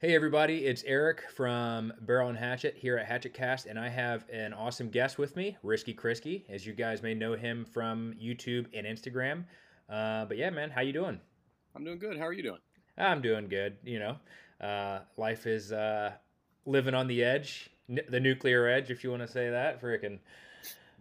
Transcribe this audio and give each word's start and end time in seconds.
Hey 0.00 0.14
everybody, 0.14 0.64
it's 0.64 0.84
Eric 0.86 1.24
from 1.34 1.92
Barrel 2.02 2.28
and 2.28 2.38
Hatchet 2.38 2.76
here 2.76 2.96
at 2.98 3.06
Hatchet 3.06 3.34
Cast, 3.34 3.66
and 3.66 3.76
I 3.76 3.88
have 3.88 4.26
an 4.32 4.52
awesome 4.52 4.90
guest 4.90 5.18
with 5.18 5.34
me, 5.34 5.56
Risky 5.64 5.92
Chrisky. 5.92 6.44
As 6.48 6.64
you 6.64 6.72
guys 6.72 7.02
may 7.02 7.14
know 7.14 7.34
him 7.34 7.64
from 7.64 8.14
YouTube 8.14 8.66
and 8.72 8.86
Instagram. 8.86 9.42
Uh, 9.90 10.24
but 10.26 10.36
yeah, 10.36 10.50
man, 10.50 10.70
how 10.70 10.82
you 10.82 10.92
doing? 10.92 11.18
I'm 11.74 11.82
doing 11.82 11.98
good. 11.98 12.16
How 12.16 12.28
are 12.28 12.32
you 12.32 12.44
doing? 12.44 12.60
I'm 12.96 13.20
doing 13.20 13.48
good. 13.48 13.76
You 13.82 13.98
know, 13.98 14.16
uh, 14.64 15.00
life 15.16 15.48
is 15.48 15.72
uh, 15.72 16.12
living 16.64 16.94
on 16.94 17.08
the 17.08 17.24
edge, 17.24 17.68
n- 17.90 17.98
the 18.08 18.20
nuclear 18.20 18.68
edge, 18.68 18.92
if 18.92 19.02
you 19.02 19.10
want 19.10 19.22
to 19.22 19.28
say 19.28 19.50
that. 19.50 19.82
Freaking, 19.82 20.20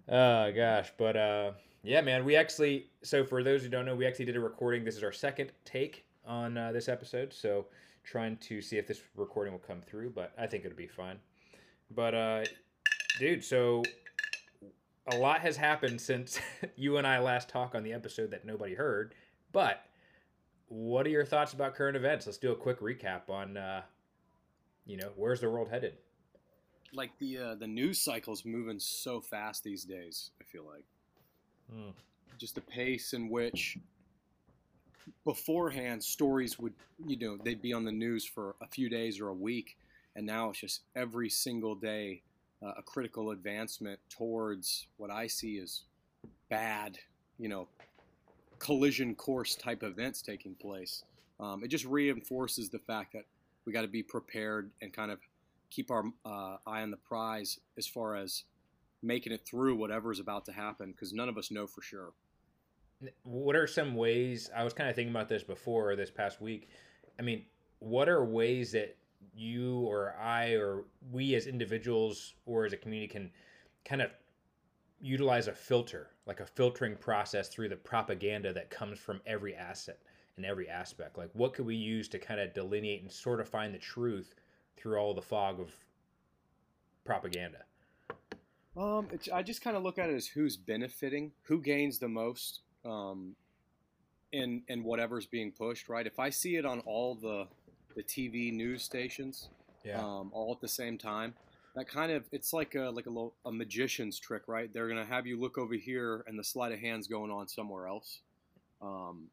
oh 0.09 0.51
gosh, 0.51 0.91
but 0.97 1.15
uh, 1.15 1.51
yeah, 1.83 2.01
man, 2.01 2.25
we 2.25 2.35
actually. 2.35 2.87
So 3.03 3.23
for 3.23 3.43
those 3.43 3.61
who 3.61 3.69
don't 3.69 3.85
know, 3.85 3.95
we 3.95 4.07
actually 4.07 4.25
did 4.25 4.37
a 4.37 4.41
recording. 4.41 4.83
This 4.83 4.97
is 4.97 5.03
our 5.03 5.11
second 5.11 5.51
take 5.65 6.03
on 6.25 6.57
uh, 6.57 6.71
this 6.71 6.89
episode. 6.89 7.31
So 7.31 7.67
trying 8.09 8.37
to 8.37 8.61
see 8.61 8.77
if 8.77 8.87
this 8.87 9.01
recording 9.15 9.51
will 9.53 9.59
come 9.59 9.81
through, 9.81 10.11
but 10.11 10.31
I 10.37 10.47
think 10.47 10.63
it'll 10.65 10.77
be 10.77 10.87
fine. 10.87 11.19
But 11.91 12.15
uh, 12.15 12.43
dude, 13.19 13.43
so 13.43 13.83
a 15.11 15.17
lot 15.17 15.41
has 15.41 15.57
happened 15.57 15.99
since 15.99 16.39
you 16.75 16.97
and 16.97 17.05
I 17.05 17.19
last 17.19 17.49
talked 17.49 17.75
on 17.75 17.83
the 17.83 17.93
episode 17.93 18.31
that 18.31 18.45
nobody 18.45 18.73
heard. 18.73 19.13
But 19.51 19.81
what 20.69 21.05
are 21.05 21.09
your 21.09 21.25
thoughts 21.25 21.53
about 21.53 21.75
current 21.75 21.95
events? 21.97 22.25
Let's 22.25 22.37
do 22.37 22.51
a 22.51 22.55
quick 22.55 22.79
recap 22.81 23.29
on, 23.29 23.57
uh, 23.57 23.81
you 24.85 24.97
know, 24.97 25.11
where's 25.15 25.41
the 25.41 25.49
world 25.49 25.69
headed? 25.69 25.97
Like 26.93 27.11
the 27.19 27.37
uh, 27.37 27.55
the 27.55 27.67
news 27.67 27.99
cycle's 27.99 28.45
moving 28.45 28.79
so 28.79 29.19
fast 29.19 29.63
these 29.63 29.83
days. 29.83 30.31
I 30.41 30.45
feel 30.45 30.65
like 30.65 30.85
Hmm. 31.69 31.89
just 32.37 32.55
the 32.55 32.61
pace 32.61 33.11
in 33.11 33.27
which 33.27 33.77
beforehand 35.23 36.03
stories 36.03 36.57
would 36.59 36.73
you 37.05 37.17
know 37.17 37.37
they'd 37.43 37.61
be 37.61 37.73
on 37.73 37.83
the 37.85 37.91
news 37.91 38.25
for 38.25 38.55
a 38.61 38.67
few 38.67 38.89
days 38.89 39.19
or 39.19 39.29
a 39.29 39.33
week, 39.33 39.77
and 40.15 40.25
now 40.25 40.49
it's 40.49 40.59
just 40.59 40.81
every 40.95 41.29
single 41.29 41.75
day 41.75 42.21
uh, 42.63 42.73
a 42.77 42.81
critical 42.81 43.31
advancement 43.31 43.99
towards 44.09 44.87
what 44.97 45.11
I 45.11 45.27
see 45.27 45.59
as 45.59 45.83
bad, 46.49 46.97
you 47.37 47.49
know, 47.49 47.67
collision 48.59 49.15
course 49.15 49.55
type 49.55 49.83
events 49.83 50.21
taking 50.21 50.55
place. 50.55 51.03
Um, 51.39 51.63
it 51.63 51.67
just 51.67 51.85
reinforces 51.85 52.69
the 52.69 52.79
fact 52.79 53.13
that 53.13 53.25
we 53.65 53.73
got 53.73 53.83
to 53.83 53.87
be 53.87 54.01
prepared 54.01 54.71
and 54.81 54.91
kind 54.91 55.11
of 55.11 55.19
keep 55.69 55.91
our 55.91 56.05
uh, 56.25 56.57
eye 56.65 56.81
on 56.81 56.91
the 56.91 56.97
prize 56.97 57.59
as 57.77 57.85
far 57.85 58.15
as 58.15 58.43
making 59.03 59.33
it 59.33 59.45
through 59.45 59.75
whatever 59.75 60.11
is 60.11 60.19
about 60.19 60.45
to 60.45 60.51
happen 60.51 60.91
because 60.91 61.13
none 61.13 61.29
of 61.29 61.37
us 61.37 61.51
know 61.51 61.67
for 61.67 61.81
sure. 61.81 62.13
What 63.23 63.55
are 63.55 63.67
some 63.67 63.95
ways? 63.95 64.49
I 64.55 64.63
was 64.63 64.73
kind 64.73 64.89
of 64.89 64.95
thinking 64.95 65.13
about 65.13 65.29
this 65.29 65.43
before 65.43 65.95
this 65.95 66.09
past 66.09 66.41
week. 66.41 66.69
I 67.19 67.21
mean, 67.21 67.45
what 67.79 68.09
are 68.09 68.25
ways 68.25 68.71
that 68.71 68.97
you 69.35 69.81
or 69.81 70.15
I 70.19 70.53
or 70.53 70.85
we 71.11 71.35
as 71.35 71.47
individuals 71.47 72.33
or 72.45 72.65
as 72.65 72.73
a 72.73 72.77
community 72.77 73.07
can 73.07 73.31
kind 73.85 74.01
of 74.01 74.11
utilize 74.99 75.47
a 75.47 75.53
filter, 75.53 76.09
like 76.25 76.39
a 76.39 76.45
filtering 76.45 76.95
process 76.95 77.49
through 77.49 77.69
the 77.69 77.75
propaganda 77.75 78.51
that 78.53 78.69
comes 78.69 78.97
from 78.97 79.21
every 79.25 79.55
asset 79.55 79.99
and 80.35 80.45
every 80.45 80.67
aspect? 80.67 81.17
Like, 81.17 81.29
what 81.33 81.53
could 81.53 81.65
we 81.65 81.75
use 81.75 82.07
to 82.09 82.19
kind 82.19 82.39
of 82.39 82.53
delineate 82.53 83.01
and 83.01 83.11
sort 83.11 83.39
of 83.39 83.47
find 83.47 83.73
the 83.73 83.79
truth 83.79 84.33
through 84.75 84.97
all 84.97 85.13
the 85.13 85.21
fog 85.21 85.59
of 85.59 85.71
propaganda? 87.05 87.63
Um, 88.75 89.07
I 89.33 89.41
just 89.41 89.63
kind 89.63 89.75
of 89.75 89.83
look 89.83 89.97
at 89.97 90.09
it 90.09 90.15
as 90.15 90.27
who's 90.27 90.55
benefiting, 90.55 91.31
who 91.43 91.61
gains 91.61 91.97
the 91.97 92.07
most, 92.07 92.61
um, 92.87 93.35
in 94.31 94.61
in 94.67 94.83
whatever's 94.83 95.25
being 95.25 95.51
pushed. 95.51 95.89
Right? 95.89 96.07
If 96.07 96.19
I 96.19 96.29
see 96.29 96.55
it 96.55 96.65
on 96.65 96.79
all 96.81 97.15
the 97.15 97.47
the 97.95 98.03
TV 98.03 98.53
news 98.53 98.83
stations, 98.83 99.49
Yeah. 99.83 99.99
um, 100.03 100.29
all 100.31 100.53
at 100.53 100.61
the 100.61 100.67
same 100.67 100.97
time, 100.99 101.33
that 101.75 101.87
kind 101.87 102.11
of 102.11 102.25
it's 102.31 102.53
like 102.53 102.75
a 102.75 102.89
like 102.89 103.07
a, 103.07 103.09
little, 103.09 103.33
a 103.45 103.51
magician's 103.51 104.19
trick, 104.19 104.43
right? 104.47 104.71
They're 104.71 104.87
gonna 104.87 105.05
have 105.05 105.25
you 105.27 105.39
look 105.39 105.57
over 105.57 105.73
here, 105.75 106.23
and 106.27 106.37
the 106.37 106.43
sleight 106.43 106.71
of 106.71 106.79
hand's 106.79 107.07
going 107.07 107.31
on 107.31 107.47
somewhere 107.47 107.87
else. 107.87 108.21
Um, 108.81 109.29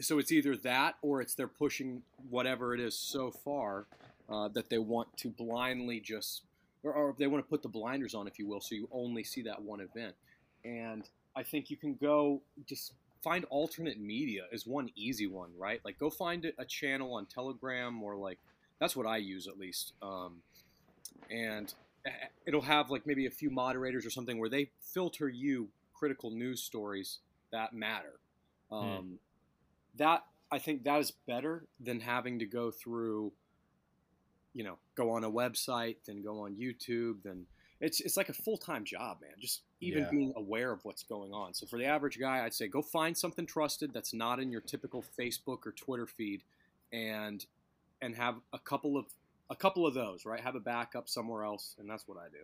so 0.00 0.18
it's 0.18 0.32
either 0.32 0.56
that 0.56 0.96
or 1.02 1.20
it's 1.20 1.34
they're 1.34 1.46
pushing 1.46 2.02
whatever 2.30 2.74
it 2.74 2.80
is 2.80 2.98
so 2.98 3.30
far 3.30 3.86
uh, 4.28 4.48
that 4.48 4.68
they 4.70 4.78
want 4.78 5.14
to 5.18 5.28
blindly 5.28 6.00
just 6.00 6.42
or, 6.82 6.92
or 6.92 7.14
they 7.18 7.26
want 7.26 7.44
to 7.44 7.48
put 7.48 7.62
the 7.62 7.68
blinders 7.68 8.14
on 8.14 8.26
if 8.26 8.38
you 8.38 8.48
will 8.48 8.60
so 8.60 8.74
you 8.74 8.88
only 8.90 9.22
see 9.22 9.42
that 9.42 9.60
one 9.62 9.80
event 9.80 10.14
and 10.64 11.08
i 11.36 11.42
think 11.42 11.70
you 11.70 11.76
can 11.76 11.94
go 11.94 12.40
just 12.66 12.92
find 13.22 13.44
alternate 13.46 13.98
media 13.98 14.42
is 14.52 14.66
one 14.66 14.90
easy 14.96 15.26
one 15.26 15.50
right? 15.56 15.80
Like 15.82 15.98
go 15.98 16.10
find 16.10 16.52
a- 16.58 16.64
channel 16.66 17.14
on 17.14 17.26
telegram 17.26 18.02
or 18.02 18.16
like 18.16 18.38
that's 18.78 18.94
what 18.94 19.06
i 19.06 19.16
use 19.16 19.46
at 19.48 19.58
least 19.58 19.94
um, 20.02 20.42
and 21.30 21.72
it'll 22.46 22.60
have 22.60 22.90
like 22.90 23.06
maybe 23.06 23.26
a 23.26 23.30
few 23.30 23.50
moderators 23.50 24.04
or 24.04 24.10
something 24.10 24.38
where 24.38 24.50
they 24.50 24.70
filter 24.82 25.28
you 25.28 25.68
critical 25.94 26.30
news 26.30 26.62
stories 26.62 27.20
that 27.50 27.72
matter. 27.72 28.18
Um, 28.70 29.18
that 29.96 30.24
I 30.50 30.58
think 30.58 30.84
that 30.84 31.00
is 31.00 31.12
better 31.26 31.64
than 31.80 32.00
having 32.00 32.40
to 32.40 32.46
go 32.46 32.70
through, 32.70 33.32
you 34.52 34.64
know, 34.64 34.78
go 34.96 35.10
on 35.12 35.24
a 35.24 35.30
website, 35.30 35.96
then 36.06 36.22
go 36.22 36.40
on 36.40 36.56
YouTube, 36.56 37.22
then 37.22 37.46
it's 37.84 38.00
it's 38.00 38.16
like 38.16 38.28
a 38.28 38.32
full 38.32 38.56
time 38.56 38.84
job, 38.84 39.18
man. 39.20 39.32
Just 39.38 39.62
even 39.80 40.02
Yeah. 40.04 40.10
being 40.10 40.32
aware 40.36 40.72
of 40.72 40.84
what's 40.84 41.02
going 41.02 41.32
on. 41.32 41.54
So 41.54 41.66
for 41.66 41.78
the 41.78 41.84
average 41.84 42.18
guy, 42.18 42.44
I'd 42.44 42.54
say 42.54 42.68
go 42.68 42.82
find 42.82 43.16
something 43.16 43.46
trusted 43.46 43.92
that's 43.92 44.14
not 44.14 44.40
in 44.40 44.50
your 44.50 44.62
typical 44.62 45.04
Facebook 45.18 45.66
or 45.66 45.72
Twitter 45.72 46.06
feed, 46.06 46.42
and 46.92 47.44
and 48.00 48.16
have 48.16 48.36
a 48.52 48.58
couple 48.58 48.96
of 48.96 49.06
a 49.50 49.56
couple 49.56 49.86
of 49.86 49.94
those, 49.94 50.24
right? 50.24 50.40
Have 50.40 50.54
a 50.54 50.60
backup 50.60 51.08
somewhere 51.08 51.44
else, 51.44 51.76
and 51.78 51.88
that's 51.88 52.08
what 52.08 52.18
I 52.18 52.28
do. 52.30 52.38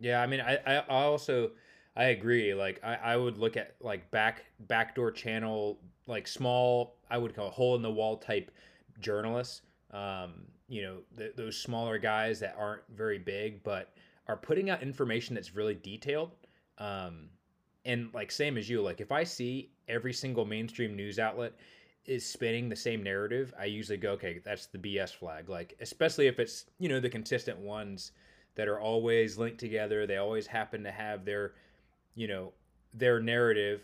Yeah, 0.00 0.22
I 0.22 0.26
mean, 0.26 0.40
I, 0.40 0.58
I 0.66 0.78
also 0.88 1.52
I 1.96 2.04
agree. 2.04 2.54
Like, 2.54 2.80
I, 2.82 2.94
I 2.96 3.16
would 3.16 3.38
look 3.38 3.56
at 3.56 3.76
like 3.80 4.10
back 4.10 4.44
backdoor 4.60 5.12
channel, 5.12 5.78
like 6.06 6.26
small, 6.26 6.96
I 7.10 7.18
would 7.18 7.34
call 7.34 7.48
a 7.48 7.50
hole 7.50 7.76
in 7.76 7.82
the 7.82 7.90
wall 7.90 8.16
type 8.16 8.50
journalists. 9.00 9.62
Um, 9.92 10.46
you 10.74 10.82
know, 10.82 10.96
th- 11.16 11.36
those 11.36 11.56
smaller 11.56 11.98
guys 11.98 12.40
that 12.40 12.56
aren't 12.58 12.82
very 12.92 13.18
big, 13.18 13.62
but 13.62 13.94
are 14.26 14.36
putting 14.36 14.70
out 14.70 14.82
information 14.82 15.36
that's 15.36 15.54
really 15.54 15.76
detailed. 15.76 16.32
Um, 16.78 17.28
and 17.84 18.12
like 18.12 18.32
same 18.32 18.58
as 18.58 18.68
you, 18.68 18.82
like 18.82 19.00
if 19.00 19.12
I 19.12 19.22
see 19.22 19.70
every 19.86 20.12
single 20.12 20.44
mainstream 20.44 20.96
news 20.96 21.20
outlet 21.20 21.52
is 22.06 22.26
spinning 22.26 22.68
the 22.68 22.74
same 22.74 23.04
narrative, 23.04 23.54
I 23.56 23.66
usually 23.66 23.98
go, 23.98 24.10
okay, 24.14 24.40
that's 24.44 24.66
the 24.66 24.78
BS 24.78 25.14
flag. 25.14 25.48
Like, 25.48 25.76
especially 25.80 26.26
if 26.26 26.40
it's 26.40 26.64
you 26.80 26.88
know 26.88 26.98
the 26.98 27.08
consistent 27.08 27.60
ones 27.60 28.10
that 28.56 28.66
are 28.66 28.80
always 28.80 29.38
linked 29.38 29.60
together. 29.60 30.08
They 30.08 30.16
always 30.16 30.48
happen 30.48 30.82
to 30.82 30.90
have 30.90 31.24
their, 31.24 31.52
you 32.16 32.26
know, 32.26 32.52
their 32.92 33.20
narrative, 33.20 33.82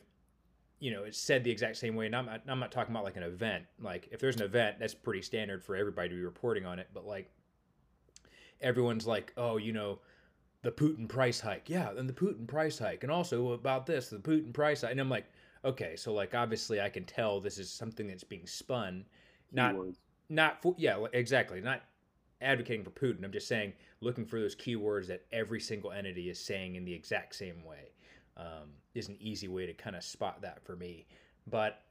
you 0.80 0.90
know, 0.90 1.04
it's 1.04 1.18
said 1.18 1.44
the 1.44 1.50
exact 1.50 1.76
same 1.76 1.94
way. 1.94 2.06
And 2.06 2.16
I'm 2.16 2.26
not, 2.26 2.40
I'm 2.48 2.58
not 2.58 2.72
talking 2.72 2.92
about 2.94 3.04
like 3.04 3.16
an 3.16 3.22
event. 3.22 3.64
Like 3.80 4.08
if 4.10 4.18
there's 4.20 4.36
an 4.36 4.42
event, 4.42 4.78
that's 4.80 4.94
pretty 4.94 5.22
standard 5.22 5.62
for 5.62 5.76
everybody 5.76 6.08
to 6.08 6.14
be 6.16 6.22
reporting 6.22 6.66
on 6.66 6.78
it. 6.78 6.88
But 6.92 7.06
like 7.06 7.30
everyone's 8.60 9.06
like, 9.06 9.32
oh, 9.36 9.56
you 9.58 9.72
know, 9.72 10.00
the 10.62 10.72
Putin 10.72 11.08
price 11.08 11.40
hike. 11.40 11.68
Yeah, 11.68 11.90
and 11.96 12.08
the 12.08 12.12
Putin 12.14 12.46
price 12.46 12.78
hike. 12.78 13.02
And 13.04 13.12
also 13.12 13.52
about 13.52 13.86
this, 13.86 14.08
the 14.08 14.16
Putin 14.18 14.52
price 14.52 14.82
hike. 14.82 14.90
And 14.92 15.00
I'm 15.00 15.08
like, 15.10 15.26
okay, 15.64 15.96
so 15.96 16.12
like 16.12 16.34
obviously 16.34 16.80
I 16.80 16.88
can 16.88 17.04
tell 17.04 17.40
this 17.40 17.58
is 17.58 17.70
something 17.70 18.06
that's 18.08 18.24
being 18.24 18.46
spun. 18.46 19.04
Not 19.52 19.74
Keywords. 19.74 19.96
not 20.28 20.62
for 20.62 20.74
yeah 20.78 21.04
exactly 21.12 21.60
not 21.60 21.82
advocating 22.40 22.84
for 22.84 22.90
putin 22.90 23.24
i'm 23.24 23.32
just 23.32 23.48
saying 23.48 23.72
looking 24.00 24.24
for 24.24 24.40
those 24.40 24.54
keywords 24.56 25.06
that 25.08 25.24
every 25.32 25.60
single 25.60 25.90
entity 25.92 26.30
is 26.30 26.38
saying 26.38 26.76
in 26.76 26.84
the 26.84 26.94
exact 26.94 27.34
same 27.34 27.64
way 27.64 27.90
um, 28.36 28.70
is 28.94 29.08
an 29.08 29.16
easy 29.20 29.48
way 29.48 29.66
to 29.66 29.74
kind 29.74 29.96
of 29.96 30.02
spot 30.02 30.42
that 30.42 30.64
for 30.64 30.76
me 30.76 31.06
but 31.46 31.82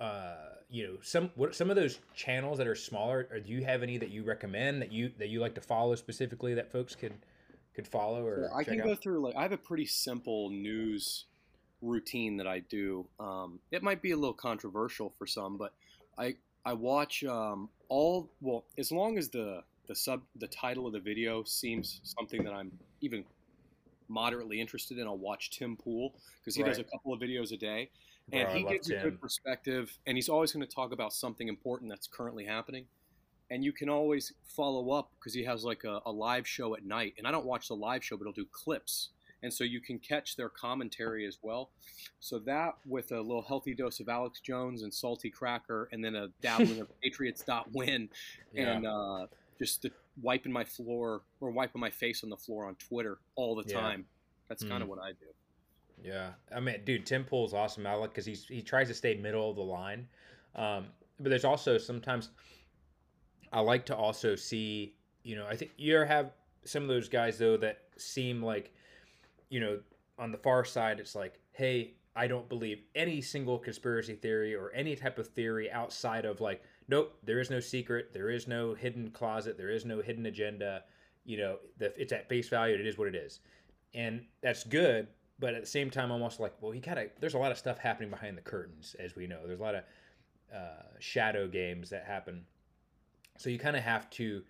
uh, 0.00 0.34
you 0.68 0.86
know 0.86 0.96
some 1.02 1.30
what 1.34 1.54
some 1.54 1.70
of 1.70 1.76
those 1.76 1.98
channels 2.14 2.58
that 2.58 2.66
are 2.66 2.74
smaller 2.74 3.28
or 3.30 3.38
do 3.38 3.52
you 3.52 3.64
have 3.64 3.82
any 3.82 3.98
that 3.98 4.10
you 4.10 4.24
recommend 4.24 4.82
that 4.82 4.90
you 4.90 5.10
that 5.18 5.28
you 5.28 5.40
like 5.40 5.54
to 5.54 5.60
follow 5.60 5.94
specifically 5.94 6.54
that 6.54 6.70
folks 6.72 6.94
could 6.94 7.14
could 7.74 7.86
follow 7.86 8.24
or 8.24 8.48
Sure, 8.48 8.56
I 8.56 8.64
can 8.64 8.80
out? 8.80 8.86
go 8.86 8.94
through 8.94 9.20
like 9.20 9.36
I 9.36 9.42
have 9.42 9.52
a 9.52 9.56
pretty 9.58 9.86
simple 9.86 10.50
news 10.50 11.26
routine 11.82 12.36
that 12.38 12.46
I 12.46 12.60
do. 12.60 13.06
Um, 13.20 13.60
it 13.70 13.82
might 13.82 14.00
be 14.00 14.12
a 14.12 14.16
little 14.16 14.34
controversial 14.34 15.12
for 15.18 15.26
some, 15.26 15.56
but 15.56 15.72
I 16.18 16.36
I 16.64 16.72
watch 16.72 17.22
um, 17.24 17.68
all 17.88 18.30
well 18.40 18.64
as 18.78 18.90
long 18.90 19.18
as 19.18 19.28
the 19.28 19.62
the 19.86 19.94
sub 19.94 20.22
the 20.36 20.48
title 20.48 20.86
of 20.86 20.92
the 20.92 21.00
video 21.00 21.44
seems 21.44 22.00
something 22.04 22.42
that 22.44 22.52
I'm 22.52 22.72
even 23.00 23.24
moderately 24.08 24.60
interested 24.60 24.98
in. 24.98 25.06
I'll 25.06 25.18
watch 25.18 25.50
Tim 25.50 25.76
Pool 25.76 26.14
because 26.40 26.54
he 26.54 26.62
does 26.62 26.78
a 26.78 26.84
couple 26.84 27.12
of 27.12 27.20
videos 27.20 27.52
a 27.52 27.56
day, 27.56 27.90
and 28.32 28.48
Bro, 28.48 28.54
he 28.54 28.64
gives 28.64 28.90
a 28.90 28.96
good 28.96 29.20
perspective. 29.20 29.96
And 30.06 30.16
he's 30.16 30.28
always 30.28 30.52
going 30.52 30.66
to 30.66 30.72
talk 30.72 30.92
about 30.92 31.12
something 31.12 31.48
important 31.48 31.90
that's 31.90 32.06
currently 32.06 32.44
happening. 32.44 32.86
And 33.50 33.62
you 33.62 33.72
can 33.72 33.88
always 33.88 34.32
follow 34.44 34.90
up 34.90 35.10
because 35.18 35.34
he 35.34 35.44
has 35.44 35.64
like 35.64 35.84
a, 35.84 36.00
a 36.06 36.10
live 36.10 36.48
show 36.48 36.74
at 36.74 36.84
night. 36.84 37.14
And 37.18 37.26
I 37.26 37.30
don't 37.30 37.44
watch 37.44 37.68
the 37.68 37.76
live 37.76 38.02
show, 38.02 38.16
but 38.16 38.24
he'll 38.24 38.32
do 38.32 38.46
clips 38.50 39.10
and 39.44 39.52
so 39.52 39.62
you 39.62 39.78
can 39.78 39.98
catch 39.98 40.36
their 40.36 40.48
commentary 40.48 41.26
as 41.26 41.38
well. 41.42 41.68
So 42.18 42.38
that 42.40 42.76
with 42.86 43.12
a 43.12 43.20
little 43.20 43.42
healthy 43.42 43.74
dose 43.74 44.00
of 44.00 44.08
Alex 44.08 44.40
Jones 44.40 44.82
and 44.82 44.92
salty 44.92 45.28
cracker, 45.28 45.90
and 45.92 46.02
then 46.02 46.14
a 46.16 46.28
dabbling 46.40 46.80
of 46.80 46.88
Patriots 47.02 47.42
dot 47.42 47.68
win, 47.74 48.08
Yeah. 48.54 48.72
and 48.72 48.86
uh, 48.86 49.26
just 49.58 49.82
the, 49.82 49.90
wiping 50.20 50.52
my 50.52 50.64
floor 50.64 51.22
or 51.40 51.50
wiping 51.50 51.80
my 51.80 51.90
face 51.90 52.22
on 52.24 52.30
the 52.30 52.36
floor 52.36 52.66
on 52.66 52.76
Twitter 52.76 53.18
all 53.34 53.54
the 53.54 53.64
Yeah. 53.68 53.80
time. 53.80 54.06
That's 54.48 54.62
kind 54.62 54.80
Mm. 54.80 54.82
of 54.82 54.88
what 54.88 54.98
I 55.00 55.12
do. 55.12 55.26
Yeah, 56.02 56.34
I 56.54 56.60
mean, 56.60 56.84
dude, 56.84 57.06
Tim 57.06 57.24
Pool's 57.24 57.54
awesome. 57.54 57.86
I 57.86 57.94
like 57.94 58.10
because 58.10 58.26
he's 58.26 58.46
he 58.46 58.62
tries 58.62 58.88
to 58.88 58.94
stay 58.94 59.14
middle 59.14 59.50
of 59.50 59.56
the 59.56 59.62
line, 59.62 60.08
um, 60.54 60.86
but 61.18 61.30
there's 61.30 61.44
also 61.44 61.78
sometimes 61.78 62.30
I 63.52 63.60
like 63.60 63.86
to 63.86 63.96
also 63.96 64.34
see. 64.34 64.96
You 65.22 65.36
know, 65.36 65.46
I 65.46 65.56
think 65.56 65.70
you 65.78 65.96
have 65.96 66.32
some 66.64 66.82
of 66.82 66.88
those 66.88 67.08
guys 67.08 67.38
though 67.38 67.56
that 67.58 67.84
seem 67.96 68.42
like, 68.42 68.74
you 69.48 69.60
know, 69.60 69.80
on 70.18 70.32
the 70.32 70.38
far 70.38 70.64
side, 70.64 71.00
it's 71.00 71.14
like, 71.14 71.40
hey, 71.52 71.94
I 72.14 72.26
don't 72.26 72.48
believe 72.48 72.82
any 72.94 73.22
single 73.22 73.58
conspiracy 73.58 74.14
theory 74.16 74.54
or 74.54 74.70
any 74.72 74.94
type 74.96 75.18
of 75.18 75.28
theory 75.28 75.70
outside 75.70 76.24
of 76.26 76.40
like, 76.40 76.62
nope, 76.88 77.16
there 77.22 77.40
is 77.40 77.50
no 77.50 77.60
secret, 77.60 78.12
there 78.12 78.30
is 78.30 78.46
no 78.46 78.74
hidden 78.74 79.10
closet, 79.10 79.56
there 79.56 79.70
is 79.70 79.84
no 79.84 80.00
hidden 80.00 80.26
agenda. 80.26 80.84
You 81.24 81.38
know, 81.38 81.56
the, 81.78 81.98
it's 82.00 82.12
at 82.12 82.28
face 82.28 82.48
value. 82.48 82.74
It 82.74 82.86
is 82.86 82.98
what 82.98 83.08
it 83.08 83.14
is, 83.14 83.40
and 83.94 84.24
that's 84.42 84.64
good 84.64 85.08
but 85.38 85.54
at 85.54 85.60
the 85.60 85.66
same 85.66 85.90
time, 85.90 86.12
almost 86.12 86.40
like, 86.40 86.54
well, 86.60 86.72
kind 86.80 86.98
of 86.98 87.06
there's 87.20 87.34
a 87.34 87.38
lot 87.38 87.50
of 87.50 87.58
stuff 87.58 87.78
happening 87.78 88.10
behind 88.10 88.36
the 88.36 88.42
curtains, 88.42 88.94
as 88.98 89.16
we 89.16 89.26
know. 89.26 89.40
There's 89.46 89.60
a 89.60 89.62
lot 89.62 89.74
of 89.74 89.84
uh, 90.54 90.98
shadow 91.00 91.48
games 91.48 91.90
that 91.90 92.04
happen, 92.04 92.44
so 93.36 93.50
you 93.50 93.58
kind 93.58 93.76
of 93.76 93.82
have 93.82 94.08
to. 94.10 94.42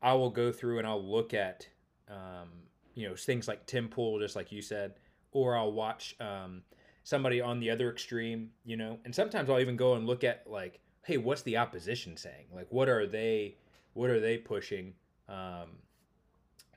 I 0.00 0.12
will 0.12 0.30
go 0.30 0.52
through 0.52 0.78
and 0.78 0.86
I'll 0.86 1.02
look 1.02 1.34
at, 1.34 1.66
um, 2.08 2.50
you 2.94 3.08
know, 3.08 3.16
things 3.16 3.48
like 3.48 3.66
Tim 3.66 3.88
Pool, 3.88 4.20
just 4.20 4.36
like 4.36 4.52
you 4.52 4.62
said, 4.62 4.94
or 5.32 5.56
I'll 5.56 5.72
watch 5.72 6.14
um, 6.20 6.62
somebody 7.02 7.40
on 7.40 7.58
the 7.58 7.70
other 7.70 7.90
extreme, 7.90 8.50
you 8.64 8.76
know, 8.76 8.98
and 9.04 9.12
sometimes 9.12 9.50
I'll 9.50 9.58
even 9.58 9.76
go 9.76 9.94
and 9.94 10.06
look 10.06 10.22
at 10.22 10.44
like, 10.46 10.78
hey, 11.08 11.16
what's 11.16 11.40
the 11.40 11.56
opposition 11.56 12.18
saying? 12.18 12.44
Like, 12.54 12.66
what 12.68 12.86
are 12.86 13.06
they, 13.06 13.56
what 13.94 14.10
are 14.10 14.20
they 14.20 14.36
pushing? 14.36 14.92
Um, 15.26 15.70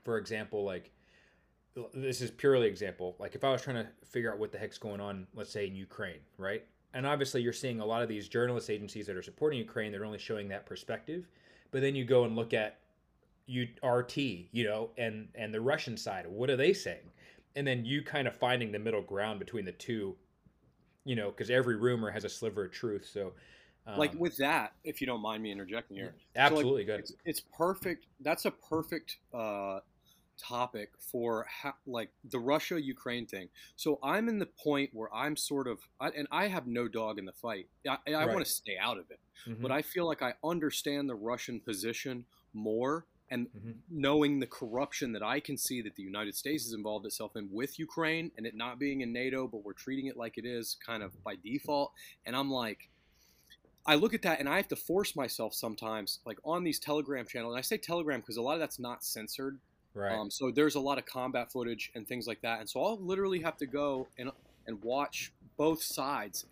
for 0.05 0.17
example, 0.17 0.63
like 0.63 0.91
this 1.93 2.21
is 2.21 2.31
purely 2.31 2.67
example. 2.67 3.17
Like 3.19 3.35
if 3.35 3.43
I 3.43 3.51
was 3.51 3.61
trying 3.61 3.83
to 3.83 3.87
figure 4.05 4.31
out 4.31 4.39
what 4.39 4.53
the 4.53 4.57
heck's 4.57 4.77
going 4.77 5.01
on, 5.01 5.27
let's 5.35 5.51
say 5.51 5.67
in 5.67 5.75
Ukraine, 5.75 6.21
right? 6.37 6.63
And 6.93 7.05
obviously 7.05 7.41
you're 7.41 7.51
seeing 7.51 7.81
a 7.81 7.85
lot 7.85 8.03
of 8.03 8.07
these 8.07 8.29
journalist 8.29 8.69
agencies 8.69 9.05
that 9.07 9.17
are 9.17 9.21
supporting 9.21 9.59
Ukraine, 9.59 9.91
they're 9.91 10.05
only 10.05 10.17
showing 10.17 10.47
that 10.47 10.65
perspective. 10.65 11.27
But 11.71 11.81
then 11.81 11.93
you 11.93 12.05
go 12.05 12.23
and 12.23 12.33
look 12.33 12.53
at 12.53 12.79
you 13.47 13.67
RT, 13.83 14.17
you 14.17 14.63
know, 14.63 14.91
and 14.97 15.27
and 15.35 15.53
the 15.53 15.59
Russian 15.59 15.97
side, 15.97 16.25
what 16.25 16.49
are 16.49 16.55
they 16.55 16.71
saying? 16.71 17.11
And 17.57 17.67
then 17.67 17.83
you 17.83 18.01
kind 18.01 18.29
of 18.29 18.35
finding 18.35 18.71
the 18.71 18.79
middle 18.79 19.01
ground 19.01 19.39
between 19.39 19.65
the 19.65 19.73
two, 19.73 20.15
you 21.03 21.17
know, 21.17 21.31
because 21.31 21.49
every 21.49 21.75
rumor 21.75 22.09
has 22.11 22.23
a 22.23 22.29
sliver 22.29 22.63
of 22.63 22.71
truth. 22.71 23.05
So 23.11 23.33
um, 23.87 23.97
like 23.97 24.13
with 24.19 24.37
that, 24.37 24.73
if 24.83 25.01
you 25.01 25.07
don't 25.07 25.21
mind 25.21 25.41
me 25.43 25.51
interjecting 25.51 25.97
here, 25.97 26.15
absolutely 26.35 26.83
good. 26.83 26.99
it's, 27.01 27.13
it's 27.25 27.39
perfect. 27.39 28.07
That's 28.19 28.45
a 28.45 28.51
perfect 28.51 29.17
uh, 29.33 29.79
topic 30.37 30.91
for 30.99 31.45
ha- 31.49 31.75
like 31.85 32.09
the 32.23 32.39
Russia 32.39 32.81
Ukraine 32.81 33.25
thing. 33.27 33.49
So 33.75 33.99
I'm 34.03 34.29
in 34.29 34.39
the 34.39 34.47
point 34.63 34.91
where 34.93 35.13
I'm 35.13 35.35
sort 35.35 35.67
of, 35.67 35.79
I, 35.99 36.09
and 36.09 36.27
I 36.31 36.47
have 36.47 36.67
no 36.67 36.87
dog 36.87 37.19
in 37.19 37.25
the 37.25 37.33
fight. 37.33 37.67
I, 37.87 37.97
I 38.07 38.25
Right. 38.25 38.33
want 38.33 38.45
to 38.45 38.51
stay 38.51 38.77
out 38.77 38.97
of 38.97 39.05
it, 39.11 39.19
Mhm, 39.47 39.61
but 39.61 39.71
I 39.71 39.81
feel 39.81 40.05
like 40.05 40.21
I 40.21 40.33
understand 40.43 41.09
the 41.09 41.15
Russian 41.15 41.59
position 41.59 42.25
more. 42.53 43.05
And 43.29 43.47
mhm. 43.55 43.75
knowing 43.89 44.39
the 44.39 44.47
corruption 44.47 45.13
that 45.13 45.23
I 45.23 45.39
can 45.39 45.57
see 45.57 45.81
that 45.83 45.95
the 45.95 46.03
United 46.03 46.35
States 46.35 46.65
has 46.65 46.73
involved 46.73 47.05
itself 47.05 47.37
in 47.37 47.49
with 47.49 47.79
Ukraine 47.79 48.29
and 48.35 48.45
it 48.45 48.55
not 48.55 48.77
being 48.77 48.99
in 49.01 49.13
NATO, 49.13 49.47
but 49.47 49.63
we're 49.63 49.71
treating 49.71 50.07
it 50.07 50.17
like 50.17 50.37
it 50.37 50.45
is 50.45 50.75
kind 50.85 51.01
of 51.01 51.11
by 51.23 51.35
default. 51.41 51.93
And 52.25 52.35
I'm 52.35 52.51
like, 52.51 52.89
I 53.85 53.95
look 53.95 54.13
at 54.13 54.21
that 54.23 54.39
and 54.39 54.47
I 54.47 54.57
have 54.57 54.67
to 54.69 54.75
force 54.75 55.15
myself 55.15 55.53
sometimes, 55.53 56.19
like 56.25 56.37
on 56.45 56.63
these 56.63 56.79
Telegram 56.79 57.25
channels. 57.25 57.53
And 57.53 57.57
I 57.59 57.61
say 57.61 57.77
Telegram 57.77 58.19
because 58.19 58.37
a 58.37 58.41
lot 58.41 58.53
of 58.53 58.59
that's 58.59 58.79
not 58.79 59.03
censored. 59.03 59.57
right. 59.93 60.17
Um, 60.17 60.29
so 60.29 60.51
there's 60.51 60.75
a 60.75 60.79
lot 60.79 60.97
of 60.97 61.05
combat 61.05 61.51
footage 61.51 61.91
and 61.95 62.07
things 62.07 62.27
like 62.27 62.41
that. 62.41 62.59
And 62.59 62.69
so 62.69 62.83
I'll 62.83 62.99
literally 62.99 63.41
have 63.41 63.57
to 63.57 63.65
go 63.65 64.07
and 64.17 64.31
and 64.67 64.81
watch 64.83 65.31
both 65.57 65.81
sides 65.81 66.45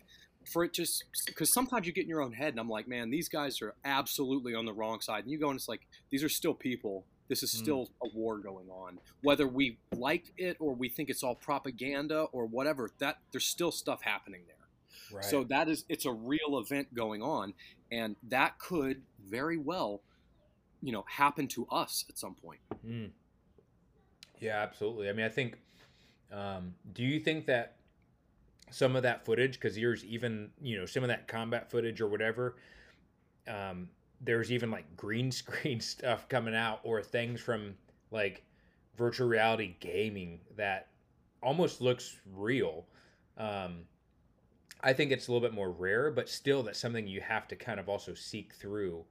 for 0.52 0.64
it 0.64 0.72
just 0.72 1.04
because 1.26 1.52
sometimes 1.52 1.86
you 1.86 1.92
get 1.92 2.02
in 2.04 2.08
your 2.08 2.20
own 2.22 2.32
head 2.32 2.48
and 2.54 2.58
I'm 2.58 2.68
like, 2.68 2.88
man, 2.88 3.10
these 3.10 3.28
guys 3.28 3.62
are 3.62 3.74
absolutely 3.84 4.54
on 4.54 4.64
the 4.64 4.72
wrong 4.72 5.00
side. 5.00 5.22
And 5.24 5.30
you 5.30 5.38
go 5.38 5.48
and 5.50 5.56
it's 5.56 5.68
like, 5.68 5.82
these 6.10 6.24
are 6.24 6.28
still 6.28 6.54
people. 6.54 7.04
This 7.28 7.44
is 7.44 7.54
Mm. 7.54 7.58
still 7.62 7.90
a 8.02 8.08
war 8.12 8.38
going 8.38 8.68
on. 8.70 8.98
Whether 9.22 9.46
we 9.46 9.76
like 9.94 10.32
it 10.36 10.56
or 10.58 10.74
we 10.74 10.88
think 10.88 11.08
it's 11.10 11.22
all 11.22 11.36
propaganda 11.36 12.22
or 12.32 12.46
whatever, 12.46 12.90
that 12.98 13.18
there's 13.30 13.46
still 13.46 13.70
stuff 13.70 14.02
happening 14.02 14.40
there. 14.48 14.56
Right. 15.12 15.24
So 15.24 15.44
that 15.44 15.68
is 15.68 15.84
it's 15.88 16.06
a 16.06 16.12
real 16.12 16.58
event 16.64 16.92
going 16.94 17.22
on, 17.22 17.54
and 17.90 18.16
that 18.28 18.58
could 18.58 19.02
very 19.28 19.58
well, 19.58 20.02
you 20.82 20.92
know, 20.92 21.04
happen 21.08 21.48
to 21.48 21.66
us 21.66 22.04
at 22.08 22.18
some 22.18 22.34
point. 22.34 22.60
Mm. 22.86 23.10
Yeah, 24.38 24.60
absolutely. 24.60 25.08
I 25.08 25.12
mean, 25.12 25.26
I 25.26 25.30
think. 25.30 25.58
Um, 26.32 26.74
do 26.92 27.02
you 27.02 27.18
think 27.18 27.46
that 27.46 27.74
some 28.70 28.94
of 28.94 29.02
that 29.02 29.24
footage, 29.24 29.54
because 29.54 29.74
there's 29.74 30.04
even 30.04 30.50
you 30.62 30.78
know 30.78 30.86
some 30.86 31.02
of 31.02 31.08
that 31.08 31.28
combat 31.28 31.70
footage 31.70 32.00
or 32.00 32.06
whatever, 32.06 32.56
um, 33.48 33.88
there's 34.20 34.52
even 34.52 34.70
like 34.70 34.96
green 34.96 35.30
screen 35.32 35.80
stuff 35.80 36.28
coming 36.28 36.54
out 36.54 36.80
or 36.82 37.02
things 37.02 37.40
from 37.40 37.74
like 38.10 38.44
virtual 38.96 39.28
reality 39.28 39.74
gaming 39.80 40.40
that 40.56 40.88
almost 41.42 41.80
looks 41.80 42.16
real. 42.34 42.86
Um, 43.38 43.84
I 44.82 44.92
think 44.92 45.12
it's 45.12 45.28
a 45.28 45.32
little 45.32 45.46
bit 45.46 45.54
more 45.54 45.70
rare, 45.70 46.10
but 46.10 46.28
still, 46.28 46.62
that's 46.62 46.78
something 46.78 47.06
you 47.06 47.20
have 47.20 47.46
to 47.48 47.56
kind 47.56 47.78
of 47.78 47.88
also 47.88 48.14
seek 48.14 48.54
through. 48.54 49.04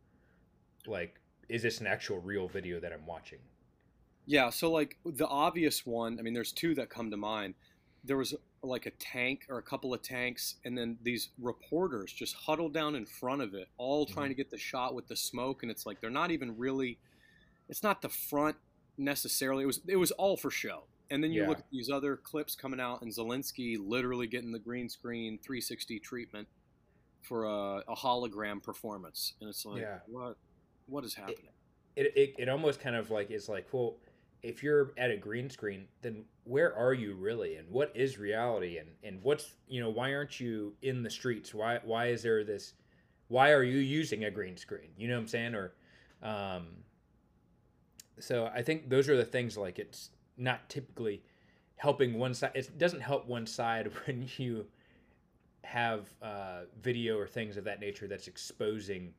Like, 0.88 1.20
is 1.48 1.62
this 1.62 1.80
an 1.80 1.88
actual 1.88 2.20
real 2.20 2.48
video 2.48 2.80
that 2.80 2.94
I'm 2.94 3.06
watching? 3.06 3.40
Yeah. 4.26 4.50
So 4.52 4.72
like 4.72 4.98
the 5.06 5.28
obvious 5.28 5.86
one, 5.86 6.20
I 6.20 6.22
mean, 6.22 6.34
there's 6.34 6.52
two 6.52 6.76
that 6.76 6.90
come 6.90 7.10
to 7.12 7.18
mind. 7.18 7.56
There 8.04 8.18
was 8.18 8.36
like 8.62 8.86
a 8.86 8.92
tank 8.92 9.46
or 9.50 9.58
a 9.58 9.64
couple 9.64 9.94
of 9.94 10.02
tanks, 10.02 10.56
and 10.64 10.78
then 10.78 10.98
these 11.02 11.30
reporters 11.40 12.14
just 12.14 12.36
huddled 12.36 12.74
down 12.74 12.96
in 12.96 13.06
front 13.06 13.42
of 13.42 13.54
it, 13.54 13.68
all 13.78 14.06
mm-hmm. 14.06 14.14
trying 14.14 14.30
to 14.30 14.36
get 14.36 14.52
the 14.52 14.58
shot 14.58 14.94
with 14.94 15.08
the 15.08 15.16
smoke, 15.16 15.64
and 15.64 15.72
it's 15.72 15.86
like 15.86 16.00
they're 16.00 16.10
not 16.10 16.32
even 16.32 16.58
really. 16.58 17.00
It's 17.68 17.84
not 17.84 18.02
the 18.02 18.10
front 18.10 18.56
necessarily. 18.98 19.64
It 19.64 19.68
was 19.68 19.82
it 19.88 19.96
was 19.96 20.12
all 20.12 20.38
for 20.38 20.52
show. 20.52 20.84
And 21.12 21.24
then 21.24 21.32
you 21.32 21.42
Yeah. 21.42 21.48
look 21.50 21.60
at 21.60 21.70
these 21.72 21.90
other 21.90 22.18
clips 22.18 22.56
coming 22.56 22.80
out, 22.80 23.02
and 23.02 23.12
Zelensky 23.12 23.78
literally 23.80 24.28
getting 24.28 24.52
the 24.52 24.60
green 24.60 24.90
screen 24.90 25.40
360 25.40 26.00
treatment 26.00 26.48
for 27.24 27.46
a, 27.46 27.84
a 27.88 27.96
hologram 27.96 28.62
performance, 28.62 29.34
and 29.42 29.50
it's 29.50 29.66
like, 29.66 29.82
Yeah. 29.82 30.00
what 30.08 30.38
what 30.88 31.04
is 31.04 31.14
happening? 31.16 31.52
it, 31.96 32.14
it, 32.16 32.36
it 32.38 32.50
almost 32.50 32.80
kind 32.80 32.96
of 32.96 33.12
like 33.12 33.30
is 33.30 33.50
like 33.50 33.68
well 33.74 33.98
if 34.42 34.64
you're 34.64 34.94
at 34.98 35.12
a 35.12 35.18
green 35.18 35.50
screen 35.50 35.88
then 36.02 36.24
where 36.46 36.74
are 36.76 36.94
you 36.94 37.14
really 37.14 37.56
and 37.58 37.70
what 37.70 37.92
is 37.96 38.18
reality 38.18 38.78
and 38.78 38.90
and 39.04 39.22
what's 39.22 39.56
you 39.68 39.82
know 39.82 39.90
why 39.90 40.14
aren't 40.14 40.40
you 40.40 40.74
in 40.82 41.04
the 41.04 41.10
streets 41.10 41.54
why 41.54 41.80
why 41.84 42.08
is 42.08 42.24
there 42.24 42.44
this 42.44 42.74
why 43.28 43.52
are 43.52 43.64
you 43.64 43.80
using 43.80 44.24
a 44.24 44.32
green 44.32 44.56
screen 44.56 44.90
you 44.98 45.08
know 45.08 45.16
what 45.16 45.22
i'm 45.22 45.28
saying 45.28 45.54
or 45.56 45.74
um 46.24 46.68
so 48.20 48.50
i 48.54 48.62
think 48.62 48.90
those 48.90 49.10
are 49.10 49.18
the 49.18 49.26
things 49.26 49.58
like 49.58 49.78
it's 49.80 50.12
not 50.40 50.68
typically 50.70 51.22
helping 51.76 52.18
one 52.18 52.34
side 52.34 52.52
it 52.56 52.78
doesn't 52.78 53.02
help 53.02 53.28
one 53.28 53.46
side 53.46 53.90
when 54.06 54.28
you 54.38 54.66
have 55.64 56.10
uh, 56.22 56.62
video 56.82 57.18
or 57.18 57.28
things 57.28 57.58
of 57.58 57.64
that 57.64 57.80
nature 57.80 58.08
that's 58.08 58.28
exposing 58.28 59.14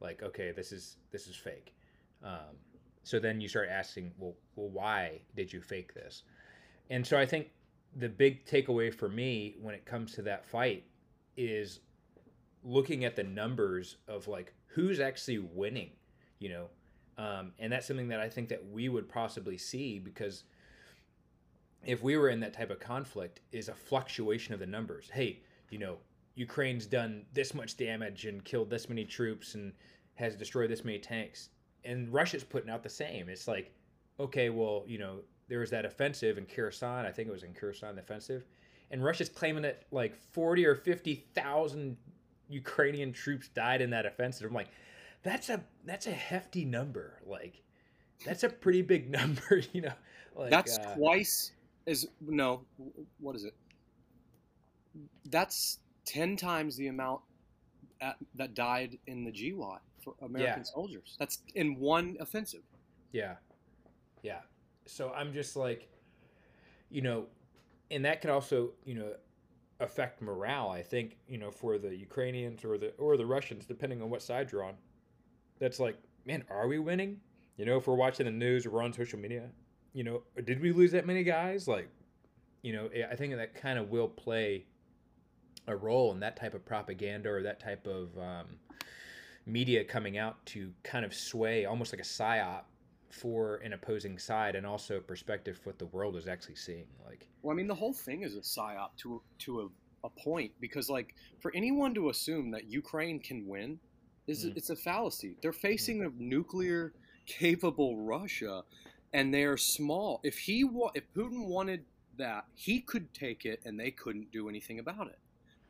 like 0.00 0.22
okay 0.22 0.52
this 0.52 0.72
is 0.72 0.96
this 1.10 1.26
is 1.26 1.36
fake. 1.36 1.74
Um, 2.22 2.56
so 3.04 3.18
then 3.18 3.40
you 3.40 3.48
start 3.48 3.68
asking 3.70 4.12
well 4.18 4.34
well 4.56 4.68
why 4.68 5.20
did 5.36 5.52
you 5.52 5.60
fake 5.60 5.94
this? 5.94 6.22
And 6.90 7.06
so 7.06 7.18
i 7.18 7.24
think 7.24 7.50
the 7.96 8.08
big 8.08 8.44
takeaway 8.44 8.92
for 8.92 9.08
me 9.08 9.56
when 9.60 9.74
it 9.74 9.86
comes 9.86 10.12
to 10.14 10.22
that 10.22 10.44
fight 10.44 10.84
is 11.36 11.80
looking 12.64 13.04
at 13.04 13.14
the 13.14 13.22
numbers 13.22 13.96
of 14.08 14.26
like 14.26 14.52
who's 14.66 15.00
actually 15.00 15.38
winning 15.38 15.90
you 16.40 16.50
know? 16.50 16.66
Um, 17.16 17.52
and 17.60 17.72
that's 17.72 17.86
something 17.86 18.08
that 18.08 18.18
i 18.18 18.28
think 18.28 18.48
that 18.48 18.68
we 18.72 18.88
would 18.88 19.08
possibly 19.08 19.56
see 19.56 20.00
because 20.00 20.42
if 21.86 22.02
we 22.02 22.16
were 22.16 22.28
in 22.28 22.40
that 22.40 22.52
type 22.52 22.70
of 22.70 22.80
conflict 22.80 23.40
is 23.52 23.68
a 23.68 23.74
fluctuation 23.74 24.54
of 24.54 24.60
the 24.60 24.66
numbers. 24.66 25.10
Hey 25.12 25.40
you 25.70 25.78
know 25.78 25.96
ukraine's 26.36 26.86
done 26.86 27.24
this 27.32 27.54
much 27.54 27.76
damage 27.76 28.26
and 28.26 28.44
killed 28.44 28.68
this 28.68 28.88
many 28.88 29.04
troops 29.04 29.54
and 29.54 29.72
has 30.14 30.36
destroyed 30.36 30.70
this 30.70 30.84
many 30.84 30.98
tanks 30.98 31.48
and 31.84 32.12
russia's 32.12 32.44
putting 32.44 32.70
out 32.70 32.82
the 32.82 32.88
same. 32.88 33.28
It's 33.28 33.48
like 33.48 33.72
okay 34.20 34.50
well 34.50 34.84
you 34.86 34.98
know 34.98 35.20
there 35.48 35.60
was 35.60 35.70
that 35.70 35.84
offensive 35.84 36.38
in 36.38 36.46
kherson 36.46 37.04
i 37.04 37.10
think 37.10 37.28
it 37.28 37.32
was 37.32 37.42
in 37.42 37.52
kherson 37.52 37.96
the 37.96 38.02
offensive 38.02 38.44
and 38.90 39.02
russia's 39.02 39.28
claiming 39.28 39.62
that 39.62 39.82
like 39.90 40.14
40 40.14 40.64
or 40.66 40.74
50,000 40.76 41.96
ukrainian 42.48 43.12
troops 43.12 43.48
died 43.48 43.80
in 43.80 43.90
that 43.90 44.06
offensive. 44.06 44.48
I'm 44.48 44.54
like 44.54 44.68
that's 45.22 45.48
a 45.48 45.62
that's 45.84 46.06
a 46.06 46.12
hefty 46.12 46.64
number. 46.64 47.20
Like 47.26 47.62
that's 48.24 48.44
a 48.44 48.48
pretty 48.48 48.82
big 48.82 49.10
number 49.18 49.62
you 49.72 49.82
know? 49.82 49.92
Like 50.36 50.50
That's 50.50 50.78
uh, 50.78 50.94
twice 50.96 51.52
is 51.86 52.08
no. 52.20 52.62
What 53.18 53.36
is 53.36 53.44
it? 53.44 53.54
That's 55.30 55.78
ten 56.04 56.36
times 56.36 56.76
the 56.76 56.88
amount 56.88 57.20
at, 58.00 58.16
that 58.34 58.54
died 58.54 58.98
in 59.06 59.24
the 59.24 59.32
GWOT 59.32 59.80
for 60.02 60.14
American 60.22 60.60
Yeah. 60.60 60.72
soldiers. 60.72 61.16
That's 61.18 61.38
in 61.54 61.76
one 61.76 62.16
offensive. 62.20 62.62
Yeah. 63.12 63.36
Yeah. 64.22 64.40
So 64.86 65.12
I'm 65.12 65.32
just 65.32 65.56
like, 65.56 65.88
you 66.90 67.02
know, 67.02 67.26
and 67.90 68.04
that 68.04 68.20
can 68.20 68.30
also, 68.30 68.72
you 68.84 68.94
know, 68.94 69.14
affect 69.80 70.20
morale, 70.22 70.68
I 70.68 70.82
think, 70.82 71.16
you 71.26 71.38
know, 71.38 71.50
for 71.50 71.78
the 71.78 71.94
Ukrainians 71.94 72.64
or 72.64 72.78
the 72.78 72.92
or 72.96 73.16
the 73.16 73.26
Russians, 73.26 73.66
depending 73.66 74.02
on 74.02 74.10
what 74.10 74.22
side 74.22 74.52
you're 74.52 74.64
on. 74.64 74.74
That's 75.58 75.80
like, 75.80 75.96
man, 76.26 76.44
are 76.50 76.66
we 76.66 76.78
winning? 76.78 77.20
You 77.56 77.64
know, 77.64 77.76
if 77.76 77.86
we're 77.86 77.94
watching 77.94 78.26
the 78.26 78.32
news 78.32 78.66
or 78.66 78.70
we're 78.70 78.82
on 78.82 78.92
social 78.92 79.18
media, 79.18 79.48
you 79.94 80.04
know, 80.04 80.22
did 80.44 80.60
we 80.60 80.72
lose 80.72 80.92
that 80.92 81.06
many 81.06 81.22
guys? 81.22 81.66
Like, 81.66 81.88
you 82.62 82.72
know, 82.72 82.90
I 83.10 83.14
think 83.16 83.34
that 83.34 83.54
kind 83.54 83.78
of 83.78 83.88
will 83.90 84.08
play 84.08 84.66
a 85.66 85.74
role 85.74 86.12
in 86.12 86.20
that 86.20 86.36
type 86.36 86.52
of 86.52 86.66
propaganda 86.66 87.30
or 87.30 87.42
that 87.42 87.60
type 87.60 87.86
of 87.86 88.16
um, 88.18 88.46
media 89.46 89.84
coming 89.84 90.18
out 90.18 90.44
to 90.46 90.70
kind 90.82 91.04
of 91.04 91.14
sway 91.14 91.64
almost 91.64 91.92
like 91.92 92.00
a 92.00 92.04
psyop 92.04 92.62
for 93.10 93.56
an 93.56 93.72
opposing 93.72 94.18
side 94.18 94.56
and 94.56 94.66
also 94.66 94.98
perspective 95.00 95.56
for 95.58 95.70
what 95.70 95.78
the 95.78 95.86
world 95.86 96.16
is 96.16 96.26
actually 96.26 96.56
seeing. 96.56 96.86
Like, 97.06 97.26
Well, 97.42 97.54
I 97.54 97.56
mean, 97.56 97.68
the 97.68 97.74
whole 97.74 97.92
thing 97.94 98.22
is 98.22 98.34
a 98.36 98.40
psyop 98.40 98.88
to 98.98 99.22
to 99.40 99.60
a, 99.60 100.06
a 100.06 100.10
point 100.10 100.50
because, 100.60 100.90
like, 100.90 101.14
for 101.40 101.52
anyone 101.54 101.94
to 101.94 102.10
assume 102.10 102.50
that 102.50 102.64
Ukraine 102.66 103.20
can 103.20 103.46
win 103.46 103.78
is 104.26 104.44
Mm. 104.46 104.56
it's 104.56 104.70
a 104.70 104.76
fallacy. 104.76 105.36
They're 105.40 105.52
facing 105.52 106.02
a 106.02 106.10
nuclear 106.18 106.92
capable 107.26 107.98
Russia, 108.04 108.62
and 109.14 109.32
they're 109.32 109.56
small. 109.56 110.20
If 110.22 110.36
he 110.38 110.64
wa- 110.64 110.90
if 110.94 111.10
Putin 111.14 111.46
wanted 111.46 111.84
that, 112.18 112.44
he 112.54 112.80
could 112.80 113.14
take 113.14 113.46
it, 113.46 113.60
and 113.64 113.80
they 113.80 113.90
couldn't 113.90 114.30
do 114.30 114.48
anything 114.50 114.78
about 114.78 115.06
it. 115.06 115.18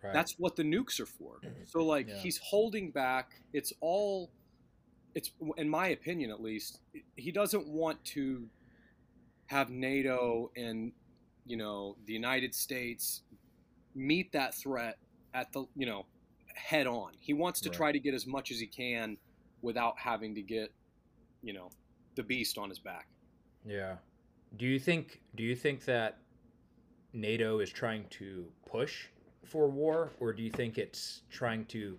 right? 0.03 0.13
That's 0.13 0.39
what 0.39 0.57
the 0.57 0.65
nukes 0.65 0.99
are 1.01 1.07
for. 1.07 1.41
So 1.67 1.85
like 1.85 2.09
Yeah. 2.09 2.17
he's 2.19 2.39
holding 2.39 2.91
back. 2.91 3.31
It's 3.53 3.73
all 3.81 4.31
it's 5.15 5.31
in 5.57 5.69
my 5.69 5.89
opinion 5.89 6.31
at 6.31 6.41
least, 6.43 6.81
he 7.17 7.31
doesn't 7.31 7.69
want 7.69 8.05
to 8.05 8.49
have 9.47 9.71
NATO 9.71 10.51
and 10.57 10.93
you 11.47 11.57
know, 11.59 11.97
the 12.07 12.13
United 12.15 12.55
States 12.55 13.23
meet 13.95 14.33
that 14.33 14.55
threat 14.55 14.97
at 15.35 15.53
the, 15.53 15.67
you 15.77 15.85
know, 15.87 16.07
head 16.55 16.87
on. 16.87 17.13
He 17.21 17.35
wants 17.35 17.61
to 17.61 17.69
Right. 17.69 17.77
try 17.77 17.93
to 17.93 17.99
get 18.01 18.15
as 18.15 18.27
much 18.27 18.51
as 18.51 18.59
he 18.59 18.67
can 18.67 19.19
without 19.63 19.99
having 19.99 20.35
to 20.37 20.43
get, 20.43 20.73
you 21.43 21.53
know, 21.53 21.71
the 22.15 22.23
beast 22.23 22.57
on 22.59 22.71
his 22.71 22.79
back. 22.79 23.07
Yeah. 23.65 23.97
Do 24.57 24.67
you 24.67 24.79
think? 24.79 25.21
Do 25.35 25.43
you 25.43 25.57
think 25.57 25.85
that 25.87 26.19
NATO 27.13 27.59
is 27.61 27.71
trying 27.71 28.05
to 28.11 28.47
push 28.67 29.07
for 29.45 29.69
war, 29.69 30.13
or 30.21 30.33
do 30.33 30.43
you 30.43 30.51
think 30.51 30.79
it's 30.79 31.23
trying 31.31 31.65
to 31.67 31.99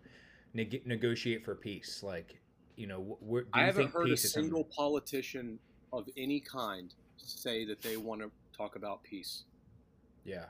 neg- 0.54 0.86
negotiate 0.86 1.44
for 1.44 1.56
peace? 1.56 2.02
Like, 2.04 2.40
you 2.76 2.88
know, 2.88 3.18
wh- 3.22 3.30
do 3.32 3.36
you 3.38 3.46
I 3.54 3.64
haven't 3.66 3.92
heard 3.92 4.04
a 4.08 4.10
peace 4.12 4.26
is 4.26 4.34
coming? 4.34 4.46
single 4.50 4.64
politician 4.66 5.60
of 5.92 6.08
any 6.18 6.40
kind 6.40 6.94
say 7.18 7.66
that 7.66 7.82
they 7.82 7.98
want 7.98 8.22
to 8.22 8.32
talk 8.56 8.76
about 8.76 9.04
peace. 9.04 9.44
Yeah, 10.24 10.46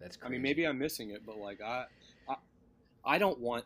that's. 0.00 0.18
I 0.24 0.28
mean, 0.28 0.42
maybe 0.42 0.66
I'm 0.66 0.78
missing 0.78 1.10
it, 1.10 1.22
but 1.26 1.38
like 1.38 1.60
I, 1.62 1.84
I, 2.28 2.36
I 3.04 3.18
don't 3.18 3.38
want 3.38 3.64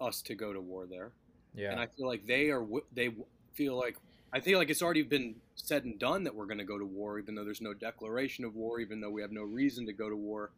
us 0.00 0.20
to 0.22 0.34
go 0.34 0.52
to 0.52 0.60
war 0.60 0.86
there, 0.86 1.12
Yeah. 1.54 1.70
and 1.70 1.80
I 1.80 1.86
feel 1.86 2.06
like 2.06 2.26
they 2.26 2.50
are. 2.50 2.66
They 2.92 3.14
feel 3.54 3.76
like 3.78 3.96
I 4.36 4.40
feel 4.40 4.58
like 4.58 4.68
it's 4.68 4.82
already 4.82 5.02
been 5.02 5.36
said 5.54 5.86
and 5.86 5.98
done 5.98 6.22
that 6.24 6.34
we're 6.34 6.44
going 6.44 6.58
to 6.58 6.64
go 6.64 6.78
to 6.78 6.84
war, 6.84 7.18
even 7.18 7.34
though 7.34 7.42
there's 7.42 7.62
no 7.62 7.72
declaration 7.72 8.44
of 8.44 8.54
war, 8.54 8.80
even 8.80 9.00
though 9.00 9.08
we 9.08 9.22
have 9.22 9.32
no 9.32 9.42
reason 9.42 9.86
to 9.86 9.94
go 9.94 10.10
to 10.10 10.16
war. 10.16 10.50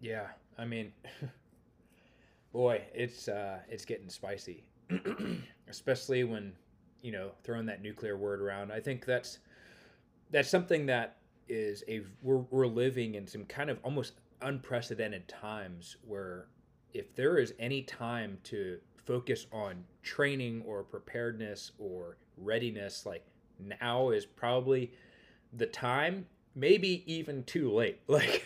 Yeah, 0.00 0.26
I 0.58 0.64
mean, 0.64 0.92
boy, 2.52 2.82
it's 2.92 3.28
uh, 3.28 3.60
it's 3.68 3.84
getting 3.84 4.08
spicy, 4.08 4.64
especially 5.68 6.24
when 6.24 6.54
you 7.00 7.12
know 7.12 7.30
throwing 7.44 7.66
that 7.66 7.80
nuclear 7.80 8.16
word 8.16 8.40
around. 8.40 8.72
I 8.72 8.80
think 8.80 9.04
that's 9.04 9.38
that's 10.32 10.48
something 10.48 10.86
that 10.86 11.18
is 11.48 11.84
a 11.86 12.00
we're 12.22 12.38
we're 12.50 12.66
living 12.66 13.14
in 13.14 13.24
some 13.28 13.44
kind 13.44 13.70
of 13.70 13.78
almost 13.84 14.14
unprecedented 14.42 15.28
times 15.28 15.96
where 16.04 16.48
if 16.92 17.14
there 17.14 17.38
is 17.38 17.54
any 17.60 17.82
time 17.82 18.38
to 18.42 18.80
focus 19.06 19.46
on 19.52 19.84
training 20.02 20.62
or 20.66 20.82
preparedness 20.82 21.72
or 21.78 22.16
readiness, 22.36 23.06
like 23.06 23.24
now 23.58 24.10
is 24.10 24.26
probably 24.26 24.92
the 25.52 25.66
time. 25.66 26.26
Maybe 26.54 27.04
even 27.12 27.44
too 27.44 27.72
late. 27.72 28.00
Like 28.08 28.44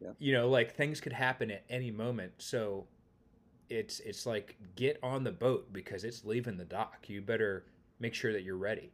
Yeah. 0.00 0.12
you 0.18 0.32
know 0.32 0.48
like 0.48 0.74
things 0.76 1.00
could 1.00 1.12
happen 1.12 1.50
at 1.50 1.64
any 1.68 1.90
moment 1.90 2.32
so 2.38 2.86
it's 3.70 4.00
it's 4.00 4.26
like 4.26 4.56
get 4.76 4.98
on 5.02 5.24
the 5.24 5.32
boat 5.32 5.72
because 5.72 6.04
it's 6.04 6.24
leaving 6.24 6.56
the 6.56 6.64
dock 6.64 7.08
you 7.08 7.20
better 7.22 7.64
make 8.00 8.14
sure 8.14 8.32
that 8.32 8.42
you're 8.42 8.56
ready 8.56 8.90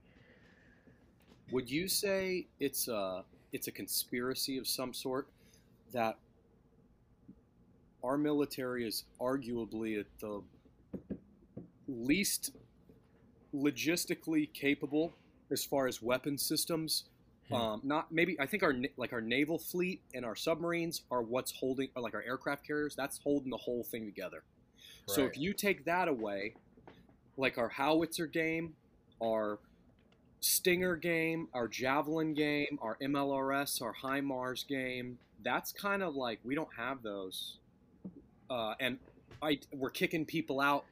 Would 1.51 1.71
you 1.71 1.89
say 1.89 2.49
it's 2.61 2.89
a 2.89 3.25
it's 3.53 3.69
a 3.69 3.73
conspiracy 3.73 4.59
of 4.59 4.67
some 4.67 4.95
sort 4.95 5.29
that 5.93 6.19
our 8.03 8.17
military 8.19 8.87
is 8.87 9.05
arguably 9.21 9.99
at 10.01 10.07
the 10.21 10.43
least 11.91 12.53
logistically 13.55 14.53
capable 14.53 15.13
as 15.51 15.65
far 15.65 15.87
as 15.87 16.01
weapon 16.03 16.39
systems? 16.39 17.05
Hmm. 17.49 17.55
Um, 17.55 17.81
not 17.85 18.13
maybe 18.13 18.37
I 18.39 18.47
think 18.47 18.63
our 18.63 18.75
like 18.97 19.13
our 19.13 19.21
naval 19.21 19.59
fleet 19.59 20.01
and 20.15 20.25
our 20.25 20.37
submarines 20.37 21.03
are 21.11 21.23
what's 21.23 21.53
holding 21.53 21.89
or 21.95 22.03
like 22.03 22.15
our 22.15 22.23
aircraft 22.23 22.67
carriers 22.67 22.95
that's 22.95 23.19
holding 23.19 23.51
the 23.51 23.57
whole 23.57 23.83
thing 23.83 24.07
together. 24.07 24.43
So 25.07 25.25
if 25.25 25.37
you 25.37 25.53
take 25.53 25.87
that 25.87 26.07
away, 26.07 26.55
like 27.37 27.59
our 27.59 27.69
howitzer 27.69 28.29
game, 28.29 28.75
our 29.21 29.59
Stinger 30.41 30.97
game, 30.97 31.49
our 31.53 31.69
Javelin 31.69 32.33
game, 32.33 32.79
our 32.81 32.97
MLRS, 33.03 33.83
our 33.83 33.93
HIMARS 33.93 34.67
game, 34.67 35.19
that's 35.43 35.71
kind 35.71 36.03
of 36.03 36.17
like 36.17 36.39
we 36.45 36.55
don't 36.55 36.73
have 36.77 37.03
those. 37.03 37.59
Uh, 38.49 38.75
and 38.81 38.99
I, 39.43 39.59
we're 39.73 39.91
kicking 39.91 40.25
people 40.25 40.61
out 40.61 40.85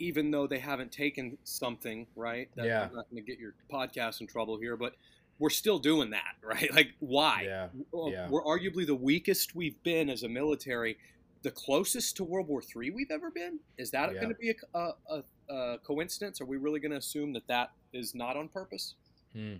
even 0.00 0.30
though 0.30 0.46
they 0.46 0.58
haven't 0.58 0.90
taken 0.90 1.38
something, 1.44 2.06
right? 2.16 2.48
That, 2.56 2.66
Yeah. 2.66 2.82
I'm 2.88 2.94
not 2.96 3.08
going 3.10 3.22
to 3.24 3.30
get 3.30 3.38
your 3.38 3.54
podcast 3.72 4.20
in 4.20 4.26
trouble 4.26 4.56
here, 4.58 4.76
but 4.76 4.94
we're 5.38 5.50
still 5.50 5.78
doing 5.78 6.10
that, 6.10 6.34
right? 6.42 6.72
Like, 6.74 6.94
why? 6.98 7.42
yeah 7.44 7.68
Well, 7.92 8.10
Yeah. 8.10 8.28
We're 8.28 8.42
arguably 8.44 8.86
the 8.86 8.94
weakest 8.96 9.54
we've 9.54 9.80
been 9.84 10.10
as 10.10 10.22
a 10.24 10.28
military. 10.28 10.98
The 11.42 11.50
closest 11.50 12.16
to 12.16 12.24
World 12.24 12.48
War 12.48 12.60
III 12.62 12.90
we've 12.90 13.10
ever 13.10 13.30
been. 13.30 13.60
Is 13.78 13.90
that 13.92 14.12
Yeah. 14.12 14.20
going 14.20 14.34
to 14.34 14.38
be 14.40 14.50
a, 14.50 14.78
a, 14.78 14.92
a, 15.08 15.54
a 15.54 15.78
coincidence? 15.78 16.40
Are 16.40 16.46
we 16.46 16.56
really 16.56 16.80
going 16.80 16.92
to 16.92 16.98
assume 16.98 17.32
that 17.34 17.46
that 17.46 17.70
is 17.92 18.14
not 18.14 18.36
on 18.36 18.48
purpose? 18.48 18.94
Hmm. 19.34 19.54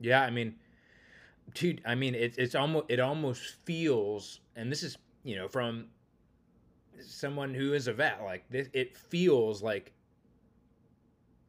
yeah 0.00 0.22
i 0.22 0.30
mean 0.30 0.54
dude 1.52 1.82
i 1.84 1.94
mean 1.94 2.14
it, 2.14 2.34
it's 2.38 2.54
almost 2.54 2.86
it 2.88 2.98
almost 3.00 3.56
feels 3.66 4.40
and 4.56 4.72
this 4.72 4.82
is 4.82 4.96
you 5.24 5.36
know 5.36 5.46
from 5.46 5.88
someone 7.06 7.54
who 7.54 7.72
is 7.72 7.88
a 7.88 7.92
vet 7.92 8.22
like 8.22 8.44
this 8.50 8.68
it 8.72 8.96
feels 8.96 9.62
like 9.62 9.92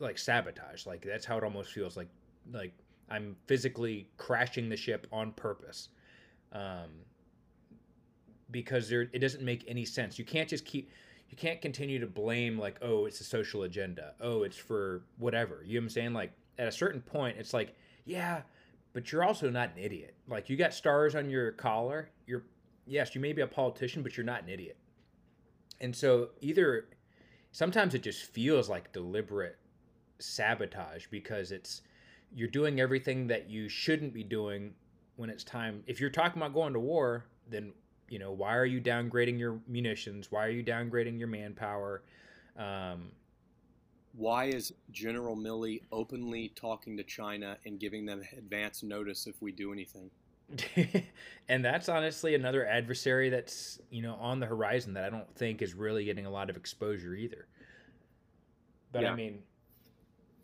like 0.01 0.17
sabotage. 0.17 0.85
Like 0.85 1.03
that's 1.03 1.25
how 1.25 1.37
it 1.37 1.43
almost 1.43 1.71
feels 1.71 1.95
like 1.95 2.09
like 2.51 2.73
i'm 3.09 3.35
physically 3.45 4.09
crashing 4.17 4.67
the 4.67 4.75
ship 4.75 5.07
on 5.11 5.31
purpose. 5.33 5.89
Um 6.51 6.89
because 8.49 8.89
there 8.89 9.03
it 9.13 9.19
doesn't 9.19 9.43
make 9.43 9.63
any 9.67 9.85
sense. 9.85 10.19
You 10.19 10.25
can't 10.25 10.49
just 10.49 10.65
keep 10.65 10.91
you 11.29 11.37
can't 11.37 11.61
continue 11.61 11.99
to 11.99 12.07
blame 12.07 12.59
like 12.59 12.77
oh 12.81 13.05
it's 13.05 13.21
a 13.21 13.23
social 13.23 13.63
agenda. 13.63 14.13
Oh 14.19 14.43
it's 14.43 14.57
for 14.57 15.03
whatever. 15.17 15.63
You 15.65 15.75
know 15.75 15.81
what 15.81 15.83
i'm 15.83 15.89
saying? 15.89 16.13
Like 16.13 16.33
at 16.57 16.67
a 16.67 16.71
certain 16.71 17.01
point 17.01 17.37
it's 17.37 17.53
like 17.53 17.75
yeah 18.05 18.41
but 18.93 19.11
you're 19.11 19.23
also 19.23 19.49
not 19.49 19.69
an 19.75 19.83
idiot. 19.83 20.15
Like 20.27 20.49
you 20.49 20.57
got 20.57 20.73
stars 20.73 21.15
on 21.15 21.29
your 21.29 21.51
collar. 21.51 22.09
You're 22.25 22.43
yes 22.87 23.13
you 23.13 23.21
may 23.21 23.33
be 23.33 23.41
a 23.41 23.47
politician 23.47 24.01
but 24.01 24.17
you're 24.17 24.25
not 24.25 24.43
an 24.43 24.49
idiot 24.49 24.77
and 25.81 25.95
so 25.95 26.29
either 26.39 26.87
sometimes 27.51 27.93
it 27.93 28.03
just 28.03 28.23
feels 28.23 28.69
like 28.69 28.93
deliberate 28.93 29.57
sabotage 30.19 31.07
because 31.07 31.51
it's 31.51 31.81
you're 32.33 32.47
doing 32.47 32.79
everything 32.79 33.27
that 33.27 33.49
you 33.49 33.67
shouldn't 33.67 34.13
be 34.13 34.23
doing 34.23 34.73
when 35.17 35.29
it's 35.29 35.43
time. 35.43 35.83
If 35.87 35.99
you're 35.99 36.09
talking 36.09 36.41
about 36.41 36.53
going 36.53 36.73
to 36.73 36.79
war 36.79 37.25
then 37.49 37.73
you 38.09 38.19
know 38.19 38.31
why 38.31 38.55
are 38.55 38.65
you 38.65 38.79
downgrading 38.81 39.39
your 39.39 39.59
munitions? 39.67 40.31
Why 40.31 40.45
are 40.45 40.51
you 40.51 40.63
downgrading 40.63 41.19
your 41.19 41.27
manpower? 41.27 42.03
Um, 42.57 43.11
Why 44.13 44.45
is 44.45 44.73
General 44.91 45.35
Milley 45.35 45.81
openly 45.91 46.49
talking 46.55 46.97
to 46.97 47.03
China 47.03 47.57
and 47.65 47.79
giving 47.79 48.05
them 48.05 48.21
advance 48.37 48.83
notice 48.83 49.27
if 49.27 49.41
we 49.41 49.51
do 49.51 49.71
anything? 49.73 50.11
and 51.49 51.63
that's 51.63 51.89
honestly 51.89 52.35
another 52.35 52.65
adversary 52.65 53.29
that's 53.29 53.79
you 53.89 54.01
know 54.01 54.15
on 54.15 54.39
the 54.39 54.45
horizon 54.45 54.93
that 54.93 55.03
I 55.03 55.09
don't 55.09 55.33
think 55.35 55.61
is 55.61 55.73
really 55.73 56.05
getting 56.05 56.25
a 56.25 56.29
lot 56.29 56.49
of 56.49 56.57
exposure 56.57 57.13
either. 57.13 57.47
But 58.91 59.03
Yeah. 59.03 59.11
I 59.11 59.15
mean, 59.15 59.43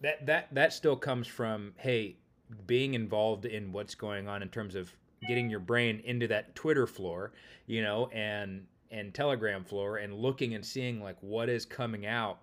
that 0.02 0.26
that 0.26 0.54
that 0.54 0.74
still 0.74 0.96
comes 0.96 1.28
from 1.28 1.74
hey, 1.78 2.18
being 2.66 2.94
involved 2.94 3.46
in 3.46 3.72
what's 3.72 3.96
going 3.96 4.28
on 4.28 4.42
in 4.42 4.50
terms 4.50 4.76
of 4.76 4.94
getting 5.28 5.50
your 5.50 5.60
brain 5.60 6.02
into 6.06 6.28
that 6.28 6.56
Twitter 6.56 6.88
floor, 6.88 7.34
you 7.66 7.82
know, 7.82 8.08
and 8.14 8.66
and 8.92 9.14
Telegram 9.14 9.64
floor, 9.64 9.98
and 9.98 10.14
looking 10.14 10.56
and 10.56 10.66
seeing 10.66 11.02
like 11.02 11.18
what 11.22 11.50
is 11.50 11.66
coming 11.66 12.06
out 12.06 12.40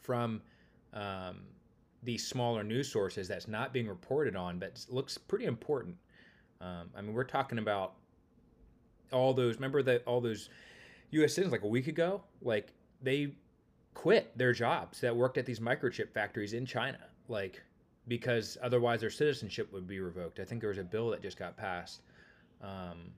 from 0.00 0.40
um, 0.92 1.40
these 2.02 2.26
smaller 2.26 2.62
news 2.62 2.90
sources 2.90 3.26
that's 3.26 3.48
not 3.48 3.72
being 3.72 3.88
reported 3.88 4.36
on, 4.36 4.58
but 4.58 4.84
looks 4.88 5.18
pretty 5.18 5.46
important. 5.46 5.96
Um, 6.60 6.90
I 6.96 7.00
mean, 7.00 7.12
we're 7.12 7.24
talking 7.24 7.58
about 7.58 7.94
all 9.12 9.34
those. 9.34 9.56
Remember 9.56 9.82
that 9.82 10.02
all 10.06 10.20
those 10.20 10.48
U.S. 11.10 11.34
citizens 11.34 11.52
like 11.52 11.62
a 11.62 11.68
week 11.68 11.86
ago, 11.86 12.22
like 12.42 12.72
they 13.02 13.34
quit 13.94 14.36
their 14.36 14.52
jobs 14.52 15.00
that 15.00 15.14
worked 15.14 15.38
at 15.38 15.46
these 15.46 15.60
microchip 15.60 16.12
factories 16.12 16.52
in 16.52 16.66
China, 16.66 16.98
like 17.28 17.62
because 18.08 18.56
otherwise 18.62 19.00
their 19.00 19.10
citizenship 19.10 19.72
would 19.72 19.86
be 19.86 20.00
revoked. 20.00 20.38
I 20.38 20.44
think 20.44 20.60
there 20.60 20.70
was 20.70 20.78
a 20.78 20.84
bill 20.84 21.10
that 21.10 21.22
just 21.22 21.38
got 21.38 21.56
passed, 21.56 22.02
um, 22.62 23.10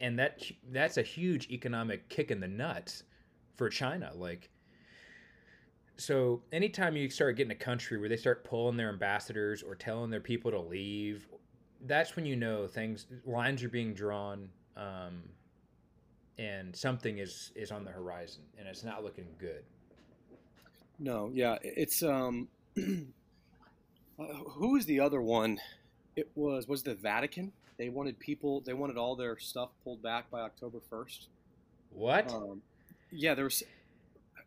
and 0.00 0.18
that 0.18 0.42
that's 0.70 0.98
a 0.98 1.02
huge 1.02 1.50
economic 1.50 2.08
kick 2.08 2.30
in 2.30 2.40
the 2.40 2.48
nuts 2.48 3.04
for 3.56 3.68
China. 3.68 4.12
Like, 4.14 4.50
so 5.96 6.42
anytime 6.52 6.96
you 6.96 7.10
start 7.10 7.36
getting 7.36 7.50
a 7.50 7.56
country 7.56 7.98
where 7.98 8.08
they 8.08 8.16
start 8.16 8.44
pulling 8.44 8.76
their 8.76 8.88
ambassadors 8.88 9.62
or 9.62 9.74
telling 9.74 10.10
their 10.10 10.20
people 10.20 10.50
to 10.50 10.60
leave, 10.60 11.26
that's 11.86 12.16
when 12.16 12.26
you 12.26 12.36
know 12.36 12.66
things 12.66 13.06
lines 13.24 13.62
are 13.62 13.68
being 13.68 13.94
drawn. 13.94 14.48
Um, 14.76 15.22
and 16.38 16.74
something 16.74 17.18
is 17.18 17.52
is 17.54 17.70
on 17.70 17.84
the 17.84 17.90
horizon 17.90 18.42
and 18.58 18.66
it's 18.66 18.82
not 18.82 19.04
looking 19.04 19.26
good. 19.38 19.62
No 20.98 21.30
yeah 21.32 21.58
it's 21.62 22.02
um 22.02 22.48
uh, 22.78 24.24
who 24.24 24.72
was 24.72 24.86
the 24.86 25.00
other 25.00 25.20
one? 25.20 25.58
It 26.16 26.30
was 26.34 26.66
was 26.66 26.82
the 26.82 26.94
vatican? 26.94 27.52
They 27.76 27.90
wanted 27.90 28.18
people 28.18 28.62
they 28.62 28.74
wanted 28.74 28.96
all 28.96 29.16
their 29.16 29.38
stuff 29.38 29.70
pulled 29.84 30.02
back 30.02 30.30
by 30.30 30.40
october 30.40 30.78
1st 30.90 31.26
what? 31.92 32.32
Um, 32.32 32.62
yeah 33.10 33.34
there 33.34 33.44
was 33.44 33.62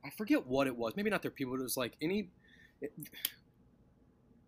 i 0.06 0.10
forget 0.12 0.46
what 0.46 0.68
it 0.68 0.76
was 0.76 0.96
maybe 0.96 1.10
not 1.10 1.24
their 1.24 1.32
people 1.32 1.54
but 1.54 1.60
it 1.60 1.64
was 1.64 1.76
like 1.76 1.94
any 2.00 2.30
it, 2.80 2.94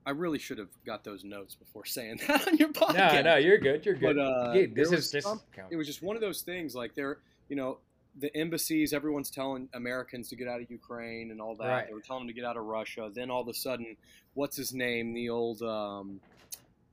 I 0.05 0.11
really 0.11 0.37
should 0.37 0.57
have 0.59 0.69
got 0.85 1.03
those 1.03 1.23
notes 1.23 1.55
before 1.55 1.85
saying 1.85 2.21
that 2.27 2.47
on 2.47 2.57
your 2.57 2.69
podcast. 2.69 3.13
No, 3.13 3.21
no, 3.21 3.35
you're 3.37 3.57
good. 3.57 3.85
You're 3.85 3.95
good. 3.95 4.15
But, 4.15 4.21
uh, 4.21 4.53
yeah, 4.53 4.67
this 4.73 4.91
is 4.91 5.11
this. 5.11 5.25
It 5.69 5.75
was 5.75 5.87
just 5.87 6.03
one 6.03 6.15
of 6.15 6.21
those 6.21 6.41
things. 6.41 6.75
Like 6.75 6.93
there, 6.95 7.19
you 7.49 7.55
know, 7.55 7.79
the 8.17 8.35
embassies, 8.35 8.93
everyone's 8.93 9.29
telling 9.29 9.67
Americans 9.73 10.29
to 10.29 10.35
get 10.35 10.47
out 10.47 10.61
of 10.61 10.69
Ukraine 10.69 11.31
and 11.31 11.41
all 11.41 11.55
that. 11.55 11.67
Right. 11.67 11.87
They 11.87 11.93
were 11.93 12.01
telling 12.01 12.21
them 12.21 12.27
to 12.27 12.33
get 12.33 12.45
out 12.45 12.55
of 12.55 12.63
Russia. 12.63 13.09
Then 13.13 13.29
all 13.29 13.41
of 13.41 13.47
a 13.47 13.53
sudden, 13.53 13.97
what's 14.35 14.55
his 14.55 14.73
name? 14.73 15.13
The 15.13 15.29
old, 15.29 15.61
um, 15.61 16.21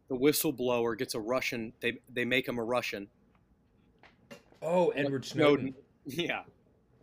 the 0.09 0.17
whistleblower 0.17 0.99
gets 0.99 1.15
a 1.15 1.21
Russian. 1.21 1.73
They 1.81 1.99
they 2.13 2.25
make 2.25 2.49
him 2.49 2.59
a 2.59 2.65
Russian. 2.65 3.09
Oh, 4.61 4.89
Edward 4.91 5.25
Snowden. 5.25 5.75
Snowden. 5.75 5.75
Yeah. 6.05 6.43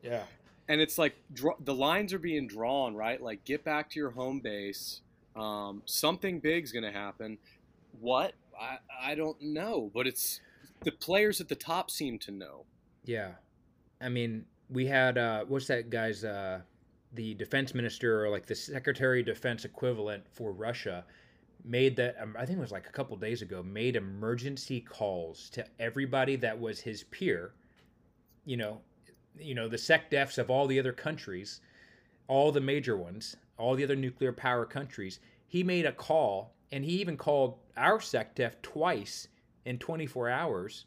Yeah. 0.03 0.23
And 0.67 0.81
it's 0.81 0.97
like 0.97 1.15
the 1.61 1.73
lines 1.73 2.13
are 2.13 2.19
being 2.19 2.47
drawn, 2.47 2.95
right? 2.95 3.21
Like, 3.21 3.45
get 3.45 3.63
back 3.63 3.89
to 3.91 3.99
your 3.99 4.09
home 4.11 4.41
base. 4.41 5.01
Um, 5.39 5.81
something 5.85 6.39
big's 6.39 6.71
going 6.71 6.83
to 6.83 6.91
happen. 6.91 7.37
What? 7.99 8.33
I, 8.59 8.77
I 9.11 9.15
don't 9.15 9.41
know, 9.41 9.89
but 9.93 10.05
it's 10.05 10.41
the 10.83 10.91
players 10.91 11.39
at 11.39 11.47
the 11.47 11.55
top 11.55 11.89
seem 11.89 12.19
to 12.19 12.31
know. 12.31 12.65
Yeah. 13.05 13.31
I 14.01 14.09
mean, 14.09 14.45
we 14.69 14.85
had 14.85 15.17
uh, 15.17 15.45
what's 15.47 15.67
that 15.67 15.89
guy's 15.89 16.23
uh, 16.23 16.61
the 17.13 17.33
defense 17.35 17.73
minister 17.73 18.23
or 18.23 18.29
like 18.29 18.45
the 18.45 18.55
secretary 18.55 19.21
of 19.21 19.25
defense 19.25 19.65
equivalent 19.65 20.23
for 20.31 20.51
Russia 20.51 21.05
made 21.65 21.95
that 21.97 22.15
um, 22.21 22.35
I 22.37 22.45
think 22.45 22.57
it 22.57 22.61
was 22.61 22.71
like 22.71 22.87
a 22.87 22.91
couple 22.91 23.15
days 23.17 23.41
ago 23.41 23.63
made 23.63 23.95
emergency 23.95 24.79
calls 24.79 25.49
to 25.51 25.65
everybody 25.79 26.35
that 26.37 26.59
was 26.59 26.79
his 26.79 27.03
peer, 27.05 27.53
you 28.45 28.57
know, 28.57 28.81
you 29.37 29.55
know 29.55 29.67
the 29.67 29.77
SecDefs 29.77 30.37
of 30.37 30.49
all 30.49 30.67
the 30.67 30.79
other 30.79 30.93
countries, 30.93 31.61
all 32.27 32.51
the 32.51 32.61
major 32.61 32.95
ones, 32.95 33.35
all 33.59 33.75
the 33.75 33.83
other 33.83 33.95
nuclear 33.95 34.33
power 34.33 34.65
countries. 34.65 35.19
He 35.47 35.63
made 35.63 35.85
a 35.85 35.91
call 35.91 36.55
and 36.71 36.83
he 36.83 36.93
even 36.93 37.17
called 37.17 37.59
our 37.77 37.99
SecDef 37.99 38.53
twice 38.61 39.27
in 39.65 39.77
24 39.77 40.29
hours 40.29 40.85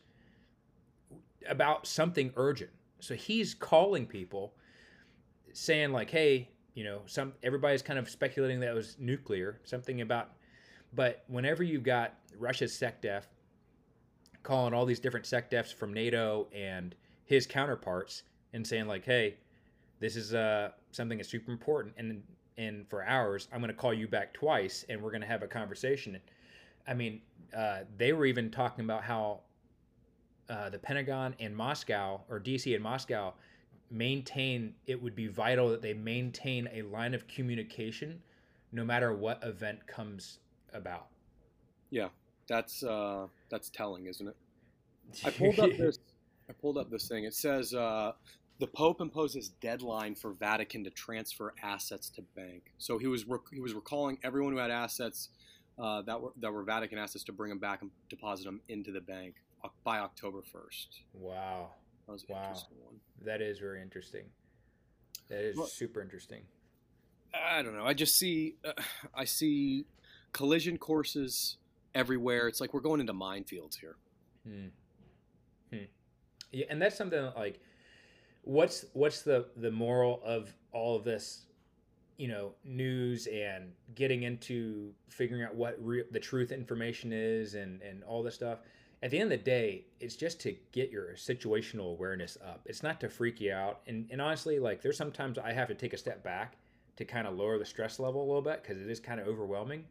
about 1.49 1.87
something 1.87 2.33
urgent. 2.37 2.71
So 3.01 3.15
he's 3.15 3.55
calling 3.55 4.07
people 4.07 4.55
saying 5.53 5.93
like, 5.93 6.11
"Hey, 6.11 6.49
you 6.75 6.85
know, 6.85 7.03
some 7.07 7.35
everybody's 7.43 7.83
kind 7.83 7.99
of 7.99 8.09
speculating 8.09 8.61
that 8.61 8.71
it 8.71 8.75
was 8.75 8.97
nuclear, 8.99 9.61
something 9.65 10.01
about 10.01 10.33
but 10.93 11.25
whenever 11.27 11.63
you've 11.63 11.83
got 11.83 12.15
Russia's 12.39 12.73
SecDef 12.73 13.25
calling 14.43 14.75
all 14.75 14.85
these 14.85 15.01
different 15.01 15.27
SecDefs 15.27 15.73
from 15.73 15.95
NATO 15.95 16.49
and 16.53 16.95
his 17.25 17.47
counterparts 17.47 18.25
and 18.53 18.67
saying 18.67 18.87
like, 18.87 19.05
"Hey, 19.05 19.37
this 20.01 20.17
is 20.17 20.35
uh, 20.35 20.73
something 20.91 21.19
that's 21.19 21.31
super 21.31 21.53
important," 21.53 21.95
and 21.97 22.23
and 22.59 22.89
for 22.89 23.05
hours, 23.05 23.49
I'm 23.53 23.61
going 23.61 23.69
to 23.69 23.77
call 23.77 23.95
you 23.95 24.09
back 24.09 24.35
twice, 24.35 24.85
and 24.89 25.03
we're 25.03 25.11
going 25.11 25.23
to 25.23 25.27
have 25.27 25.43
a 25.43 25.49
conversation. 25.49 26.19
I 26.87 26.95
mean, 26.95 27.21
uh, 27.57 27.81
they 27.97 28.13
were 28.13 28.27
even 28.27 28.51
talking 28.51 28.85
about 28.85 29.03
how 29.03 29.41
uh, 30.49 30.69
the 30.69 30.79
Pentagon 30.79 31.35
and 31.41 31.57
Moscow 31.57 32.21
or 32.29 32.41
DC 32.41 32.75
and 32.75 32.83
Moscow 32.83 33.33
maintain 33.91 34.75
it 34.87 35.01
would 35.01 35.15
be 35.15 35.29
vital 35.29 35.69
that 35.71 35.83
they 35.83 35.95
maintain 35.95 36.69
a 36.73 36.83
line 36.83 37.15
of 37.15 37.29
communication 37.29 38.21
no 38.73 38.85
matter 38.85 39.15
what 39.15 39.43
event 39.43 39.87
comes 39.87 40.39
about. 40.73 41.09
Yeah, 41.91 42.09
that's 42.49 42.83
uh, 42.83 43.27
that's 43.51 43.69
telling, 43.71 44.07
isn't 44.07 44.29
it? 44.29 44.37
I 45.25 45.31
pulled 45.39 45.61
up 45.61 45.71
this. 45.77 45.99
I 46.49 46.53
pulled 46.55 46.77
up 46.77 46.91
this 46.91 47.07
thing. 47.07 47.25
It 47.25 47.35
says 47.35 47.73
uh, 47.73 48.13
the 48.63 48.69
Pope 48.69 49.01
imposes 49.01 49.49
deadline 49.49 50.15
for 50.15 50.35
Vatican 50.35 50.85
to 50.85 50.91
transfer 50.91 51.53
assets 51.65 52.09
to 52.11 52.23
bank. 52.37 52.73
So 52.79 52.97
he 52.97 53.09
was 53.09 53.25
rec- 53.27 53.51
he 53.53 53.59
was 53.59 53.75
recalling 53.75 54.19
everyone 54.23 54.53
who 54.53 54.61
had 54.61 54.71
assets 54.71 55.31
uh, 55.81 56.03
that 56.03 56.21
were 56.21 56.31
that 56.41 56.53
were 56.53 56.63
Vatican 56.63 56.97
assets 56.97 57.25
to 57.25 57.33
bring 57.33 57.49
them 57.49 57.59
back 57.59 57.83
and 57.83 57.91
deposit 58.09 58.45
them 58.45 58.61
into 58.69 58.93
the 58.93 59.01
bank 59.01 59.35
by 59.83 59.99
October 59.99 60.43
first. 60.43 61.01
Wow, 61.13 61.71
that 62.07 62.13
was 62.13 62.25
wow. 62.29 62.53
one. 62.85 63.01
That 63.25 63.43
is 63.43 63.59
very 63.59 63.83
interesting. 63.83 64.27
That 65.29 65.43
is 65.43 65.57
well, 65.57 65.67
super 65.67 66.01
interesting. 66.01 66.43
I 67.35 67.63
don't 67.63 67.77
know. 67.77 67.85
I 67.85 67.95
just 67.95 68.17
see 68.17 68.55
uh, 68.65 68.81
I 69.13 69.25
see 69.25 69.87
collision 70.31 70.79
courses 70.79 71.57
everywhere. 71.97 72.47
It's 72.47 72.61
like 72.61 72.73
we're 72.73 72.79
going 72.79 73.01
into 73.01 73.13
minefields 73.13 73.81
here. 73.81 73.97
Hmm. 74.47 74.67
Hmm. 75.73 75.85
Yeah, 76.53 76.67
and 76.71 76.81
that's 76.81 76.97
something 76.97 77.21
that, 77.21 77.37
like 77.37 77.59
what's 78.43 78.85
what's 78.93 79.23
the 79.23 79.47
the 79.57 79.71
moral 79.71 80.21
of 80.25 80.53
all 80.73 80.97
of 80.97 81.05
this 81.05 81.47
you 82.19 82.29
know 82.29 82.53
news 82.65 83.27
and 83.29 83.73
getting 83.95 84.25
into 84.25 84.93
figuring 85.09 85.43
out 85.43 85.55
what 85.55 85.77
re- 85.81 86.05
the 86.11 86.21
truth 86.21 86.53
information 86.53 87.13
is 87.13 87.55
and 87.55 87.81
and 87.83 88.03
all 88.05 88.23
this 88.23 88.35
stuff? 88.35 88.59
At 89.03 89.11
the 89.11 89.19
end 89.19 89.33
of 89.33 89.39
the 89.39 89.45
day 89.45 89.87
it's 90.01 90.17
just 90.17 90.41
to 90.41 90.55
get 90.73 90.91
your 90.91 91.15
situational 91.15 91.93
awareness 91.93 92.37
up. 92.45 92.61
It's 92.67 92.83
not 92.83 93.01
to 93.01 93.09
freak 93.09 93.41
you 93.41 93.53
out. 93.53 93.81
And 93.87 94.09
and 94.11 94.21
honestly 94.21 94.59
like 94.59 94.83
there's 94.83 94.97
sometimes 94.97 95.39
i 95.39 95.53
have 95.53 95.69
to 95.69 95.75
take 95.75 95.93
a 95.93 95.99
step 95.99 96.23
back 96.23 96.57
to 96.97 97.05
kind 97.05 97.27
of 97.27 97.35
lower 97.35 97.59
the 97.59 97.65
stress 97.65 97.99
level 97.99 98.23
a 98.23 98.27
little 98.27 98.43
bit 98.43 98.63
because 98.63 98.81
it 98.81 98.91
is 98.91 99.01
kind 99.01 99.21
of 99.21 99.27
overwhelming. 99.27 99.85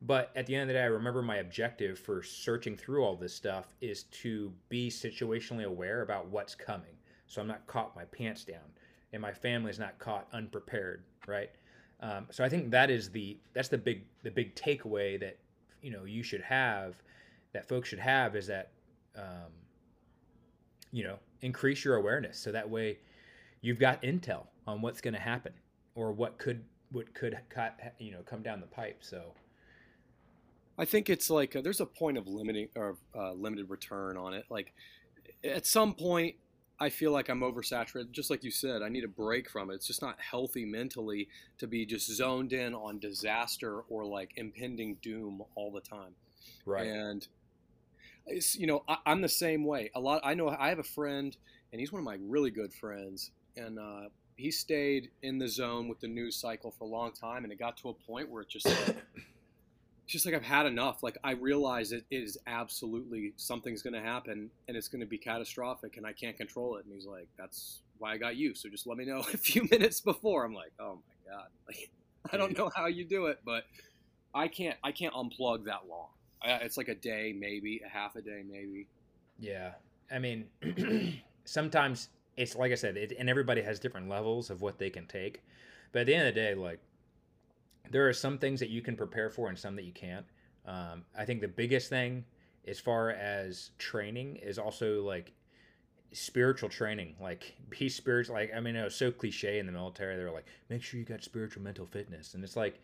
But 0.00 0.30
at 0.36 0.46
the 0.46 0.54
end 0.54 0.62
of 0.62 0.68
the 0.68 0.74
day 0.74 0.82
i 0.82 0.86
remember 0.86 1.22
my 1.22 1.36
objective 1.36 1.98
for 1.98 2.22
searching 2.22 2.76
through 2.76 3.02
all 3.02 3.16
this 3.16 3.34
stuff 3.34 3.74
is 3.80 4.04
to 4.04 4.52
be 4.68 4.90
situationally 4.90 5.64
aware 5.64 6.02
about 6.02 6.28
what's 6.28 6.54
coming 6.54 6.97
so 7.28 7.40
I'm 7.40 7.46
not 7.46 7.66
caught 7.66 7.94
my 7.94 8.04
pants 8.04 8.44
down, 8.44 8.64
and 9.12 9.22
my 9.22 9.32
family 9.32 9.70
is 9.70 9.78
not 9.78 9.98
caught 9.98 10.26
unprepared, 10.32 11.04
right? 11.26 11.50
Um, 12.00 12.26
so 12.30 12.42
I 12.42 12.48
think 12.48 12.70
that 12.70 12.90
is 12.90 13.10
the 13.10 13.38
that's 13.52 13.68
the 13.68 13.78
big 13.78 14.04
the 14.22 14.30
big 14.30 14.54
takeaway 14.54 15.20
that 15.20 15.36
you 15.82 15.90
know 15.90 16.04
you 16.04 16.22
should 16.22 16.42
have, 16.42 16.96
that 17.52 17.68
folks 17.68 17.88
should 17.88 17.98
have 17.98 18.34
is 18.34 18.46
that 18.46 18.70
um, 19.16 19.52
you 20.90 21.04
know 21.04 21.18
increase 21.42 21.84
your 21.84 21.96
awareness 21.96 22.38
so 22.38 22.50
that 22.50 22.68
way 22.68 22.98
you've 23.60 23.78
got 23.78 24.02
intel 24.02 24.46
on 24.66 24.80
what's 24.80 25.00
going 25.00 25.14
to 25.14 25.20
happen 25.20 25.52
or 25.94 26.12
what 26.12 26.38
could 26.38 26.64
what 26.90 27.12
could 27.14 27.38
you 27.98 28.12
know 28.12 28.20
come 28.24 28.42
down 28.42 28.60
the 28.60 28.66
pipe. 28.66 28.98
So. 29.00 29.34
I 30.80 30.84
think 30.84 31.10
it's 31.10 31.28
like 31.28 31.56
uh, 31.56 31.60
there's 31.60 31.80
a 31.80 31.86
point 31.86 32.18
of 32.18 32.28
limiting 32.28 32.68
or 32.76 32.96
uh, 33.12 33.32
limited 33.32 33.68
return 33.68 34.16
on 34.16 34.32
it. 34.32 34.44
Like 34.48 34.72
at 35.42 35.66
some 35.66 35.92
point, 35.92 36.36
I 36.80 36.90
feel 36.90 37.10
like 37.10 37.28
I'm 37.28 37.40
oversaturated. 37.40 38.12
Just 38.12 38.30
like 38.30 38.44
you 38.44 38.50
said, 38.50 38.82
I 38.82 38.88
need 38.88 39.04
a 39.04 39.08
break 39.08 39.50
from 39.50 39.70
it. 39.70 39.74
It's 39.74 39.86
just 39.86 40.00
not 40.00 40.16
healthy 40.20 40.64
mentally 40.64 41.28
to 41.58 41.66
be 41.66 41.84
just 41.84 42.10
zoned 42.10 42.52
in 42.52 42.74
on 42.74 42.98
disaster 43.00 43.80
or 43.88 44.04
like 44.04 44.32
impending 44.36 44.96
doom 45.02 45.42
all 45.56 45.72
the 45.72 45.80
time. 45.80 46.14
Right. 46.64 46.86
And 46.86 47.26
it's, 48.26 48.54
you 48.54 48.66
know, 48.66 48.84
I, 48.86 48.98
am 49.06 49.22
the 49.22 49.28
same 49.28 49.64
way. 49.64 49.90
A 49.94 50.00
lot. 50.00 50.20
I 50.22 50.34
know 50.34 50.48
I 50.48 50.68
have 50.68 50.78
a 50.78 50.84
friend, 50.84 51.36
and 51.72 51.80
he's 51.80 51.92
one 51.92 52.00
of 52.00 52.04
my 52.04 52.18
really 52.20 52.50
good 52.50 52.72
friends, 52.72 53.32
and 53.56 53.78
uh, 53.78 54.08
he 54.36 54.50
stayed 54.52 55.10
in 55.22 55.38
the 55.38 55.48
zone 55.48 55.88
with 55.88 55.98
the 56.00 56.08
news 56.08 56.36
cycle 56.36 56.70
for 56.70 56.84
a 56.84 56.88
long 56.88 57.12
time, 57.12 57.42
and 57.42 57.52
it 57.52 57.58
got 57.58 57.76
to 57.78 57.88
a 57.88 57.94
point 57.94 58.30
where 58.30 58.42
it 58.42 58.48
just. 58.48 58.68
just 60.08 60.24
like 60.24 60.34
I've 60.34 60.42
had 60.42 60.66
enough. 60.66 61.02
Like 61.02 61.18
I 61.22 61.32
realize 61.32 61.92
it 61.92 62.04
is 62.10 62.38
absolutely 62.46 63.34
something's 63.36 63.82
going 63.82 63.92
to 63.92 64.00
happen 64.00 64.50
and 64.66 64.76
it's 64.76 64.88
going 64.88 65.00
to 65.00 65.06
be 65.06 65.18
catastrophic 65.18 65.98
and 65.98 66.06
I 66.06 66.12
can't 66.12 66.36
control 66.36 66.76
it. 66.78 66.86
And 66.86 66.94
he's 66.94 67.06
like, 67.06 67.28
"That's 67.36 67.82
why 67.98 68.14
I 68.14 68.16
got 68.16 68.36
you. 68.36 68.54
So 68.54 68.68
just 68.70 68.86
let 68.86 68.96
me 68.96 69.04
know 69.04 69.18
a 69.34 69.36
few 69.36 69.68
minutes 69.70 70.00
before." 70.00 70.44
I'm 70.44 70.54
like, 70.54 70.72
"Oh 70.80 70.98
my 71.28 71.32
god!" 71.32 71.46
Like 71.68 71.90
I 72.32 72.36
don't 72.36 72.56
know 72.56 72.70
how 72.74 72.86
you 72.86 73.04
do 73.04 73.26
it, 73.26 73.40
but 73.44 73.64
I 74.34 74.48
can't. 74.48 74.76
I 74.82 74.92
can't 74.92 75.14
unplug 75.14 75.66
that 75.66 75.82
long. 75.88 76.08
I, 76.42 76.52
it's 76.64 76.76
like 76.76 76.88
a 76.88 76.94
day, 76.94 77.34
maybe 77.38 77.82
a 77.84 77.88
half 77.88 78.16
a 78.16 78.22
day, 78.22 78.42
maybe. 78.48 78.86
Yeah, 79.38 79.72
I 80.10 80.18
mean, 80.18 80.46
sometimes 81.44 82.08
it's 82.36 82.56
like 82.56 82.72
I 82.72 82.76
said, 82.76 82.96
it, 82.96 83.12
and 83.18 83.28
everybody 83.28 83.60
has 83.60 83.78
different 83.78 84.08
levels 84.08 84.48
of 84.48 84.62
what 84.62 84.78
they 84.78 84.88
can 84.88 85.06
take. 85.06 85.42
But 85.92 86.00
at 86.00 86.06
the 86.06 86.14
end 86.14 86.28
of 86.28 86.34
the 86.34 86.40
day, 86.40 86.54
like 86.54 86.80
there 87.90 88.08
are 88.08 88.12
some 88.12 88.38
things 88.38 88.60
that 88.60 88.70
you 88.70 88.82
can 88.82 88.96
prepare 88.96 89.30
for 89.30 89.48
and 89.48 89.58
some 89.58 89.76
that 89.76 89.84
you 89.84 89.92
can't. 89.92 90.26
Um, 90.66 91.04
I 91.16 91.24
think 91.24 91.40
the 91.40 91.48
biggest 91.48 91.88
thing 91.88 92.24
as 92.66 92.78
far 92.78 93.10
as 93.10 93.70
training 93.78 94.36
is 94.36 94.58
also 94.58 95.02
like 95.02 95.32
spiritual 96.12 96.68
training 96.68 97.14
like 97.20 97.54
be 97.70 97.88
spiritual 97.88 98.34
like 98.34 98.50
i 98.54 98.60
mean 98.60 98.76
it 98.76 98.84
was 98.84 98.94
so 98.94 99.10
cliche 99.10 99.58
in 99.58 99.66
the 99.66 99.72
military 99.72 100.16
they're 100.16 100.30
like 100.30 100.46
make 100.68 100.82
sure 100.82 100.98
you 100.98 101.04
got 101.04 101.22
spiritual 101.22 101.62
mental 101.62 101.86
fitness 101.86 102.34
and 102.34 102.42
it's 102.42 102.56
like 102.56 102.80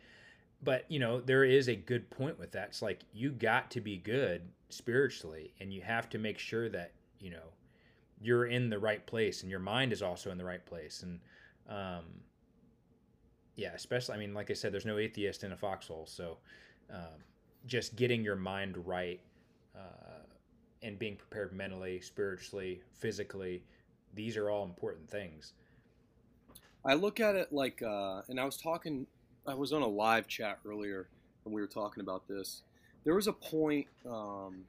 but 0.63 0.85
you 0.89 0.99
know 0.99 1.21
there 1.21 1.45
is 1.45 1.69
a 1.69 1.77
good 1.77 2.09
point 2.11 2.39
with 2.39 2.53
that 2.53 2.69
it's 2.69 2.83
like 2.83 3.01
you 3.13 3.31
got 3.31 3.71
to 3.71 3.81
be 3.81 3.97
good 3.97 4.43
spiritually 4.69 5.53
and 5.61 5.73
you 5.73 5.81
have 5.81 6.09
to 6.09 6.19
make 6.19 6.39
sure 6.39 6.69
that 6.69 6.93
you 7.19 7.31
know 7.31 7.53
you're 8.21 8.47
in 8.47 8.69
the 8.69 8.79
right 8.79 9.07
place 9.07 9.43
and 9.43 9.51
your 9.51 9.61
mind 9.61 9.93
is 9.93 10.03
also 10.03 10.31
in 10.31 10.39
the 10.39 10.45
right 10.45 10.65
place 10.67 11.03
and 11.03 11.21
um 11.69 12.05
yeah 13.57 13.71
especially 13.75 14.15
i 14.15 14.19
mean 14.19 14.35
like 14.35 14.51
i 14.51 14.55
said 14.55 14.73
there's 14.73 14.87
no 14.87 14.99
atheist 14.99 15.45
in 15.45 15.53
a 15.53 15.57
foxhole 15.57 16.07
so 16.07 16.39
um, 16.93 17.23
just 17.67 17.97
getting 17.97 18.23
your 18.23 18.37
mind 18.37 18.77
right 18.87 19.21
uh, 19.77 20.23
and 20.83 20.99
being 20.99 21.17
prepared 21.17 21.53
mentally 21.53 22.01
spiritually 22.01 22.81
physically 22.93 23.63
these 24.15 24.37
are 24.37 24.51
all 24.51 24.65
important 24.65 25.09
things 25.09 25.55
I 26.85 26.95
look 26.95 27.21
at 27.21 27.35
it 27.35 27.53
like, 27.53 27.83
uh, 27.83 28.23
and 28.29 28.39
I 28.39 28.45
was 28.45 28.57
talking, 28.57 29.07
I 29.47 29.55
was 29.55 29.73
on 29.73 29.83
a 29.83 29.87
live 29.87 30.29
chat 30.29 30.59
earlier 30.67 31.09
when 31.45 31.55
we 31.55 31.61
were 31.61 31.67
talking 31.67 32.03
about 32.03 32.29
this. 32.29 32.63
There 33.05 33.15
was 33.15 33.27
a 33.27 33.33
point. 33.33 33.87
Um, 34.07 34.65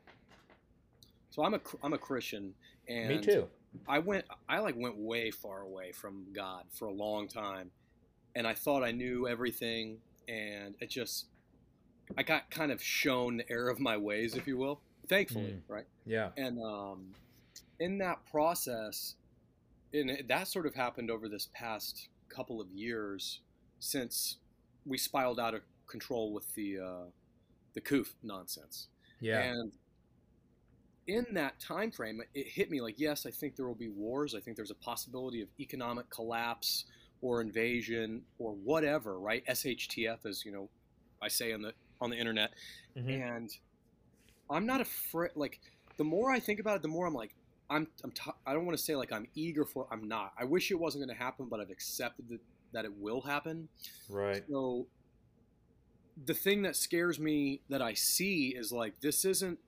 so 1.29 1.43
I'm 1.43 1.53
a 1.53 1.59
I'm 1.83 1.91
a 1.93 1.97
Christian, 1.97 2.53
and 2.87 3.09
me 3.09 3.19
too 3.19 3.47
I 3.87 3.99
went 3.99 4.25
I 4.47 4.59
like 4.59 4.75
went 4.77 4.97
way 4.97 5.31
far 5.31 5.61
away 5.61 5.91
from 5.91 6.25
God 6.33 6.63
for 6.71 6.87
a 6.87 6.93
long 6.93 7.27
time, 7.27 7.71
and 8.35 8.47
I 8.47 8.53
thought 8.53 8.83
I 8.83 8.91
knew 8.91 9.27
everything, 9.27 9.99
and 10.27 10.75
it 10.79 10.89
just 10.89 11.27
I 12.17 12.23
got 12.23 12.49
kind 12.51 12.71
of 12.71 12.81
shown 12.81 13.37
the 13.37 13.49
error 13.51 13.69
of 13.69 13.79
my 13.79 13.97
ways, 13.97 14.35
if 14.35 14.47
you 14.47 14.57
will. 14.57 14.81
Thankfully, 15.07 15.53
Mm. 15.53 15.61
right? 15.67 15.85
yeah 16.05 16.31
And 16.37 16.59
um, 16.63 17.15
in 17.79 17.97
that 17.99 18.25
process, 18.31 19.15
and 19.93 20.23
that 20.27 20.47
sort 20.47 20.65
of 20.65 20.75
happened 20.75 21.11
over 21.11 21.29
this 21.29 21.49
past 21.53 22.09
couple 22.29 22.59
of 22.61 22.69
years 22.71 23.41
since 23.79 24.37
we 24.85 24.97
spiraled 24.97 25.39
out 25.39 25.53
of 25.53 25.61
control 25.87 26.33
with 26.33 26.53
the 26.55 26.79
uh, 26.79 27.05
the 27.73 27.81
COOF 27.81 28.15
nonsense. 28.23 28.87
yeah 29.19 29.39
And 29.41 29.71
in 31.07 31.25
that 31.33 31.59
time 31.59 31.91
frame, 31.91 32.21
it 32.33 32.47
hit 32.47 32.71
me 32.71 32.81
like, 32.81 32.99
yes, 32.99 33.25
I 33.25 33.31
think 33.31 33.55
there 33.55 33.67
will 33.67 33.75
be 33.75 33.89
wars. 33.89 34.33
I 34.33 34.39
think 34.39 34.57
there's 34.57 34.71
a 34.71 34.75
possibility 34.75 35.41
of 35.41 35.49
economic 35.59 36.09
collapse 36.09 36.85
or 37.21 37.41
invasion 37.41 38.21
or 38.39 38.51
whatever, 38.53 39.19
right? 39.19 39.43
SHTF, 39.47 40.25
is, 40.25 40.43
you 40.45 40.51
know, 40.51 40.69
I 41.21 41.27
say 41.27 41.53
on 41.53 41.61
the 41.61 41.73
on 42.01 42.09
the 42.09 42.17
internet, 42.17 42.51
Mhm. 42.97 43.09
and 43.09 43.49
I'm 44.49 44.65
not 44.65 44.81
afraid. 44.81 45.31
Like 45.35 45.59
the 45.97 46.03
more 46.03 46.31
I 46.31 46.39
think 46.39 46.59
about 46.59 46.75
it, 46.77 46.81
the 46.81 46.87
more 46.89 47.05
I'm 47.07 47.13
like, 47.13 47.33
I'm 47.69 47.87
I'm 48.03 48.11
t- 48.11 48.31
I 48.45 48.53
don't 48.53 48.65
want 48.65 48.77
to 48.77 48.83
say 48.83 48.95
like 48.95 49.11
I'm 49.11 49.27
eager 49.33 49.65
for. 49.65 49.87
I'm 49.91 50.07
not. 50.07 50.33
I 50.37 50.43
wish 50.43 50.69
it 50.71 50.75
wasn't 50.75 51.05
going 51.05 51.17
to 51.17 51.23
happen, 51.23 51.47
but 51.49 51.59
I've 51.59 51.71
accepted 51.71 52.27
that 52.29 52.41
that 52.73 52.85
it 52.85 52.93
will 52.97 53.21
happen. 53.21 53.69
right 54.09 54.43
So 54.49 54.87
the 56.25 56.33
thing 56.33 56.61
that 56.63 56.75
scares 56.75 57.19
me 57.19 57.61
that 57.69 57.81
I 57.81 57.93
see 57.93 58.49
is 58.55 58.71
like 58.71 58.99
this 59.01 59.25
isn't. 59.25 59.59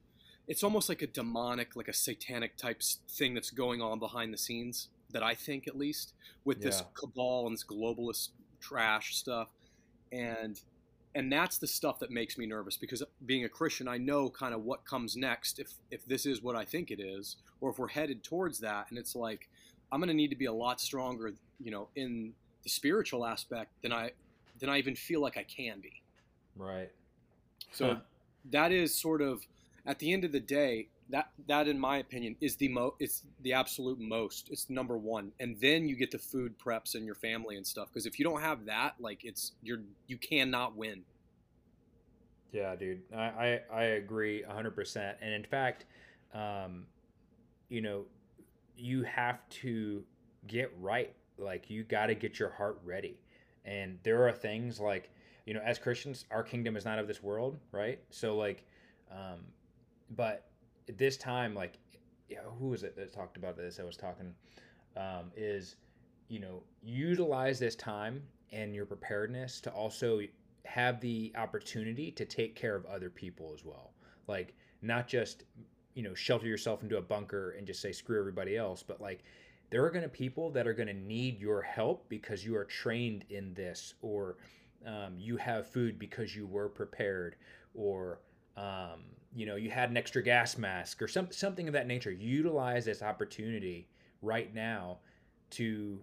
It's 0.47 0.63
almost 0.63 0.87
like 0.89 1.01
a 1.01 1.07
demonic, 1.07 1.75
like 1.75 1.87
a 1.89 1.93
satanic 1.93 2.55
type 2.57 2.81
thing 3.09 3.33
that's 3.33 3.49
going 3.51 3.81
on 3.81 3.99
behind 3.99 4.33
the 4.33 4.37
scenes. 4.37 4.89
That 5.11 5.23
I 5.23 5.35
think, 5.35 5.67
at 5.67 5.77
least, 5.77 6.13
with 6.43 6.61
this 6.61 6.83
cabal 6.93 7.47
and 7.47 7.53
this 7.53 7.63
globalist 7.63 8.29
trash 8.59 9.15
stuff, 9.15 9.49
and 10.11 10.59
and 11.15 11.31
that's 11.31 11.57
the 11.57 11.67
stuff 11.67 11.99
that 11.99 12.11
makes 12.11 12.37
me 12.37 12.45
nervous 12.45 12.77
because 12.77 13.03
being 13.25 13.43
a 13.45 13.49
Christian, 13.49 13.87
I 13.87 13.97
know 13.97 14.29
kind 14.29 14.53
of 14.53 14.63
what 14.63 14.85
comes 14.85 15.15
next 15.15 15.59
if 15.59 15.73
if 15.91 16.05
this 16.05 16.25
is 16.25 16.41
what 16.43 16.55
I 16.55 16.65
think 16.65 16.91
it 16.91 16.99
is, 16.99 17.37
or 17.61 17.71
if 17.71 17.79
we're 17.79 17.87
headed 17.87 18.23
towards 18.23 18.59
that. 18.59 18.87
And 18.89 18.99
it's 18.99 19.15
like 19.15 19.49
I'm 19.91 19.99
going 19.99 20.09
to 20.09 20.13
need 20.13 20.29
to 20.29 20.35
be 20.35 20.45
a 20.45 20.53
lot 20.53 20.81
stronger, 20.81 21.33
you 21.59 21.71
know, 21.71 21.89
in 21.95 22.33
the 22.63 22.69
spiritual 22.69 23.25
aspect 23.25 23.71
than 23.81 23.91
I 23.93 24.11
than 24.59 24.69
I 24.69 24.77
even 24.77 24.95
feel 24.95 25.21
like 25.21 25.37
I 25.37 25.43
can 25.43 25.79
be. 25.79 26.03
right 26.55 26.91
So 27.71 27.93
Huh. 27.93 27.95
that 28.51 28.71
is 28.71 28.99
sort 28.99 29.21
of 29.21 29.45
at 29.85 29.99
the 29.99 30.11
end 30.13 30.23
of 30.23 30.31
the 30.31 30.39
day 30.39 30.89
that 31.09 31.29
that 31.47 31.67
in 31.67 31.79
my 31.79 31.97
opinion 31.97 32.35
is 32.41 32.55
the 32.57 32.67
mo 32.67 32.95
it's 32.99 33.23
the 33.41 33.53
absolute 33.53 33.99
most 33.99 34.49
it's 34.51 34.69
number 34.69 34.97
one 34.97 35.31
and 35.39 35.59
then 35.59 35.87
you 35.87 35.95
get 35.95 36.11
the 36.11 36.17
food 36.17 36.53
preps 36.59 36.95
and 36.95 37.05
your 37.05 37.15
family 37.15 37.55
and 37.55 37.65
stuff 37.65 37.87
because 37.89 38.05
if 38.05 38.19
you 38.19 38.25
don't 38.25 38.41
have 38.41 38.65
that 38.65 38.95
like 38.99 39.23
it's 39.23 39.53
you're 39.61 39.81
you 40.07 40.17
cannot 40.17 40.75
win 40.75 41.03
Yeah, 42.51 42.75
dude, 42.75 43.01
I 43.15 43.19
I, 43.23 43.61
I 43.73 43.83
agree 43.83 44.43
hundred 44.43 44.75
percent. 44.75 45.17
And 45.21 45.33
in 45.33 45.43
fact, 45.43 45.85
um, 46.33 46.85
you 47.69 47.81
know, 47.81 48.05
you 48.75 49.03
have 49.03 49.47
to 49.49 50.03
get 50.47 50.71
right. 50.79 51.13
Like 51.37 51.69
you 51.69 51.83
got 51.83 52.07
to 52.07 52.15
get 52.15 52.39
your 52.39 52.49
heart 52.49 52.79
ready. 52.83 53.19
And 53.65 53.99
there 54.03 54.27
are 54.27 54.31
things 54.31 54.79
like 54.79 55.11
you 55.45 55.53
know, 55.53 55.61
as 55.63 55.79
Christians, 55.79 56.25
our 56.31 56.43
kingdom 56.43 56.75
is 56.75 56.83
not 56.83 56.99
of 56.99 57.07
this 57.07 57.23
world, 57.23 57.57
right? 57.71 57.99
So 58.09 58.35
like, 58.35 58.65
um, 59.11 59.39
but 60.09 60.45
at 60.89 60.97
this 60.97 61.17
time, 61.17 61.53
like, 61.53 61.73
who 62.59 62.69
was 62.69 62.83
it 62.83 62.95
that 62.95 63.13
talked 63.13 63.37
about 63.37 63.57
this? 63.57 63.79
I 63.79 63.83
was 63.83 63.97
talking, 63.97 64.33
um, 64.95 65.31
is 65.35 65.75
you 66.29 66.39
know, 66.39 66.61
utilize 66.83 67.59
this 67.59 67.75
time 67.75 68.21
and 68.51 68.75
your 68.75 68.85
preparedness 68.85 69.61
to 69.61 69.71
also 69.71 70.19
have 70.65 70.99
the 70.99 71.31
opportunity 71.37 72.11
to 72.11 72.25
take 72.25 72.55
care 72.55 72.75
of 72.75 72.85
other 72.85 73.09
people 73.09 73.51
as 73.53 73.63
well. 73.63 73.91
Like 74.27 74.53
not 74.81 75.07
just 75.07 75.43
you 75.93 76.03
know 76.03 76.13
shelter 76.13 76.45
yourself 76.45 76.83
into 76.83 76.97
a 76.97 77.01
bunker 77.01 77.51
and 77.57 77.65
just 77.65 77.81
say 77.81 77.91
screw 77.91 78.19
everybody 78.19 78.57
else, 78.57 78.83
but 78.83 79.01
like 79.01 79.23
there 79.69 79.83
are 79.83 79.89
going 79.89 80.03
to 80.03 80.09
people 80.09 80.49
that 80.51 80.67
are 80.67 80.73
going 80.73 80.87
to 80.87 80.93
need 80.93 81.39
your 81.39 81.61
help 81.61 82.07
because 82.09 82.45
you 82.45 82.55
are 82.55 82.65
trained 82.65 83.25
in 83.29 83.53
this, 83.53 83.95
or 84.01 84.37
um, 84.85 85.15
you 85.17 85.35
have 85.37 85.67
food 85.67 85.99
because 85.99 86.35
you 86.35 86.47
were 86.47 86.69
prepared, 86.69 87.35
or 87.73 88.21
um, 88.55 89.03
you 89.37 89.45
know 89.45 89.55
you 89.55 89.69
had 89.69 89.91
an 89.91 89.97
extra 89.97 90.23
gas 90.23 90.57
mask 90.57 90.99
or 91.01 91.07
some, 91.07 91.27
something 91.31 91.67
of 91.67 91.73
that 91.73 91.85
nature. 91.85 92.11
Utilize 92.11 92.85
this 92.85 93.03
opportunity 93.03 93.87
right 94.23 94.53
now 94.53 94.97
to 95.51 95.99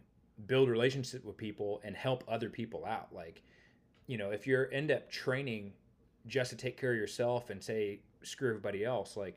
build 0.47 0.69
relationships 0.69 1.25
with 1.25 1.37
people 1.37 1.81
and 1.85 1.97
help 1.97 2.23
other 2.29 2.49
people 2.49 2.85
out. 2.85 3.09
Like 3.13 3.43
you 4.07 4.19
know, 4.19 4.31
if 4.31 4.47
you're 4.47 4.73
end 4.73 4.93
up 4.93 5.11
training 5.11 5.73
just 6.29 6.51
to 6.51 6.57
take 6.57 6.81
care 6.81 6.93
of 6.93 6.97
yourself 6.97 7.51
and 7.51 7.63
say 7.63 8.01
screw 8.23 8.51
everybody 8.51 8.85
else, 8.85 9.17
like, 9.17 9.37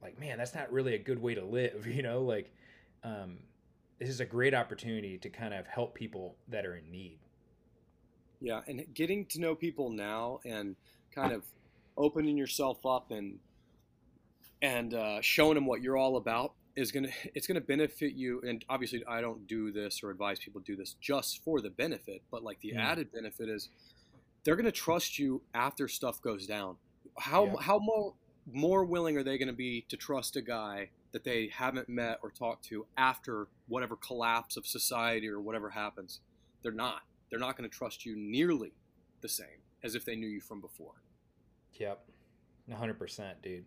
like 0.00 0.18
man, 0.20 0.38
that's 0.38 0.54
not 0.54 0.70
really 0.70 0.94
a 0.94 0.98
good 0.98 1.20
way 1.20 1.34
to 1.34 1.44
live. 1.44 1.86
You 1.98 2.02
know, 2.02 2.22
like, 2.22 2.52
um, 3.02 3.38
this 3.98 4.08
is 4.08 4.20
a 4.20 4.24
great 4.24 4.54
opportunity 4.54 5.18
to 5.18 5.28
kind 5.28 5.52
of 5.52 5.66
help 5.66 5.94
people 5.94 6.36
that 6.48 6.64
are 6.64 6.76
in 6.76 6.88
need. 6.90 7.18
yeah 8.40 8.60
and 8.68 8.84
getting 8.94 9.26
to 9.26 9.40
know 9.40 9.54
people 9.56 9.90
now 9.90 10.38
and 10.44 10.76
kind 11.12 11.32
of 11.32 11.44
opening 11.98 12.38
yourself 12.38 12.86
up 12.86 13.10
and 13.10 13.38
and 14.62 14.94
uh, 14.94 15.20
showing 15.20 15.54
them 15.54 15.66
what 15.66 15.82
you're 15.82 15.96
all 15.96 16.16
about 16.16 16.54
is 16.76 16.90
gonna 16.92 17.08
it's 17.34 17.46
gonna 17.46 17.60
benefit 17.60 18.14
you. 18.14 18.40
And 18.46 18.64
obviously 18.68 19.04
i 19.06 19.20
don't 19.20 19.46
do 19.46 19.70
this 19.72 20.02
or 20.02 20.10
advise 20.10 20.38
people 20.38 20.60
to 20.60 20.64
do 20.64 20.76
this 20.76 20.94
just 21.00 21.42
for 21.44 21.60
the 21.60 21.70
benefit 21.70 22.22
but 22.30 22.42
like 22.42 22.60
the 22.60 22.72
Mm. 22.72 22.78
added 22.80 23.12
benefit 23.12 23.48
is 23.48 23.68
they're 24.44 24.56
gonna 24.56 24.70
trust 24.72 25.18
you 25.18 25.42
after 25.54 25.88
stuff 25.88 26.22
goes 26.22 26.46
down. 26.46 26.76
How 27.18 27.46
Yeah. 27.46 27.60
how 27.60 27.78
more 27.78 28.14
more 28.50 28.84
willing 28.84 29.16
are 29.18 29.22
they 29.24 29.36
gonna 29.38 29.52
be 29.52 29.82
to 29.88 29.96
trust 29.96 30.36
a 30.36 30.40
guy 30.42 30.90
that 31.12 31.24
they 31.24 31.48
haven't 31.48 31.88
met 31.88 32.18
or 32.22 32.30
talked 32.30 32.64
to 32.66 32.86
after 32.96 33.48
whatever 33.66 33.96
collapse 33.96 34.56
of 34.56 34.66
society 34.66 35.26
or 35.28 35.40
whatever 35.40 35.70
happens? 35.70 36.20
They're 36.62 36.72
not. 36.72 37.02
They're 37.30 37.38
not 37.38 37.56
going 37.56 37.68
to 37.68 37.74
trust 37.76 38.04
you 38.06 38.16
nearly 38.16 38.72
the 39.20 39.28
same 39.28 39.62
as 39.82 39.94
if 39.94 40.04
they 40.04 40.16
knew 40.16 40.28
you 40.28 40.40
from 40.40 40.60
before 40.60 40.94
Yep, 41.78 42.04
hundred 42.74 42.98
percent, 42.98 43.40
dude. 43.42 43.64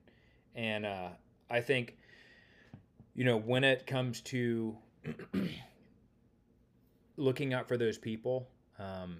And 0.56 0.86
uh, 0.86 1.10
I 1.50 1.62
think, 1.62 1.97
you 3.15 3.24
know, 3.24 3.38
when 3.38 3.63
it 3.63 3.88
comes 3.88 4.21
to 4.21 4.78
looking 7.17 7.54
out 7.54 7.67
for 7.67 7.78
those 7.78 7.97
people, 7.97 8.47
um, 8.80 9.17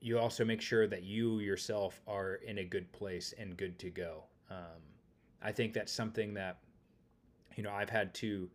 you 0.00 0.18
also 0.18 0.44
make 0.44 0.60
sure 0.60 0.86
that 0.86 1.02
you 1.02 1.38
yourself 1.40 2.00
are 2.06 2.34
in 2.46 2.58
a 2.58 2.64
good 2.64 2.90
place 2.92 3.34
and 3.38 3.56
good 3.56 3.78
to 3.80 3.90
go. 3.90 4.24
Um, 4.50 4.80
I 5.42 5.52
think 5.52 5.74
that's 5.74 5.92
something 5.92 6.34
that, 6.34 6.58
you 7.56 7.62
know, 7.62 7.70
I've 7.70 7.90
had 7.90 8.14
to 8.14 8.48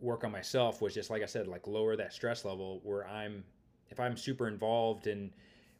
work 0.00 0.24
on 0.24 0.32
myself 0.32 0.82
was 0.82 0.94
just 0.94 1.10
like 1.10 1.22
I 1.22 1.26
said, 1.26 1.46
like 1.46 1.66
lower 1.66 1.96
that 1.96 2.12
stress 2.12 2.44
level 2.44 2.80
where 2.82 3.06
I'm, 3.06 3.44
if 3.90 4.00
I'm 4.00 4.16
super 4.16 4.48
involved 4.48 5.06
in 5.06 5.30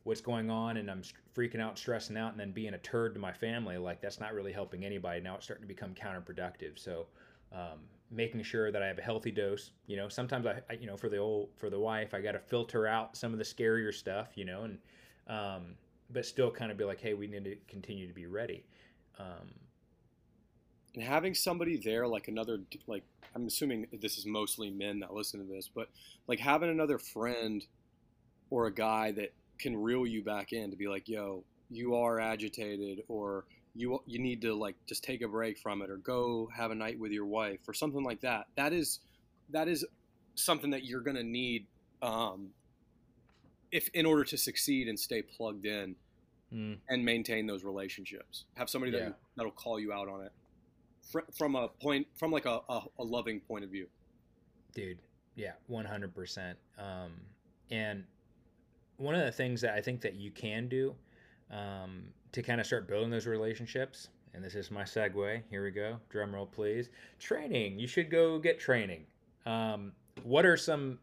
what's 0.04 0.20
going 0.20 0.50
on 0.50 0.76
and 0.76 0.90
I'm 0.90 1.02
freaking 1.36 1.60
out, 1.60 1.78
stressing 1.78 2.16
out, 2.16 2.32
and 2.32 2.40
then 2.40 2.52
being 2.52 2.74
a 2.74 2.78
turd 2.78 3.14
to 3.14 3.20
my 3.20 3.32
family, 3.32 3.76
like 3.78 4.00
that's 4.00 4.20
not 4.20 4.34
really 4.34 4.52
helping 4.52 4.84
anybody. 4.84 5.20
Now 5.20 5.36
it's 5.36 5.44
starting 5.44 5.64
to 5.64 5.68
become 5.68 5.94
counterproductive. 5.94 6.78
So, 6.78 7.06
um, 7.52 7.80
making 8.10 8.42
sure 8.42 8.70
that 8.70 8.82
I 8.82 8.86
have 8.86 8.98
a 8.98 9.02
healthy 9.02 9.30
dose. 9.30 9.70
You 9.86 9.96
know, 9.96 10.08
sometimes 10.08 10.46
I, 10.46 10.60
I, 10.68 10.74
you 10.74 10.86
know, 10.86 10.96
for 10.96 11.08
the 11.08 11.18
old 11.18 11.50
for 11.56 11.70
the 11.70 11.78
wife, 11.78 12.14
I 12.14 12.20
got 12.20 12.32
to 12.32 12.38
filter 12.38 12.86
out 12.86 13.16
some 13.16 13.32
of 13.32 13.38
the 13.38 13.44
scarier 13.44 13.92
stuff. 13.92 14.28
You 14.34 14.44
know, 14.44 14.64
and 14.64 14.78
um, 15.28 15.74
but 16.10 16.26
still 16.26 16.50
kind 16.50 16.70
of 16.70 16.76
be 16.76 16.84
like, 16.84 17.00
hey, 17.00 17.14
we 17.14 17.26
need 17.26 17.44
to 17.44 17.56
continue 17.68 18.06
to 18.06 18.14
be 18.14 18.26
ready. 18.26 18.64
Um, 19.18 19.50
and 20.94 21.02
having 21.02 21.34
somebody 21.34 21.78
there, 21.78 22.06
like 22.06 22.28
another, 22.28 22.60
like 22.86 23.04
I'm 23.34 23.46
assuming 23.46 23.86
this 24.00 24.18
is 24.18 24.26
mostly 24.26 24.70
men 24.70 25.00
that 25.00 25.14
listen 25.14 25.40
to 25.40 25.46
this, 25.50 25.68
but 25.74 25.88
like 26.26 26.38
having 26.38 26.68
another 26.68 26.98
friend 26.98 27.64
or 28.50 28.66
a 28.66 28.74
guy 28.74 29.12
that 29.12 29.32
can 29.62 29.76
reel 29.76 30.06
you 30.06 30.22
back 30.22 30.52
in 30.52 30.70
to 30.70 30.76
be 30.76 30.88
like, 30.88 31.08
yo, 31.08 31.44
you 31.70 31.94
are 31.94 32.20
agitated, 32.20 33.02
or 33.08 33.44
you 33.74 34.02
you 34.06 34.18
need 34.18 34.42
to 34.42 34.54
like 34.54 34.76
just 34.86 35.02
take 35.04 35.22
a 35.22 35.28
break 35.28 35.58
from 35.58 35.82
it, 35.82 35.90
or 35.90 35.96
go 35.96 36.50
have 36.54 36.70
a 36.70 36.74
night 36.74 36.98
with 36.98 37.12
your 37.12 37.26
wife, 37.26 37.60
or 37.66 37.74
something 37.74 38.04
like 38.04 38.20
that. 38.20 38.46
That 38.56 38.72
is 38.72 39.00
that 39.50 39.68
is 39.68 39.84
something 40.34 40.70
that 40.70 40.84
you're 40.84 41.00
gonna 41.00 41.22
need 41.22 41.66
um, 42.02 42.50
if 43.70 43.88
in 43.94 44.04
order 44.04 44.24
to 44.24 44.36
succeed 44.36 44.88
and 44.88 44.98
stay 44.98 45.22
plugged 45.22 45.64
in 45.64 45.96
mm. 46.52 46.76
and 46.88 47.04
maintain 47.04 47.46
those 47.46 47.64
relationships. 47.64 48.44
Have 48.54 48.68
somebody 48.68 48.92
yeah. 48.92 48.98
that 49.00 49.18
that'll 49.36 49.52
call 49.52 49.80
you 49.80 49.92
out 49.92 50.08
on 50.08 50.22
it 50.24 50.32
from 51.36 51.56
a 51.56 51.68
point 51.68 52.06
from 52.16 52.30
like 52.30 52.46
a, 52.46 52.60
a, 52.68 52.82
a 52.98 53.04
loving 53.04 53.40
point 53.40 53.64
of 53.64 53.70
view 53.70 53.86
dude 54.74 54.98
yeah 55.34 55.52
100% 55.70 56.54
um, 56.78 57.12
and 57.70 58.04
one 59.02 59.14
of 59.14 59.24
the 59.24 59.32
things 59.32 59.60
that 59.60 59.74
i 59.74 59.80
think 59.80 60.00
that 60.00 60.14
you 60.14 60.30
can 60.30 60.68
do 60.68 60.94
um, 61.50 62.04
to 62.30 62.42
kind 62.42 62.60
of 62.60 62.66
start 62.66 62.88
building 62.88 63.10
those 63.10 63.26
relationships 63.26 64.08
and 64.34 64.42
this 64.42 64.54
is 64.54 64.70
my 64.70 64.82
segue 64.82 65.42
here 65.50 65.64
we 65.64 65.70
go 65.70 65.96
drum 66.08 66.34
roll 66.34 66.46
please 66.46 66.88
training 67.18 67.78
you 67.78 67.86
should 67.86 68.10
go 68.10 68.38
get 68.38 68.58
training 68.58 69.04
um, 69.44 69.92
what 70.22 70.46
are 70.46 70.56
some 70.56 70.98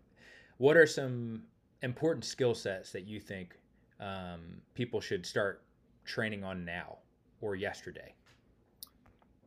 what 0.57 0.77
are 0.77 0.87
some 0.87 1.43
important 1.81 2.23
skill 2.23 2.55
sets 2.55 2.91
that 2.91 3.05
you 3.05 3.19
think 3.19 3.55
um, 3.99 4.61
people 4.73 5.01
should 5.01 5.25
start 5.25 5.63
training 6.05 6.43
on 6.43 6.63
now 6.65 6.97
or 7.41 7.55
yesterday 7.55 8.13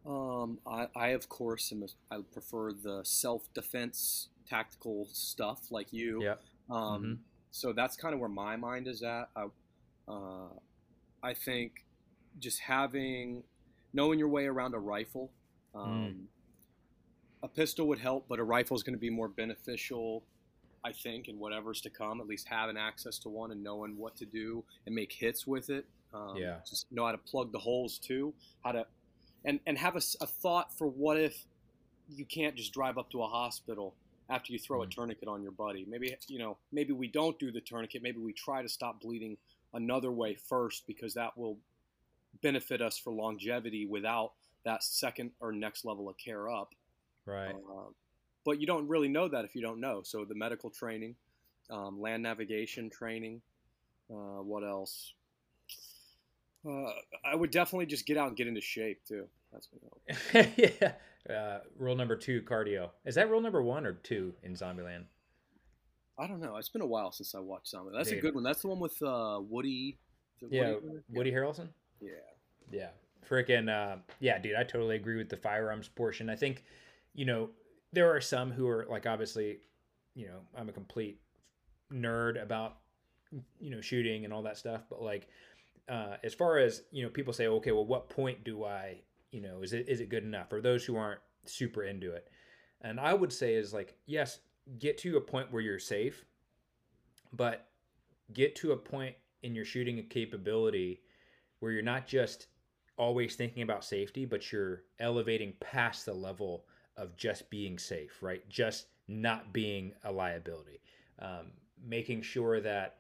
um, 0.05 0.59
I, 0.67 0.89
I, 0.97 1.09
of 1.09 1.29
course, 1.29 1.73
am 1.73 1.85
a, 1.85 2.15
I 2.15 2.21
prefer 2.33 2.73
the 2.73 3.03
self-defense 3.05 4.31
tactical 4.49 5.07
stuff 5.13 5.71
like 5.71 5.93
you. 5.93 6.23
Yeah. 6.23 6.35
Um, 6.71 7.03
mm-hmm. 7.03 7.13
So 7.53 7.73
that's 7.73 7.97
kind 7.97 8.15
of 8.15 8.21
where 8.21 8.29
my 8.29 8.57
mind 8.57 8.89
is 8.89 9.03
at. 9.03 9.29
I, 9.37 9.47
uh, 10.09 10.49
I 11.23 11.35
think 11.35 11.85
just 12.41 12.61
having, 12.61 13.45
knowing 13.93 14.19
your 14.19 14.29
way 14.29 14.47
around 14.47 14.75
a 14.75 14.79
rifle. 14.79 15.31
Um, 15.75 15.89
mm. 15.89 16.15
A 17.45 17.49
pistol 17.49 17.87
would 17.89 17.99
help, 17.99 18.27
but 18.29 18.39
a 18.39 18.45
rifle 18.45 18.77
is 18.77 18.83
going 18.83 18.95
to 18.95 19.01
be 19.01 19.11
more 19.11 19.29
beneficial, 19.29 20.23
I 20.85 20.93
think, 20.93 21.29
in 21.29 21.39
whatever's 21.39 21.81
to 21.83 21.91
come. 21.91 22.21
At 22.21 22.27
least 22.27 22.49
having 22.49 22.77
access 22.77 23.19
to 23.21 23.29
one 23.29 23.51
and 23.51 23.63
knowing 23.63 23.97
what 23.97 24.17
to 24.17 24.25
do 24.25 24.65
and 24.87 24.95
make 24.95 25.13
hits 25.13 25.47
with 25.47 25.69
it. 25.69 25.85
Um, 26.15 26.37
yeah. 26.37 26.57
Just 26.69 26.87
know 26.91 27.05
how 27.05 27.13
to 27.13 27.19
plug 27.19 27.53
the 27.53 27.59
holes 27.59 27.99
too. 27.99 28.33
How 28.65 28.73
to 28.73 28.87
and 29.45 29.61
and 29.67 29.77
have 29.79 29.97
a, 29.97 30.03
a 30.21 30.27
thought 30.27 30.73
for 30.77 30.87
what 30.87 31.19
if 31.19 31.47
you 32.09 32.25
can't 32.25 32.55
just 32.55 32.73
drive 32.73 32.99
up 32.99 33.11
to 33.11 33.23
a 33.23 33.27
hospital 33.27 33.95
after 34.31 34.53
you 34.53 34.59
throw 34.59 34.83
a 34.83 34.87
tourniquet 34.87 35.29
on 35.29 35.43
your 35.43 35.53
buddy. 35.53 35.85
Maybe 35.89 36.15
you 36.29 36.39
know, 36.39 36.57
maybe 36.73 36.93
we 36.93 37.09
don't 37.09 37.39
do 37.39 37.51
the 37.51 37.61
tourniquet. 37.61 38.03
Maybe 38.03 38.19
we 38.19 38.33
try 38.33 38.63
to 38.63 38.69
stop 38.69 39.01
bleeding 39.01 39.37
another 39.75 40.13
way 40.13 40.35
first 40.35 40.87
because 40.87 41.15
that 41.15 41.37
will 41.37 41.59
benefit 42.43 42.81
us 42.81 42.99
for 42.99 43.13
longevity 43.13 43.87
without 43.87 44.33
that 44.65 44.83
second 44.83 45.33
or 45.41 45.53
next 45.53 45.85
level 45.85 46.09
of 46.09 46.17
care 46.17 46.49
up. 46.49 46.75
Right. 47.27 47.55
Uh, 47.55 47.91
but 48.45 48.61
you 48.61 48.67
don't 48.67 48.89
really 48.89 49.09
know 49.09 49.29
that 49.29 49.45
if 49.45 49.55
you 49.55 49.63
don't 49.63 49.81
know. 49.81 50.03
So 50.03 50.25
the 50.25 50.35
medical 50.35 50.71
training, 50.71 51.17
um, 51.71 52.01
land 52.01 52.23
navigation 52.23 52.91
training. 52.91 53.41
Uh, 54.11 54.43
what 54.43 54.65
else? 54.65 55.15
Uh, 56.67 56.93
I 57.25 57.35
would 57.35 57.51
definitely 57.51 57.87
just 57.87 58.07
get 58.07 58.17
out 58.17 58.29
and 58.29 58.37
get 58.37 58.47
into 58.47 58.61
shape 58.61 59.01
too. 59.07 59.27
That's 59.53 59.69
gonna 60.35 60.53
yeah. 60.57 60.93
Uh, 61.29 61.59
rule 61.79 61.95
number 61.95 62.17
two: 62.17 62.43
cardio. 62.43 62.91
Is 63.05 63.15
that 63.17 63.31
rule 63.31 63.41
number 63.41 63.63
one 63.63 63.87
or 63.87 63.93
two 63.93 64.35
in 64.43 64.55
Zombieland? 64.55 65.05
I 66.19 66.27
don't 66.27 66.41
know. 66.41 66.57
It's 66.57 66.69
been 66.69 66.83
a 66.83 66.87
while 66.87 67.13
since 67.13 67.35
I 67.35 67.41
watched 67.41 67.69
Zombie. 67.69 67.93
That's 67.95 68.09
dude. 68.09 68.19
a 68.19 68.23
good 68.23 68.35
one. 68.35 68.45
That's 68.45 68.63
the 68.63 68.69
one 68.69 68.81
with 68.81 69.01
uh, 69.03 69.41
Woody. 69.41 69.99
Yeah, 70.51 70.75
Woody, 70.75 70.99
Woody 71.11 71.33
Harrelson. 71.33 71.69
Yeah. 72.01 72.11
Yeah. 72.71 72.89
Freaking 73.29 73.69
uh, 73.69 73.99
yeah, 74.21 74.39
dude. 74.39 74.57
I 74.57 74.65
totally 74.65 74.97
agree 74.97 75.17
with 75.17 75.29
the 75.29 75.37
firearms 75.37 75.89
portion. 75.89 76.29
I 76.29 76.37
think, 76.37 76.65
you 77.15 77.25
know, 77.25 77.51
there 77.93 78.15
are 78.15 78.21
some 78.21 78.51
who 78.51 78.69
are 78.69 78.87
like 78.91 79.07
obviously, 79.07 79.59
you 80.15 80.27
know, 80.27 80.41
I'm 80.57 80.69
a 80.69 80.73
complete 80.73 81.21
nerd 81.93 82.43
about 82.43 82.79
you 83.61 83.71
know 83.71 83.81
shooting 83.81 84.25
and 84.25 84.33
all 84.33 84.43
that 84.43 84.59
stuff, 84.59 84.83
but 84.91 85.03
like 85.03 85.29
uh, 85.89 86.17
as 86.23 86.35
far 86.35 86.59
as 86.59 86.83
you 86.91 87.03
know, 87.03 87.11
people 87.11 87.33
say, 87.33 87.47
okay, 87.47 87.73
well, 87.73 87.87
what 87.87 88.09
point 88.09 88.45
do 88.45 88.65
I, 88.65 89.01
you 89.33 89.41
know, 89.41 89.63
is 89.63 89.73
it 89.73 89.89
is 89.89 90.01
it 90.01 90.09
good 90.09 90.23
enough? 90.23 90.49
For 90.49 90.61
those 90.61 90.85
who 90.85 90.97
aren't 90.97 91.21
super 91.47 91.83
into 91.83 92.13
it, 92.13 92.29
and 92.83 93.01
I 93.01 93.15
would 93.15 93.33
say 93.33 93.55
is 93.55 93.73
like, 93.73 93.97
yes, 94.07 94.39
get 94.79 94.99
to 94.99 95.17
a 95.17 95.21
point 95.21 95.51
where 95.51 95.63
you're 95.63 95.79
safe, 95.79 96.25
but 97.33 97.67
get 98.33 98.55
to 98.57 98.73
a 98.73 98.77
point 98.77 99.17
in 99.43 99.55
your 99.55 99.65
shooting 99.65 100.05
capability 100.09 101.01
where 101.59 101.73
you're 101.73 101.83
not 101.83 102.07
just 102.07 102.47
always 102.97 103.35
thinking 103.35 103.63
about 103.63 103.85
safety, 103.85 104.25
but 104.25 104.53
you're 104.53 104.83
elevating 105.01 105.55
past 105.61 106.07
the 106.07 106.15
level 106.15 106.67
of 106.97 107.17
just 107.17 107.49
being 107.51 107.79
safe, 107.79 108.23
right? 108.23 108.49
Just 108.49 108.87
not 109.09 109.53
being 109.53 109.93
a 110.05 110.13
liability. 110.13 110.81
Um, 111.19 111.53
making 111.85 112.23
sure 112.23 112.61
that 112.61 112.99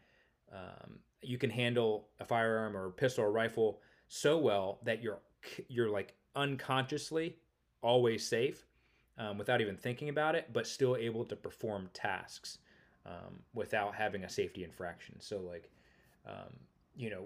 um, 0.52 0.98
you 1.20 1.38
can 1.38 1.50
handle 1.50 2.08
a 2.20 2.24
firearm 2.24 2.76
or 2.76 2.86
a 2.86 2.90
pistol 2.90 3.24
or 3.24 3.32
rifle 3.32 3.80
so 4.08 4.38
well 4.38 4.80
that 4.84 5.02
you're 5.02 5.20
you're 5.68 5.90
like 5.90 6.14
unconsciously 6.34 7.36
always 7.82 8.26
safe 8.26 8.66
um, 9.18 9.38
without 9.38 9.60
even 9.60 9.76
thinking 9.76 10.08
about 10.08 10.34
it, 10.34 10.50
but 10.52 10.66
still 10.66 10.96
able 10.96 11.24
to 11.24 11.36
perform 11.36 11.88
tasks 11.92 12.58
um, 13.06 13.40
without 13.54 13.94
having 13.94 14.24
a 14.24 14.28
safety 14.28 14.64
infraction. 14.64 15.20
So 15.20 15.38
like, 15.40 15.70
um, 16.26 16.56
you 16.96 17.10
know, 17.10 17.24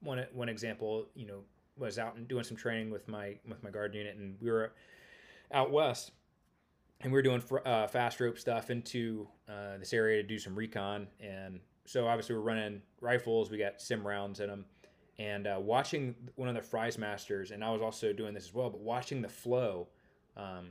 one 0.00 0.24
one 0.32 0.48
example, 0.48 1.06
you 1.14 1.26
know, 1.26 1.40
was 1.76 1.98
out 1.98 2.16
and 2.16 2.26
doing 2.28 2.44
some 2.44 2.56
training 2.56 2.90
with 2.90 3.08
my 3.08 3.36
with 3.48 3.62
my 3.62 3.70
guard 3.70 3.94
unit, 3.94 4.16
and 4.16 4.36
we 4.40 4.50
were 4.50 4.72
out 5.52 5.70
west, 5.70 6.12
and 7.00 7.12
we 7.12 7.16
were 7.16 7.22
doing 7.22 7.42
uh, 7.64 7.86
fast 7.86 8.20
rope 8.20 8.38
stuff 8.38 8.70
into 8.70 9.26
uh, 9.48 9.78
this 9.78 9.92
area 9.92 10.22
to 10.22 10.28
do 10.28 10.38
some 10.38 10.54
recon, 10.54 11.06
and 11.20 11.60
so 11.84 12.06
obviously 12.06 12.34
we're 12.34 12.42
running 12.42 12.82
rifles. 13.00 13.50
We 13.50 13.58
got 13.58 13.80
sim 13.80 14.06
rounds 14.06 14.40
in 14.40 14.48
them, 14.48 14.64
and 15.18 15.46
uh, 15.46 15.58
watching 15.60 16.14
one 16.34 16.48
of 16.48 16.54
the 16.54 16.62
FRIES 16.62 16.98
Masters, 16.98 17.50
and 17.50 17.64
I 17.64 17.70
was 17.70 17.80
also 17.80 18.12
doing 18.12 18.34
this 18.34 18.44
as 18.44 18.54
well. 18.54 18.70
But 18.70 18.80
watching 18.80 19.22
the 19.22 19.28
flow 19.28 19.88
um, 20.36 20.68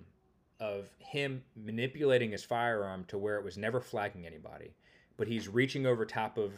of 0.60 0.86
him 1.00 1.44
manipulating 1.56 2.32
his 2.32 2.44
firearm 2.44 3.06
to 3.06 3.18
where 3.18 3.38
it 3.38 3.44
was 3.44 3.58
never 3.58 3.82
flagging 3.82 4.26
anybody, 4.26 4.72
but 5.18 5.28
he's 5.28 5.48
reaching 5.48 5.86
over 5.86 6.06
top 6.06 6.38
of 6.38 6.52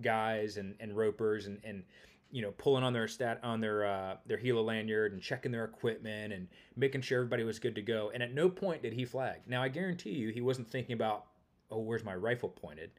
guys 0.00 0.56
and, 0.56 0.74
and 0.80 0.96
ropers 0.96 1.46
and, 1.46 1.60
and 1.64 1.82
you 2.30 2.42
know 2.42 2.50
pulling 2.52 2.82
on 2.82 2.92
their 2.92 3.06
stat 3.06 3.38
on 3.42 3.60
their 3.60 3.84
uh, 3.86 4.16
their 4.26 4.38
Helo 4.38 4.64
lanyard 4.64 5.12
and 5.12 5.20
checking 5.20 5.52
their 5.52 5.64
equipment 5.64 6.32
and 6.32 6.48
making 6.76 7.02
sure 7.02 7.18
everybody 7.18 7.44
was 7.44 7.58
good 7.58 7.74
to 7.74 7.82
go. 7.82 8.10
And 8.14 8.22
at 8.22 8.32
no 8.32 8.48
point 8.48 8.82
did 8.82 8.92
he 8.92 9.04
flag. 9.04 9.40
Now 9.46 9.62
I 9.62 9.68
guarantee 9.68 10.10
you 10.10 10.30
he 10.30 10.40
wasn't 10.40 10.68
thinking 10.70 10.94
about 10.94 11.26
oh 11.70 11.80
where's 11.80 12.04
my 12.04 12.14
rifle 12.14 12.48
pointed 12.48 12.90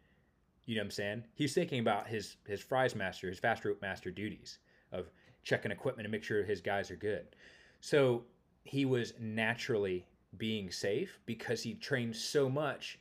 you 0.65 0.75
know 0.75 0.81
what 0.81 0.85
I'm 0.85 0.91
saying? 0.91 1.23
He's 1.35 1.53
thinking 1.53 1.79
about 1.79 2.07
his 2.07 2.37
his 2.47 2.61
FRIES 2.61 2.95
master, 2.95 3.27
his 3.27 3.39
fast 3.39 3.65
rope 3.65 3.81
master 3.81 4.11
duties 4.11 4.59
of 4.91 5.09
checking 5.43 5.71
equipment 5.71 6.05
and 6.05 6.11
make 6.11 6.23
sure 6.23 6.43
his 6.43 6.61
guys 6.61 6.89
are 6.89 6.95
good. 6.95 7.35
So 7.81 8.23
he 8.63 8.85
was 8.85 9.13
naturally 9.19 10.07
being 10.37 10.71
safe 10.71 11.19
because 11.25 11.61
he 11.61 11.73
trained 11.73 12.15
so 12.15 12.49
much 12.49 12.99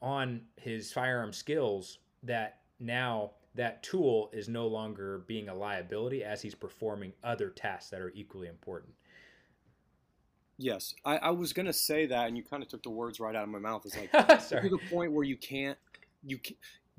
on 0.00 0.42
his 0.56 0.92
firearm 0.92 1.32
skills 1.32 1.98
that 2.22 2.60
now 2.78 3.32
that 3.54 3.82
tool 3.82 4.30
is 4.32 4.48
no 4.48 4.66
longer 4.66 5.24
being 5.26 5.48
a 5.48 5.54
liability 5.54 6.22
as 6.22 6.40
he's 6.40 6.54
performing 6.54 7.12
other 7.24 7.50
tasks 7.50 7.90
that 7.90 8.00
are 8.00 8.12
equally 8.14 8.46
important. 8.46 8.94
Yes, 10.56 10.94
I, 11.04 11.16
I 11.16 11.30
was 11.30 11.52
gonna 11.52 11.72
say 11.72 12.06
that, 12.06 12.28
and 12.28 12.36
you 12.36 12.44
kind 12.44 12.62
of 12.62 12.68
took 12.68 12.82
the 12.82 12.90
words 12.90 13.18
right 13.18 13.34
out 13.34 13.42
of 13.44 13.48
my 13.48 13.58
mouth. 13.58 13.84
It's 13.86 13.96
like 13.96 14.12
to 14.48 14.68
the 14.68 14.78
point 14.90 15.10
where 15.10 15.24
you 15.24 15.36
can't 15.36 15.78
you 16.24 16.38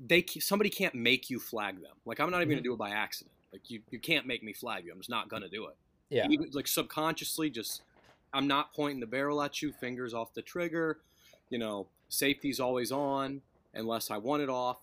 they 0.00 0.24
somebody 0.40 0.70
can't 0.70 0.94
make 0.94 1.30
you 1.30 1.38
flag 1.38 1.80
them. 1.80 1.94
Like 2.04 2.20
I'm 2.20 2.30
not 2.30 2.42
even 2.42 2.48
Mhm. 2.48 2.52
gonna 2.52 2.62
do 2.62 2.72
it 2.74 2.78
by 2.78 2.90
accident. 2.90 3.32
Like 3.52 3.70
you, 3.70 3.82
you 3.90 3.98
can't 3.98 4.26
make 4.26 4.42
me 4.42 4.52
flag 4.52 4.84
you. 4.84 4.92
I'm 4.92 4.98
just 4.98 5.10
not 5.10 5.28
gonna 5.28 5.48
do 5.48 5.66
it. 5.66 5.76
Yeah. 6.08 6.26
Even, 6.28 6.50
like 6.52 6.66
subconsciously, 6.66 7.50
just 7.50 7.82
I'm 8.32 8.46
not 8.46 8.72
pointing 8.72 9.00
the 9.00 9.06
barrel 9.06 9.42
at 9.42 9.60
you. 9.62 9.72
Fingers 9.72 10.14
off 10.14 10.32
the 10.34 10.42
trigger. 10.42 10.98
You 11.50 11.58
know, 11.58 11.86
safety's 12.08 12.60
always 12.60 12.90
on 12.90 13.42
unless 13.74 14.10
I 14.10 14.16
want 14.18 14.42
it 14.42 14.48
off. 14.48 14.78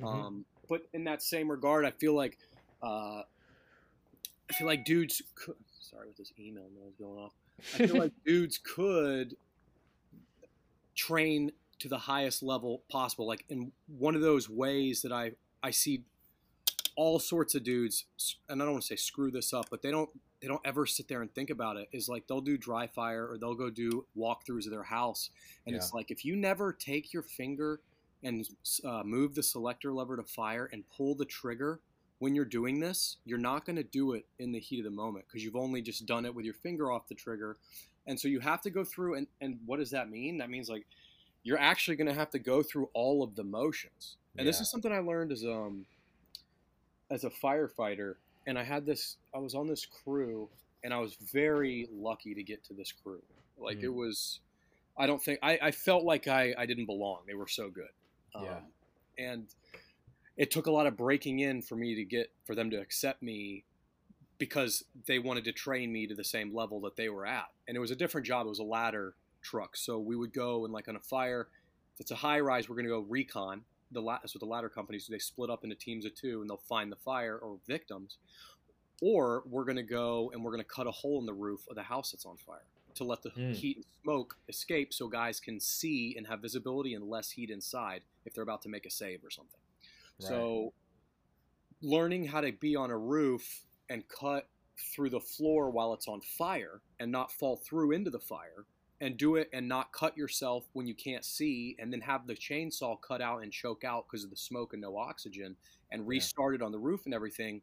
Mhm. 0.00 0.06
Um, 0.06 0.44
but 0.68 0.86
in 0.92 1.04
that 1.04 1.22
same 1.22 1.50
regard, 1.50 1.84
I 1.84 1.90
feel 1.90 2.14
like 2.14 2.38
uh, 2.82 3.22
I 4.48 4.52
feel 4.54 4.66
like 4.66 4.84
dudes. 4.84 5.22
Could, 5.34 5.56
sorry, 5.80 6.06
with 6.08 6.16
this 6.16 6.32
email 6.38 6.64
noise 6.74 6.94
going 6.98 7.18
off. 7.18 7.32
I 7.74 7.86
feel 7.86 7.96
like 7.98 8.12
dudes 8.24 8.58
could 8.58 9.36
train 10.94 11.52
to 11.82 11.88
the 11.88 11.98
highest 11.98 12.42
level 12.42 12.82
possible. 12.88 13.26
Like 13.26 13.44
in 13.48 13.72
one 13.86 14.14
of 14.14 14.20
those 14.20 14.48
ways 14.48 15.02
that 15.02 15.12
I 15.12 15.32
I 15.62 15.70
see 15.70 16.04
all 16.96 17.18
sorts 17.18 17.54
of 17.54 17.62
dudes, 17.62 18.04
and 18.48 18.60
I 18.60 18.64
don't 18.64 18.74
want 18.74 18.82
to 18.84 18.88
say 18.88 18.96
screw 18.96 19.30
this 19.30 19.52
up, 19.52 19.66
but 19.70 19.82
they 19.82 19.90
don't 19.90 20.10
they 20.40 20.48
don't 20.48 20.60
ever 20.64 20.86
sit 20.86 21.08
there 21.08 21.22
and 21.22 21.32
think 21.34 21.50
about 21.50 21.76
it. 21.76 21.88
Is 21.92 22.08
like 22.08 22.26
they'll 22.26 22.40
do 22.40 22.56
dry 22.56 22.86
fire 22.86 23.26
or 23.26 23.38
they'll 23.38 23.54
go 23.54 23.70
do 23.70 24.06
walkthroughs 24.16 24.64
of 24.64 24.70
their 24.70 24.82
house, 24.82 25.30
and 25.66 25.74
it's 25.74 25.92
like 25.92 26.10
if 26.10 26.24
you 26.24 26.36
never 26.36 26.72
take 26.72 27.12
your 27.12 27.22
finger 27.22 27.80
and 28.24 28.48
uh, 28.84 29.02
move 29.04 29.34
the 29.34 29.42
selector 29.42 29.92
lever 29.92 30.16
to 30.16 30.22
fire 30.22 30.68
and 30.72 30.84
pull 30.96 31.14
the 31.14 31.24
trigger 31.24 31.80
when 32.20 32.36
you're 32.36 32.44
doing 32.44 32.78
this, 32.78 33.16
you're 33.24 33.36
not 33.36 33.64
going 33.64 33.74
to 33.74 33.82
do 33.82 34.12
it 34.12 34.24
in 34.38 34.52
the 34.52 34.60
heat 34.60 34.78
of 34.78 34.84
the 34.84 34.90
moment 34.90 35.24
because 35.26 35.42
you've 35.42 35.56
only 35.56 35.82
just 35.82 36.06
done 36.06 36.24
it 36.24 36.32
with 36.32 36.44
your 36.44 36.54
finger 36.54 36.92
off 36.92 37.08
the 37.08 37.16
trigger. 37.16 37.56
And 38.06 38.18
so 38.18 38.28
you 38.28 38.38
have 38.38 38.60
to 38.62 38.70
go 38.70 38.84
through, 38.84 39.16
and, 39.16 39.26
and 39.40 39.58
what 39.66 39.80
does 39.80 39.90
that 39.90 40.08
mean? 40.08 40.38
That 40.38 40.48
means 40.48 40.68
like 40.68 40.86
you're 41.44 41.58
actually 41.58 41.96
going 41.96 42.06
to 42.06 42.14
have 42.14 42.30
to 42.30 42.38
go 42.38 42.62
through 42.62 42.88
all 42.94 43.22
of 43.22 43.34
the 43.34 43.44
motions. 43.44 44.16
And 44.38 44.46
this 44.48 44.60
is 44.60 44.70
something 44.70 44.90
I 44.92 44.98
learned 45.00 45.32
as 45.32 45.44
um 45.44 45.84
as 47.10 47.24
a 47.24 47.30
firefighter. 47.30 48.14
And 48.46 48.58
I 48.58 48.64
had 48.64 48.84
this, 48.86 49.16
I 49.34 49.38
was 49.38 49.54
on 49.54 49.68
this 49.68 49.86
crew, 49.86 50.48
and 50.82 50.92
I 50.92 50.98
was 50.98 51.14
very 51.32 51.88
lucky 51.92 52.34
to 52.34 52.42
get 52.42 52.64
to 52.64 52.74
this 52.74 52.90
crew. 52.90 53.22
Like 53.58 53.78
Mm. 53.78 53.84
it 53.84 53.94
was, 53.94 54.40
I 54.96 55.06
don't 55.06 55.22
think 55.22 55.38
I, 55.42 55.58
I 55.62 55.70
felt 55.70 56.04
like 56.04 56.26
I 56.28 56.54
I 56.56 56.66
didn't 56.66 56.86
belong. 56.86 57.20
They 57.26 57.34
were 57.34 57.48
so 57.48 57.70
good. 57.70 57.92
Yeah. 58.34 58.56
Um, 58.56 58.62
and 59.18 59.46
it 60.38 60.50
took 60.50 60.66
a 60.66 60.70
lot 60.70 60.86
of 60.86 60.96
breaking 60.96 61.40
in 61.40 61.60
for 61.60 61.76
me 61.76 61.94
to 61.94 62.04
get 62.04 62.30
for 62.44 62.54
them 62.54 62.70
to 62.70 62.78
accept 62.80 63.22
me 63.22 63.64
because 64.38 64.82
they 65.06 65.18
wanted 65.18 65.44
to 65.44 65.52
train 65.52 65.92
me 65.92 66.06
to 66.06 66.14
the 66.14 66.24
same 66.24 66.54
level 66.54 66.80
that 66.80 66.96
they 66.96 67.08
were 67.10 67.26
at. 67.26 67.48
And 67.68 67.76
it 67.76 67.80
was 67.80 67.90
a 67.90 67.96
different 67.96 68.26
job. 68.26 68.46
It 68.46 68.48
was 68.48 68.58
a 68.58 68.64
ladder 68.64 69.14
truck. 69.42 69.76
So 69.76 69.98
we 69.98 70.16
would 70.16 70.32
go 70.32 70.64
and 70.64 70.72
like 70.72 70.88
on 70.88 70.96
a 70.96 71.00
fire, 71.00 71.48
if 71.94 72.00
it's 72.00 72.10
a 72.10 72.16
high 72.16 72.40
rise, 72.40 72.68
we're 72.68 72.76
going 72.76 72.86
to 72.86 72.90
go 72.90 73.00
recon. 73.00 73.62
The 73.90 74.00
la- 74.00 74.18
that's 74.22 74.34
what 74.34 74.40
the 74.40 74.46
ladder 74.46 74.68
companies 74.68 75.06
do. 75.06 75.12
They 75.12 75.18
split 75.18 75.50
up 75.50 75.64
into 75.64 75.76
teams 75.76 76.04
of 76.06 76.14
two 76.14 76.40
and 76.40 76.48
they'll 76.48 76.62
find 76.68 76.90
the 76.90 76.96
fire 76.96 77.36
or 77.36 77.58
victims. 77.66 78.16
Or 79.02 79.42
we're 79.46 79.64
going 79.64 79.76
to 79.76 79.82
go 79.82 80.30
and 80.32 80.42
we're 80.44 80.52
going 80.52 80.62
to 80.62 80.68
cut 80.68 80.86
a 80.86 80.90
hole 80.92 81.18
in 81.20 81.26
the 81.26 81.32
roof 81.34 81.66
of 81.68 81.74
the 81.76 81.82
house 81.82 82.12
that's 82.12 82.24
on 82.24 82.36
fire 82.38 82.62
to 82.94 83.04
let 83.04 83.22
the 83.22 83.30
Mm. 83.30 83.54
heat 83.54 83.76
and 83.78 83.86
smoke 84.02 84.36
escape 84.48 84.92
so 84.92 85.08
guys 85.08 85.40
can 85.40 85.58
see 85.58 86.14
and 86.16 86.26
have 86.26 86.40
visibility 86.40 86.94
and 86.94 87.04
less 87.08 87.30
heat 87.30 87.50
inside 87.50 88.02
if 88.24 88.34
they're 88.34 88.42
about 88.42 88.62
to 88.62 88.68
make 88.68 88.86
a 88.86 88.90
save 88.90 89.24
or 89.24 89.30
something. 89.30 89.58
Right. 90.20 90.28
So, 90.28 90.72
learning 91.80 92.26
how 92.26 92.40
to 92.42 92.52
be 92.52 92.76
on 92.76 92.90
a 92.90 92.98
roof 92.98 93.64
and 93.88 94.04
cut 94.08 94.48
through 94.94 95.10
the 95.10 95.20
floor 95.20 95.70
while 95.70 95.92
it's 95.94 96.06
on 96.06 96.20
fire 96.20 96.80
and 97.00 97.10
not 97.10 97.32
fall 97.32 97.56
through 97.56 97.92
into 97.92 98.10
the 98.10 98.18
fire 98.20 98.64
and 99.02 99.16
do 99.16 99.34
it 99.34 99.50
and 99.52 99.68
not 99.68 99.92
cut 99.92 100.16
yourself 100.16 100.64
when 100.74 100.86
you 100.86 100.94
can't 100.94 101.24
see 101.24 101.76
and 101.80 101.92
then 101.92 102.00
have 102.00 102.24
the 102.28 102.34
chainsaw 102.34 102.96
cut 103.00 103.20
out 103.20 103.42
and 103.42 103.52
choke 103.52 103.82
out 103.82 104.06
because 104.06 104.22
of 104.22 104.30
the 104.30 104.36
smoke 104.36 104.72
and 104.72 104.80
no 104.80 104.96
oxygen 104.96 105.56
and 105.90 106.06
restart 106.06 106.54
it 106.54 106.62
on 106.62 106.70
the 106.70 106.78
roof 106.78 107.00
and 107.04 107.12
everything 107.12 107.60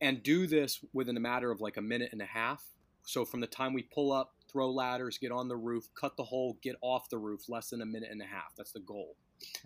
and 0.00 0.22
do 0.22 0.46
this 0.46 0.82
within 0.92 1.16
a 1.16 1.20
matter 1.20 1.50
of 1.50 1.60
like 1.60 1.76
a 1.76 1.82
minute 1.82 2.10
and 2.12 2.22
a 2.22 2.26
half. 2.26 2.64
So 3.02 3.24
from 3.24 3.40
the 3.40 3.48
time 3.48 3.74
we 3.74 3.82
pull 3.82 4.12
up 4.12 4.32
throw 4.50 4.70
ladders 4.70 5.18
get 5.18 5.32
on 5.32 5.48
the 5.48 5.56
roof 5.56 5.88
cut 5.94 6.16
the 6.16 6.24
hole 6.24 6.56
get 6.62 6.76
off 6.82 7.08
the 7.08 7.18
roof 7.18 7.48
less 7.48 7.70
than 7.70 7.82
a 7.82 7.86
minute 7.86 8.10
and 8.10 8.22
a 8.22 8.26
half. 8.26 8.54
That's 8.56 8.72
the 8.72 8.80
goal. 8.80 9.16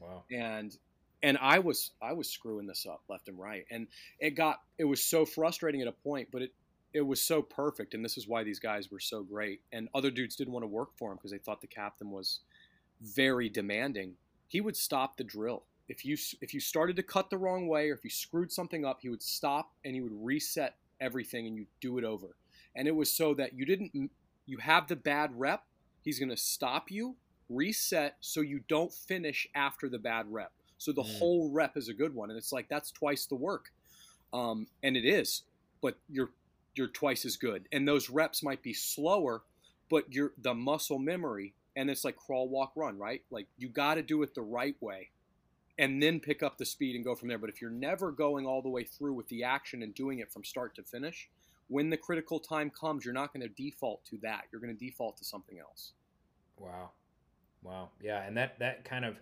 Wow. 0.01 0.25
and 0.33 0.75
and 1.23 1.39
I 1.41 1.59
was 1.59 1.91
I 2.01 2.15
was 2.15 2.31
screwing 2.31 2.67
this 2.67 2.87
up 2.87 3.03
left 3.11 3.29
and 3.29 3.39
right, 3.39 3.65
and 3.71 3.89
it 4.21 4.31
got 4.31 4.61
it 4.79 4.85
was 4.85 5.03
so 5.03 5.27
frustrating 5.27 5.83
at 5.83 5.89
a 5.89 5.93
point, 5.93 6.29
but 6.33 6.43
it 6.43 6.53
it 6.95 7.03
was 7.03 7.21
so 7.21 7.43
perfect, 7.43 7.95
and 7.95 8.05
this 8.05 8.17
is 8.17 8.29
why 8.29 8.45
these 8.45 8.61
guys 8.61 8.91
were 8.91 9.01
so 9.01 9.23
great, 9.23 9.61
and 9.73 9.89
other 9.95 10.11
dudes 10.11 10.37
didn't 10.37 10.53
want 10.55 10.63
to 10.65 10.69
work 10.69 10.91
for 10.97 11.11
him 11.11 11.17
because 11.19 11.33
they 11.33 11.39
thought 11.39 11.61
the 11.61 11.67
captain 11.67 12.11
was 12.11 12.41
very 13.03 13.49
demanding. 13.49 14.15
He 14.49 14.61
would 14.61 14.77
stop 14.77 15.17
the 15.17 15.25
drill 15.25 15.65
if 15.89 16.05
you 16.05 16.17
if 16.41 16.55
you 16.55 16.61
started 16.61 16.97
to 16.97 17.03
cut 17.03 17.29
the 17.31 17.39
wrong 17.39 17.67
way 17.69 17.91
or 17.91 17.95
if 17.95 18.05
you 18.05 18.11
screwed 18.11 18.53
something 18.53 18.85
up, 18.85 18.99
he 19.03 19.09
would 19.11 19.23
stop 19.23 19.73
and 19.85 19.95
he 19.95 20.01
would 20.01 20.13
reset 20.15 20.77
everything 21.01 21.47
and 21.47 21.57
you 21.57 21.67
do 21.81 21.99
it 21.99 22.05
over, 22.05 22.37
and 22.77 22.89
it 22.89 22.95
was 22.97 23.15
so 23.15 23.35
that 23.35 23.55
you 23.55 23.67
didn't 23.67 24.11
you 24.47 24.59
have 24.59 24.89
the 24.89 24.97
bad 24.97 25.31
rep. 25.39 25.65
He's 26.03 26.19
going 26.19 26.31
to 26.31 26.37
stop 26.37 26.91
you, 26.91 27.17
reset, 27.49 28.17
so 28.21 28.41
you 28.43 28.61
don't 28.69 28.93
finish 28.93 29.47
after 29.55 29.89
the 29.89 29.99
bad 29.99 30.27
rep. 30.31 30.53
So 30.79 30.93
the 30.93 31.03
Mm. 31.03 31.19
whole 31.19 31.51
rep 31.51 31.77
is 31.77 31.89
a 31.89 31.95
good 31.95 32.15
one, 32.15 32.31
and 32.31 32.39
it's 32.39 32.53
like 32.53 32.69
that's 32.69 32.91
twice 32.91 33.27
the 33.27 33.37
work, 33.37 33.67
um, 34.33 34.67
and 34.83 34.97
it 34.97 35.05
is. 35.05 35.43
But 35.81 35.99
you're 36.09 36.31
you're 36.75 36.89
twice 36.89 37.25
as 37.25 37.37
good, 37.37 37.69
and 37.73 37.87
those 37.87 38.11
reps 38.11 38.43
might 38.43 38.63
be 38.63 38.75
slower, 38.75 39.43
but 39.91 40.13
you're 40.13 40.33
the 40.39 40.55
muscle 40.55 40.99
memory, 40.99 41.55
and 41.77 41.91
it's 41.91 42.05
like 42.05 42.17
crawl, 42.17 42.49
walk, 42.49 42.73
run, 42.77 42.99
right? 42.99 43.23
Like 43.31 43.47
you 43.57 43.69
got 43.69 43.95
to 43.95 44.03
do 44.03 44.23
it 44.23 44.35
the 44.35 44.43
right 44.43 44.77
way, 44.81 45.11
and 45.79 46.03
then 46.03 46.21
pick 46.21 46.43
up 46.43 46.59
the 46.59 46.67
speed 46.67 46.97
and 46.97 47.05
go 47.05 47.15
from 47.15 47.29
there. 47.29 47.39
But 47.39 47.51
if 47.51 47.61
you're 47.61 47.71
never 47.71 48.13
going 48.13 48.47
all 48.47 48.63
the 48.63 48.69
way 48.69 48.85
through 48.85 49.15
with 49.15 49.29
the 49.29 49.45
action 49.45 49.83
and 49.83 49.95
doing 49.95 50.19
it 50.21 50.33
from 50.33 50.45
start 50.45 50.75
to 50.77 50.83
finish, 50.83 51.29
when 51.69 51.91
the 51.91 51.97
critical 51.97 52.39
time 52.39 52.71
comes, 52.71 53.05
you're 53.05 53.15
not 53.15 53.33
going 53.33 53.47
to 53.47 53.55
default 53.55 54.05
to 54.07 54.19
that. 54.23 54.45
You're 54.53 54.61
going 54.61 54.77
to 54.77 54.85
default 54.85 55.17
to 55.19 55.25
something 55.25 55.59
else. 55.59 55.93
Wow. 56.59 56.91
Wow. 57.63 57.91
Yeah, 58.01 58.23
and 58.23 58.37
that 58.37 58.59
that 58.59 58.85
kind 58.85 59.05
of 59.05 59.17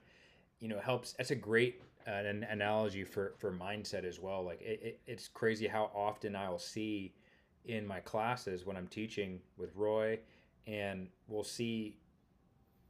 you 0.60 0.68
know 0.68 0.80
helps. 0.80 1.12
That's 1.12 1.30
a 1.30 1.36
great 1.36 1.80
uh, 2.06 2.10
an 2.10 2.44
analogy 2.50 3.04
for 3.04 3.34
for 3.38 3.52
mindset 3.52 4.04
as 4.04 4.18
well. 4.20 4.44
Like 4.44 4.60
it, 4.60 4.80
it, 4.82 5.00
it's 5.06 5.28
crazy 5.28 5.66
how 5.66 5.90
often 5.94 6.34
I'll 6.34 6.58
see 6.58 7.12
in 7.64 7.86
my 7.86 8.00
classes 8.00 8.66
when 8.66 8.76
I'm 8.76 8.88
teaching 8.88 9.40
with 9.56 9.74
Roy, 9.74 10.18
and 10.66 11.08
we'll 11.28 11.44
see 11.44 11.96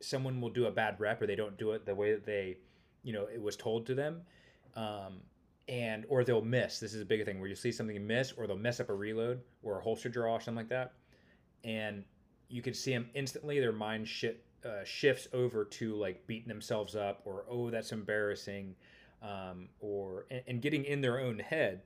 someone 0.00 0.40
will 0.40 0.50
do 0.50 0.66
a 0.66 0.70
bad 0.70 0.98
rep 0.98 1.22
or 1.22 1.26
they 1.26 1.36
don't 1.36 1.56
do 1.56 1.72
it 1.72 1.86
the 1.86 1.94
way 1.94 2.12
that 2.12 2.26
they 2.26 2.56
you 3.04 3.12
know 3.12 3.26
it 3.32 3.40
was 3.40 3.56
told 3.56 3.86
to 3.86 3.94
them. 3.94 4.22
Um, 4.74 5.20
and 5.68 6.04
or 6.08 6.24
they'll 6.24 6.42
miss. 6.42 6.80
This 6.80 6.92
is 6.92 7.02
a 7.02 7.04
big 7.04 7.24
thing 7.24 7.38
where 7.38 7.48
you 7.48 7.54
see 7.54 7.70
something 7.70 8.04
miss, 8.06 8.32
or 8.32 8.46
they'll 8.46 8.56
mess 8.56 8.80
up 8.80 8.88
a 8.88 8.94
reload 8.94 9.40
or 9.62 9.78
a 9.78 9.82
holster 9.82 10.08
draw 10.08 10.34
or 10.34 10.40
something 10.40 10.56
like 10.56 10.68
that, 10.70 10.92
and 11.62 12.04
you 12.48 12.62
can 12.62 12.74
see 12.74 12.92
them 12.92 13.08
instantly. 13.14 13.60
Their 13.60 13.72
mind 13.72 14.08
shit 14.08 14.44
uh, 14.64 14.84
shifts 14.84 15.28
over 15.32 15.64
to 15.64 15.94
like 15.94 16.26
beating 16.26 16.48
themselves 16.48 16.94
up 16.94 17.22
or 17.24 17.44
oh 17.48 17.70
that's 17.70 17.92
embarrassing 17.92 18.74
um, 19.22 19.68
or 19.80 20.26
and, 20.30 20.42
and 20.46 20.62
getting 20.62 20.84
in 20.84 21.00
their 21.00 21.20
own 21.20 21.38
head 21.38 21.82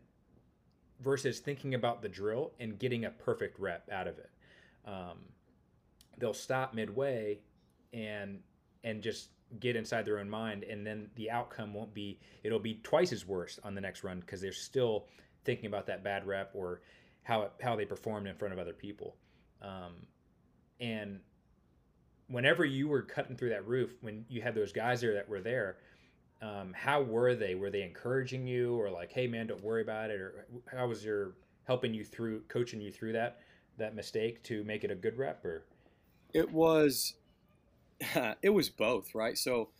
versus 1.01 1.41
thinking 1.41 1.75
about 1.75 2.03
the 2.03 2.09
drill 2.09 2.53
and 2.61 2.79
getting 2.79 3.05
a 3.05 3.11
perfect 3.11 3.59
rep 3.59 3.89
out 3.93 4.07
of 4.09 4.19
it. 4.19 4.31
Um, 4.87 5.19
they'll 6.19 6.35
stop 6.35 6.75
midway 6.75 7.39
and 7.93 8.41
and 8.85 9.03
just 9.03 9.29
get 9.61 9.77
inside 9.77 10.05
their 10.05 10.19
own 10.19 10.29
mind 10.29 10.65
and 10.65 10.85
then 10.85 11.09
the 11.15 11.31
outcome 11.31 11.73
won't 11.73 11.95
be 11.95 12.19
it'll 12.43 12.59
be 12.59 12.81
twice 12.83 13.13
as 13.13 13.25
worse 13.25 13.61
on 13.63 13.75
the 13.75 13.81
next 13.81 14.03
run 14.03 14.19
because 14.19 14.41
they're 14.41 14.53
still 14.53 15.07
thinking 15.45 15.67
about 15.67 15.87
that 15.87 16.03
bad 16.03 16.27
rep 16.27 16.51
or 16.55 16.81
how 17.23 17.43
it, 17.43 17.53
how 17.61 17.75
they 17.75 17.85
performed 17.85 18.27
in 18.27 18.37
front 18.37 18.53
of 18.53 18.61
other 18.61 18.73
people. 18.73 19.17
Um, 19.61 20.07
and 20.81 21.21
whenever 22.29 22.65
you 22.65 22.89
were 22.89 23.03
cutting 23.03 23.37
through 23.37 23.51
that 23.51 23.67
roof, 23.67 23.95
when 24.01 24.25
you 24.29 24.43
had 24.43 24.55
those 24.55 24.73
guys 24.73 25.01
there 25.01 25.15
that 25.15 25.29
were 25.29 25.41
there, 25.41 25.79
um, 26.43 26.73
how 26.75 27.03
were 27.03 27.35
they? 27.35 27.55
Were 27.55 27.71
they 27.71 27.83
encouraging 27.83 28.47
you, 28.47 28.79
or 28.81 28.91
like, 28.91 29.13
"Hey, 29.13 29.27
man, 29.27 29.47
don't 29.47 29.63
worry 29.63 29.83
about 29.83 30.11
it," 30.11 30.21
or 30.21 30.47
how 30.67 30.87
was 30.87 31.05
your 31.05 31.35
helping 31.65 31.95
you 31.95 32.05
through, 32.05 32.43
coaching 32.49 32.81
you 32.81 32.93
through 32.93 33.13
that 33.13 33.41
that 33.79 33.95
mistake 33.95 34.43
to 34.45 34.65
make 34.65 34.85
it 34.85 34.91
a 34.91 34.95
good 34.95 35.17
rep? 35.17 35.45
Or 35.45 35.65
It 36.33 36.51
was, 36.51 37.15
it 38.43 38.51
was 38.51 38.69
both, 38.69 39.15
right? 39.15 39.37
So, 39.37 39.71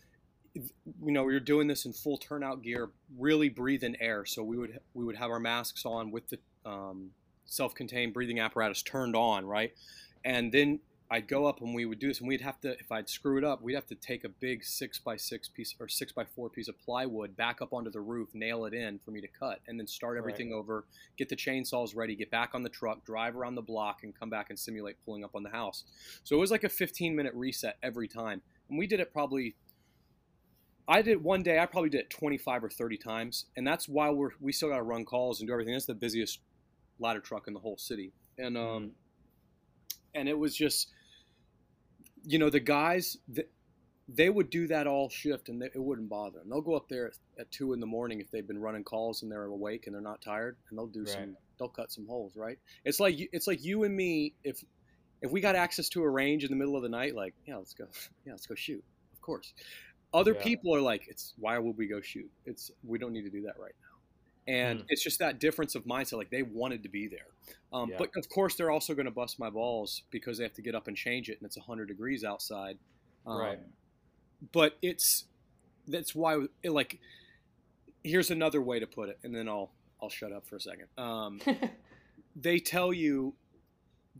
you 0.53 0.71
know, 1.11 1.23
we 1.23 1.33
were 1.33 1.39
doing 1.39 1.67
this 1.67 1.85
in 1.85 1.93
full 1.93 2.17
turnout 2.17 2.61
gear, 2.63 2.89
really 3.17 3.49
breathing 3.49 3.95
air. 3.99 4.25
So 4.25 4.43
we 4.43 4.57
would 4.57 4.79
we 4.93 5.05
would 5.05 5.15
have 5.15 5.29
our 5.29 5.39
masks 5.39 5.85
on 5.85 6.11
with 6.11 6.27
the 6.29 6.39
um, 6.65 7.11
self-contained 7.45 8.13
breathing 8.13 8.39
apparatus 8.39 8.81
turned 8.81 9.15
on, 9.15 9.45
right? 9.45 9.73
And 10.25 10.51
then 10.51 10.79
I'd 11.09 11.27
go 11.29 11.45
up 11.45 11.61
and 11.61 11.73
we 11.73 11.85
would 11.85 11.99
do 11.99 12.09
this, 12.09 12.19
and 12.19 12.27
we'd 12.27 12.41
have 12.41 12.59
to, 12.61 12.71
if 12.79 12.91
I'd 12.91 13.07
screw 13.07 13.37
it 13.37 13.43
up, 13.45 13.61
we'd 13.61 13.75
have 13.75 13.85
to 13.87 13.95
take 13.95 14.25
a 14.25 14.29
big 14.29 14.63
six 14.65 14.99
by 14.99 15.15
six 15.15 15.47
piece 15.47 15.73
or 15.79 15.87
six 15.87 16.11
by 16.11 16.25
four 16.25 16.49
piece 16.49 16.67
of 16.67 16.77
plywood 16.79 17.37
back 17.37 17.61
up 17.61 17.71
onto 17.71 17.89
the 17.89 18.01
roof, 18.01 18.29
nail 18.33 18.65
it 18.65 18.73
in 18.73 18.99
for 18.99 19.11
me 19.11 19.21
to 19.21 19.27
cut, 19.27 19.61
and 19.67 19.79
then 19.79 19.87
start 19.87 20.15
Right. 20.15 20.19
everything 20.19 20.51
over, 20.51 20.85
get 21.17 21.29
the 21.29 21.35
chainsaws 21.35 21.95
ready, 21.95 22.15
get 22.15 22.29
back 22.29 22.53
on 22.53 22.63
the 22.63 22.69
truck, 22.69 23.05
drive 23.05 23.37
around 23.37 23.55
the 23.55 23.61
block, 23.61 24.03
and 24.03 24.13
come 24.19 24.29
back 24.29 24.49
and 24.49 24.59
simulate 24.59 24.97
pulling 25.05 25.23
up 25.23 25.33
on 25.33 25.43
the 25.43 25.49
house. 25.49 25.85
So 26.23 26.35
it 26.35 26.39
was 26.39 26.51
like 26.51 26.65
a 26.65 26.69
15 26.69 27.15
minute 27.15 27.33
reset 27.33 27.77
every 27.81 28.09
time, 28.09 28.41
and 28.69 28.77
we 28.77 28.85
did 28.85 28.99
it 28.99 29.13
probably 29.13 29.55
I 30.89 31.01
did 31.01 31.21
one 31.21 31.43
day. 31.43 31.59
I 31.59 31.65
probably 31.65 31.89
did 31.89 32.01
it 32.01 32.09
25 32.09 32.63
or 32.63 32.69
30 32.69 32.97
times, 32.97 33.45
and 33.57 33.67
that's 33.67 33.89
why 33.89 34.09
we're 34.09 34.31
we 34.39 34.51
still 34.53 34.69
got 34.69 34.77
to 34.77 34.83
run 34.83 35.03
calls 35.05 35.39
and 35.39 35.47
do 35.47 35.51
everything. 35.53 35.73
That's 35.73 35.85
the 35.85 35.93
busiest 35.93 36.39
ladder 36.99 37.19
truck 37.19 37.47
in 37.47 37.53
the 37.53 37.59
whole 37.59 37.77
city, 37.77 38.13
and 38.37 38.57
um, 38.57 38.91
and 40.15 40.27
it 40.29 40.37
was 40.37 40.55
just, 40.55 40.89
you 42.27 42.37
know, 42.37 42.49
the 42.49 42.59
guys 42.59 43.17
that 43.29 43.49
they 44.09 44.29
would 44.29 44.49
do 44.49 44.67
that 44.67 44.85
all 44.85 45.09
shift, 45.09 45.49
and 45.49 45.61
they, 45.61 45.67
it 45.67 45.81
wouldn't 45.81 46.09
bother 46.09 46.39
them. 46.39 46.49
They'll 46.49 46.61
go 46.61 46.75
up 46.75 46.87
there 46.89 47.07
at, 47.07 47.13
at, 47.39 47.51
two 47.51 47.73
in 47.73 47.79
the 47.79 47.85
morning 47.85 48.21
if 48.21 48.29
they've 48.31 48.47
been 48.47 48.59
running 48.59 48.83
calls 48.83 49.21
and 49.21 49.31
they're 49.31 49.45
awake 49.45 49.87
and 49.87 49.95
they're 49.95 50.01
not 50.01 50.21
tired, 50.21 50.57
and 50.69 50.77
they'll 50.77 50.87
do 50.87 51.01
right. 51.01 51.09
some. 51.09 51.37
They'll 51.57 51.69
cut 51.69 51.91
some 51.91 52.05
holes, 52.05 52.35
right? 52.35 52.59
It's 52.85 52.99
like 52.99 53.15
it's 53.31 53.47
like 53.47 53.63
you 53.63 53.83
and 53.83 53.95
me. 53.95 54.33
If 54.43 54.63
if 55.21 55.31
we 55.31 55.41
got 55.41 55.55
access 55.55 55.89
to 55.89 56.03
a 56.03 56.09
range 56.09 56.43
in 56.43 56.49
the 56.49 56.55
middle 56.55 56.75
of 56.75 56.83
the 56.83 56.89
night, 56.89 57.15
like 57.15 57.33
yeah, 57.45 57.57
let's 57.57 57.73
go, 57.73 57.87
yeah, 58.25 58.33
let's 58.33 58.45
go 58.45 58.55
shoot. 58.55 58.83
Of 59.13 59.21
course. 59.21 59.53
Other 60.13 60.33
yeah. 60.33 60.43
people 60.43 60.75
are 60.75 60.81
like, 60.81 61.07
it's 61.07 61.33
why 61.37 61.57
would 61.57 61.77
we 61.77 61.87
go 61.87 61.99
shoot? 62.01 62.29
It's 62.45 62.71
we 62.83 62.97
don't 62.97 63.13
need 63.13 63.23
to 63.23 63.29
do 63.29 63.41
that 63.43 63.55
right 63.59 63.73
now. 63.81 63.86
And 64.47 64.79
mm. 64.79 64.85
it's 64.89 65.03
just 65.03 65.19
that 65.19 65.39
difference 65.39 65.75
of 65.75 65.85
mindset. 65.85 66.13
Like 66.13 66.29
they 66.29 66.43
wanted 66.43 66.83
to 66.83 66.89
be 66.89 67.07
there, 67.07 67.27
um, 67.73 67.89
yeah. 67.89 67.97
but 67.97 68.09
of 68.15 68.29
course 68.29 68.55
they're 68.55 68.71
also 68.71 68.93
going 68.93 69.05
to 69.05 69.11
bust 69.11 69.39
my 69.39 69.49
balls 69.49 70.03
because 70.09 70.37
they 70.37 70.43
have 70.43 70.53
to 70.53 70.61
get 70.61 70.75
up 70.75 70.87
and 70.87 70.95
change 70.95 71.29
it, 71.29 71.37
and 71.39 71.45
it's 71.45 71.57
hundred 71.57 71.87
degrees 71.87 72.23
outside. 72.23 72.77
Um, 73.25 73.37
right. 73.37 73.59
But 74.51 74.77
it's 74.81 75.25
that's 75.87 76.15
why 76.15 76.45
it, 76.63 76.71
like 76.71 76.99
here's 78.03 78.31
another 78.31 78.61
way 78.61 78.79
to 78.79 78.87
put 78.87 79.09
it, 79.09 79.19
and 79.23 79.35
then 79.35 79.49
I'll 79.49 79.71
I'll 80.01 80.09
shut 80.09 80.31
up 80.31 80.47
for 80.47 80.55
a 80.55 80.61
second. 80.61 80.87
Um, 80.97 81.41
they 82.35 82.59
tell 82.59 82.93
you 82.93 83.33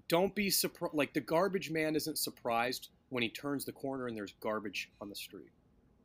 don't 0.09 0.35
be 0.35 0.49
surprised. 0.49 0.93
Like 0.93 1.13
the 1.13 1.21
garbage 1.21 1.71
man 1.71 1.95
isn't 1.95 2.17
surprised 2.17 2.89
when 3.09 3.23
he 3.23 3.29
turns 3.29 3.63
the 3.63 3.71
corner 3.71 4.07
and 4.07 4.17
there's 4.17 4.33
garbage 4.41 4.91
on 4.99 5.07
the 5.07 5.15
street 5.15 5.51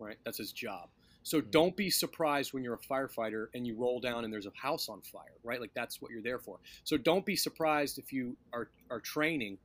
right? 0.02 0.18
That's 0.24 0.38
his 0.38 0.52
job. 0.52 0.88
So 1.22 1.40
don't 1.40 1.76
be 1.76 1.90
surprised 1.90 2.52
when 2.52 2.64
you're 2.64 2.74
a 2.74 2.78
firefighter 2.78 3.46
and 3.54 3.66
you 3.66 3.76
roll 3.76 4.00
down 4.00 4.24
and 4.24 4.32
there's 4.32 4.46
a 4.46 4.52
house 4.54 4.88
on 4.88 5.00
fire, 5.02 5.36
right? 5.44 5.60
Like 5.60 5.72
that's 5.74 6.02
what 6.02 6.10
you're 6.10 6.22
there 6.22 6.38
for. 6.38 6.58
So 6.84 6.96
don't 6.96 7.24
be 7.24 7.36
surprised 7.36 7.98
if 7.98 8.12
you 8.12 8.36
are, 8.52 8.70
are 8.90 9.00
training 9.00 9.58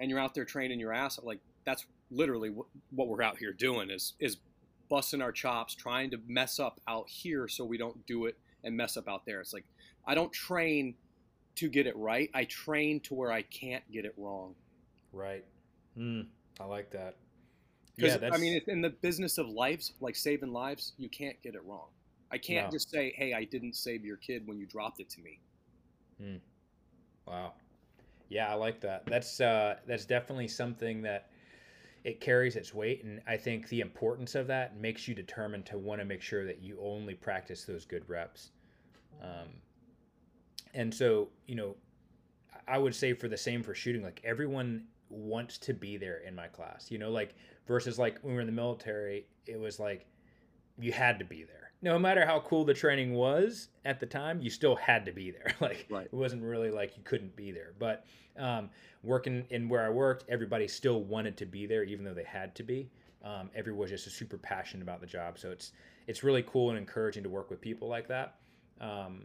and 0.00 0.10
you're 0.10 0.18
out 0.18 0.34
there 0.34 0.44
training 0.44 0.80
your 0.80 0.92
ass 0.92 1.18
Like 1.22 1.40
that's 1.64 1.86
literally 2.10 2.50
what, 2.50 2.66
what 2.90 3.08
we're 3.08 3.22
out 3.22 3.38
here 3.38 3.52
doing 3.52 3.90
is 3.90 4.14
is 4.18 4.38
busting 4.88 5.22
our 5.22 5.32
chops, 5.32 5.74
trying 5.74 6.10
to 6.10 6.20
mess 6.26 6.58
up 6.60 6.80
out 6.86 7.08
here 7.08 7.48
so 7.48 7.64
we 7.64 7.78
don't 7.78 8.06
do 8.06 8.26
it 8.26 8.36
and 8.62 8.76
mess 8.76 8.96
up 8.96 9.08
out 9.08 9.24
there. 9.26 9.40
It's 9.40 9.52
like 9.52 9.64
I 10.06 10.14
don't 10.14 10.32
train 10.32 10.94
to 11.56 11.68
get 11.68 11.86
it 11.86 11.96
right. 11.96 12.30
I 12.34 12.44
train 12.44 13.00
to 13.00 13.14
where 13.14 13.30
I 13.30 13.42
can't 13.42 13.84
get 13.90 14.04
it 14.04 14.14
wrong. 14.16 14.54
Right. 15.12 15.44
Mm, 15.96 16.26
I 16.60 16.64
like 16.64 16.90
that. 16.90 17.16
Because 17.96 18.20
yeah, 18.20 18.30
I 18.32 18.38
mean, 18.38 18.60
in 18.66 18.80
the 18.80 18.90
business 18.90 19.38
of 19.38 19.48
lives, 19.48 19.92
like 20.00 20.16
saving 20.16 20.52
lives, 20.52 20.92
you 20.98 21.08
can't 21.08 21.40
get 21.42 21.54
it 21.54 21.64
wrong. 21.64 21.88
I 22.32 22.38
can't 22.38 22.66
no. 22.66 22.72
just 22.72 22.90
say, 22.90 23.14
"Hey, 23.16 23.32
I 23.32 23.44
didn't 23.44 23.76
save 23.76 24.04
your 24.04 24.16
kid 24.16 24.46
when 24.46 24.58
you 24.58 24.66
dropped 24.66 25.00
it 25.00 25.08
to 25.10 25.20
me." 25.20 25.38
Hmm. 26.20 26.36
Wow. 27.26 27.52
Yeah, 28.28 28.50
I 28.50 28.54
like 28.54 28.80
that. 28.80 29.06
That's 29.06 29.40
uh, 29.40 29.76
that's 29.86 30.04
definitely 30.04 30.48
something 30.48 31.02
that 31.02 31.30
it 32.02 32.20
carries 32.20 32.56
its 32.56 32.74
weight, 32.74 33.04
and 33.04 33.22
I 33.26 33.36
think 33.36 33.68
the 33.68 33.80
importance 33.80 34.34
of 34.34 34.46
that 34.48 34.76
makes 34.76 35.06
you 35.06 35.14
determined 35.14 35.66
to 35.66 35.78
want 35.78 36.00
to 36.00 36.04
make 36.04 36.20
sure 36.20 36.44
that 36.44 36.60
you 36.60 36.78
only 36.82 37.14
practice 37.14 37.64
those 37.64 37.84
good 37.84 38.08
reps. 38.08 38.50
Um, 39.22 39.48
and 40.74 40.92
so, 40.92 41.28
you 41.46 41.54
know, 41.54 41.76
I 42.66 42.78
would 42.78 42.94
say 42.94 43.12
for 43.14 43.28
the 43.28 43.36
same 43.36 43.62
for 43.62 43.74
shooting, 43.74 44.02
like 44.02 44.20
everyone 44.24 44.84
wants 45.14 45.58
to 45.58 45.74
be 45.74 45.96
there 45.96 46.18
in 46.18 46.34
my 46.34 46.48
class. 46.48 46.90
You 46.90 46.98
know, 46.98 47.10
like 47.10 47.34
versus 47.66 47.98
like 47.98 48.18
when 48.22 48.32
we 48.32 48.34
were 48.34 48.40
in 48.40 48.46
the 48.46 48.52
military, 48.52 49.26
it 49.46 49.58
was 49.58 49.78
like 49.78 50.06
you 50.78 50.92
had 50.92 51.18
to 51.18 51.24
be 51.24 51.44
there. 51.44 51.70
No 51.82 51.98
matter 51.98 52.24
how 52.24 52.40
cool 52.40 52.64
the 52.64 52.74
training 52.74 53.12
was 53.12 53.68
at 53.84 54.00
the 54.00 54.06
time, 54.06 54.40
you 54.40 54.50
still 54.50 54.74
had 54.74 55.04
to 55.04 55.12
be 55.12 55.30
there. 55.30 55.54
Like 55.60 55.86
right. 55.90 56.06
it 56.06 56.14
wasn't 56.14 56.42
really 56.42 56.70
like 56.70 56.96
you 56.96 57.02
couldn't 57.04 57.36
be 57.36 57.52
there. 57.52 57.74
But 57.78 58.04
um, 58.38 58.70
working 59.02 59.44
in 59.50 59.68
where 59.68 59.84
I 59.84 59.90
worked, 59.90 60.24
everybody 60.28 60.66
still 60.66 61.02
wanted 61.02 61.36
to 61.38 61.46
be 61.46 61.66
there, 61.66 61.84
even 61.84 62.04
though 62.04 62.14
they 62.14 62.24
had 62.24 62.54
to 62.56 62.62
be. 62.62 62.90
Um, 63.22 63.50
everyone 63.54 63.82
was 63.82 63.90
just 63.90 64.10
super 64.16 64.36
passionate 64.36 64.82
about 64.82 65.00
the 65.00 65.06
job. 65.06 65.38
So 65.38 65.50
it's 65.50 65.72
it's 66.06 66.22
really 66.22 66.42
cool 66.42 66.70
and 66.70 66.78
encouraging 66.78 67.22
to 67.22 67.28
work 67.28 67.50
with 67.50 67.60
people 67.60 67.88
like 67.88 68.08
that. 68.08 68.36
Um, 68.80 69.24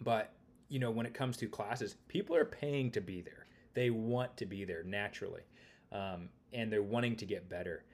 but 0.00 0.32
you 0.68 0.78
know, 0.78 0.90
when 0.90 1.06
it 1.06 1.14
comes 1.14 1.36
to 1.38 1.46
classes, 1.46 1.96
people 2.08 2.34
are 2.34 2.44
paying 2.44 2.90
to 2.92 3.00
be 3.00 3.20
there. 3.20 3.41
They 3.74 3.90
want 3.90 4.36
to 4.38 4.46
be 4.46 4.64
there 4.64 4.82
naturally. 4.82 5.42
Um, 5.90 6.28
and 6.52 6.72
they're 6.72 6.82
wanting 6.82 7.16
to 7.16 7.26
get 7.26 7.48
better. 7.48 7.84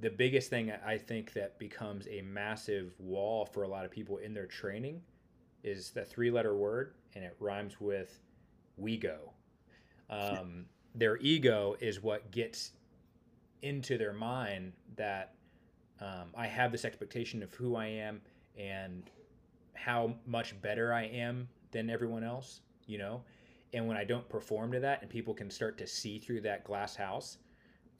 The 0.00 0.10
biggest 0.10 0.50
thing 0.50 0.72
I 0.84 0.96
think 0.96 1.32
that 1.32 1.58
becomes 1.58 2.06
a 2.08 2.22
massive 2.22 2.94
wall 2.98 3.44
for 3.44 3.64
a 3.64 3.68
lot 3.68 3.84
of 3.84 3.90
people 3.90 4.18
in 4.18 4.32
their 4.32 4.46
training 4.46 5.00
is 5.64 5.90
the 5.90 6.04
three 6.04 6.30
letter 6.30 6.56
word, 6.56 6.94
and 7.14 7.24
it 7.24 7.36
rhymes 7.40 7.80
with 7.80 8.20
we 8.76 8.96
go. 8.96 9.32
Um, 10.08 10.66
their 10.94 11.16
ego 11.18 11.76
is 11.80 12.02
what 12.02 12.30
gets 12.30 12.72
into 13.62 13.98
their 13.98 14.12
mind 14.12 14.72
that 14.96 15.34
um, 16.00 16.28
I 16.36 16.46
have 16.46 16.70
this 16.70 16.84
expectation 16.84 17.42
of 17.42 17.52
who 17.54 17.76
I 17.76 17.86
am 17.86 18.20
and 18.56 19.02
how 19.74 20.14
much 20.26 20.60
better 20.62 20.92
I 20.92 21.04
am 21.04 21.48
than 21.72 21.90
everyone 21.90 22.24
else, 22.24 22.60
you 22.86 22.98
know? 22.98 23.22
And 23.72 23.86
when 23.86 23.96
I 23.96 24.04
don't 24.04 24.28
perform 24.28 24.72
to 24.72 24.80
that 24.80 25.02
and 25.02 25.10
people 25.10 25.34
can 25.34 25.50
start 25.50 25.76
to 25.78 25.86
see 25.86 26.18
through 26.18 26.40
that 26.42 26.64
glass 26.64 26.96
house, 26.96 27.38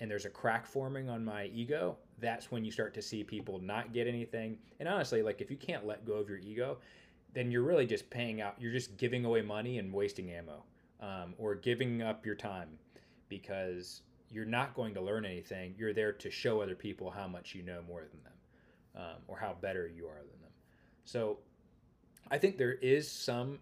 and 0.01 0.11
there's 0.11 0.25
a 0.25 0.31
crack 0.31 0.67
forming 0.67 1.09
on 1.09 1.25
my 1.25 1.47
ego, 1.47 1.97
that's 2.21 2.51
when 2.51 2.65
you 2.65 2.71
start 2.71 2.95
to 2.95 3.03
see 3.03 3.25
people 3.25 3.59
not 3.59 3.93
get 3.93 4.07
anything. 4.07 4.59
And 4.79 4.89
honestly, 4.89 5.23
like 5.23 5.41
if 5.41 5.51
you 5.51 5.57
can't 5.57 5.87
let 5.87 6.05
go 6.05 6.15
of 6.15 6.29
your 6.29 6.39
ego, 6.39 6.79
then 7.35 7.51
you're 7.51 7.63
really 7.63 7.87
just 7.87 8.09
paying 8.09 8.41
out, 8.41 8.55
you're 8.59 8.73
just 8.73 8.97
giving 8.97 9.25
away 9.25 9.43
money 9.43 9.79
and 9.79 9.93
wasting 9.93 10.31
ammo 10.31 10.65
um, 11.01 11.35
or 11.37 11.55
giving 11.55 12.01
up 12.03 12.25
your 12.25 12.35
time 12.35 12.69
because 13.29 14.03
you're 14.31 14.45
not 14.45 14.75
going 14.75 14.95
to 14.95 15.01
learn 15.01 15.25
anything. 15.25 15.75
You're 15.77 15.93
there 15.93 16.13
to 16.13 16.31
show 16.31 16.61
other 16.61 16.75
people 16.75 17.11
how 17.11 17.27
much 17.27 17.55
you 17.55 17.63
know 17.63 17.81
more 17.87 18.03
than 18.03 18.23
them 18.23 18.33
um, 18.97 19.23
or 19.27 19.39
how 19.39 19.57
better 19.61 19.87
you 19.87 20.07
are 20.07 20.19
than 20.19 20.41
them. 20.41 20.51
So 21.05 21.39
I 22.31 22.39
think 22.39 22.59
there 22.59 22.75
is 22.75 23.11
some, 23.11 23.59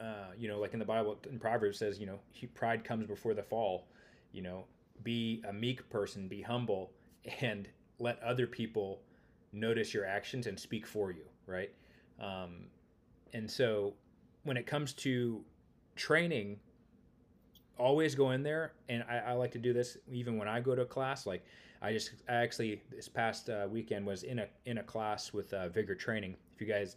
uh, 0.00 0.32
you 0.38 0.48
know, 0.48 0.58
like 0.58 0.72
in 0.72 0.78
the 0.78 0.84
Bible, 0.84 1.18
in 1.28 1.38
Proverbs 1.38 1.78
says, 1.78 1.98
you 2.00 2.06
know, 2.06 2.18
pride 2.54 2.84
comes 2.84 3.06
before 3.06 3.34
the 3.34 3.42
fall. 3.42 3.86
You 4.32 4.42
know, 4.42 4.64
be 5.02 5.42
a 5.48 5.52
meek 5.52 5.88
person, 5.90 6.28
be 6.28 6.40
humble, 6.40 6.92
and 7.40 7.68
let 7.98 8.22
other 8.22 8.46
people 8.46 9.00
notice 9.52 9.92
your 9.92 10.06
actions 10.06 10.46
and 10.46 10.58
speak 10.58 10.86
for 10.86 11.10
you, 11.10 11.24
right? 11.46 11.70
Um, 12.20 12.66
and 13.32 13.50
so 13.50 13.94
when 14.44 14.56
it 14.56 14.66
comes 14.66 14.92
to 14.94 15.42
training, 15.96 16.58
always 17.78 18.14
go 18.14 18.30
in 18.30 18.42
there. 18.42 18.72
And 18.88 19.04
I, 19.08 19.18
I, 19.18 19.32
like 19.32 19.52
to 19.52 19.58
do 19.58 19.72
this 19.72 19.96
even 20.10 20.36
when 20.36 20.48
I 20.48 20.60
go 20.60 20.74
to 20.74 20.82
a 20.82 20.86
class. 20.86 21.26
Like 21.26 21.44
I 21.82 21.92
just, 21.92 22.12
I 22.28 22.34
actually 22.34 22.82
this 22.90 23.08
past 23.08 23.50
uh, 23.50 23.66
weekend 23.70 24.06
was 24.06 24.22
in 24.22 24.38
a 24.38 24.46
in 24.66 24.78
a 24.78 24.82
class 24.82 25.32
with 25.32 25.52
uh, 25.52 25.68
Vigor 25.68 25.94
Training. 25.94 26.36
If 26.54 26.60
you 26.60 26.66
guys 26.66 26.96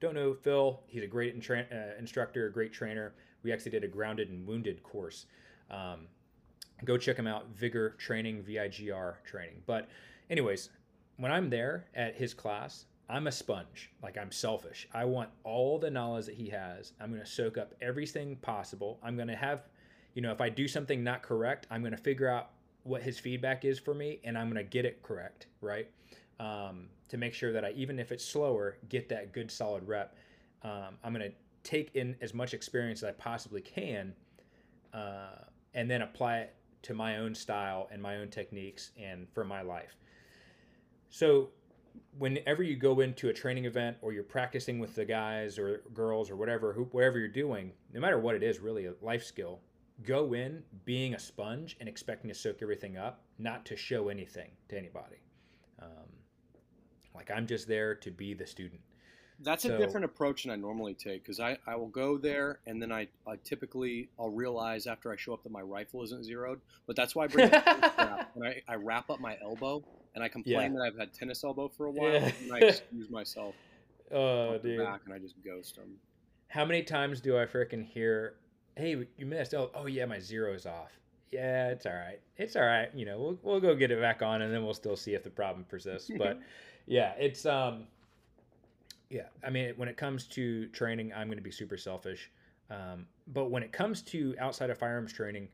don't 0.00 0.14
know 0.14 0.34
Phil, 0.34 0.80
he's 0.86 1.02
a 1.02 1.06
great 1.06 1.34
intra- 1.34 1.66
uh, 1.72 1.98
instructor, 1.98 2.46
a 2.46 2.52
great 2.52 2.72
trainer. 2.72 3.14
We 3.42 3.52
actually 3.52 3.72
did 3.72 3.84
a 3.84 3.88
grounded 3.88 4.30
and 4.30 4.46
wounded 4.46 4.82
course. 4.82 5.26
Um, 5.70 6.06
go 6.84 6.96
check 6.96 7.16
him 7.16 7.26
out. 7.26 7.48
Vigor 7.54 7.90
training 7.98 8.42
vigr 8.42 9.14
training. 9.24 9.62
But 9.66 9.88
anyways 10.30 10.70
when 11.16 11.32
i'm 11.32 11.50
there 11.50 11.86
at 11.94 12.14
his 12.14 12.32
class 12.32 12.84
i'm 13.08 13.26
a 13.26 13.32
sponge. 13.32 13.90
Like 14.02 14.16
i'm 14.18 14.30
selfish. 14.30 14.88
I 14.92 15.04
want 15.04 15.30
all 15.44 15.78
the 15.78 15.90
knowledge 15.90 16.26
that 16.26 16.34
he 16.34 16.48
has. 16.50 16.92
I'm 17.00 17.10
going 17.10 17.24
to 17.24 17.30
soak 17.30 17.58
up 17.58 17.74
everything 17.80 18.36
possible. 18.36 18.98
I'm 19.02 19.16
going 19.16 19.28
to 19.28 19.36
have 19.36 19.62
you 20.14 20.22
know 20.22 20.32
if 20.32 20.40
i 20.40 20.48
do 20.48 20.66
something 20.66 21.04
not 21.04 21.22
correct 21.22 21.66
i'm 21.70 21.82
going 21.82 21.92
to 21.92 22.02
figure 22.02 22.28
out 22.28 22.50
what 22.82 23.02
his 23.02 23.18
feedback 23.18 23.64
is 23.64 23.78
for 23.78 23.94
me 23.94 24.18
and 24.24 24.36
i'm 24.36 24.50
going 24.50 24.56
to 24.56 24.68
get 24.68 24.84
it 24.84 25.02
correct 25.02 25.46
right? 25.60 25.88
Um, 26.40 26.88
to 27.08 27.16
make 27.16 27.34
sure 27.34 27.52
that 27.52 27.64
i 27.64 27.70
even 27.72 27.98
if 27.98 28.12
it's 28.12 28.24
slower 28.24 28.78
get 28.88 29.08
that 29.08 29.32
good 29.32 29.50
solid 29.50 29.86
rep 29.86 30.16
um, 30.62 30.96
i'm 31.04 31.12
going 31.12 31.30
to 31.30 31.36
take 31.64 31.94
in 31.94 32.16
as 32.20 32.34
much 32.34 32.54
experience 32.54 33.02
as 33.02 33.08
i 33.08 33.12
possibly 33.12 33.60
can 33.60 34.12
uh, 34.94 35.44
and 35.74 35.90
then 35.90 36.02
apply 36.02 36.38
it 36.38 36.54
to 36.82 36.94
my 36.94 37.18
own 37.18 37.34
style 37.34 37.88
and 37.90 38.00
my 38.00 38.16
own 38.16 38.28
techniques 38.28 38.90
and 38.98 39.26
for 39.32 39.44
my 39.44 39.62
life. 39.62 39.96
So, 41.10 41.50
whenever 42.18 42.62
you 42.62 42.76
go 42.76 43.00
into 43.00 43.28
a 43.28 43.32
training 43.32 43.64
event 43.64 43.96
or 44.02 44.12
you're 44.12 44.22
practicing 44.22 44.78
with 44.78 44.94
the 44.94 45.04
guys 45.04 45.58
or 45.58 45.82
girls 45.92 46.30
or 46.30 46.36
whatever, 46.36 46.72
who, 46.72 46.84
whatever 46.84 47.18
you're 47.18 47.28
doing, 47.28 47.72
no 47.92 48.00
matter 48.00 48.18
what 48.18 48.34
it 48.34 48.42
is, 48.42 48.60
really 48.60 48.86
a 48.86 48.94
life 49.02 49.24
skill, 49.24 49.60
go 50.04 50.32
in 50.34 50.62
being 50.84 51.14
a 51.14 51.18
sponge 51.18 51.76
and 51.80 51.88
expecting 51.88 52.28
to 52.28 52.34
soak 52.34 52.62
everything 52.62 52.96
up, 52.96 53.22
not 53.38 53.64
to 53.66 53.76
show 53.76 54.08
anything 54.08 54.50
to 54.68 54.78
anybody. 54.78 55.16
Like 57.18 57.30
I'm 57.30 57.46
just 57.46 57.66
there 57.66 57.94
to 57.96 58.10
be 58.12 58.32
the 58.32 58.46
student. 58.46 58.80
That's 59.40 59.64
so, 59.64 59.74
a 59.74 59.78
different 59.78 60.04
approach 60.04 60.44
than 60.44 60.52
I 60.52 60.56
normally 60.56 60.94
take 60.94 61.22
because 61.22 61.38
I, 61.40 61.58
I 61.66 61.76
will 61.76 61.88
go 61.88 62.16
there 62.16 62.58
and 62.66 62.80
then 62.80 62.90
I, 62.90 63.06
I 63.26 63.36
typically 63.44 64.08
I'll 64.18 64.30
realize 64.30 64.86
after 64.86 65.12
I 65.12 65.16
show 65.16 65.32
up 65.34 65.42
that 65.42 65.52
my 65.52 65.60
rifle 65.60 66.02
isn't 66.04 66.24
zeroed. 66.24 66.60
But 66.86 66.96
that's 66.96 67.14
why 67.14 67.24
I 67.24 67.26
bring 67.26 67.48
strap. 67.48 68.30
when 68.34 68.48
I, 68.48 68.62
I 68.68 68.76
wrap 68.76 69.10
up 69.10 69.20
my 69.20 69.36
elbow 69.42 69.84
and 70.14 70.22
I 70.24 70.28
complain 70.28 70.72
Yeah. 70.72 70.78
that 70.78 70.84
I've 70.84 70.98
had 70.98 71.12
tennis 71.12 71.42
elbow 71.44 71.68
for 71.68 71.86
a 71.86 71.90
while, 71.90 72.12
Yeah. 72.12 72.30
and 72.42 72.52
I 72.52 72.58
excuse 72.58 73.10
myself 73.10 73.54
Oh, 74.10 74.54
off 74.54 74.62
dude. 74.62 74.78
back, 74.78 75.02
and 75.04 75.12
I 75.14 75.18
just 75.18 75.34
ghost 75.44 75.76
them. 75.76 75.96
How 76.48 76.64
many 76.64 76.82
times 76.82 77.20
do 77.20 77.36
I 77.38 77.44
frickin' 77.44 77.84
hear, 77.84 78.36
"Hey, 78.74 79.06
you 79.18 79.26
missed." 79.26 79.52
Oh, 79.52 79.70
oh 79.74 79.84
yeah, 79.86 80.06
my 80.06 80.18
zero's 80.18 80.64
off. 80.64 80.98
Yeah, 81.30 81.68
it's 81.68 81.84
all 81.84 81.92
right. 81.92 82.18
It's 82.38 82.56
all 82.56 82.64
right. 82.64 82.88
You 82.94 83.04
know, 83.04 83.18
we'll 83.20 83.38
we'll 83.42 83.60
go 83.60 83.74
get 83.74 83.90
it 83.90 84.00
back 84.00 84.22
on, 84.22 84.40
and 84.40 84.52
then 84.52 84.64
we'll 84.64 84.72
still 84.72 84.96
see 84.96 85.12
if 85.14 85.22
the 85.22 85.30
problem 85.30 85.66
persists. 85.68 86.10
But 86.16 86.40
yeah, 86.88 87.12
it's 87.18 87.44
um, 87.44 87.84
yeah. 89.10 89.28
I 89.44 89.50
mean, 89.50 89.74
when 89.76 89.88
it 89.88 89.96
comes 89.96 90.26
to 90.28 90.66
training, 90.68 91.12
I'm 91.14 91.28
going 91.28 91.38
to 91.38 91.44
be 91.44 91.50
super 91.50 91.76
selfish. 91.76 92.30
Um, 92.70 93.06
but 93.28 93.50
when 93.50 93.62
it 93.62 93.72
comes 93.72 94.02
to 94.02 94.34
outside 94.40 94.70
of 94.70 94.78
firearms 94.78 95.12
training, 95.12 95.48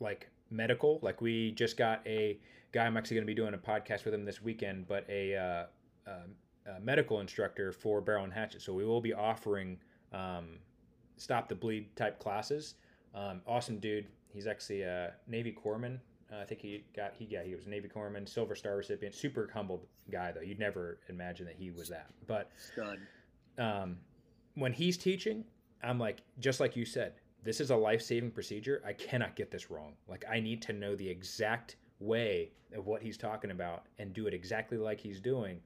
like 0.00 0.30
medical, 0.50 0.98
like 1.02 1.20
we 1.20 1.52
just 1.52 1.76
got 1.76 2.00
a 2.06 2.38
guy. 2.72 2.86
I'm 2.86 2.96
actually 2.96 3.16
going 3.16 3.26
to 3.26 3.30
be 3.30 3.34
doing 3.34 3.54
a 3.54 3.58
podcast 3.58 4.04
with 4.04 4.14
him 4.14 4.24
this 4.24 4.42
weekend, 4.42 4.88
but 4.88 5.04
a, 5.08 5.36
uh, 5.36 5.64
um, 6.10 6.76
a 6.76 6.80
medical 6.80 7.20
instructor 7.20 7.70
for 7.70 8.00
barrel 8.00 8.24
and 8.24 8.32
hatchet. 8.32 8.62
So 8.62 8.72
we 8.72 8.86
will 8.86 9.02
be 9.02 9.12
offering 9.12 9.78
um, 10.12 10.58
stop 11.16 11.48
the 11.48 11.54
bleed 11.54 11.94
type 11.94 12.18
classes. 12.18 12.74
Um, 13.14 13.42
awesome 13.46 13.78
dude. 13.78 14.06
He's 14.28 14.46
actually 14.46 14.82
a 14.82 15.12
Navy 15.28 15.54
corpsman. 15.54 15.98
Uh, 16.32 16.40
I 16.40 16.44
think 16.44 16.60
he 16.60 16.84
got 16.96 17.12
he 17.18 17.26
yeah 17.26 17.42
he 17.42 17.54
was 17.54 17.66
a 17.66 17.68
Navy 17.68 17.88
corpsman, 17.88 18.28
Silver 18.28 18.54
Star 18.54 18.76
recipient. 18.76 19.14
Super 19.14 19.50
humble 19.52 19.86
guy 20.10 20.32
though. 20.32 20.40
You'd 20.40 20.58
never 20.58 20.98
imagine 21.08 21.46
that 21.46 21.56
he 21.56 21.70
was 21.70 21.88
that. 21.88 22.06
But 22.26 22.50
um, 23.58 23.96
when 24.54 24.72
he's 24.72 24.96
teaching, 24.96 25.44
I'm 25.82 25.98
like, 25.98 26.22
just 26.40 26.60
like 26.60 26.76
you 26.76 26.84
said, 26.84 27.14
this 27.42 27.60
is 27.60 27.70
a 27.70 27.76
life 27.76 28.02
saving 28.02 28.30
procedure. 28.30 28.82
I 28.86 28.92
cannot 28.94 29.36
get 29.36 29.50
this 29.50 29.70
wrong. 29.70 29.92
Like, 30.08 30.24
I 30.30 30.40
need 30.40 30.62
to 30.62 30.72
know 30.72 30.96
the 30.96 31.08
exact 31.08 31.76
way 32.00 32.50
of 32.74 32.86
what 32.86 33.02
he's 33.02 33.16
talking 33.16 33.50
about 33.50 33.84
and 33.98 34.12
do 34.12 34.26
it 34.26 34.34
exactly 34.34 34.78
like 34.78 34.98
he's 34.98 35.20
doing 35.20 35.60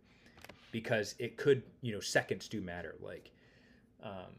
because 0.72 1.14
it 1.18 1.36
could, 1.36 1.62
you 1.80 1.92
know, 1.92 2.00
seconds 2.00 2.48
do 2.48 2.60
matter. 2.60 2.96
Like, 3.00 3.30
um, 4.02 4.34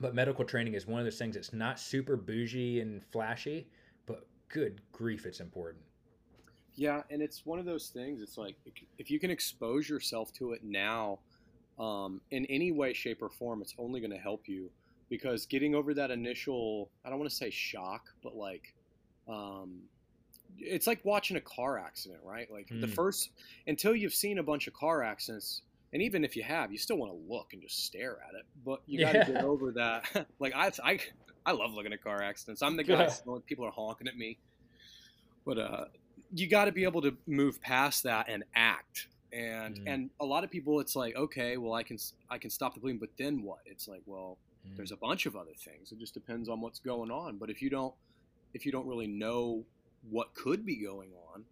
but 0.00 0.14
medical 0.14 0.44
training 0.44 0.74
is 0.74 0.86
one 0.86 0.98
of 0.98 1.06
those 1.06 1.18
things 1.18 1.36
that's 1.36 1.52
not 1.52 1.78
super 1.78 2.16
bougie 2.16 2.80
and 2.80 3.02
flashy, 3.02 3.68
good 4.54 4.80
grief, 4.92 5.26
it's 5.26 5.40
important. 5.40 5.84
Yeah, 6.76 7.02
and 7.10 7.20
it's 7.20 7.44
one 7.44 7.58
of 7.58 7.66
those 7.66 7.88
things. 7.88 8.22
It's 8.22 8.38
like 8.38 8.56
if 8.98 9.10
you 9.10 9.20
can 9.20 9.30
expose 9.30 9.88
yourself 9.88 10.32
to 10.34 10.52
it 10.52 10.62
now, 10.64 11.20
um, 11.78 12.20
in 12.30 12.46
any 12.46 12.72
way, 12.72 12.92
shape, 12.94 13.20
or 13.20 13.30
form, 13.30 13.60
it's 13.60 13.74
only 13.78 14.00
going 14.00 14.12
to 14.12 14.16
help 14.16 14.48
you 14.48 14.70
because 15.10 15.46
getting 15.46 15.74
over 15.74 15.92
that 15.94 16.10
initial, 16.10 16.90
I 17.04 17.10
don't 17.10 17.18
want 17.18 17.30
to 17.30 17.36
say 17.36 17.50
shock, 17.50 18.02
but 18.22 18.36
like, 18.36 18.74
um, 19.28 19.82
it's 20.58 20.86
like 20.86 21.04
watching 21.04 21.36
a 21.36 21.40
car 21.40 21.78
accident, 21.78 22.20
right? 22.24 22.50
Like 22.50 22.68
the 22.80 22.86
Mm. 22.86 22.94
first, 22.94 23.30
until 23.66 23.94
you've 23.94 24.14
seen 24.14 24.38
a 24.38 24.42
bunch 24.42 24.66
of 24.68 24.74
car 24.74 25.02
accidents, 25.02 25.62
and 25.92 26.02
even 26.02 26.24
if 26.24 26.36
you 26.36 26.42
have, 26.44 26.72
you 26.72 26.78
still 26.78 26.96
want 26.96 27.12
to 27.12 27.32
look 27.32 27.52
and 27.52 27.62
just 27.62 27.84
stare 27.84 28.18
at 28.28 28.34
it. 28.34 28.46
But 28.64 28.80
you 28.86 28.98
got 28.98 29.12
to 29.12 29.18
Yeah. 29.18 29.24
get 29.26 29.42
over 29.42 29.72
that. 29.72 30.26
like 30.40 30.54
I, 30.54 30.72
I, 30.84 30.98
I 31.46 31.52
love 31.52 31.72
looking 31.74 31.92
at 31.92 32.02
car 32.02 32.22
accidents. 32.22 32.62
I'm 32.62 32.76
the 32.76 32.84
guy. 32.94 33.08
when 33.24 33.40
people 33.42 33.64
are 33.66 33.70
honking 33.70 34.08
at 34.08 34.16
me, 34.16 34.38
but 35.44 35.58
uh, 35.58 35.84
you 36.32 36.48
got 36.48 36.66
to 36.66 36.72
be 36.72 36.84
able 36.84 37.02
to 37.02 37.16
move 37.26 37.60
past 37.60 38.02
that 38.04 38.28
and 38.28 38.44
act. 38.54 39.08
And 39.32 39.74
Mm. 39.76 39.82
and 39.86 40.10
a 40.20 40.24
lot 40.24 40.44
of 40.44 40.50
people, 40.50 40.78
it's 40.80 40.94
like, 40.94 41.16
okay, 41.16 41.56
well, 41.56 41.72
I 41.74 41.82
can 41.82 41.98
I 42.30 42.38
can 42.38 42.50
stop 42.50 42.74
the 42.74 42.80
bleeding, 42.80 43.00
but 43.00 43.10
then 43.18 43.42
what? 43.42 43.58
It's 43.66 43.88
like, 43.88 44.02
well, 44.06 44.38
Mm. 44.66 44.76
there's 44.76 44.92
a 44.92 44.96
bunch 44.96 45.26
of 45.26 45.36
other 45.36 45.54
things. 45.64 45.92
It 45.92 45.98
just 45.98 46.14
depends 46.14 46.48
on 46.48 46.60
what's 46.60 46.78
going 46.78 47.10
on. 47.10 47.38
But 47.38 47.50
if 47.50 47.60
you 47.60 47.68
don't 47.70 47.94
if 48.54 48.64
you 48.64 48.70
don't 48.72 48.86
really 48.86 49.08
know 49.08 49.64
what 50.08 50.34
could 50.34 50.64
be 50.64 50.76
going 50.82 51.10
on, 51.32 51.44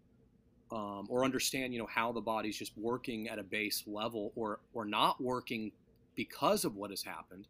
um, 0.71 1.07
or 1.11 1.25
understand, 1.25 1.73
you 1.75 1.81
know, 1.81 1.87
how 1.93 2.13
the 2.13 2.21
body's 2.21 2.57
just 2.57 2.73
working 2.79 3.29
at 3.29 3.39
a 3.39 3.43
base 3.43 3.83
level, 3.87 4.33
or 4.37 4.61
or 4.73 4.85
not 4.85 5.21
working 5.21 5.73
because 6.15 6.65
of 6.65 6.77
what 6.77 6.91
has 6.91 7.03
happened, 7.03 7.49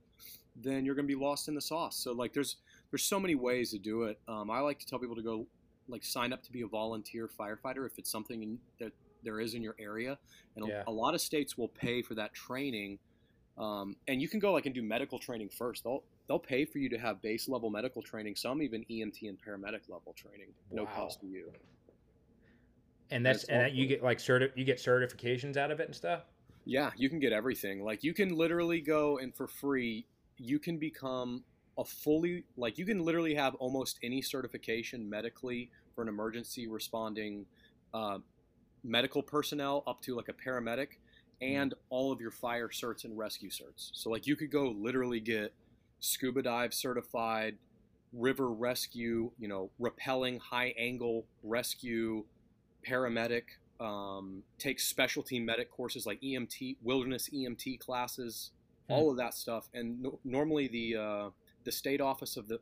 then 0.56 0.84
you're 0.84 0.94
going 0.94 1.06
to 1.06 1.14
be 1.14 1.20
lost 1.20 1.48
in 1.48 1.54
the 1.54 1.60
sauce. 1.60 1.96
So 1.96 2.12
like, 2.12 2.32
there's 2.32 2.56
there's 2.90 3.04
so 3.04 3.18
many 3.18 3.34
ways 3.34 3.70
to 3.70 3.78
do 3.78 4.02
it. 4.04 4.18
Um, 4.28 4.50
I 4.50 4.60
like 4.60 4.78
to 4.80 4.86
tell 4.86 4.98
people 4.98 5.16
to 5.16 5.22
go 5.22 5.46
like 5.88 6.04
sign 6.04 6.32
up 6.32 6.42
to 6.44 6.52
be 6.52 6.62
a 6.62 6.66
volunteer 6.66 7.28
firefighter 7.28 7.86
if 7.86 7.98
it's 7.98 8.10
something 8.10 8.42
in, 8.42 8.58
that 8.78 8.92
there 9.24 9.40
is 9.40 9.54
in 9.54 9.62
your 9.62 9.74
area, 9.78 10.18
and 10.56 10.64
a- 10.64 10.68
Yeah. 10.68 10.82
a 10.86 10.92
lot 10.92 11.14
of 11.14 11.20
states 11.20 11.56
will 11.56 11.68
pay 11.68 12.02
for 12.02 12.14
that 12.14 12.34
training. 12.34 12.98
Um, 13.58 13.96
and 14.08 14.20
you 14.22 14.28
can 14.28 14.40
go 14.40 14.52
like 14.52 14.66
and 14.66 14.74
do 14.74 14.82
medical 14.82 15.18
training 15.18 15.48
first. 15.50 15.84
They'll 15.84 16.02
they'll 16.28 16.38
pay 16.38 16.64
for 16.64 16.78
you 16.78 16.88
to 16.90 16.98
have 16.98 17.20
base 17.20 17.48
level 17.48 17.68
medical 17.70 18.00
training. 18.02 18.36
Some 18.36 18.62
even 18.62 18.84
EMT 18.90 19.28
and 19.28 19.38
paramedic 19.38 19.88
level 19.88 20.14
training, 20.16 20.48
no 20.70 20.84
Wow. 20.84 20.90
cost 20.94 21.20
to 21.20 21.26
you. 21.26 21.52
And 23.10 23.24
that's 23.26 23.40
That's 23.40 23.50
and 23.50 23.60
that 23.60 23.72
you 23.72 23.86
get 23.86 24.02
like 24.02 24.18
certi- 24.18 24.52
you 24.56 24.64
get 24.64 24.78
certifications 24.78 25.56
out 25.56 25.70
of 25.70 25.80
it 25.80 25.86
and 25.86 25.94
stuff. 25.94 26.22
Yeah, 26.64 26.92
you 26.96 27.10
can 27.10 27.18
get 27.18 27.32
everything. 27.32 27.82
Like 27.84 28.02
you 28.04 28.14
can 28.14 28.34
literally 28.34 28.80
go 28.80 29.18
and 29.18 29.34
for 29.34 29.46
free, 29.46 30.06
you 30.38 30.58
can 30.58 30.78
become 30.78 31.44
a 31.78 31.84
fully 31.84 32.44
like 32.56 32.76
you 32.78 32.84
can 32.84 33.02
literally 33.02 33.34
have 33.34 33.54
almost 33.56 33.98
any 34.02 34.20
certification 34.20 35.08
medically 35.08 35.70
for 35.94 36.02
an 36.02 36.08
emergency 36.08 36.68
responding 36.68 37.46
uh, 37.94 38.18
medical 38.84 39.22
personnel 39.22 39.82
up 39.86 40.00
to 40.02 40.14
like 40.14 40.28
a 40.28 40.32
paramedic 40.32 40.98
and 41.40 41.74
all 41.90 42.12
of 42.12 42.20
your 42.20 42.30
fire 42.30 42.68
certs 42.68 43.04
and 43.04 43.16
rescue 43.18 43.50
certs. 43.50 43.90
So 43.94 44.10
like 44.10 44.26
you 44.26 44.36
could 44.36 44.50
go 44.50 44.68
literally 44.70 45.20
get 45.20 45.52
scuba 45.98 46.42
dive 46.42 46.72
certified, 46.72 47.56
river 48.12 48.50
rescue, 48.50 49.30
you 49.38 49.48
know, 49.48 49.70
rappelling 49.80 50.38
high 50.40 50.74
angle 50.78 51.26
rescue, 51.42 52.24
paramedic, 52.86 53.42
um, 53.80 54.42
take 54.58 54.78
specialty 54.78 55.40
medic 55.40 55.70
courses 55.70 56.06
like 56.06 56.20
EMT, 56.20 56.76
wilderness 56.82 57.28
EMT 57.32 57.80
classes. 57.80 58.52
All 58.92 59.10
of 59.10 59.16
that 59.18 59.34
stuff. 59.34 59.68
And 59.74 60.00
no, 60.02 60.20
normally 60.24 60.68
the 60.68 60.96
uh, 60.96 61.30
the 61.64 61.72
state 61.72 62.00
office 62.00 62.36
of 62.36 62.48
the 62.48 62.60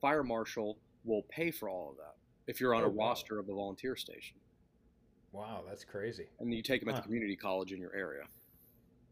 fire 0.00 0.24
marshal 0.24 0.80
will 1.04 1.22
pay 1.30 1.50
for 1.50 1.68
all 1.68 1.90
of 1.90 1.96
that 1.98 2.14
if 2.46 2.60
you're 2.60 2.74
on 2.74 2.82
Oh, 2.82 2.84
a 2.84 2.88
wow. 2.88 2.90
roster 2.90 3.38
of 3.38 3.46
the 3.46 3.54
volunteer 3.54 3.96
station, 3.96 4.40
Wow, 5.32 5.62
that's 5.66 5.84
crazy. 5.84 6.28
and 6.40 6.52
you 6.52 6.62
take 6.62 6.80
them 6.80 6.88
at 6.88 6.96
Huh. 6.96 6.96
the 6.96 7.02
community 7.02 7.36
college 7.36 7.72
in 7.72 7.80
your 7.80 7.94
area. 7.94 8.24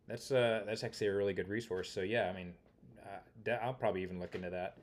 That's 0.09 0.31
uh 0.31 0.63
that's 0.67 0.85
actually 0.85 1.09
a 1.09 1.15
really 1.15 1.33
good 1.35 1.49
resource. 1.49 1.91
So 1.91 2.03
yeah, 2.03 2.31
I 2.31 2.37
mean, 2.37 2.55
uh, 3.05 3.51
I'll 3.63 3.75
probably 3.75 4.03
even 4.03 4.21
look 4.21 4.35
into 4.35 4.51
that. 4.51 4.77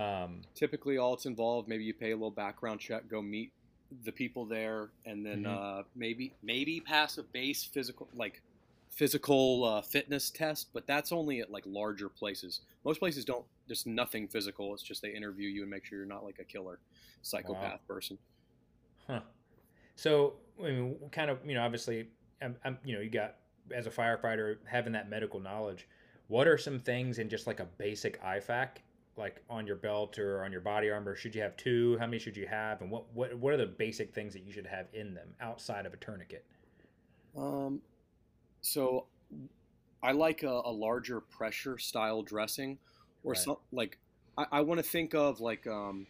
Um, 0.00 0.42
Typically, 0.54 0.98
all 0.98 1.14
it's 1.14 1.26
involved, 1.26 1.68
maybe 1.68 1.84
you 1.84 1.94
pay 1.94 2.10
a 2.10 2.16
little 2.16 2.30
background 2.30 2.80
check, 2.80 3.08
go 3.08 3.22
meet 3.22 3.52
the 4.04 4.12
people 4.12 4.44
there, 4.44 4.90
and 5.06 5.24
then 5.24 5.46
Mhm. 5.46 5.46
uh, 5.46 5.82
maybe 5.94 6.36
maybe 6.42 6.80
pass 6.80 7.16
a 7.18 7.22
base 7.22 7.64
physical 7.64 8.08
like 8.12 8.42
physical 8.90 9.64
uh, 9.64 9.82
fitness 9.82 10.30
test, 10.30 10.68
but 10.72 10.86
that's 10.86 11.12
only 11.12 11.40
at 11.40 11.50
like 11.50 11.64
larger 11.66 12.08
places. 12.08 12.60
Most 12.84 12.98
places 12.98 13.24
don't. 13.24 13.44
There's 13.66 13.86
nothing 13.86 14.28
physical. 14.28 14.74
It's 14.74 14.82
just 14.82 15.02
they 15.02 15.10
interview 15.10 15.48
you 15.48 15.62
and 15.62 15.70
make 15.70 15.84
sure 15.84 15.98
you're 15.98 16.06
not 16.06 16.24
like 16.24 16.38
a 16.38 16.44
killer 16.44 16.78
psychopath 17.22 17.86
person. 17.86 18.18
huh. 19.06 19.20
So 19.96 20.34
I 20.60 20.70
mean, 20.70 20.96
kind 21.12 21.30
of 21.30 21.38
you 21.44 21.54
know, 21.54 21.62
obviously, 21.62 22.08
I'm, 22.42 22.56
I'm 22.64 22.78
you 22.84 22.94
know, 22.94 23.00
you 23.00 23.10
got 23.10 23.36
as 23.74 23.86
a 23.86 23.90
firefighter 23.90 24.56
having 24.64 24.92
that 24.92 25.08
medical 25.08 25.40
knowledge. 25.40 25.86
What 26.28 26.46
are 26.46 26.58
some 26.58 26.78
things 26.78 27.18
in 27.18 27.28
just 27.28 27.46
like 27.46 27.60
a 27.60 27.66
basic 27.78 28.22
IFAK, 28.22 28.68
like 29.16 29.42
on 29.48 29.66
your 29.66 29.76
belt 29.76 30.18
or 30.18 30.44
on 30.44 30.52
your 30.52 30.60
body 30.60 30.90
armor? 30.90 31.16
Should 31.16 31.34
you 31.34 31.42
have 31.42 31.56
two? 31.56 31.96
How 31.98 32.06
many 32.06 32.18
should 32.18 32.36
you 32.36 32.46
have? 32.46 32.80
And 32.80 32.90
what 32.90 33.04
what 33.14 33.36
what 33.38 33.52
are 33.52 33.56
the 33.56 33.66
basic 33.66 34.14
things 34.14 34.32
that 34.34 34.42
you 34.42 34.52
should 34.52 34.66
have 34.66 34.86
in 34.92 35.14
them 35.14 35.28
outside 35.40 35.86
of 35.86 35.94
a 35.94 35.96
tourniquet? 35.96 36.44
Um, 37.36 37.80
so 38.60 39.06
I 40.02 40.12
like 40.12 40.42
a, 40.42 40.62
a 40.64 40.72
larger 40.72 41.20
pressure 41.20 41.78
style 41.78 42.22
dressing, 42.22 42.78
or 43.22 43.34
Right. 43.34 43.36
some 43.36 43.56
like 43.72 43.98
I, 44.36 44.46
I 44.52 44.60
want 44.62 44.78
to 44.78 44.84
think 44.88 45.14
of 45.14 45.40
like 45.40 45.66
um, 45.66 46.06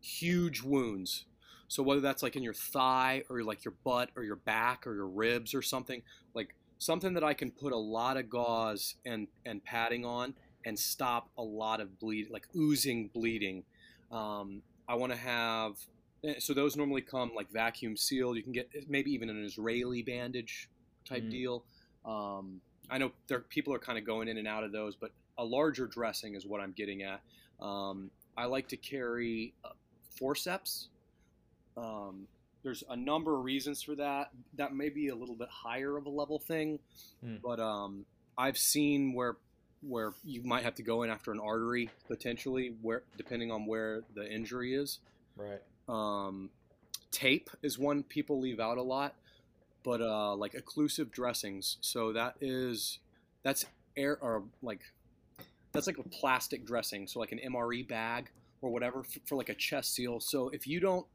huge 0.00 0.62
wounds. 0.62 1.26
So 1.68 1.82
whether 1.82 2.00
that's 2.00 2.22
like 2.22 2.36
in 2.36 2.42
your 2.42 2.54
thigh 2.54 3.24
or 3.28 3.42
like 3.42 3.64
your 3.64 3.74
butt 3.84 4.10
or 4.16 4.22
your 4.24 4.36
back 4.36 4.86
or 4.86 4.94
your 4.94 5.06
ribs 5.06 5.54
or 5.54 5.60
something 5.62 6.02
like 6.34 6.54
something 6.78 7.12
that 7.14 7.24
I 7.24 7.34
can 7.34 7.50
put 7.50 7.72
a 7.72 7.76
lot 7.76 8.16
of 8.16 8.30
gauze 8.30 8.94
and 9.04 9.28
and 9.44 9.62
padding 9.62 10.04
on 10.04 10.34
and 10.64 10.78
stop 10.78 11.30
a 11.36 11.42
lot 11.42 11.80
of 11.80 11.98
bleed 11.98 12.30
like 12.30 12.46
oozing 12.56 13.08
bleeding. 13.12 13.64
Um, 14.10 14.62
I 14.88 14.94
want 14.94 15.12
to 15.12 15.18
have 15.18 15.76
eh, 16.24 16.34
so 16.38 16.54
those 16.54 16.74
normally 16.76 17.02
come 17.02 17.32
like 17.34 17.50
vacuum 17.50 17.96
sealed. 17.96 18.36
You 18.36 18.42
can 18.42 18.52
get 18.52 18.70
eh, 18.74 18.80
maybe 18.88 19.10
even 19.12 19.28
an 19.28 19.44
Israeli 19.44 20.02
bandage 20.02 20.70
type 21.08 21.24
Mm. 21.24 21.30
deal. 21.30 21.64
Um, 22.04 22.60
I 22.90 22.98
know 22.98 23.12
there 23.26 23.40
people 23.40 23.72
are 23.74 23.78
kind 23.78 23.98
of 23.98 24.04
going 24.04 24.28
in 24.28 24.38
and 24.38 24.46
out 24.48 24.64
of 24.64 24.72
those, 24.72 24.94
but 24.96 25.10
a 25.36 25.44
larger 25.44 25.86
dressing 25.86 26.34
is 26.34 26.46
what 26.46 26.60
I'm 26.60 26.72
getting 26.72 27.02
at. 27.02 27.20
Um, 27.60 28.10
I 28.36 28.44
like 28.46 28.68
to 28.68 28.76
carry 28.76 29.52
uh, 29.64 29.70
forceps. 30.16 30.88
Um, 31.76 32.26
there's 32.62 32.82
a 32.88 32.96
number 32.96 33.36
of 33.36 33.44
reasons 33.44 33.82
for 33.82 33.94
that. 33.96 34.30
That 34.54 34.74
may 34.74 34.88
be 34.88 35.08
a 35.08 35.14
little 35.14 35.34
bit 35.34 35.48
higher 35.48 35.96
of 35.96 36.06
a 36.06 36.10
level 36.10 36.38
thing, 36.38 36.78
Mm. 37.24 37.40
but 37.42 37.60
um, 37.60 38.04
I've 38.36 38.58
seen 38.58 39.12
where 39.12 39.36
where 39.80 40.12
you 40.24 40.42
might 40.42 40.64
have 40.64 40.74
to 40.74 40.82
go 40.82 41.04
in 41.04 41.10
after 41.10 41.30
an 41.30 41.38
artery 41.38 41.88
potentially, 42.08 42.74
where 42.82 43.04
depending 43.16 43.52
on 43.52 43.64
where 43.64 44.02
the 44.14 44.28
injury 44.28 44.74
is. 44.74 44.98
Right. 45.36 45.62
Um, 45.88 46.50
tape 47.12 47.48
is 47.62 47.78
one 47.78 48.02
people 48.02 48.40
leave 48.40 48.58
out 48.58 48.76
a 48.76 48.82
lot, 48.82 49.14
but 49.88 50.02
uh, 50.02 50.36
like 50.36 50.52
occlusive 50.52 51.10
dressings. 51.10 51.78
So 51.80 52.12
that 52.12 52.34
is 52.42 52.98
that's 53.42 53.64
air 53.96 54.18
or 54.20 54.42
like 54.60 54.82
that's 55.72 55.86
like 55.86 55.96
a 55.96 56.02
plastic 56.02 56.66
dressing. 56.66 57.06
So 57.06 57.20
like 57.20 57.32
an 57.32 57.40
MRE 57.54 57.88
bag 57.88 58.28
or 58.60 58.68
whatever 58.70 59.02
for, 59.02 59.20
for 59.24 59.36
like 59.36 59.48
a 59.48 59.54
chest 59.54 59.94
seal. 59.94 60.20
So 60.20 60.50
if 60.50 60.66
you 60.66 60.78
don't 60.78 61.06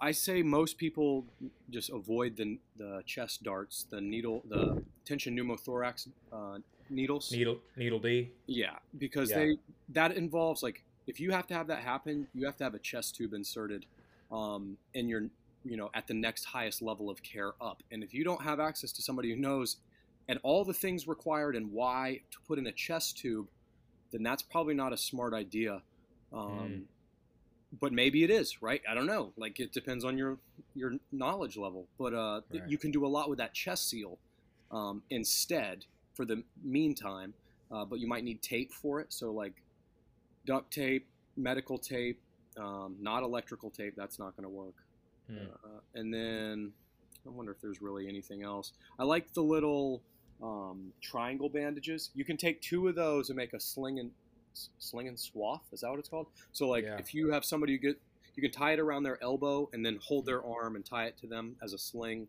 I 0.00 0.10
say 0.10 0.42
most 0.42 0.78
people 0.78 1.26
just 1.70 1.90
avoid 1.90 2.36
the 2.36 2.58
the 2.76 3.02
chest 3.06 3.44
darts, 3.44 3.86
the 3.88 4.00
needle, 4.00 4.42
the 4.48 4.82
tension 5.04 5.36
pneumothorax 5.36 6.08
uh, 6.32 6.58
needles. 6.90 7.30
Needle 7.30 7.58
needle 7.76 8.00
D. 8.00 8.32
Yeah, 8.48 8.78
because 8.98 9.30
Yeah. 9.30 9.38
they 9.38 9.58
that 9.90 10.16
involves 10.16 10.60
like 10.64 10.82
if 11.06 11.20
you 11.20 11.30
have 11.30 11.46
to 11.46 11.54
have 11.54 11.68
that 11.68 11.84
happen, 11.84 12.26
you 12.34 12.46
have 12.46 12.56
to 12.56 12.64
have 12.64 12.74
a 12.74 12.80
chest 12.80 13.14
tube 13.14 13.32
inserted, 13.32 13.86
um, 14.32 14.76
and 14.96 15.08
you're 15.08 15.30
you 15.64 15.76
know 15.76 15.90
at 15.94 16.06
the 16.06 16.14
next 16.14 16.44
highest 16.44 16.82
level 16.82 17.10
of 17.10 17.22
care 17.22 17.52
up. 17.60 17.82
And 17.90 18.02
if 18.02 18.14
you 18.14 18.24
don't 18.24 18.42
have 18.42 18.60
access 18.60 18.92
to 18.92 19.02
somebody 19.02 19.30
who 19.30 19.36
knows 19.36 19.76
and 20.28 20.38
all 20.42 20.64
the 20.64 20.74
things 20.74 21.08
required 21.08 21.56
and 21.56 21.72
why 21.72 22.20
to 22.30 22.38
put 22.46 22.58
in 22.58 22.66
a 22.66 22.72
chest 22.72 23.18
tube, 23.18 23.48
then 24.12 24.22
that's 24.22 24.42
probably 24.42 24.74
not 24.74 24.92
a 24.92 24.96
smart 24.96 25.34
idea. 25.34 25.82
Um, 26.32 26.40
Mm. 26.40 26.84
But 27.80 27.92
maybe 27.92 28.24
it 28.24 28.30
is, 28.30 28.62
right? 28.62 28.80
I 28.88 28.94
don't 28.94 29.04
know. 29.04 29.34
Like 29.36 29.60
it 29.60 29.72
depends 29.72 30.02
on 30.02 30.16
your 30.16 30.38
your 30.74 30.94
knowledge 31.12 31.56
level. 31.58 31.86
But 31.98 32.14
uh, 32.14 32.40
Right. 32.50 32.66
you 32.66 32.78
can 32.78 32.90
do 32.90 33.04
a 33.04 33.08
lot 33.08 33.28
with 33.28 33.38
that 33.38 33.52
chest 33.52 33.90
seal 33.90 34.18
um, 34.70 35.02
instead 35.10 35.84
for 36.14 36.24
the 36.24 36.42
meantime. 36.62 37.34
Uh, 37.70 37.84
but 37.84 37.98
you 38.00 38.06
might 38.06 38.24
need 38.24 38.40
tape 38.40 38.72
for 38.72 39.00
it. 39.00 39.12
So 39.12 39.32
like 39.32 39.62
duct 40.46 40.72
tape, 40.72 41.06
medical 41.36 41.76
tape, 41.76 42.18
um, 42.56 42.96
not 43.00 43.22
electrical 43.22 43.68
tape. 43.70 43.94
That's 43.96 44.18
not 44.18 44.34
going 44.34 44.44
to 44.44 44.48
work. 44.48 44.74
Hmm. 45.28 45.36
Uh, 45.64 45.68
and 45.94 46.12
then 46.12 46.72
I 47.26 47.30
wonder 47.30 47.52
if 47.52 47.60
there's 47.60 47.82
really 47.82 48.08
anything 48.08 48.42
else. 48.42 48.72
I 48.98 49.04
like 49.04 49.32
the 49.34 49.42
little 49.42 50.02
um, 50.42 50.92
triangle 51.00 51.48
bandages. 51.48 52.10
You 52.14 52.24
can 52.24 52.36
take 52.36 52.60
two 52.62 52.88
of 52.88 52.94
those 52.94 53.28
and 53.28 53.36
make 53.36 53.52
a 53.52 53.60
sling 53.60 53.98
and 53.98 54.10
sling 54.78 55.08
and 55.08 55.18
swath. 55.18 55.62
Is 55.72 55.80
that 55.80 55.90
what 55.90 55.98
it's 55.98 56.08
called? 56.08 56.26
So 56.52 56.68
like 56.68 56.84
Yeah. 56.84 56.98
if 56.98 57.14
you 57.14 57.30
have 57.32 57.44
somebody 57.44 57.72
you 57.72 57.78
get, 57.78 58.00
you 58.34 58.42
can 58.42 58.50
tie 58.52 58.72
it 58.72 58.78
around 58.80 59.02
their 59.02 59.22
elbow 59.22 59.68
and 59.72 59.84
then 59.84 59.98
hold 60.02 60.26
their 60.26 60.44
arm 60.44 60.76
and 60.76 60.84
tie 60.84 61.06
it 61.06 61.16
to 61.18 61.26
them 61.26 61.56
as 61.62 61.72
a 61.72 61.78
sling. 61.78 62.28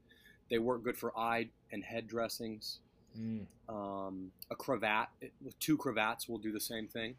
They 0.49 0.57
work 0.57 0.83
good 0.83 0.97
for 0.97 1.15
eye 1.17 1.49
and 1.71 1.83
head 1.83 2.07
dressings. 2.07 2.79
Mm. 3.17 3.45
Um, 3.67 4.31
a 4.51 4.55
cravat 4.55 5.09
with 5.43 5.57
two 5.59 5.77
cravats 5.77 6.27
will 6.27 6.37
do 6.39 6.51
the 6.51 6.59
same 6.59 6.87
thing. 6.87 7.15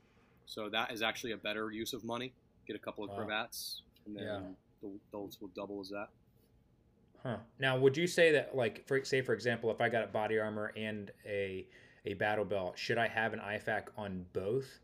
So 0.47 0.69
that 0.69 0.93
is 0.93 1.03
actually 1.03 1.33
a 1.33 1.37
better 1.37 1.71
use 1.71 1.93
of 1.93 2.03
money. 2.05 2.33
Get 2.67 2.75
a 2.77 2.81
couple 2.81 3.05
of 3.05 3.11
Wow. 3.11 3.17
cravats 3.19 3.83
and 4.07 4.17
then 4.17 4.25
Yeah. 4.25 4.41
Th- 4.81 4.93
those 5.13 5.39
will 5.41 5.51
double 5.55 5.81
as 5.81 5.89
that. 5.91 6.09
Huh. 7.23 7.37
Now, 7.59 7.79
would 7.79 7.97
you 7.97 8.07
say 8.07 8.33
that, 8.33 8.57
like, 8.57 8.87
for 8.87 9.05
say, 9.05 9.21
for 9.21 9.35
example, 9.35 9.71
if 9.71 9.81
I 9.81 9.89
got 9.89 10.05
a 10.05 10.07
body 10.07 10.39
armor 10.39 10.73
and 10.77 11.11
a 11.27 11.67
a 12.07 12.15
battle 12.15 12.45
belt, 12.45 12.79
should 12.79 12.97
I 12.99 13.09
have 13.09 13.35
an 13.35 13.41
IFAK 13.41 13.89
on 13.97 14.25
both, 14.33 14.81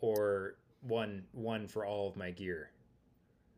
or 0.00 0.56
one 0.82 1.24
one 1.32 1.68
for 1.68 1.86
all 1.86 2.08
of 2.08 2.16
my 2.16 2.30
gear? 2.30 2.70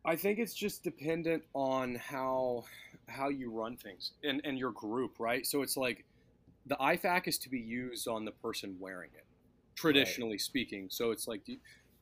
I 0.04 0.16
think 0.16 0.38
it's 0.38 0.54
just 0.54 0.84
dependent 0.84 1.42
on 1.54 1.94
how 1.94 2.64
how 3.08 3.30
you 3.30 3.50
run 3.50 3.76
things 3.76 4.12
and, 4.22 4.40
and 4.44 4.58
your 4.58 4.72
group, 4.72 5.18
right? 5.18 5.46
So 5.46 5.62
it's 5.62 5.76
like 5.76 6.04
the 6.66 6.76
IFAK 6.76 7.28
is 7.28 7.38
to 7.38 7.48
be 7.48 7.58
used 7.58 8.06
on 8.08 8.24
the 8.24 8.30
person 8.30 8.76
wearing 8.78 9.10
it, 9.14 9.24
traditionally 9.74 10.38
speaking. 10.38 10.88
So 10.90 11.10
it's 11.10 11.26
like, 11.26 11.44
do 11.44 11.52
you, 11.52 11.58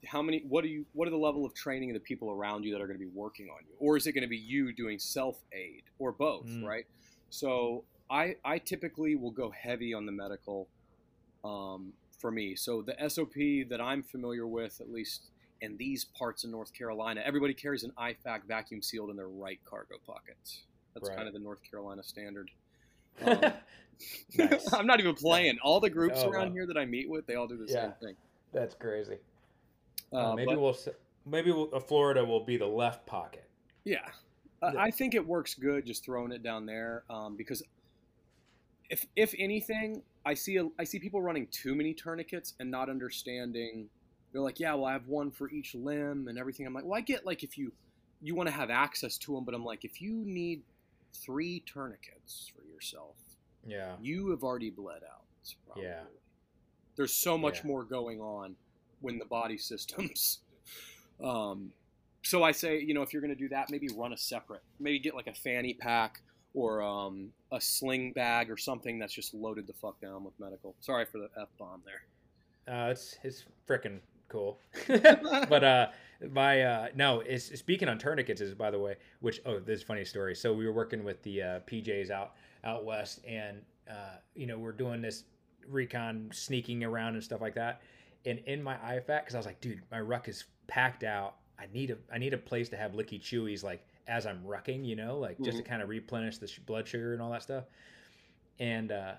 how 0.06 0.22
many? 0.22 0.42
What 0.48 0.62
do 0.62 0.68
you? 0.68 0.86
What 0.92 1.06
are 1.08 1.10
the 1.10 1.16
level 1.16 1.44
of 1.44 1.54
training 1.54 1.90
of 1.90 1.94
the 1.94 2.00
people 2.00 2.30
around 2.30 2.64
you 2.64 2.72
that 2.72 2.80
are 2.80 2.86
going 2.86 2.98
to 2.98 3.04
be 3.04 3.10
working 3.14 3.48
on 3.48 3.58
you, 3.68 3.74
or 3.78 3.96
is 3.96 4.06
it 4.06 4.12
going 4.12 4.22
to 4.22 4.28
be 4.28 4.36
you 4.36 4.72
doing 4.72 4.98
self 4.98 5.36
aid, 5.52 5.82
or 5.98 6.12
both, 6.12 6.46
Mm. 6.46 6.64
right? 6.66 6.84
So 7.30 7.84
I 8.10 8.36
I 8.44 8.58
typically 8.58 9.16
will 9.16 9.30
go 9.32 9.50
heavy 9.50 9.92
on 9.94 10.06
the 10.06 10.12
medical 10.12 10.68
um, 11.44 11.92
for 12.20 12.30
me. 12.30 12.56
So 12.56 12.82
the 12.82 12.96
SOP 13.08 13.34
that 13.68 13.80
I'm 13.80 14.02
familiar 14.02 14.46
with, 14.46 14.80
at 14.80 14.90
least 14.90 15.30
in 15.60 15.76
these 15.76 16.04
parts 16.04 16.44
of 16.44 16.50
North 16.50 16.72
Carolina, 16.74 17.22
everybody 17.24 17.54
carries 17.54 17.82
an 17.82 17.92
IFAK 17.98 18.44
vacuum 18.46 18.82
sealed 18.82 19.10
in 19.10 19.16
their 19.16 19.28
right 19.28 19.58
cargo 19.64 19.96
pocket. 20.06 20.36
That's 20.94 21.08
Right. 21.08 21.16
kind 21.16 21.28
of 21.28 21.34
the 21.34 21.40
North 21.40 21.60
Carolina 21.68 22.02
standard. 22.02 22.50
Um, 23.24 23.52
Nice. 24.36 24.70
I'm 24.74 24.86
not 24.86 25.00
even 25.00 25.14
playing. 25.14 25.56
All 25.62 25.80
the 25.80 25.88
groups 25.88 26.22
Oh, 26.22 26.28
around 26.30 26.48
wow. 26.48 26.52
here 26.52 26.66
that 26.66 26.76
I 26.76 26.84
meet 26.84 27.08
with, 27.08 27.26
they 27.26 27.34
all 27.34 27.46
do 27.46 27.56
the 27.56 27.72
Yeah. 27.72 27.84
same 27.84 27.92
thing. 28.02 28.14
That's 28.52 28.74
crazy. 28.74 29.16
Uh, 30.12 30.34
maybe 30.34 30.46
but- 30.54 30.60
we'll 30.60 30.76
maybe 31.24 31.50
we'll, 31.52 31.68
uh, 31.74 31.80
Florida 31.80 32.24
will 32.24 32.44
be 32.44 32.56
the 32.56 32.66
left 32.66 33.06
pocket. 33.06 33.48
Yeah. 33.84 34.08
Uh, 34.62 34.70
Yeah. 34.74 34.80
I 34.80 34.90
think 34.90 35.14
it 35.14 35.26
works 35.26 35.54
good 35.54 35.84
just 35.84 36.04
throwing 36.04 36.32
it 36.32 36.42
down 36.42 36.64
there 36.66 37.04
um, 37.10 37.36
because 37.36 37.62
if 38.88 39.06
if 39.16 39.34
anything, 39.38 40.02
I 40.24 40.34
see 40.34 40.56
a, 40.56 40.68
I 40.78 40.84
see 40.84 40.98
people 40.98 41.20
running 41.20 41.48
too 41.48 41.74
many 41.74 41.92
tourniquets 41.92 42.54
and 42.60 42.70
not 42.70 42.88
understanding. 42.88 43.88
They're 44.32 44.42
like, 44.42 44.60
yeah, 44.60 44.74
well, 44.74 44.84
I 44.86 44.92
have 44.92 45.06
one 45.08 45.30
for 45.30 45.50
each 45.50 45.74
limb 45.74 46.28
and 46.28 46.38
everything. 46.38 46.66
I'm 46.66 46.74
like, 46.74 46.84
well, 46.84 46.98
I 46.98 47.00
get 47.00 47.26
like 47.26 47.42
if 47.42 47.58
you 47.58 47.72
you 48.22 48.34
want 48.34 48.48
to 48.48 48.54
have 48.54 48.70
access 48.70 49.18
to 49.18 49.34
them, 49.34 49.44
but 49.44 49.54
I'm 49.54 49.64
like, 49.64 49.84
if 49.84 50.00
you 50.00 50.12
need 50.24 50.62
three 51.12 51.60
tourniquets 51.66 52.50
for 52.54 52.64
yourself, 52.64 53.16
Yeah. 53.66 53.96
you 54.00 54.30
have 54.30 54.42
already 54.42 54.70
bled 54.70 55.02
out. 55.04 55.24
Probably. 55.66 55.84
Yeah. 55.84 56.02
There's 56.96 57.12
so 57.12 57.36
much 57.38 57.58
Yeah. 57.58 57.66
more 57.68 57.84
going 57.84 58.20
on 58.20 58.56
when 59.06 59.18
the 59.18 59.24
body 59.24 59.56
systems. 59.56 60.40
Um, 61.24 61.72
so 62.22 62.42
I 62.42 62.52
say, 62.52 62.78
you 62.78 62.92
know, 62.92 63.00
if 63.00 63.14
you're 63.14 63.22
going 63.22 63.34
to 63.34 63.40
do 63.40 63.48
that, 63.48 63.70
maybe 63.70 63.88
run 63.96 64.12
a 64.12 64.18
separate. 64.18 64.60
Maybe 64.78 64.98
get 64.98 65.14
like 65.14 65.28
a 65.28 65.32
fanny 65.32 65.72
pack 65.72 66.20
or 66.52 66.82
um, 66.82 67.30
a 67.52 67.58
sling 67.58 68.12
bag 68.12 68.50
or 68.50 68.58
something 68.58 68.98
that's 68.98 69.14
just 69.14 69.32
loaded 69.32 69.66
the 69.66 69.72
fuck 69.72 69.98
down 69.98 70.24
with 70.24 70.34
medical. 70.38 70.74
Sorry 70.80 71.06
for 71.06 71.16
the 71.16 71.30
f 71.40 71.48
bomb 71.58 71.80
there. 71.86 72.76
Uh, 72.76 72.90
it's 72.90 73.16
it's 73.22 73.44
freaking 73.66 74.00
cool. 74.28 74.58
but 74.88 75.64
uh, 75.64 75.86
my 76.30 76.62
uh, 76.62 76.88
no, 76.94 77.20
it's 77.20 77.58
speaking 77.58 77.88
on 77.88 77.98
tourniquets 77.98 78.42
is 78.42 78.52
by 78.52 78.70
the 78.70 78.78
way, 78.78 78.96
which 79.20 79.40
oh, 79.46 79.58
this 79.58 79.78
is 79.78 79.82
a 79.84 79.86
funny 79.86 80.04
story. 80.04 80.34
So 80.34 80.52
we 80.52 80.66
were 80.66 80.72
working 80.72 81.02
with 81.02 81.22
the 81.22 81.42
uh, 81.42 81.60
PJs 81.60 82.10
out 82.10 82.32
out 82.64 82.84
west, 82.84 83.20
and 83.26 83.62
uh, 83.88 84.18
you 84.34 84.46
know 84.46 84.58
we're 84.58 84.72
doing 84.72 85.00
this 85.00 85.24
recon 85.68 86.30
sneaking 86.32 86.84
around 86.84 87.14
and 87.14 87.22
stuff 87.22 87.40
like 87.40 87.54
that. 87.54 87.80
And 88.26 88.40
in 88.40 88.62
my 88.62 88.74
IFAK, 88.76 89.20
because 89.20 89.34
I 89.34 89.38
was 89.38 89.46
like, 89.46 89.60
dude, 89.60 89.80
my 89.90 90.00
ruck 90.00 90.28
is 90.28 90.44
packed 90.66 91.04
out. 91.04 91.36
I 91.58 91.66
need 91.72 91.90
a 91.90 91.96
I 92.12 92.18
need 92.18 92.34
a 92.34 92.38
place 92.38 92.68
to 92.70 92.76
have 92.76 92.92
licky 92.92 93.20
chewies 93.20 93.64
like 93.64 93.86
as 94.08 94.26
I'm 94.26 94.42
rucking, 94.44 94.84
you 94.84 94.96
know, 94.96 95.18
like 95.18 95.40
just 95.40 95.58
to 95.58 95.62
kind 95.62 95.80
of 95.82 95.88
replenish 95.88 96.38
the 96.38 96.46
sh- 96.46 96.58
blood 96.58 96.86
sugar 96.86 97.12
and 97.12 97.22
all 97.22 97.30
that 97.30 97.42
stuff. 97.42 97.64
And 98.58 98.92
uh, 98.92 99.12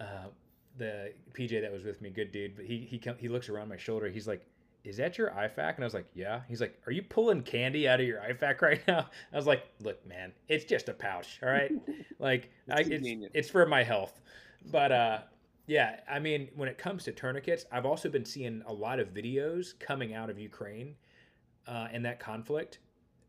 uh, 0.00 0.26
the 0.78 1.12
PJ 1.32 1.60
that 1.60 1.72
was 1.72 1.84
with 1.84 2.00
me, 2.00 2.10
good 2.10 2.32
dude, 2.32 2.56
but 2.56 2.64
he 2.64 2.78
he 2.78 2.98
come, 2.98 3.16
he 3.18 3.28
looks 3.28 3.48
around 3.48 3.68
my 3.68 3.76
shoulder. 3.76 4.08
He's 4.08 4.26
like, 4.26 4.44
"Is 4.84 4.96
that 4.96 5.18
your 5.18 5.30
IFAK?" 5.30 5.74
And 5.76 5.84
I 5.84 5.86
was 5.86 5.94
like, 5.94 6.06
"Yeah." 6.14 6.40
He's 6.48 6.60
like, 6.60 6.80
"Are 6.86 6.92
you 6.92 7.02
pulling 7.02 7.42
candy 7.42 7.88
out 7.88 8.00
of 8.00 8.06
your 8.06 8.20
IFAK 8.20 8.60
right 8.62 8.86
now?" 8.88 9.08
I 9.32 9.36
was 9.36 9.46
like, 9.46 9.64
"Look, 9.80 10.04
man, 10.06 10.32
it's 10.48 10.64
just 10.64 10.88
a 10.88 10.94
pouch, 10.94 11.40
all 11.42 11.48
right. 11.48 11.72
Like, 12.18 12.50
It's 12.68 12.88
I, 12.88 12.92
it's 12.92 13.08
it's 13.34 13.50
for 13.50 13.66
my 13.66 13.82
health." 13.82 14.20
But 14.70 14.92
uh, 14.92 15.18
yeah, 15.66 16.00
I 16.10 16.18
mean, 16.18 16.48
when 16.54 16.68
it 16.68 16.76
comes 16.78 17.04
to 17.04 17.12
tourniquets, 17.12 17.64
I've 17.72 17.86
also 17.86 18.08
been 18.08 18.24
seeing 18.24 18.62
a 18.66 18.72
lot 18.72 18.98
of 18.98 19.14
videos 19.14 19.78
coming 19.78 20.14
out 20.14 20.28
of 20.28 20.38
Ukraine 20.38 20.94
uh, 21.66 21.88
and 21.92 22.04
that 22.04 22.20
conflict 22.20 22.78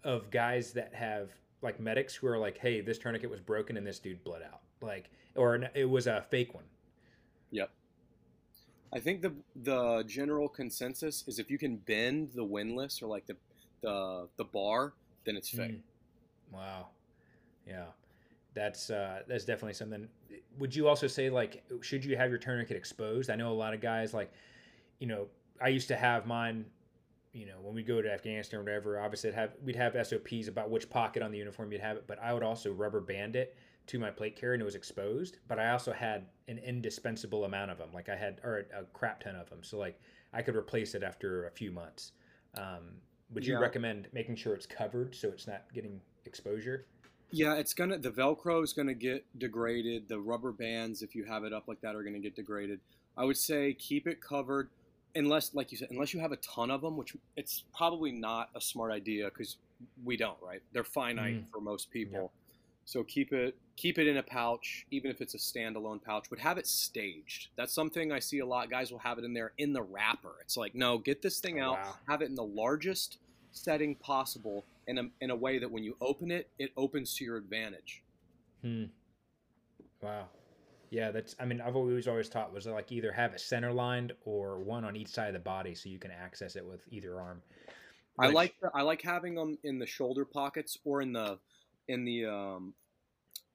of 0.03 0.29
guys 0.31 0.73
that 0.73 0.93
have 0.93 1.29
like 1.61 1.79
medics 1.79 2.13
who 2.15 2.27
are 2.27 2.37
like, 2.37 2.57
"Hey, 2.57 2.81
this 2.81 2.97
tourniquet 2.97 3.29
was 3.29 3.39
broken 3.39 3.77
and 3.77 3.87
this 3.87 3.99
dude 3.99 4.23
bled 4.23 4.41
out," 4.43 4.61
like, 4.81 5.09
or 5.35 5.55
it 5.73 5.89
was 5.89 6.07
a 6.07 6.25
fake 6.29 6.53
one. 6.53 6.65
Yep. 7.51 7.71
I 8.93 8.99
think 8.99 9.21
the 9.21 9.33
the 9.55 10.03
general 10.03 10.49
consensus 10.49 11.23
is 11.27 11.39
if 11.39 11.49
you 11.49 11.57
can 11.57 11.77
bend 11.77 12.31
the 12.35 12.43
windlass 12.43 13.01
or 13.01 13.07
like 13.07 13.25
the 13.25 13.37
the 13.81 14.27
the 14.37 14.43
bar, 14.43 14.93
then 15.25 15.35
it's 15.37 15.49
fake. 15.49 15.71
Mm. 15.71 16.53
Wow. 16.53 16.87
Yeah. 17.67 17.85
That's 18.55 18.89
uh, 18.89 19.21
that's 19.27 19.45
definitely 19.45 19.73
something. 19.73 20.07
Would 20.57 20.75
you 20.75 20.87
also 20.87 21.07
say 21.07 21.29
like 21.29 21.63
should 21.81 22.03
you 22.03 22.17
have 22.17 22.29
your 22.29 22.39
tourniquet 22.39 22.77
exposed? 22.77 23.29
I 23.29 23.35
know 23.35 23.51
a 23.51 23.53
lot 23.53 23.73
of 23.73 23.81
guys 23.81 24.13
like, 24.13 24.31
you 24.99 25.07
know, 25.07 25.27
I 25.61 25.67
used 25.67 25.89
to 25.89 25.95
have 25.95 26.25
mine. 26.25 26.65
You 27.33 27.45
know, 27.45 27.57
when 27.61 27.75
we 27.75 27.83
go 27.83 28.01
to 28.01 28.09
Afghanistan 28.09 28.61
or 28.61 28.63
whatever, 28.63 28.97
obviously 28.97 29.27
it'd 29.27 29.37
have 29.37 29.55
we'd 29.61 29.75
have 29.75 29.93
SOPs 30.07 30.47
about 30.47 30.69
which 30.69 30.89
pocket 30.89 31.21
on 31.21 31.31
the 31.31 31.37
uniform 31.37 31.69
you'd 31.69 31.81
have 31.81 31.97
it, 31.97 32.05
but 32.07 32.17
I 32.19 32.33
would 32.33 32.43
also 32.43 32.71
rubber 32.71 33.01
band 33.01 33.35
it 33.35 33.57
to 33.87 33.99
my 33.99 34.09
plate 34.09 34.37
carrier 34.37 34.53
and 34.53 34.61
it 34.61 34.65
was 34.65 34.75
exposed. 34.75 35.39
But 35.49 35.59
I 35.59 35.71
also 35.71 35.91
had 35.91 36.27
an 36.47 36.59
indispensable 36.59 37.43
amount 37.43 37.71
of 37.71 37.77
them, 37.77 37.89
like 37.93 38.07
I 38.07 38.15
had 38.15 38.39
or 38.41 38.65
a, 38.73 38.81
a 38.81 38.83
crap 38.93 39.21
ton 39.21 39.35
of 39.35 39.49
them, 39.49 39.63
so 39.63 39.77
like 39.77 39.99
I 40.31 40.41
could 40.41 40.55
replace 40.55 40.95
it 40.95 41.03
after 41.03 41.45
a 41.47 41.51
few 41.51 41.71
months. 41.73 42.13
Um, 42.57 43.01
would 43.33 43.45
you 43.45 43.55
Yeah. 43.55 43.59
recommend 43.59 44.07
making 44.13 44.37
sure 44.37 44.53
it's 44.55 44.65
covered 44.65 45.13
so 45.13 45.27
it's 45.27 45.45
not 45.45 45.63
getting 45.73 45.99
exposure? 46.25 46.85
Yeah, 47.31 47.55
it's 47.55 47.73
gonna 47.73 47.97
the 47.97 48.11
Velcro 48.11 48.63
is 48.63 48.73
gonna 48.73 48.93
get 48.93 49.25
degraded. 49.37 50.07
The 50.07 50.19
rubber 50.19 50.51
bands, 50.51 51.01
if 51.01 51.15
you 51.15 51.25
have 51.25 51.43
it 51.43 51.53
up 51.53 51.67
like 51.67 51.81
that, 51.81 51.95
are 51.95 52.03
gonna 52.03 52.19
get 52.19 52.35
degraded. 52.35 52.79
I 53.17 53.25
would 53.25 53.37
say 53.37 53.73
keep 53.73 54.07
it 54.07 54.21
covered, 54.21 54.69
unless, 55.15 55.53
like 55.53 55.71
you 55.71 55.77
said, 55.77 55.89
unless 55.91 56.13
you 56.13 56.19
have 56.19 56.31
a 56.31 56.37
ton 56.37 56.69
of 56.71 56.81
them, 56.81 56.97
which 56.97 57.15
it's 57.35 57.63
probably 57.75 58.11
not 58.11 58.49
a 58.55 58.61
smart 58.61 58.91
idea 58.91 59.25
because 59.25 59.57
we 60.03 60.17
don't, 60.17 60.37
right? 60.41 60.61
They're 60.73 60.83
finite 60.83 61.35
Mm. 61.35 61.51
for 61.51 61.59
most 61.61 61.91
people. 61.91 62.31
So 62.85 63.03
keep 63.03 63.33
it 63.33 63.57
keep 63.75 63.97
it 63.97 64.07
in 64.07 64.15
a 64.17 64.23
pouch, 64.23 64.85
even 64.91 65.11
if 65.11 65.19
it's 65.19 65.33
a 65.33 65.37
standalone 65.37 66.01
pouch. 66.01 66.27
But 66.29 66.39
have 66.39 66.57
it 66.57 66.65
staged. 66.67 67.49
That's 67.57 67.73
something 67.73 68.11
I 68.13 68.19
see 68.19 68.39
a 68.39 68.45
lot. 68.45 68.69
Guys 68.69 68.89
will 68.91 68.99
have 68.99 69.17
it 69.17 69.25
in 69.25 69.33
there 69.33 69.51
in 69.57 69.73
the 69.73 69.81
wrapper. 69.81 70.35
It's 70.41 70.55
like, 70.55 70.75
no, 70.75 70.97
get 70.97 71.21
this 71.21 71.39
thing 71.39 71.59
Oh, 71.59 71.71
out, 71.73 71.77
wow. 71.83 71.95
have 72.07 72.21
it 72.21 72.29
in 72.29 72.35
the 72.35 72.43
largest 72.45 73.17
setting 73.51 73.95
possible, 73.95 74.63
in 74.87 74.97
a 74.97 75.03
in 75.21 75.31
a 75.31 75.35
way 75.35 75.59
that 75.59 75.71
when 75.71 75.83
you 75.83 75.95
open 76.01 76.31
it, 76.31 76.49
it 76.59 76.71
opens 76.77 77.15
to 77.15 77.23
your 77.23 77.37
advantage. 77.37 78.03
Hmm. 78.61 78.85
Wow. 80.01 80.27
Yeah, 80.91 81.11
that's. 81.11 81.35
I 81.39 81.45
mean, 81.45 81.61
I've 81.61 81.75
always 81.75 82.07
always 82.07 82.29
taught 82.29 82.53
was 82.53 82.67
like 82.67 82.91
either 82.91 83.11
have 83.11 83.33
it 83.33 83.41
center 83.41 83.71
lined 83.71 84.13
or 84.23 84.59
one 84.59 84.85
on 84.85 84.95
each 84.95 85.09
side 85.09 85.27
of 85.27 85.33
the 85.33 85.39
body 85.39 85.75
so 85.75 85.89
you 85.89 85.99
can 85.99 86.11
access 86.11 86.55
it 86.55 86.65
with 86.65 86.81
either 86.89 87.19
arm. 87.19 87.41
I 88.17 88.27
like 88.27 88.55
the, 88.61 88.71
I 88.73 88.81
like 88.81 89.01
having 89.01 89.35
them 89.35 89.57
in 89.63 89.77
the 89.77 89.85
shoulder 89.85 90.23
pockets 90.23 90.77
or 90.85 91.01
in 91.01 91.11
the 91.11 91.39
in 91.87 92.05
the 92.05 92.25
um, 92.25 92.73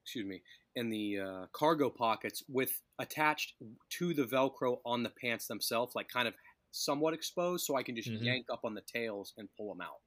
excuse 0.02 0.26
me 0.26 0.42
in 0.76 0.90
the 0.90 1.18
uh, 1.18 1.46
cargo 1.52 1.90
pockets 1.90 2.44
with 2.48 2.82
attached 2.98 3.54
to 3.90 4.14
the 4.14 4.24
Velcro 4.24 4.78
on 4.84 5.02
the 5.02 5.10
pants 5.10 5.46
themselves, 5.46 5.94
like 5.94 6.08
kind 6.08 6.28
of 6.28 6.34
somewhat 6.72 7.14
exposed, 7.14 7.64
so 7.64 7.76
I 7.76 7.82
can 7.82 7.96
just 7.96 8.08
Mhm. 8.08 8.22
yank 8.24 8.46
up 8.52 8.60
on 8.64 8.74
the 8.74 8.82
tails 8.82 9.34
and 9.36 9.48
pull 9.56 9.68
them 9.68 9.80
out. 9.80 10.00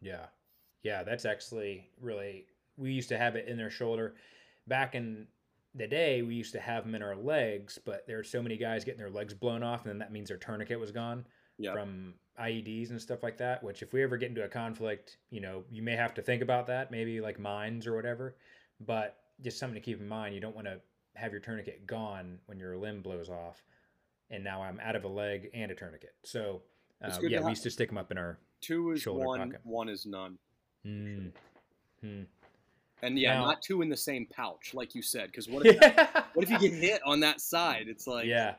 Yeah. 0.00 0.26
Yeah, 0.84 1.02
that's 1.02 1.24
actually 1.24 1.88
really. 2.00 2.46
We 2.76 2.92
used 2.92 3.08
to 3.08 3.18
have 3.18 3.34
it 3.34 3.48
in 3.48 3.56
their 3.56 3.70
shoulder. 3.70 4.14
Back 4.68 4.94
in 4.94 5.26
the 5.74 5.86
day, 5.88 6.22
we 6.22 6.34
used 6.34 6.52
to 6.52 6.60
have 6.60 6.84
them 6.84 6.94
in 6.94 7.02
our 7.02 7.16
legs, 7.16 7.78
but 7.84 8.06
there 8.06 8.18
are 8.18 8.24
so 8.24 8.40
many 8.42 8.56
guys 8.56 8.84
getting 8.84 9.00
their 9.00 9.10
legs 9.10 9.34
blown 9.34 9.62
off, 9.62 9.82
and 9.82 9.90
then 9.90 9.98
that 9.98 10.12
means 10.12 10.28
their 10.28 10.36
tourniquet 10.38 10.78
was 10.78 10.92
gone 10.92 11.26
Yeah. 11.58 11.72
from 11.72 12.14
IEDs 12.38 12.90
and 12.90 13.00
stuff 13.00 13.22
like 13.22 13.38
that. 13.38 13.62
Which, 13.62 13.82
if 13.82 13.92
we 13.92 14.02
ever 14.02 14.16
get 14.16 14.28
into 14.28 14.44
a 14.44 14.48
conflict, 14.48 15.16
you 15.30 15.40
know, 15.40 15.64
you 15.70 15.82
may 15.82 15.96
have 15.96 16.14
to 16.14 16.22
think 16.22 16.42
about 16.42 16.66
that, 16.68 16.90
maybe 16.90 17.20
like 17.20 17.38
mines 17.38 17.86
or 17.86 17.94
whatever. 17.94 18.36
But 18.80 19.18
just 19.40 19.58
something 19.58 19.74
to 19.74 19.80
keep 19.84 20.00
in 20.00 20.06
mind. 20.08 20.34
You 20.34 20.40
don't 20.40 20.54
want 20.54 20.66
to 20.66 20.80
have 21.14 21.32
your 21.32 21.40
tourniquet 21.40 21.86
gone 21.86 22.38
when 22.46 22.58
your 22.58 22.76
limb 22.76 23.02
blows 23.02 23.28
off, 23.30 23.62
and 24.30 24.42
now 24.44 24.62
I'm 24.62 24.80
out 24.80 24.96
of 24.96 25.04
a 25.04 25.08
leg 25.08 25.50
and 25.54 25.70
a 25.70 25.74
tourniquet. 25.74 26.14
So, 26.24 26.62
uh, 27.02 27.16
yeah, 27.22 27.40
we 27.40 27.50
used 27.50 27.62
to 27.62 27.70
stick 27.70 27.88
them 27.88 27.98
up 27.98 28.10
in 28.10 28.18
our. 28.18 28.38
Two 28.60 28.90
is 28.92 29.06
one, 29.06 29.38
pocket. 29.52 29.60
one 29.64 29.88
is 29.88 30.06
none, 30.06 30.38
Mm. 30.86 31.30
Hmm. 32.00 32.22
and 33.02 33.18
yeah, 33.18 33.34
Now- 33.38 33.46
not 33.46 33.62
two 33.62 33.80
in 33.82 33.88
the 33.88 33.96
same 33.96 34.26
pouch, 34.26 34.72
like 34.74 34.94
you 34.94 35.02
said. 35.02 35.26
Because 35.26 35.48
what 35.48 35.64
if 35.66 35.76
yeah. 35.80 36.24
what 36.34 36.42
if 36.44 36.50
you 36.50 36.58
get 36.58 36.72
hit 36.72 37.00
on 37.06 37.20
that 37.20 37.40
side? 37.40 37.86
It's 37.88 38.06
like 38.06 38.26
yeah. 38.26 38.54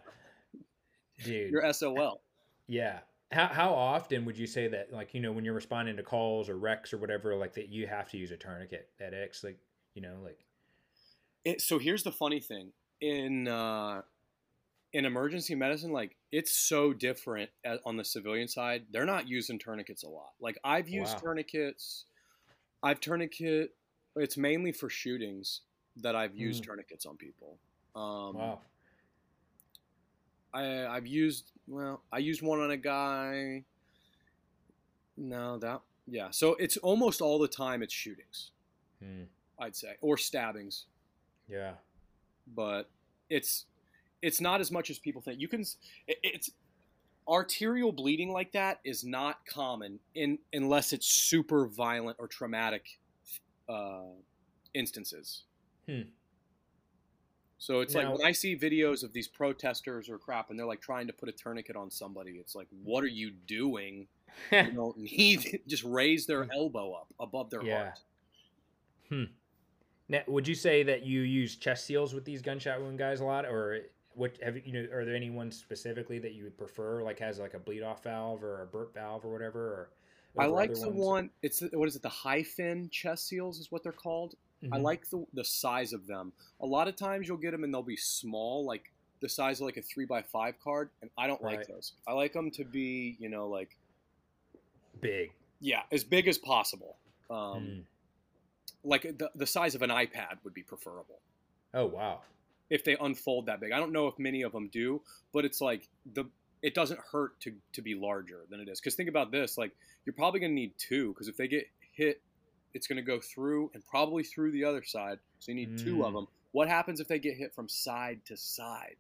Dude. 1.24 1.52
you're 1.52 1.72
SOL. 1.74 2.22
Yeah. 2.68 3.00
How 3.32 3.48
how 3.48 3.74
often 3.74 4.26
would 4.26 4.38
you 4.38 4.48
say 4.48 4.68
that 4.70 4.92
like, 4.92 5.14
you 5.14 5.20
know, 5.20 5.32
when 5.32 5.46
you're 5.46 5.54
responding 5.54 5.98
to 5.98 6.04
calls 6.04 6.50
or 6.50 6.58
wrecks 6.58 6.94
or 6.94 6.98
whatever, 6.98 7.36
like 7.36 7.54
that 7.54 7.70
you 7.70 7.88
have 7.88 8.10
to 8.12 8.18
use 8.18 8.32
a 8.32 8.38
tourniquet 8.38 8.90
at 9.00 9.14
X, 9.14 9.44
like, 9.44 9.58
you 9.94 10.02
know, 10.02 10.16
like 10.24 10.40
It, 11.44 11.62
so 11.62 11.80
here's 11.80 12.04
the 12.04 12.12
funny 12.12 12.40
thing 12.40 12.72
in 13.02 13.48
uh, 13.48 14.02
in 14.94 15.06
emergency 15.06 15.56
medicine, 15.56 15.92
like 15.92 16.16
it's 16.32 16.56
so 16.56 16.94
different 16.94 17.50
at, 17.64 17.80
on 17.86 17.98
the 17.98 18.06
civilian 18.06 18.48
side. 18.48 18.84
They're 18.92 19.06
not 19.06 19.28
using 19.28 19.58
tourniquets 19.60 20.04
a 20.04 20.10
lot. 20.10 20.32
Like 20.40 20.58
I've 20.64 20.90
used 20.90 21.14
Wow. 21.16 21.20
tourniquets. 21.20 22.06
I've 22.84 23.00
tourniquet. 23.00 23.76
It's 24.16 24.38
mainly 24.38 24.72
for 24.72 24.90
shootings 24.90 25.62
that 25.98 26.16
I've 26.16 26.36
used 26.36 26.64
Mm. 26.64 26.68
tourniquets 26.68 27.06
on 27.06 27.18
people. 27.18 27.58
Um, 27.96 28.36
wow. 28.36 28.62
I 30.54 30.86
I've 30.88 31.08
used 31.08 31.52
well, 31.68 32.02
I 32.12 32.20
used 32.20 32.42
one 32.42 32.60
on 32.60 32.72
a 32.72 32.78
guy. 32.78 33.64
No, 35.18 35.58
that 35.60 35.82
yeah. 36.08 36.30
So 36.32 36.56
it's 36.56 36.78
almost 36.78 37.22
all 37.22 37.40
the 37.40 37.48
time 37.48 37.82
it's 37.84 37.94
shootings, 37.94 38.52
Hmm. 39.02 39.24
I'd 39.60 39.76
say, 39.76 39.96
or 40.02 40.18
stabbings. 40.18 40.86
Yeah. 41.48 41.76
but 42.48 42.90
it's 43.30 43.66
it's 44.22 44.40
not 44.40 44.60
as 44.62 44.72
much 44.72 44.90
as 44.90 45.00
people 45.00 45.22
think. 45.22 45.40
You 45.42 45.48
can 45.48 45.62
it- 46.08 46.20
it's 46.24 46.52
arterial 47.28 47.92
bleeding 47.92 48.32
like 48.32 48.52
that 48.54 48.80
is 48.84 49.04
not 49.04 49.46
common 49.46 50.00
in 50.14 50.38
unless 50.54 50.94
it's 50.94 51.08
super 51.08 51.68
violent 51.68 52.18
or 52.20 52.28
traumatic 52.28 52.86
uh, 53.68 54.04
instances. 54.74 55.44
Hmm. 55.88 56.02
So 57.58 57.80
it's 57.80 57.96
like 57.96 58.08
when 58.16 58.26
I 58.28 58.32
see 58.32 58.56
videos 58.56 59.04
of 59.04 59.12
these 59.12 59.28
protesters 59.28 60.08
or 60.10 60.20
crap, 60.20 60.50
and 60.52 60.60
they're 60.60 60.68
like 60.68 60.82
trying 60.82 61.08
to 61.08 61.14
put 61.14 61.30
a 61.30 61.32
tourniquet 61.32 61.76
on 61.76 61.90
somebody. 61.90 62.34
It's 62.34 62.54
like, 62.54 62.68
what 62.84 63.04
are 63.04 63.08
you 63.08 63.32
doing? 63.32 64.08
You 64.52 64.72
don't 64.74 64.98
need 64.98 65.62
just 65.68 65.86
raise 65.86 66.26
their 66.26 66.46
elbow 66.54 66.92
up 66.94 67.08
above 67.22 67.50
their 67.50 67.64
Yeah. 67.64 67.92
heart. 69.10 69.30
now, 70.10 70.22
would 70.28 70.46
you 70.46 70.56
say 70.56 70.84
that 70.84 71.04
you 71.04 71.22
use 71.22 71.56
chest 71.56 71.86
seals 71.86 72.14
with 72.14 72.26
these 72.26 72.42
gunshot 72.42 72.82
wound 72.82 72.98
guys 72.98 73.22
a 73.22 73.24
lot 73.24 73.46
or 73.46 73.80
what 74.16 74.38
have 74.41 74.55
you 74.55 74.63
you 74.66 74.74
know, 74.74 74.93
are 74.93 75.05
there 75.05 75.16
any 75.16 75.30
ones 75.30 75.57
specifically 75.57 76.20
that 76.20 76.34
you 76.34 76.43
would 76.43 76.57
prefer 76.57 77.03
like 77.03 77.20
has 77.20 77.39
like 77.39 77.53
a 77.53 77.59
bleed 77.59 77.84
off 77.84 78.03
valve 78.03 78.43
or 78.43 78.61
a 78.61 78.66
burp 78.66 78.93
valve 78.93 79.26
or 79.26 79.32
whatever 79.32 79.59
or 79.59 79.89
I 80.38 80.47
like 80.47 80.74
the 80.74 80.89
ones? 80.89 80.99
one. 80.99 81.30
It's 81.41 81.61
what 81.74 81.88
is 81.88 81.95
it? 81.95 82.01
The 82.01 82.09
HyFin 82.09 82.91
chest 82.91 83.28
seals 83.28 83.59
is 83.59 83.72
what 83.72 83.84
they're 83.84 83.91
called. 83.91 84.36
I 84.72 84.78
Mhm. 84.78 84.84
like 84.84 85.09
the 85.09 85.26
the 85.34 85.45
size 85.45 85.93
of 85.93 86.07
them. 86.07 86.34
A 86.61 86.66
lot 86.66 86.88
of 86.88 86.95
times 86.95 87.28
you'll 87.28 87.38
get 87.38 87.51
them 87.51 87.63
and 87.63 87.74
they'll 87.74 87.84
be 87.84 87.97
small, 87.97 88.66
like 88.66 88.91
the 89.22 89.30
size 89.30 89.59
of 89.61 89.66
like 89.66 89.78
a 89.78 89.82
three 89.82 90.05
by 90.05 90.22
five 90.24 90.59
card, 90.63 90.89
and 91.01 91.09
I 91.18 91.28
don't 91.28 91.41
like 91.41 91.68
those. 91.68 91.93
I 92.07 92.13
like 92.13 92.34
them 92.34 92.51
to 92.51 92.63
be, 92.66 93.16
you 93.20 93.30
know, 93.30 93.47
like 93.47 93.78
big. 95.01 95.32
yeah, 95.59 95.84
as 95.91 96.03
big 96.03 96.28
as 96.28 96.38
possible. 96.38 96.97
Um, 97.30 97.38
Mm. 97.63 97.84
Like 98.84 99.01
the 99.18 99.32
the 99.36 99.47
size 99.47 99.74
of 99.74 99.82
an 99.82 99.89
iPad 99.89 100.38
would 100.43 100.53
be 100.53 100.61
preferable 100.63 101.20
Oh 101.74 101.86
wow. 101.88 102.22
If 102.70 102.84
they 102.84 102.95
unfold 102.99 103.45
that 103.47 103.59
big. 103.59 103.72
I 103.72 103.78
don't 103.80 103.91
know 103.91 104.07
if 104.07 104.18
many 104.20 104.41
of 104.41 104.51
them 104.51 104.68
do, 104.70 105.01
but 105.34 105.45
it's 105.45 105.61
like 105.61 105.88
the 106.13 106.26
it 106.61 106.74
doesn't 106.74 106.99
hurt 107.11 107.39
to 107.41 107.53
to 107.74 107.82
be 107.82 107.93
larger 107.95 108.45
than 108.49 108.59
it 108.59 108.68
is. 108.70 108.80
Because 108.80 108.95
think 108.95 109.09
about 109.09 109.32
this, 109.32 109.57
like 109.57 109.72
you're 110.05 110.13
probably 110.13 110.39
gonna 110.39 110.53
need 110.53 110.74
two, 110.78 111.09
because 111.13 111.28
if 111.28 111.38
they 111.38 111.47
get 111.47 111.68
hit, 111.93 112.22
it's 112.74 112.88
gonna 112.88 113.01
go 113.01 113.20
through 113.20 113.72
and 113.74 113.86
probably 113.86 114.24
through 114.24 114.51
the 114.51 114.63
other 114.63 114.84
side. 114.84 115.20
So 115.39 115.51
you 115.51 115.55
need 115.55 115.78
two 115.78 116.03
of 116.03 116.13
Mm. 116.13 116.18
them. 116.18 116.28
What 116.53 116.68
happens 116.68 116.99
if 116.99 117.07
they 117.07 117.20
get 117.20 117.36
hit 117.38 117.53
from 117.53 117.68
side 117.70 118.22
to 118.26 118.38
side? 118.38 118.95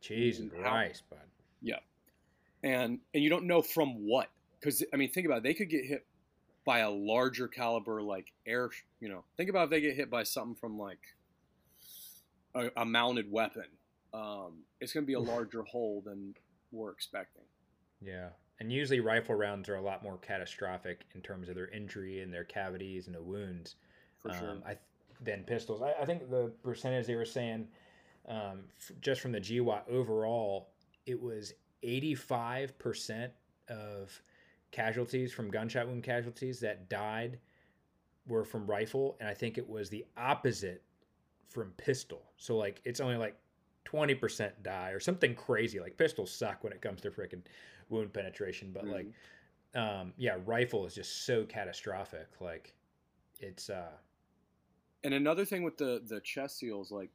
Jesus 0.00 0.48
Christ, 0.50 1.02
bud. 1.10 1.18
Yeah, 1.60 1.80
and 2.62 3.00
and 3.14 3.22
you 3.22 3.28
don't 3.28 3.44
know 3.44 3.62
from 3.62 4.06
what? 4.06 4.30
Because 4.58 4.84
I 4.92 4.96
mean, 4.96 5.10
think 5.10 5.26
about 5.26 5.38
it. 5.38 5.42
They 5.42 5.54
could 5.54 5.68
get 5.70 5.84
hit 5.84 6.06
by 6.64 6.80
a 6.80 6.90
larger 6.90 7.48
caliber, 7.48 8.00
like 8.02 8.32
air. 8.46 8.70
You 9.00 9.08
know, 9.08 9.24
think 9.36 9.50
about 9.50 9.64
if 9.64 9.70
they 9.70 9.80
get 9.80 9.96
hit 9.96 10.08
by 10.10 10.22
something 10.22 10.54
from 10.54 10.78
like 10.78 11.00
a, 12.54 12.70
a 12.76 12.84
mounted 12.84 13.30
weapon. 13.30 13.64
Um, 14.12 14.64
it's 14.80 14.92
going 14.92 15.04
to 15.04 15.06
be 15.06 15.14
a 15.14 15.20
larger 15.20 15.62
hole 15.62 16.02
than 16.04 16.34
we're 16.72 16.90
expecting. 16.90 17.44
Yeah. 18.00 18.30
And 18.58 18.70
usually 18.72 19.00
rifle 19.00 19.34
rounds 19.34 19.68
are 19.68 19.76
a 19.76 19.82
lot 19.82 20.02
more 20.02 20.18
catastrophic 20.18 21.02
in 21.14 21.20
terms 21.22 21.48
of 21.48 21.54
their 21.54 21.68
injury 21.68 22.20
and 22.22 22.32
their 22.32 22.44
cavities 22.44 23.06
and 23.06 23.14
the 23.16 23.22
wounds 23.22 23.76
For 24.18 24.32
sure. 24.34 24.50
um, 24.50 24.62
I, 24.64 24.70
th- 24.70 24.78
than 25.22 25.44
pistols. 25.44 25.80
I, 25.82 25.94
I 26.00 26.04
think 26.04 26.28
the 26.30 26.52
percentage 26.62 27.06
they 27.06 27.14
were 27.14 27.24
saying, 27.24 27.68
um, 28.28 28.64
f- 28.78 28.92
just 29.00 29.20
from 29.20 29.32
the 29.32 29.40
GWOT 29.40 29.88
overall, 29.88 30.70
it 31.06 31.20
was 31.20 31.54
85% 31.84 33.30
of 33.68 34.22
casualties 34.72 35.32
from 35.32 35.50
gunshot 35.50 35.86
wound 35.86 36.02
casualties 36.04 36.60
that 36.60 36.88
died 36.88 37.38
were 38.26 38.44
from 38.44 38.66
rifle. 38.66 39.16
And 39.20 39.28
I 39.28 39.34
think 39.34 39.56
it 39.58 39.68
was 39.68 39.88
the 39.88 40.04
opposite 40.16 40.82
from 41.50 41.72
pistol. 41.76 42.22
So, 42.36 42.56
like, 42.56 42.80
it's 42.84 43.00
only 43.00 43.16
like 43.16 43.36
20% 43.84 44.62
die 44.62 44.90
or 44.90 45.00
something 45.00 45.34
crazy. 45.34 45.80
Like, 45.80 45.96
pistols 45.98 46.30
suck 46.32 46.64
when 46.64 46.72
it 46.72 46.80
comes 46.80 47.00
to 47.02 47.10
freaking 47.10 47.42
wound 47.88 48.12
penetration. 48.12 48.70
But, 48.72 48.86
like, 48.86 49.06
um, 49.74 50.12
yeah, 50.16 50.36
rifle 50.46 50.86
is 50.86 50.94
just 50.94 51.26
so 51.26 51.44
catastrophic. 51.44 52.28
Like, 52.40 52.74
it's, 53.40 53.68
uh, 53.70 53.90
And 55.02 55.14
another 55.14 55.44
thing 55.44 55.62
with 55.62 55.76
the 55.78 56.02
the 56.06 56.20
chest 56.20 56.58
seals, 56.58 56.90
like 56.92 57.10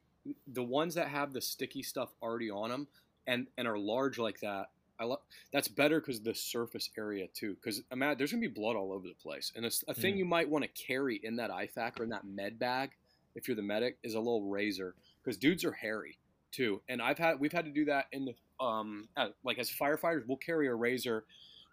the 0.48 0.62
ones 0.62 0.94
that 0.94 1.08
have 1.08 1.32
the 1.32 1.40
sticky 1.40 1.82
stuff 1.82 2.12
already 2.20 2.50
on 2.50 2.68
them 2.70 2.88
and 3.28 3.46
and 3.58 3.68
are 3.68 3.78
large 3.78 4.18
like 4.18 4.40
that, 4.40 4.70
I 4.98 5.04
love 5.04 5.20
that's 5.52 5.68
better 5.68 6.00
because 6.00 6.20
the 6.20 6.34
surface 6.34 6.90
area 6.98 7.28
too. 7.28 7.54
Because 7.54 7.82
imagine 7.92 8.18
there's 8.18 8.32
gonna 8.32 8.40
be 8.40 8.48
blood 8.48 8.74
all 8.74 8.92
over 8.92 9.06
the 9.06 9.14
place, 9.14 9.52
and 9.54 9.64
it's 9.64 9.84
a 9.86 9.94
thing 9.94 10.14
Mm. 10.14 10.18
you 10.18 10.24
might 10.24 10.48
want 10.48 10.64
to 10.64 10.68
carry 10.86 11.20
in 11.22 11.36
that 11.36 11.50
IFAK 11.50 12.00
or 12.00 12.04
in 12.04 12.10
that 12.10 12.24
med 12.24 12.58
bag 12.58 12.90
if 13.36 13.46
you're 13.46 13.56
the 13.56 13.62
medic 13.62 13.98
is 14.02 14.14
a 14.14 14.18
little 14.18 14.48
razor 14.48 14.94
because 15.22 15.36
dudes 15.36 15.64
are 15.64 15.72
hairy 15.72 16.18
too. 16.50 16.80
And 16.88 17.00
I've 17.00 17.18
had 17.18 17.38
we've 17.38 17.52
had 17.52 17.66
to 17.66 17.70
do 17.70 17.84
that 17.84 18.06
in 18.12 18.24
the 18.24 18.64
um 18.64 19.08
uh, 19.16 19.28
like 19.44 19.58
as 19.58 19.70
firefighters, 19.70 20.26
we'll 20.26 20.38
carry 20.38 20.66
a 20.66 20.74
razor 20.74 21.24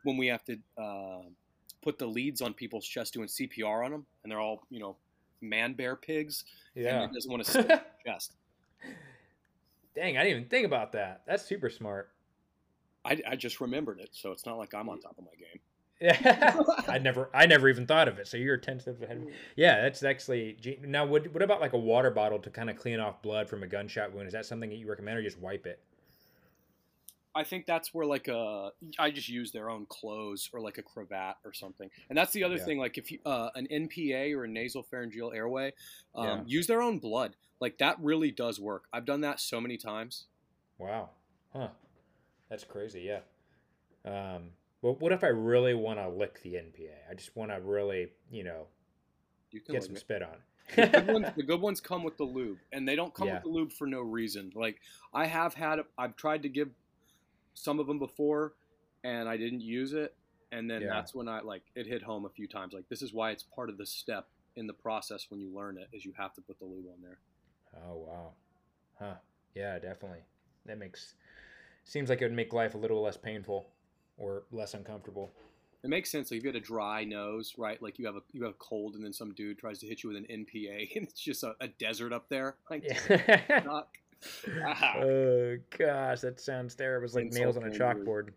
when 0.04 0.18
we 0.18 0.28
have 0.28 0.44
to 0.44 0.58
uh, 0.78 1.22
put 1.82 1.98
the 1.98 2.06
leads 2.06 2.42
on 2.42 2.54
people's 2.54 2.86
chest 2.86 3.14
doing 3.14 3.28
CPR 3.28 3.86
on 3.86 3.92
them, 3.92 4.06
and 4.24 4.32
they're 4.32 4.40
all 4.40 4.62
you 4.70 4.80
know 4.80 4.98
man 5.42 5.74
bear 5.74 5.96
pigs 5.96 6.46
yeah. 6.76 7.04
and 7.04 7.14
doesn't 7.14 7.32
want 7.32 7.44
to 7.46 7.50
stick 7.50 7.82
chest. 8.06 8.36
Dang, 9.96 10.18
I 10.18 10.24
didn't 10.24 10.38
even 10.38 10.50
think 10.50 10.66
about 10.66 10.92
that. 10.94 11.22
That's 11.28 11.46
super 11.46 11.70
smart. 11.70 12.10
I, 13.06 13.22
I 13.28 13.36
just 13.36 13.62
remembered 13.62 14.00
it, 14.00 14.10
so 14.12 14.32
it's 14.32 14.46
not 14.46 14.58
like 14.58 14.74
I'm 14.74 14.90
on 14.90 15.00
top 15.00 15.18
of 15.18 15.26
my 15.26 15.36
game. 15.38 15.60
Yeah, 16.02 16.62
I 16.88 16.98
never, 16.98 17.30
I 17.34 17.46
never 17.46 17.70
even 17.70 17.88
thought 17.88 18.08
of 18.08 18.20
it. 18.20 18.28
So 18.28 18.36
you're 18.36 18.58
ten 18.58 18.80
steps 18.80 19.02
ahead. 19.02 19.26
Yeah, 19.56 19.82
that's 19.82 20.04
actually 20.04 20.58
now. 20.82 21.06
What, 21.06 21.32
what 21.34 21.42
about 21.42 21.62
like 21.62 21.74
a 21.74 21.78
water 21.78 22.12
bottle 22.12 22.40
to 22.40 22.50
kind 22.50 22.70
of 22.70 22.78
clean 22.78 23.00
off 23.00 23.22
blood 23.22 23.48
from 23.48 23.64
a 23.64 23.68
gunshot 23.68 24.14
wound? 24.14 24.28
Is 24.28 24.34
that 24.34 24.46
something 24.46 24.70
that 24.70 24.76
you 24.76 24.90
recommend, 24.90 25.18
or 25.18 25.24
just 25.24 25.40
wipe 25.40 25.66
it? 25.66 25.80
I 27.36 27.44
think 27.44 27.66
that's 27.66 27.94
where 27.94 28.06
like 28.06 28.28
a 28.28 28.72
I 29.00 29.12
just 29.12 29.28
use 29.28 29.52
their 29.52 29.70
own 29.70 29.86
clothes 29.88 30.50
or 30.54 30.60
like 30.60 30.78
a 30.78 30.84
cravat 30.84 31.38
or 31.44 31.54
something. 31.54 31.90
And 32.10 32.18
that's 32.18 32.32
the 32.32 32.44
other 32.44 32.58
yeah. 32.58 32.66
thing. 32.66 32.78
Like 32.78 32.98
if 32.98 33.12
you 33.12 33.20
uh, 33.26 33.50
an 33.56 33.68
NPA 33.72 34.36
or 34.36 34.44
a 34.44 34.48
nasal 34.48 34.84
pharyngeal 34.84 35.32
airway, 35.34 35.74
um, 36.16 36.26
yeah. 36.26 36.42
use 36.46 36.68
their 36.68 36.82
own 36.82 37.00
blood. 37.00 37.36
Like 37.60 37.80
that 37.80 37.98
really 38.00 38.30
does 38.30 38.60
work. 38.60 38.86
I've 38.94 39.06
done 39.06 39.22
that 39.22 39.40
so 39.40 39.60
many 39.60 39.78
times. 39.78 40.26
Wow, 40.78 41.10
huh? 41.54 41.70
That's 42.50 42.64
crazy. 42.64 43.02
Yeah. 43.02 43.22
Um, 44.06 44.50
well, 44.84 44.98
what 45.00 45.14
if 45.14 45.24
I 45.24 45.28
really 45.28 45.74
want 45.74 45.98
to 45.98 46.10
lick 46.10 46.42
the 46.44 46.56
NPA? 46.56 47.10
I 47.10 47.14
just 47.14 47.34
want 47.38 47.52
to 47.52 47.62
really, 47.62 48.10
you 48.30 48.44
know, 48.44 48.68
you 49.50 49.62
get 49.62 49.82
some 49.82 49.96
spit 49.96 50.22
on. 50.22 50.36
the, 50.76 50.88
good 50.88 51.08
ones, 51.08 51.28
the 51.38 51.44
good 51.44 51.62
ones 51.62 51.80
come 51.80 52.04
with 52.04 52.18
the 52.18 52.26
lube, 52.26 52.58
and 52.74 52.86
they 52.86 52.98
don't 52.98 53.14
come 53.14 53.30
yeah. 53.30 53.36
with 53.36 53.44
the 53.44 53.50
lube 53.50 53.72
for 53.72 53.88
no 53.88 54.02
reason. 54.02 54.52
Like 54.54 54.82
I 55.14 55.26
have 55.26 55.54
had, 55.54 55.80
I've 55.98 56.18
tried 56.18 56.44
to 56.44 56.50
give 56.50 56.68
some 57.54 57.80
of 57.80 57.88
them 57.88 57.98
before, 57.98 58.56
and 59.06 59.30
I 59.30 59.38
didn't 59.38 59.62
use 59.62 59.94
it, 59.94 60.16
and 60.52 60.70
then 60.70 60.82
yeah. 60.82 60.90
that's 60.90 61.16
when 61.16 61.30
I 61.30 61.40
like 61.40 61.64
it 61.76 61.88
hit 61.88 62.04
home 62.04 62.26
a 62.26 62.30
few 62.30 62.50
times. 62.50 62.74
Like 62.74 62.90
this 62.90 63.02
is 63.02 63.14
why 63.14 63.32
it's 63.32 63.44
part 63.44 63.70
of 63.70 63.78
the 63.78 63.86
step 63.86 64.28
in 64.58 64.68
the 64.68 64.74
process 64.74 65.28
when 65.30 65.40
you 65.40 65.50
learn 65.56 65.78
it 65.78 65.88
is 65.94 66.04
you 66.04 66.12
have 66.18 66.34
to 66.34 66.42
put 66.42 66.60
the 66.60 66.66
lube 66.66 66.88
on 66.88 67.02
there. 67.02 67.20
Oh 67.88 67.96
wow, 68.06 68.32
huh? 69.00 69.16
Yeah, 69.56 69.80
definitely. 69.80 70.26
That 70.66 70.78
makes 70.78 71.14
seems 71.86 72.10
like 72.10 72.22
it 72.22 72.26
would 72.26 72.34
make 72.34 72.52
life 72.52 72.76
a 72.76 72.78
little 72.78 73.02
less 73.02 73.16
painful 73.16 73.68
or 74.18 74.44
less 74.52 74.74
uncomfortable. 74.74 75.32
It 75.84 75.90
makes 75.90 76.10
sense. 76.10 76.32
Like 76.32 76.38
if 76.38 76.44
you 76.44 76.50
had 76.50 76.56
a 76.56 76.62
dry 76.62 77.04
nose, 77.04 77.56
right? 77.58 77.82
Like 77.82 78.00
you 78.00 78.06
have 78.06 78.16
a 78.16 78.22
you 78.32 78.44
have 78.44 78.52
a 78.52 78.58
cold, 78.58 78.96
and 78.96 79.04
then 79.04 79.12
some 79.12 79.34
dude 79.34 79.60
tries 79.60 79.80
to 79.80 79.86
hit 79.86 80.04
you 80.04 80.10
with 80.10 80.18
an 80.18 80.26
NPA, 80.30 80.96
and 80.96 81.08
it's 81.08 81.20
just 81.20 81.44
a, 81.44 81.56
a 81.60 81.68
desert 81.68 82.14
up 82.14 82.30
there. 82.30 82.56
Like, 82.70 82.86
yeah. 82.86 83.60
oh 85.02 85.58
gosh, 85.78 86.22
that 86.22 86.40
sounds 86.40 86.76
terrible. 86.76 87.06
It's 87.06 87.16
like 87.16 87.34
nails 87.34 87.58
on 87.58 87.64
a 87.64 87.70
chalkboard. 87.70 88.30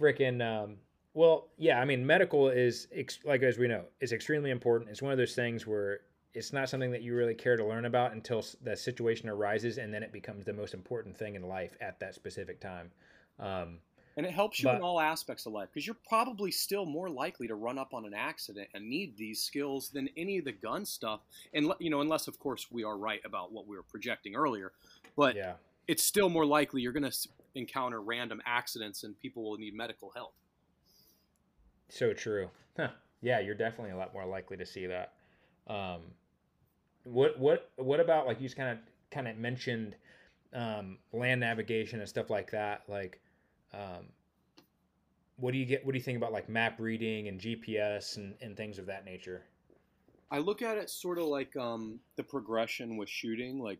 Freaking. 0.00 0.40
Um, 0.40 0.76
well, 1.14 1.48
yeah. 1.58 1.80
I 1.80 1.84
mean, 1.84 2.06
medical 2.06 2.48
is 2.48 2.86
like 3.24 3.42
as 3.42 3.58
we 3.58 3.66
know, 3.66 3.84
is 4.00 4.12
extremely 4.12 4.50
important. 4.50 4.90
It's 4.90 5.02
one 5.02 5.12
of 5.12 5.18
those 5.18 5.34
things 5.34 5.66
where 5.66 6.00
it's 6.34 6.52
not 6.52 6.68
something 6.68 6.90
that 6.92 7.02
you 7.02 7.14
really 7.14 7.34
care 7.34 7.56
to 7.56 7.64
learn 7.64 7.84
about 7.84 8.12
until 8.12 8.44
the 8.62 8.76
situation 8.76 9.28
arises, 9.28 9.78
and 9.78 9.92
then 9.92 10.02
it 10.02 10.12
becomes 10.12 10.44
the 10.44 10.52
most 10.52 10.72
important 10.72 11.16
thing 11.16 11.34
in 11.34 11.42
life 11.42 11.76
at 11.80 11.98
that 12.00 12.14
specific 12.14 12.60
time. 12.60 12.90
Um, 13.38 13.78
and 14.16 14.26
it 14.26 14.32
helps 14.32 14.60
you 14.60 14.64
but, 14.64 14.76
in 14.76 14.82
all 14.82 15.00
aspects 15.00 15.46
of 15.46 15.52
life 15.52 15.68
because 15.72 15.86
you're 15.86 15.96
probably 16.08 16.50
still 16.50 16.84
more 16.84 17.08
likely 17.08 17.46
to 17.48 17.54
run 17.54 17.78
up 17.78 17.94
on 17.94 18.04
an 18.04 18.14
accident 18.14 18.68
and 18.74 18.88
need 18.88 19.16
these 19.16 19.42
skills 19.42 19.88
than 19.88 20.08
any 20.16 20.38
of 20.38 20.44
the 20.44 20.52
gun 20.52 20.84
stuff. 20.84 21.20
And 21.54 21.72
you 21.78 21.90
know, 21.90 22.00
unless 22.00 22.28
of 22.28 22.38
course 22.38 22.66
we 22.70 22.84
are 22.84 22.96
right 22.96 23.20
about 23.24 23.52
what 23.52 23.66
we 23.66 23.76
were 23.76 23.82
projecting 23.82 24.34
earlier, 24.34 24.72
but 25.16 25.36
yeah. 25.36 25.54
it's 25.88 26.02
still 26.02 26.28
more 26.28 26.46
likely 26.46 26.82
you're 26.82 26.92
going 26.92 27.10
to 27.10 27.28
encounter 27.54 28.00
random 28.00 28.40
accidents 28.46 29.04
and 29.04 29.18
people 29.20 29.42
will 29.42 29.58
need 29.58 29.74
medical 29.74 30.10
help. 30.14 30.34
So 31.88 32.12
true. 32.12 32.48
Huh. 32.76 32.88
Yeah, 33.20 33.40
you're 33.40 33.54
definitely 33.54 33.92
a 33.92 33.96
lot 33.96 34.12
more 34.12 34.26
likely 34.26 34.56
to 34.56 34.66
see 34.66 34.86
that. 34.86 35.12
Um, 35.68 36.00
what 37.04 37.38
what 37.38 37.70
what 37.76 38.00
about 38.00 38.26
like 38.26 38.40
you 38.40 38.46
just 38.46 38.56
kind 38.56 38.70
of 38.70 38.78
kind 39.10 39.28
of 39.28 39.36
mentioned 39.36 39.96
um, 40.54 40.98
land 41.12 41.40
navigation 41.40 42.00
and 42.00 42.08
stuff 42.08 42.30
like 42.30 42.50
that, 42.50 42.82
like 42.88 43.20
um, 43.74 44.06
what 45.36 45.52
do 45.52 45.58
you 45.58 45.66
get? 45.66 45.84
What 45.84 45.92
do 45.92 45.98
you 45.98 46.04
think 46.04 46.18
about 46.18 46.32
like 46.32 46.48
map 46.48 46.78
reading 46.78 47.28
and 47.28 47.40
GPS 47.40 48.16
and, 48.16 48.34
and 48.40 48.56
things 48.56 48.78
of 48.78 48.86
that 48.86 49.04
nature? 49.04 49.42
I 50.30 50.38
look 50.38 50.62
at 50.62 50.78
it 50.78 50.88
sort 50.88 51.18
of 51.18 51.24
like 51.24 51.56
um, 51.56 52.00
the 52.16 52.22
progression 52.22 52.96
with 52.96 53.08
shooting. 53.08 53.58
Like, 53.58 53.78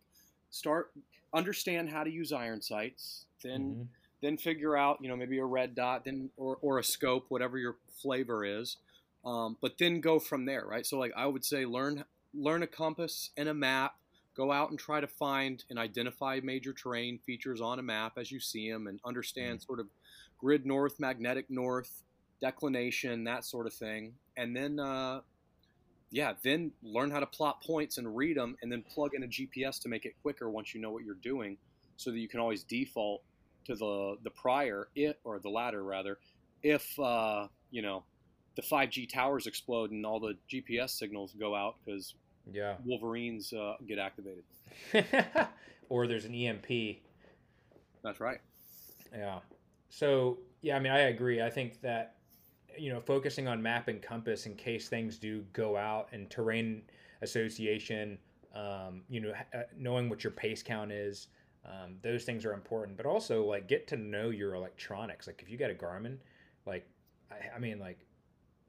start 0.51 0.93
understand 1.34 1.88
how 1.88 2.05
to 2.05 2.11
use 2.11 2.32
iron 2.32 2.61
sights, 2.61 3.26
then 3.43 3.61
mm-hmm. 3.61 3.82
then 4.20 4.36
figure 4.36 4.76
out 4.76 4.99
you 5.01 5.09
know 5.09 5.16
maybe 5.16 5.38
a 5.38 5.45
red 5.45 5.74
dot, 5.74 6.05
then 6.05 6.30
or, 6.36 6.59
or 6.61 6.78
a 6.78 6.84
scope, 6.84 7.26
whatever 7.28 7.59
your 7.59 7.76
flavor 8.03 8.45
is. 8.45 8.76
Um, 9.24 9.57
but 9.61 9.78
then 9.78 10.01
go 10.01 10.18
from 10.18 10.47
there, 10.47 10.66
right? 10.66 10.84
So 10.84 10.99
like 10.99 11.12
I 11.16 11.26
would 11.26 11.45
say, 11.45 11.64
learn 11.64 12.05
learn 12.34 12.62
a 12.62 12.66
compass 12.66 13.30
and 13.36 13.49
a 13.49 13.55
map, 13.55 13.95
go 14.37 14.51
out 14.51 14.70
and 14.70 14.78
try 14.78 15.01
to 15.01 15.07
find 15.07 15.64
and 15.70 15.78
identify 15.78 16.41
major 16.43 16.72
terrain 16.72 17.18
features 17.18 17.61
on 17.61 17.78
a 17.78 17.83
map 17.83 18.12
as 18.16 18.30
you 18.30 18.41
see 18.41 18.70
them 18.70 18.87
and 18.87 19.01
understand 19.05 19.59
mm-hmm. 19.59 19.66
sort 19.66 19.80
of 19.80 19.87
grid 20.39 20.66
north, 20.66 20.99
magnetic 20.99 21.51
north, 21.51 22.03
declination, 22.41 23.24
that 23.24 23.45
sort 23.45 23.66
of 23.66 23.72
thing. 23.72 24.14
And 24.37 24.57
then, 24.57 24.80
uh, 24.80 25.20
yeah, 26.11 26.33
then 26.43 26.72
learn 26.83 27.11
how 27.11 27.20
to 27.20 27.26
plot 27.26 27.62
points 27.62 27.99
and 27.99 28.16
read 28.16 28.37
them 28.37 28.57
and 28.62 28.70
then 28.70 28.83
plug 28.83 29.14
in 29.14 29.22
a 29.22 29.26
GPS 29.26 29.80
to 29.83 29.89
make 29.89 30.05
it 30.05 30.14
quicker 30.22 30.51
once 30.51 30.74
you 30.74 30.80
know 30.80 30.91
what 30.91 31.05
you're 31.05 31.14
doing 31.14 31.57
so 31.97 32.11
that 32.11 32.18
you 32.18 32.28
can 32.28 32.41
always 32.41 32.64
default 32.64 33.22
to 33.66 33.76
the, 33.76 34.16
the 34.24 34.30
prior, 34.30 34.89
it, 34.97 35.20
or 35.24 35.39
the 35.39 35.49
latter 35.49 35.85
rather, 35.85 36.18
if, 36.62 36.99
uh, 36.99 37.47
you 37.70 37.83
know, 37.83 38.03
the 38.57 38.62
5G 38.62 39.09
towers 39.09 39.47
explode 39.47 39.91
and 39.93 40.05
all 40.05 40.20
the 40.20 40.37
GPS 40.53 40.91
signals 40.91 41.33
go 41.39 41.55
out 41.55 41.76
because 41.85 42.14
yeah. 42.51 42.76
Wolverines 42.84 43.53
uh, 43.53 43.74
get 43.86 43.99
activated. 43.99 44.45
or 45.88 46.07
there's 46.07 46.24
an 46.24 46.34
EMP. 46.34 46.99
That's 48.03 48.20
right. 48.20 48.40
Yeah. 49.14 49.40
So 49.88 50.38
yeah, 50.62 50.76
I 50.76 50.80
mean, 50.80 50.93
I 50.93 51.01
agree. 51.01 51.43
I 51.43 51.51
think 51.51 51.80
that 51.82 52.16
you 52.78 52.93
know, 52.93 53.01
focusing 53.01 53.49
on 53.49 53.62
map 53.62 53.88
and 53.88 54.01
compass 54.03 54.47
in 54.47 54.55
case 54.55 54.88
things 54.88 55.18
do 55.18 55.45
go 55.53 55.76
out, 55.76 56.09
and 56.12 56.30
terrain 56.30 56.82
association, 57.22 58.18
um, 58.55 59.03
you 59.09 59.20
know, 59.20 59.32
uh, 59.55 59.62
knowing 59.76 60.09
what 60.09 60.24
your 60.24 60.30
pace 60.30 60.62
count 60.62 60.90
is, 60.90 61.28
um, 61.64 61.97
those 62.03 62.24
things 62.24 62.45
are 62.45 62.53
important. 62.53 62.97
But 62.97 63.07
also, 63.07 63.45
like, 63.45 63.68
get 63.68 63.86
to 63.88 63.97
know 63.97 64.30
your 64.30 64.55
electronics. 64.55 65.26
Like, 65.26 65.43
if 65.43 65.51
you 65.51 65.57
got 65.57 65.70
a 65.70 65.74
Garmin, 65.74 66.18
like, 66.66 66.86
I, 67.30 67.57
I 67.57 67.59
mean, 67.59 67.78
like, 67.78 67.99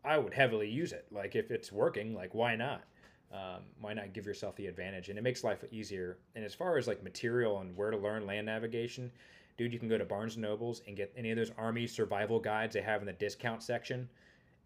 I 0.03 0.17
would 0.17 0.34
heavily 0.34 0.69
use 0.69 0.91
it. 0.91 1.05
Like, 1.11 1.36
if 1.36 1.49
it's 1.49 1.71
working, 1.71 2.13
like, 2.13 2.34
why 2.34 2.55
not? 2.55 2.84
Um, 3.34 3.64
why 3.82 3.94
not 3.94 4.14
give 4.14 4.26
yourself 4.26 4.56
the 4.56 4.68
advantage? 4.68 5.10
And 5.10 5.18
it 5.18 5.24
makes 5.24 5.44
life 5.44 5.64
easier. 5.72 6.18
And 6.36 6.46
as 6.46 6.54
far 6.54 6.78
as 6.78 6.88
like 6.88 7.04
material 7.04 7.60
and 7.60 7.76
where 7.76 7.92
to 7.92 7.98
learn 7.98 8.28
land 8.28 8.46
navigation, 8.46 9.12
dude, 9.58 9.74
you 9.74 9.80
can 9.80 9.90
go 9.90 9.98
to 9.98 10.06
Barnes 10.06 10.36
and 10.36 10.44
Nobles 10.44 10.82
and 10.88 10.96
get 10.96 11.12
any 11.18 11.32
of 11.32 11.38
those 11.38 11.52
Army 11.58 11.88
survival 11.88 12.40
guides 12.40 12.74
they 12.74 12.82
have 12.82 13.02
in 13.02 13.08
the 13.08 13.14
discount 13.14 13.64
section. 13.64 14.08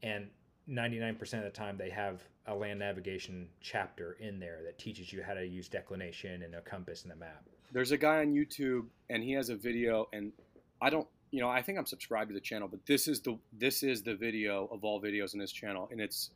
And 0.03 0.27
99% 0.69 1.21
of 1.21 1.43
the 1.43 1.49
time, 1.49 1.77
they 1.77 1.89
have 1.89 2.21
a 2.45 2.53
land 2.53 2.79
navigation 2.79 3.47
chapter 3.61 4.17
in 4.19 4.39
there 4.39 4.59
that 4.65 4.77
teaches 4.77 5.11
you 5.11 5.23
how 5.23 5.33
to 5.33 5.45
use 5.45 5.67
declination 5.67 6.43
and 6.43 6.55
a 6.55 6.61
compass 6.61 7.03
and 7.03 7.11
a 7.11 7.15
map. 7.15 7.43
There's 7.71 7.91
a 7.91 7.97
guy 7.97 8.19
on 8.19 8.33
YouTube, 8.33 8.85
and 9.09 9.23
he 9.23 9.33
has 9.33 9.49
a 9.49 9.55
video, 9.55 10.07
and 10.13 10.31
I 10.81 10.89
don't, 10.89 11.07
you 11.31 11.41
know, 11.41 11.49
I 11.49 11.61
think 11.61 11.77
I'm 11.77 11.85
subscribed 11.85 12.29
to 12.29 12.33
the 12.33 12.41
channel, 12.41 12.67
but 12.69 12.85
this 12.85 13.07
is 13.07 13.19
the 13.19 13.37
this 13.51 13.83
is 13.83 14.01
the 14.01 14.15
video 14.15 14.67
of 14.71 14.85
all 14.85 15.01
videos 15.01 15.33
in 15.33 15.39
this 15.39 15.51
channel, 15.51 15.89
and 15.91 15.99
it's 15.99 16.31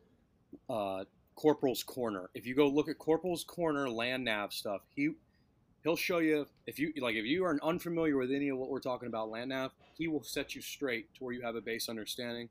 uh, 0.70 1.06
Corporal's 1.36 1.84
Corner. 1.84 2.30
If 2.34 2.46
you 2.46 2.56
go 2.56 2.68
look 2.68 2.90
at 2.90 2.98
Corporal's 2.98 3.44
Corner 3.44 3.90
land 3.90 4.26
nav 4.26 4.54
stuff, 4.54 4.82
he 4.96 5.12
he'll 5.84 5.96
show 5.96 6.20
you 6.20 6.46
if 6.68 6.80
you 6.80 6.94
like 7.00 7.16
if 7.16 7.26
you 7.26 7.44
are 7.46 7.58
unfamiliar 7.64 8.18
with 8.18 8.32
any 8.32 8.50
of 8.50 8.58
what 8.58 8.70
we're 8.70 8.80
talking 8.80 9.08
about 9.08 9.30
land 9.30 9.50
nav, 9.50 9.72
he 9.98 10.08
will 10.08 10.24
set 10.24 10.56
you 10.56 10.62
straight 10.62 11.14
to 11.16 11.24
where 11.24 11.34
you 11.34 11.42
have 11.42 11.56
a 11.56 11.62
base 11.62 11.90
understanding, 11.90 12.50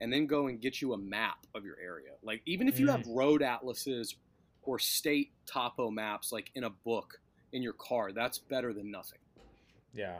and 0.00 0.12
then 0.12 0.26
go 0.26 0.48
and 0.48 0.60
get 0.60 0.80
you 0.80 0.92
a 0.92 0.98
map 0.98 1.46
of 1.54 1.64
your 1.64 1.76
area. 1.82 2.12
Like 2.22 2.42
even 2.46 2.68
if 2.68 2.78
you 2.78 2.86
mm. 2.86 2.96
have 2.96 3.06
road 3.06 3.42
atlases 3.42 4.16
or 4.62 4.78
state 4.78 5.32
topo 5.46 5.90
maps, 5.90 6.32
like 6.32 6.50
in 6.54 6.64
a 6.64 6.70
book 6.70 7.20
in 7.52 7.62
your 7.62 7.72
car, 7.74 8.12
that's 8.12 8.38
better 8.38 8.72
than 8.72 8.90
nothing. 8.90 9.18
Yeah, 9.94 10.18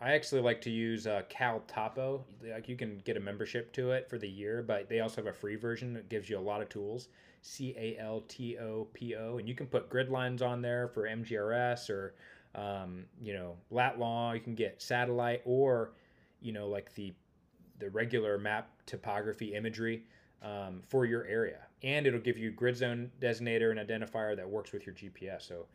I 0.00 0.12
actually 0.12 0.40
like 0.40 0.62
to 0.62 0.70
use 0.70 1.06
uh, 1.06 1.22
CalTopo. 1.30 2.22
Like 2.42 2.68
you 2.68 2.76
can 2.76 3.02
get 3.04 3.18
a 3.18 3.20
membership 3.20 3.72
to 3.74 3.90
it 3.90 4.08
for 4.08 4.16
the 4.16 4.28
year, 4.28 4.62
but 4.62 4.88
they 4.88 5.00
also 5.00 5.16
have 5.16 5.26
a 5.26 5.36
free 5.36 5.56
version 5.56 5.92
that 5.92 6.08
gives 6.08 6.30
you 6.30 6.38
a 6.38 6.40
lot 6.40 6.62
of 6.62 6.70
tools. 6.70 7.08
C 7.42 7.74
A 7.76 7.96
L 7.98 8.22
T 8.28 8.58
O 8.58 8.86
P 8.92 9.14
O, 9.16 9.38
and 9.38 9.48
you 9.48 9.54
can 9.54 9.66
put 9.66 9.88
grid 9.88 10.08
lines 10.08 10.42
on 10.42 10.60
there 10.60 10.88
for 10.88 11.04
MGRS 11.08 11.90
or 11.90 12.14
um, 12.54 13.04
you 13.20 13.32
know 13.32 13.56
lat 13.70 13.98
long. 13.98 14.34
You 14.34 14.40
can 14.40 14.54
get 14.54 14.80
satellite 14.82 15.42
or 15.44 15.92
you 16.40 16.52
know 16.52 16.68
like 16.68 16.94
the 16.94 17.12
the 17.78 17.90
regular 17.90 18.38
map 18.38 18.70
topography 18.86 19.54
imagery 19.54 20.04
um, 20.42 20.82
for 20.88 21.06
your 21.06 21.24
area, 21.24 21.60
and 21.82 22.06
it'll 22.06 22.20
give 22.20 22.36
you 22.36 22.50
grid 22.50 22.76
zone 22.76 23.10
designator 23.20 23.70
and 23.70 23.80
identifier 23.80 24.36
that 24.36 24.48
works 24.48 24.72
with 24.72 24.86
your 24.86 24.94
GPS. 24.94 25.42
So 25.42 25.66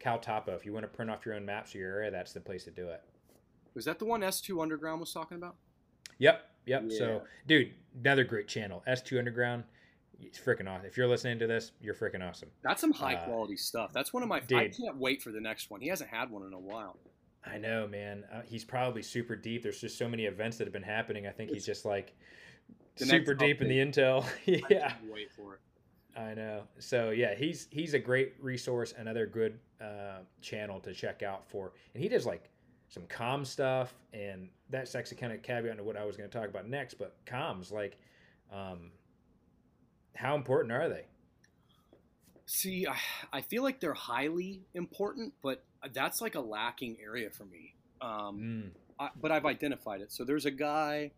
CalTopo, 0.00 0.56
if 0.56 0.64
you 0.64 0.72
want 0.72 0.84
to 0.84 0.88
print 0.88 1.10
off 1.10 1.26
your 1.26 1.34
own 1.34 1.44
maps 1.44 1.70
of 1.70 1.76
your 1.76 1.90
area, 1.90 2.10
that's 2.10 2.32
the 2.32 2.40
place 2.40 2.64
to 2.64 2.70
do 2.70 2.88
it. 2.88 3.02
Was 3.74 3.84
that 3.84 3.98
the 3.98 4.04
one 4.04 4.20
S2 4.20 4.60
Underground 4.62 5.00
was 5.00 5.12
talking 5.12 5.36
about? 5.36 5.56
Yep, 6.18 6.48
yep. 6.66 6.84
Yeah. 6.86 6.98
So, 6.98 7.22
dude, 7.46 7.72
another 8.00 8.24
great 8.24 8.48
channel, 8.48 8.82
S2 8.88 9.18
Underground. 9.18 9.64
It's 10.20 10.38
freaking 10.38 10.68
awesome. 10.68 10.86
If 10.86 10.96
you're 10.96 11.06
listening 11.06 11.38
to 11.38 11.46
this, 11.46 11.72
you're 11.80 11.94
freaking 11.94 12.28
awesome. 12.28 12.48
That's 12.62 12.80
some 12.80 12.92
high 12.92 13.14
uh, 13.14 13.24
quality 13.24 13.56
stuff. 13.56 13.92
That's 13.92 14.12
one 14.12 14.22
of 14.22 14.28
my. 14.28 14.40
Dude, 14.40 14.58
I 14.58 14.68
can't 14.68 14.96
wait 14.96 15.22
for 15.22 15.30
the 15.30 15.40
next 15.40 15.70
one. 15.70 15.80
He 15.80 15.88
hasn't 15.88 16.10
had 16.10 16.30
one 16.30 16.44
in 16.44 16.52
a 16.52 16.58
while. 16.58 16.96
I 17.46 17.58
know, 17.58 17.86
man. 17.86 18.24
Uh, 18.32 18.40
he's 18.44 18.64
probably 18.64 19.02
super 19.02 19.36
deep. 19.36 19.62
There's 19.62 19.80
just 19.80 19.96
so 19.96 20.08
many 20.08 20.24
events 20.24 20.58
that 20.58 20.64
have 20.66 20.72
been 20.72 20.82
happening. 20.82 21.26
I 21.26 21.30
think 21.30 21.50
he's 21.50 21.64
just 21.64 21.84
like 21.84 22.14
super 22.96 23.34
deep 23.34 23.62
in 23.62 23.68
the 23.68 23.78
intel. 23.78 24.24
I 24.46 24.62
yeah, 24.68 24.88
can't 24.88 25.12
wait 25.12 25.30
for 25.32 25.54
it. 25.54 25.60
I 26.18 26.34
know. 26.34 26.62
So 26.80 27.10
yeah, 27.10 27.34
he's 27.34 27.68
he's 27.70 27.94
a 27.94 27.98
great 27.98 28.34
resource, 28.40 28.92
another 28.98 29.26
good 29.26 29.58
uh, 29.80 30.18
channel 30.40 30.80
to 30.80 30.92
check 30.92 31.22
out 31.22 31.48
for, 31.48 31.72
and 31.94 32.02
he 32.02 32.08
does 32.08 32.26
like 32.26 32.50
some 32.88 33.04
com 33.08 33.44
stuff, 33.44 33.94
and 34.12 34.48
that's 34.70 34.94
actually 34.94 35.18
kind 35.18 35.32
of 35.32 35.42
caveat 35.42 35.76
to 35.76 35.84
what 35.84 35.96
I 35.96 36.04
was 36.04 36.16
going 36.16 36.28
to 36.28 36.38
talk 36.38 36.48
about 36.48 36.68
next. 36.68 36.94
But 36.94 37.14
comms, 37.24 37.70
like, 37.70 37.98
um, 38.52 38.90
how 40.18 40.34
important 40.36 40.72
are 40.72 40.88
they? 40.88 41.06
See, 42.46 42.86
I, 42.86 42.96
I 43.32 43.40
feel 43.42 43.62
like 43.62 43.80
they're 43.80 43.94
highly 43.94 44.62
important, 44.74 45.34
but 45.42 45.64
that's 45.92 46.20
like 46.20 46.34
a 46.34 46.40
lacking 46.40 46.96
area 47.02 47.30
for 47.30 47.44
me. 47.44 47.74
Um, 48.00 48.44
Mm, 48.44 48.70
I, 48.98 49.10
but 49.20 49.30
I've 49.32 49.46
identified 49.46 50.00
it. 50.00 50.12
So 50.12 50.24
there's 50.24 50.46
a 50.46 50.50
guy, 50.50 51.12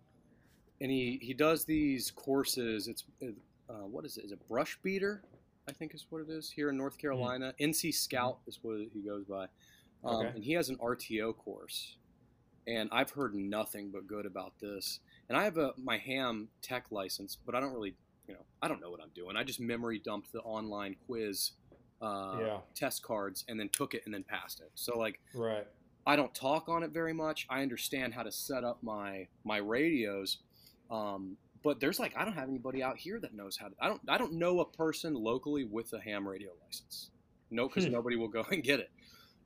and 0.81 0.91
he 0.91 1.19
he 1.23 1.35
does 1.35 1.65
these 1.65 2.11
courses. 2.11 2.89
It's 2.89 3.05
uh, 3.23 3.87
what 3.87 4.05
is 4.05 4.17
it? 4.19 4.25
Is 4.27 4.33
it 4.33 4.41
Brushbeater? 4.49 5.21
I 5.69 5.73
think 5.73 5.95
is 5.95 6.07
what 6.11 6.23
it 6.23 6.31
is 6.31 6.51
here 6.51 6.71
in 6.71 6.77
North 6.77 6.99
Carolina. 6.99 7.55
NC 7.61 7.93
Scout 7.93 8.41
is 8.47 8.59
what 8.63 8.79
he 8.93 9.01
goes 9.03 9.25
by, 9.25 9.47
um, 10.05 10.27
Okay. 10.27 10.33
and 10.35 10.45
he 10.45 10.53
has 10.55 10.69
an 10.71 10.79
RTO 10.79 11.37
course. 11.37 11.97
And 12.67 12.89
I've 12.93 13.11
heard 13.11 13.35
nothing 13.35 13.91
but 13.91 14.07
good 14.07 14.27
about 14.27 14.55
this. 14.61 15.01
And 15.29 15.39
I 15.39 15.45
have 15.45 15.59
a 15.59 15.73
my 15.77 15.99
ham 15.99 16.49
tech 16.63 16.87
license, 16.91 17.37
but 17.37 17.55
I 17.55 17.61
don't 17.61 17.73
really, 17.73 17.97
you 18.31 18.37
know, 18.37 18.45
I 18.63 18.69
don't 18.69 18.81
know 18.81 18.91
what 18.91 19.01
I'm 19.03 19.11
doing. 19.15 19.37
I 19.37 19.43
just 19.43 19.61
memory 19.61 20.01
dumped 20.05 20.33
the 20.33 20.41
online 20.41 20.97
quiz 21.07 21.53
uh, 22.01 22.39
Yeah. 22.41 22.59
test 22.77 23.03
cards 23.03 23.45
and 23.49 23.59
then 23.59 23.69
took 23.71 23.93
it 23.95 24.03
and 24.05 24.15
then 24.15 24.23
passed 24.23 24.61
it. 24.61 24.71
So 24.75 24.97
like 24.99 25.19
right. 25.35 25.67
I 26.07 26.17
don't 26.17 26.35
talk 26.35 26.69
on 26.69 26.83
it 26.83 26.93
very 26.93 27.13
much. 27.13 27.47
I 27.51 27.63
understand 27.63 28.15
how 28.15 28.23
to 28.23 28.33
set 28.33 28.65
up 28.65 28.79
my 28.83 29.27
my 29.45 29.59
radios, 29.59 30.39
um, 30.91 31.37
but 31.65 31.81
there's 31.81 31.99
like 31.99 32.15
I 32.17 32.25
don't 32.25 32.35
have 32.35 32.49
anybody 32.49 32.83
out 32.83 32.99
here 32.99 33.19
that 33.21 33.35
knows 33.35 33.57
how 33.59 33.69
to. 33.69 33.75
I 33.81 33.89
don't 33.89 34.01
I 34.09 34.17
don't 34.17 34.35
know 34.35 34.61
a 34.61 34.71
person 34.71 35.15
locally 35.15 35.65
with 35.65 35.93
a 35.93 36.01
ham 36.01 36.27
radio 36.27 36.51
license. 36.65 37.11
No, 37.51 37.67
because 37.69 37.87
Hmm. 37.87 37.93
nobody 37.93 38.17
will 38.17 38.29
go 38.29 38.47
and 38.51 38.63
get 38.63 38.79
it. 38.81 38.91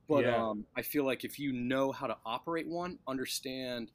But 0.09 0.27
Yeah. 0.27 0.37
um, 0.37 0.67
I 0.77 0.83
feel 0.83 1.05
like 1.05 1.25
if 1.25 1.39
you 1.39 1.53
know 1.55 1.91
how 1.91 2.07
to 2.07 2.17
operate 2.27 2.69
one, 2.69 2.99
understand 3.09 3.91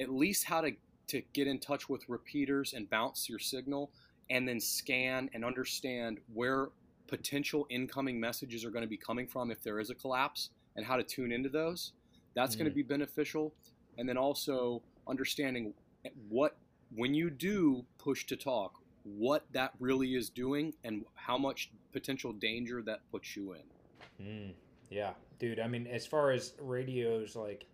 at 0.00 0.08
least 0.08 0.46
how 0.46 0.62
to 0.62 0.72
to 1.08 1.22
get 1.34 1.46
in 1.46 1.60
touch 1.60 1.88
with 1.88 2.08
repeaters 2.08 2.72
and 2.72 2.88
bounce 2.88 3.28
your 3.28 3.38
signal, 3.38 3.92
and 4.30 4.46
then 4.48 4.60
scan 4.60 5.28
and 5.34 5.44
understand 5.44 6.18
where 6.32 6.68
potential 7.06 7.66
incoming 7.68 8.18
messages 8.18 8.64
are 8.64 8.70
going 8.70 8.82
to 8.82 8.88
be 8.88 8.96
coming 8.96 9.26
from 9.26 9.50
if 9.50 9.62
there 9.62 9.78
is 9.80 9.90
a 9.90 9.94
collapse 9.94 10.50
and 10.76 10.86
how 10.86 10.96
to 10.96 11.02
tune 11.02 11.32
into 11.32 11.48
those. 11.48 11.92
That's 12.34 12.56
going 12.56 12.64
to 12.64 12.70
Mm. 12.72 12.76
be 12.76 12.82
beneficial. 12.82 13.52
And 13.98 14.08
then 14.08 14.16
also 14.16 14.82
understanding 15.06 15.74
what, 16.30 16.56
when 16.94 17.12
you 17.12 17.28
do 17.28 17.84
push 17.98 18.24
to 18.26 18.36
talk, 18.36 18.80
what 19.04 19.44
that 19.52 19.72
really 19.80 20.14
is 20.14 20.30
doing 20.30 20.72
and 20.84 21.04
how 21.14 21.36
much 21.36 21.70
potential 21.92 22.32
danger 22.32 22.80
that 22.82 23.00
puts 23.10 23.36
you 23.36 23.52
in. 23.54 23.62
Mm, 24.24 24.52
yeah, 24.90 25.12
dude. 25.38 25.60
I 25.60 25.68
mean, 25.68 25.86
as 25.86 26.06
far 26.06 26.30
as 26.30 26.54
radios, 26.60 27.36
like, 27.36 27.66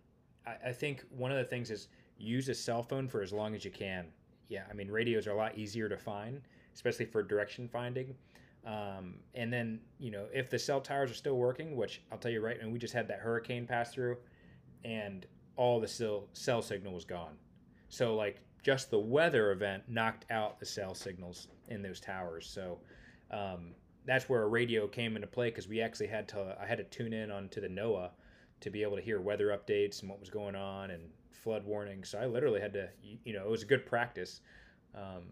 I, 0.45 0.69
I 0.69 0.73
think 0.73 1.05
one 1.09 1.31
of 1.31 1.37
the 1.37 1.45
things 1.45 1.69
is 1.71 1.87
use 2.17 2.49
a 2.49 2.53
cell 2.55 2.83
phone 2.83 3.07
for 3.07 3.21
as 3.21 3.31
long 3.31 3.55
as 3.55 3.63
you 3.63 3.71
can. 3.71 4.07
Yeah, 4.49 4.63
I 4.69 4.73
mean, 4.73 4.89
radios 4.89 5.27
are 5.27 5.31
a 5.31 5.37
lot 5.37 5.57
easier 5.57 5.87
to 5.87 5.97
find, 5.97 6.41
especially 6.73 7.05
for 7.05 7.23
direction 7.23 7.69
finding. 7.71 8.15
Um, 8.65 9.15
and 9.35 9.53
then, 9.53 9.79
you 9.99 10.11
know, 10.11 10.25
if 10.33 10.49
the 10.49 10.59
cell 10.59 10.81
towers 10.81 11.09
are 11.09 11.15
still 11.15 11.37
working, 11.37 11.75
which 11.75 12.01
I'll 12.11 12.17
tell 12.17 12.31
you 12.31 12.41
right, 12.41 12.59
and 12.59 12.73
we 12.73 12.79
just 12.79 12.93
had 12.93 13.07
that 13.07 13.19
hurricane 13.19 13.65
pass 13.65 13.93
through, 13.93 14.17
and 14.83 15.25
all 15.55 15.79
the 15.79 15.87
cell 15.87 16.27
cell 16.33 16.61
signal 16.61 16.93
was 16.93 17.05
gone. 17.05 17.37
So 17.89 18.15
like 18.15 18.41
just 18.63 18.91
the 18.91 18.99
weather 18.99 19.51
event 19.51 19.83
knocked 19.87 20.29
out 20.31 20.59
the 20.59 20.65
cell 20.65 20.93
signals 20.93 21.47
in 21.67 21.81
those 21.81 21.99
towers. 21.99 22.47
So 22.47 22.79
um, 23.31 23.71
that's 24.05 24.29
where 24.29 24.43
a 24.43 24.47
radio 24.47 24.87
came 24.87 25.15
into 25.15 25.27
play 25.27 25.49
because 25.49 25.67
we 25.67 25.81
actually 25.81 26.07
had 26.07 26.27
to 26.29 26.57
I 26.59 26.65
had 26.65 26.77
to 26.77 26.83
tune 26.85 27.13
in 27.13 27.31
onto 27.31 27.61
the 27.61 27.67
NOAA 27.67 28.09
to 28.61 28.69
be 28.69 28.83
able 28.83 28.97
to 28.97 29.01
hear 29.01 29.21
weather 29.21 29.47
updates 29.47 30.01
and 30.01 30.09
what 30.09 30.19
was 30.19 30.29
going 30.29 30.55
on 30.55 30.91
and 30.91 31.03
flood 31.39 31.65
warnings. 31.65 32.09
So 32.09 32.19
I 32.19 32.25
literally 32.25 32.61
had 32.61 32.73
to 32.73 32.89
you 33.23 33.33
know 33.33 33.43
it 33.43 33.49
was 33.49 33.63
a 33.63 33.67
good 33.67 33.85
practice. 33.85 34.41
Um, 34.95 35.23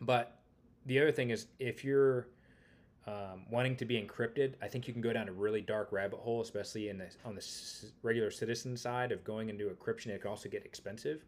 but 0.00 0.38
the 0.86 0.98
other 1.00 1.12
thing 1.12 1.30
is 1.30 1.46
if 1.58 1.84
you're 1.84 2.28
um, 3.06 3.46
wanting 3.50 3.76
to 3.76 3.84
be 3.84 4.00
encrypted, 4.00 4.54
I 4.60 4.68
think 4.68 4.86
you 4.86 4.92
can 4.92 5.02
go 5.02 5.12
down 5.12 5.28
a 5.28 5.32
really 5.32 5.60
dark 5.60 5.92
rabbit 5.92 6.18
hole, 6.18 6.42
especially 6.42 6.88
in 6.88 6.98
the 6.98 7.08
on 7.24 7.34
the 7.34 7.46
regular 8.02 8.30
citizen 8.30 8.76
side 8.76 9.12
of 9.12 9.24
going 9.24 9.48
into 9.48 9.68
encryption. 9.68 10.08
It 10.08 10.22
can 10.22 10.30
also 10.30 10.48
get 10.48 10.64
expensive. 10.64 11.24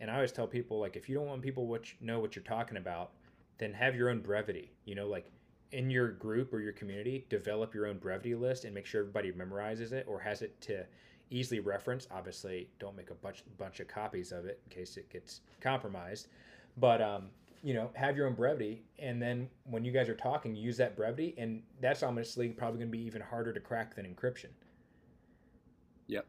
And 0.00 0.10
I 0.10 0.14
always 0.14 0.32
tell 0.32 0.46
people 0.46 0.78
like 0.78 0.96
if 0.96 1.08
you 1.08 1.14
don't 1.16 1.26
want 1.26 1.42
people 1.42 1.66
what 1.66 1.90
you, 1.90 1.98
know 2.00 2.20
what 2.20 2.34
you're 2.36 2.44
talking 2.44 2.76
about, 2.76 3.12
then 3.58 3.72
have 3.74 3.94
your 3.94 4.10
own 4.10 4.20
brevity. 4.20 4.72
You 4.84 4.94
know, 4.94 5.08
like 5.08 5.30
in 5.72 5.90
your 5.90 6.08
group 6.12 6.52
or 6.52 6.60
your 6.60 6.72
community, 6.72 7.26
develop 7.28 7.74
your 7.74 7.86
own 7.86 7.98
brevity 7.98 8.34
list 8.34 8.64
and 8.64 8.74
make 8.74 8.86
sure 8.86 9.00
everybody 9.00 9.32
memorizes 9.32 9.92
it 9.92 10.06
or 10.08 10.18
has 10.20 10.40
it 10.42 10.58
to 10.62 10.86
easily 11.30 11.60
reference. 11.60 12.06
Obviously, 12.10 12.68
don't 12.78 12.96
make 12.96 13.10
a 13.10 13.14
bunch 13.14 13.44
bunch 13.58 13.80
of 13.80 13.88
copies 13.88 14.32
of 14.32 14.46
it 14.46 14.60
in 14.64 14.76
case 14.76 14.96
it 14.96 15.10
gets 15.10 15.40
compromised. 15.60 16.28
But 16.76 17.02
um, 17.02 17.26
you 17.62 17.74
know, 17.74 17.90
have 17.94 18.16
your 18.16 18.26
own 18.26 18.34
brevity, 18.34 18.82
and 18.98 19.20
then 19.20 19.48
when 19.64 19.84
you 19.84 19.92
guys 19.92 20.08
are 20.08 20.14
talking, 20.14 20.54
use 20.54 20.76
that 20.76 20.96
brevity, 20.96 21.34
and 21.38 21.62
that's 21.80 22.02
honestly 22.02 22.48
probably 22.50 22.78
going 22.78 22.90
to 22.90 22.96
be 22.96 23.04
even 23.04 23.20
harder 23.20 23.52
to 23.52 23.60
crack 23.60 23.96
than 23.96 24.06
encryption. 24.06 24.48
Yep. 26.06 26.26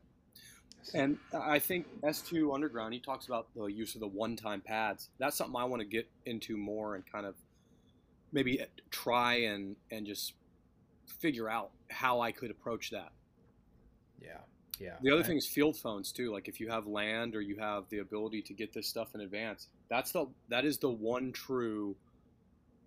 And 0.93 1.17
I 1.33 1.59
think 1.59 1.85
S2 2.01 2.53
Underground, 2.53 2.93
he 2.93 2.99
talks 2.99 3.27
about 3.27 3.47
the 3.55 3.65
use 3.65 3.95
of 3.95 4.01
the 4.01 4.07
one 4.07 4.35
time 4.35 4.61
pads. 4.61 5.09
That's 5.19 5.37
something 5.37 5.55
I 5.55 5.65
want 5.65 5.81
to 5.81 5.87
get 5.87 6.09
into 6.25 6.57
more 6.57 6.95
and 6.95 7.03
kind 7.11 7.25
of 7.25 7.35
maybe 8.31 8.61
try 8.89 9.35
and, 9.35 9.75
and 9.91 10.05
just 10.07 10.33
figure 11.05 11.49
out 11.49 11.71
how 11.89 12.21
I 12.21 12.31
could 12.31 12.49
approach 12.49 12.91
that. 12.91 13.11
Yeah, 14.21 14.39
yeah. 14.79 14.95
The 15.01 15.11
other 15.11 15.23
I- 15.23 15.25
thing 15.27 15.37
is 15.37 15.47
field 15.47 15.77
phones 15.77 16.11
too. 16.11 16.31
Like 16.31 16.47
if 16.47 16.59
you 16.59 16.69
have 16.69 16.87
land 16.87 17.35
or 17.35 17.41
you 17.41 17.57
have 17.57 17.89
the 17.89 17.99
ability 17.99 18.41
to 18.43 18.53
get 18.53 18.73
this 18.73 18.87
stuff 18.87 19.13
in 19.15 19.21
advance, 19.21 19.67
that's 19.89 20.11
the 20.11 20.27
that 20.49 20.65
is 20.65 20.77
the 20.79 20.89
one 20.89 21.31
true 21.31 21.95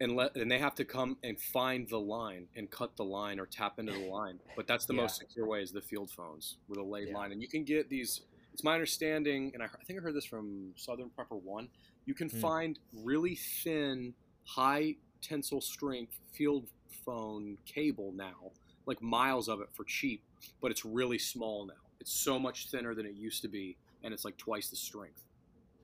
and 0.00 0.16
let 0.16 0.34
and 0.36 0.50
they 0.50 0.58
have 0.58 0.74
to 0.76 0.84
come 0.84 1.16
and 1.22 1.38
find 1.40 1.88
the 1.88 1.98
line 2.00 2.48
and 2.56 2.70
cut 2.70 2.96
the 2.96 3.04
line 3.04 3.38
or 3.38 3.46
tap 3.46 3.78
into 3.78 3.92
the 3.92 4.06
line. 4.06 4.38
But 4.56 4.66
that's 4.66 4.86
the 4.86 4.94
Yeah. 4.96 5.02
most 5.02 5.16
secure 5.18 5.46
way 5.46 5.62
is 5.62 5.70
the 5.72 5.82
field 5.82 6.10
phones 6.10 6.56
with 6.68 6.78
a 6.78 6.82
laid 6.82 7.08
Yeah. 7.08 7.14
line. 7.18 7.32
And 7.32 7.40
you 7.42 7.48
can 7.48 7.64
get 7.64 7.88
these 7.88 8.22
it's 8.52 8.62
my 8.64 8.74
understanding, 8.74 9.50
and 9.54 9.62
I, 9.62 9.66
I 9.66 9.84
think 9.84 9.98
I 9.98 10.02
heard 10.02 10.14
this 10.14 10.26
from 10.26 10.72
Southern 10.76 11.08
Prepper 11.16 11.40
One. 11.42 11.68
You 12.04 12.12
can 12.14 12.28
Hmm. 12.28 12.40
find 12.40 12.78
really 12.92 13.34
thin, 13.36 14.12
high 14.44 14.96
tensile 15.22 15.60
strength 15.62 16.18
field 16.32 16.66
phone 17.06 17.56
cable 17.64 18.12
now, 18.12 18.50
like 18.84 19.00
miles 19.00 19.48
of 19.48 19.60
it 19.60 19.68
for 19.72 19.84
cheap, 19.84 20.22
but 20.60 20.70
it's 20.70 20.84
really 20.84 21.18
small 21.18 21.64
now. 21.64 21.74
It's 22.02 22.12
so 22.12 22.36
much 22.36 22.68
thinner 22.68 22.96
than 22.96 23.06
it 23.06 23.14
used 23.14 23.42
to 23.42 23.48
be, 23.48 23.76
and 24.02 24.12
it's 24.12 24.24
like 24.24 24.36
twice 24.36 24.68
the 24.70 24.74
strength. 24.74 25.22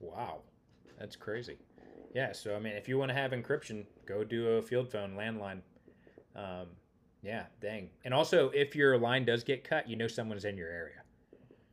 Wow, 0.00 0.40
that's 0.98 1.14
crazy. 1.14 1.58
Yeah, 2.12 2.32
so 2.32 2.56
I 2.56 2.58
mean, 2.58 2.72
if 2.72 2.88
you 2.88 2.98
want 2.98 3.10
to 3.10 3.14
have 3.14 3.30
encryption, 3.30 3.86
go 4.04 4.24
do 4.24 4.48
a 4.48 4.62
field 4.62 4.90
phone 4.90 5.14
landline. 5.14 5.60
Um, 6.34 6.66
yeah, 7.22 7.44
dang. 7.62 7.90
And 8.04 8.12
also, 8.12 8.50
if 8.50 8.74
your 8.74 8.98
line 8.98 9.26
does 9.26 9.44
get 9.44 9.62
cut, 9.62 9.88
you 9.88 9.94
know 9.94 10.08
someone's 10.08 10.44
in 10.44 10.56
your 10.56 10.70
area. 10.70 11.02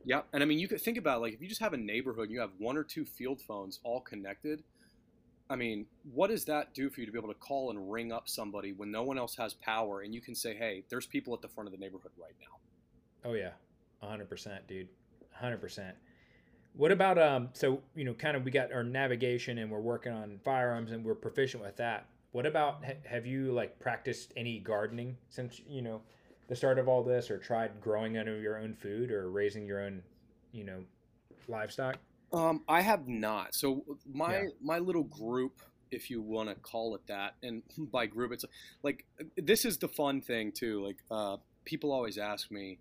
Yeah, 0.04 0.20
and 0.32 0.44
I 0.44 0.46
mean, 0.46 0.60
you 0.60 0.68
could 0.68 0.80
think 0.80 0.96
about 0.96 1.20
like 1.22 1.34
if 1.34 1.42
you 1.42 1.48
just 1.48 1.60
have 1.60 1.72
a 1.72 1.76
neighborhood, 1.76 2.26
and 2.26 2.32
you 2.32 2.38
have 2.38 2.52
one 2.58 2.76
or 2.76 2.84
two 2.84 3.04
field 3.04 3.40
phones 3.40 3.80
all 3.82 4.00
connected. 4.00 4.62
I 5.50 5.56
mean, 5.56 5.86
what 6.14 6.30
does 6.30 6.44
that 6.44 6.72
do 6.72 6.88
for 6.88 7.00
you 7.00 7.06
to 7.06 7.12
be 7.12 7.18
able 7.18 7.34
to 7.34 7.40
call 7.40 7.70
and 7.70 7.90
ring 7.90 8.12
up 8.12 8.28
somebody 8.28 8.72
when 8.72 8.92
no 8.92 9.02
one 9.02 9.18
else 9.18 9.34
has 9.34 9.54
power, 9.54 10.02
and 10.02 10.14
you 10.14 10.20
can 10.20 10.36
say, 10.36 10.54
"Hey, 10.54 10.84
there's 10.88 11.06
people 11.06 11.34
at 11.34 11.42
the 11.42 11.48
front 11.48 11.66
of 11.66 11.72
the 11.72 11.78
neighborhood 11.78 12.12
right 12.16 12.36
now." 12.40 13.28
Oh 13.28 13.32
yeah, 13.32 13.50
hundred 14.02 14.28
percent, 14.28 14.66
dude, 14.66 14.88
hundred 15.32 15.60
percent. 15.60 15.96
What 16.74 16.92
about 16.92 17.18
um? 17.18 17.48
So 17.54 17.80
you 17.94 18.04
know, 18.04 18.14
kind 18.14 18.36
of, 18.36 18.44
we 18.44 18.50
got 18.50 18.72
our 18.72 18.84
navigation, 18.84 19.58
and 19.58 19.70
we're 19.70 19.80
working 19.80 20.12
on 20.12 20.40
firearms, 20.44 20.92
and 20.92 21.04
we're 21.04 21.14
proficient 21.14 21.62
with 21.62 21.76
that. 21.76 22.06
What 22.32 22.44
about 22.46 22.84
ha- 22.84 23.00
have 23.08 23.24
you 23.26 23.52
like 23.52 23.78
practiced 23.80 24.32
any 24.36 24.58
gardening 24.58 25.16
since 25.30 25.60
you 25.66 25.80
know 25.82 26.02
the 26.48 26.56
start 26.56 26.78
of 26.78 26.86
all 26.88 27.02
this, 27.02 27.30
or 27.30 27.38
tried 27.38 27.80
growing 27.80 28.16
any 28.16 28.30
of 28.30 28.42
your 28.42 28.58
own 28.58 28.74
food, 28.74 29.10
or 29.10 29.30
raising 29.30 29.66
your 29.66 29.80
own, 29.80 30.02
you 30.52 30.64
know, 30.64 30.84
livestock? 31.48 31.96
Um, 32.32 32.62
I 32.68 32.82
have 32.82 33.08
not. 33.08 33.54
So 33.54 33.84
my 34.12 34.40
Yeah. 34.40 34.48
my 34.60 34.78
little 34.78 35.04
group, 35.04 35.62
if 35.90 36.10
you 36.10 36.20
want 36.20 36.50
to 36.50 36.54
call 36.56 36.94
it 36.94 37.06
that, 37.06 37.36
and 37.42 37.62
by 37.90 38.04
group, 38.06 38.32
it's 38.32 38.44
like 38.82 39.06
this 39.36 39.64
is 39.64 39.78
the 39.78 39.88
fun 39.88 40.20
thing 40.20 40.52
too. 40.52 40.84
Like 40.84 40.98
uh, 41.10 41.38
people 41.64 41.90
always 41.90 42.18
ask 42.18 42.50
me, 42.50 42.72
"H- 42.72 42.78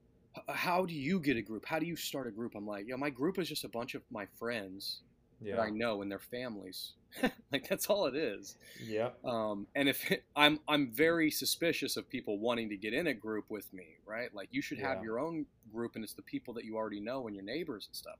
how 0.49 0.85
do 0.85 0.93
you 0.93 1.19
get 1.19 1.37
a 1.37 1.41
group? 1.41 1.65
How 1.65 1.79
do 1.79 1.85
you 1.85 1.95
start 1.95 2.27
a 2.27 2.31
group? 2.31 2.53
I'm 2.55 2.67
like, 2.67 2.85
yeah, 2.87 2.95
my 2.95 3.09
group 3.09 3.39
is 3.39 3.49
just 3.49 3.63
a 3.63 3.69
bunch 3.69 3.95
of 3.95 4.03
my 4.11 4.27
friends 4.39 5.01
that 5.49 5.59
I 5.59 5.69
know 5.69 6.01
and 6.01 6.11
their 6.11 6.19
families. 6.19 6.93
like 7.51 7.67
that's 7.69 7.87
all 7.87 8.05
it 8.07 8.15
is. 8.15 8.55
yeah, 8.79 9.11
Um, 9.23 9.67
and 9.75 9.89
if 9.89 10.11
I'm 10.35 10.59
I'm 10.67 10.91
very 10.93 11.31
suspicious 11.31 11.97
of 11.97 12.09
people 12.09 12.39
wanting 12.39 12.69
to 12.69 12.77
get 12.77 12.93
in 12.93 13.07
a 13.07 13.13
group 13.13 13.45
with 13.49 13.71
me, 13.73 13.97
right? 14.05 14.33
Like 14.33 14.49
you 14.51 14.61
should 14.61 14.79
have 14.79 14.99
Yeah. 14.99 15.03
your 15.03 15.19
own 15.19 15.47
group, 15.71 15.95
and 15.95 16.03
it's 16.03 16.13
the 16.13 16.21
people 16.23 16.53
that 16.55 16.65
you 16.65 16.77
already 16.77 17.01
know 17.01 17.27
and 17.27 17.35
your 17.35 17.45
neighbors 17.45 17.87
and 17.87 17.95
stuff. 17.95 18.19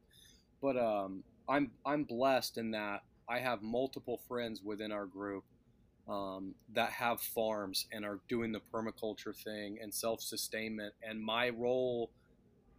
But 0.61 0.77
um, 0.77 1.23
I'm 1.47 1.71
I'm 1.85 2.03
blessed 2.05 2.57
in 2.57 2.71
that 2.71 3.03
I 3.29 3.39
have 3.39 3.61
multiple 3.61 4.19
friends 4.27 4.61
within 4.63 4.91
our 4.91 5.05
group 5.05 5.45
um, 6.07 6.53
that 6.73 6.91
have 6.91 7.19
farms 7.19 7.87
and 7.91 8.05
are 8.05 8.19
doing 8.27 8.51
the 8.51 8.61
permaculture 8.73 9.35
thing 9.35 9.79
and 9.81 9.93
self-sustainment. 9.93 10.93
And 11.01 11.19
my 11.19 11.49
role 11.49 12.11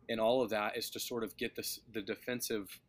in 0.08 0.18
all 0.18 0.42
of 0.42 0.50
that 0.50 0.76
is 0.76 0.90
to 0.90 1.00
sort 1.00 1.24
of 1.24 1.36
get 1.36 1.56
this 1.56 1.80
the 1.92 2.02
defensive 2.02 2.80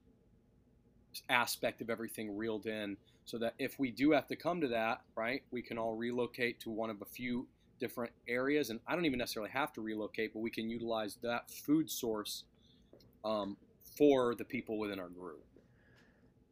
aspect 1.29 1.81
of 1.81 1.89
everything 1.89 2.35
reeled 2.35 2.67
in 2.67 2.95
so 3.25 3.37
that 3.37 3.53
if 3.57 3.79
we 3.79 3.89
do 3.89 4.11
have 4.11 4.27
to 4.27 4.35
come 4.35 4.61
to 4.61 4.67
that 4.67 5.01
right 5.15 5.41
we 5.51 5.61
can 5.61 5.77
all 5.77 5.95
relocate 5.95 6.59
to 6.59 6.69
one 6.69 6.89
of 6.89 7.01
a 7.01 7.05
few 7.05 7.47
different 7.79 8.11
areas. 8.27 8.69
And 8.69 8.79
i 8.87 8.93
don't 8.93 9.05
even 9.05 9.19
necessarily 9.19 9.51
have 9.51 9.73
to 9.73 9.81
relocate 9.81 10.33
but 10.33 10.39
we 10.39 10.51
can 10.51 10.69
utilize 10.69 11.17
that 11.23 11.49
food 11.49 11.89
source 11.89 12.43
um, 13.25 13.57
for 13.97 14.35
the 14.35 14.45
people 14.45 14.77
within 14.77 14.99
our 14.99 15.09
group. 15.09 15.43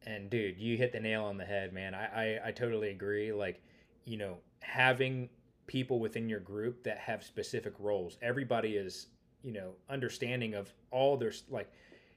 And 0.04 0.28
dude 0.28 0.58
you 0.58 0.76
hit 0.76 0.92
the 0.92 1.00
nail 1.00 1.24
on 1.24 1.36
the 1.36 1.44
head 1.44 1.72
man. 1.72 1.94
I, 1.94 2.06
I 2.06 2.48
i 2.48 2.50
totally 2.50 2.90
agree. 2.90 3.32
Like 3.32 3.62
you 4.06 4.16
know 4.16 4.38
having 4.60 5.28
people 5.66 5.98
within 5.98 6.28
your 6.28 6.40
group 6.40 6.82
that 6.84 6.98
have 6.98 7.22
specific 7.22 7.74
roles. 7.78 8.16
Everybody 8.22 8.76
is 8.76 9.08
you 9.42 9.52
know 9.52 9.72
understanding 9.90 10.54
of 10.54 10.72
all 10.90 11.16
their 11.16 11.32
like 11.50 11.70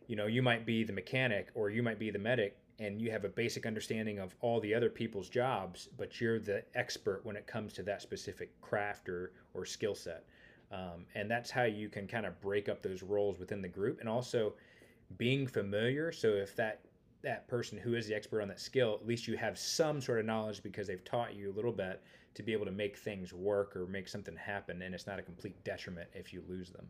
you 0.07 0.15
know 0.15 0.27
you 0.27 0.41
might 0.41 0.65
be 0.65 0.83
the 0.83 0.93
mechanic 0.93 1.49
or 1.53 1.69
you 1.69 1.83
might 1.83 1.99
be 1.99 2.09
the 2.09 2.19
medic 2.19 2.57
and 2.79 3.01
you 3.01 3.11
have 3.11 3.25
a 3.25 3.29
basic 3.29 3.65
understanding 3.65 4.19
of 4.19 4.33
all 4.39 4.61
the 4.61 4.73
other 4.73 4.89
people's 4.89 5.27
jobs 5.29 5.89
but 5.97 6.21
you're 6.21 6.39
the 6.39 6.63
expert 6.75 7.19
when 7.25 7.35
it 7.35 7.45
comes 7.45 7.73
to 7.73 7.83
that 7.83 8.01
specific 8.01 8.49
craft 8.61 9.09
or 9.09 9.33
or 9.53 9.65
skill 9.65 9.95
set. 9.95 10.25
Um, 10.71 11.05
and 11.15 11.29
that's 11.29 11.49
how 11.49 11.63
you 11.63 11.89
can 11.89 12.07
kind 12.07 12.27
of 12.27 12.39
break 12.41 12.69
up 12.69 12.83
those 12.83 13.01
roles 13.01 13.39
within 13.39 13.61
the 13.61 13.67
group 13.67 13.99
and 13.99 14.07
also 14.07 14.53
being 15.17 15.47
familiar. 15.47 16.11
So 16.11 16.29
if 16.29 16.55
that 16.57 16.81
that 17.21 17.47
person 17.47 17.77
who 17.77 17.95
is 17.95 18.07
the 18.07 18.13
expert 18.13 18.41
on 18.41 18.47
that 18.47 18.59
skill 18.59 18.97
at 19.01 19.07
least 19.07 19.27
you 19.27 19.35
have 19.35 19.57
some 19.57 20.01
sort 20.01 20.19
of 20.19 20.25
knowledge 20.25 20.63
because 20.63 20.87
they've 20.87 21.03
taught 21.03 21.35
you 21.35 21.51
a 21.51 21.55
little 21.55 21.71
bit 21.71 22.01
to 22.33 22.43
be 22.43 22.53
able 22.53 22.65
to 22.65 22.71
make 22.71 22.97
things 22.97 23.33
work 23.33 23.75
or 23.75 23.85
make 23.87 24.07
something 24.07 24.35
happen 24.37 24.81
and 24.81 24.95
it's 24.95 25.07
not 25.07 25.19
a 25.19 25.21
complete 25.21 25.61
detriment 25.63 26.07
if 26.13 26.31
you 26.31 26.43
lose 26.47 26.69
them 26.69 26.87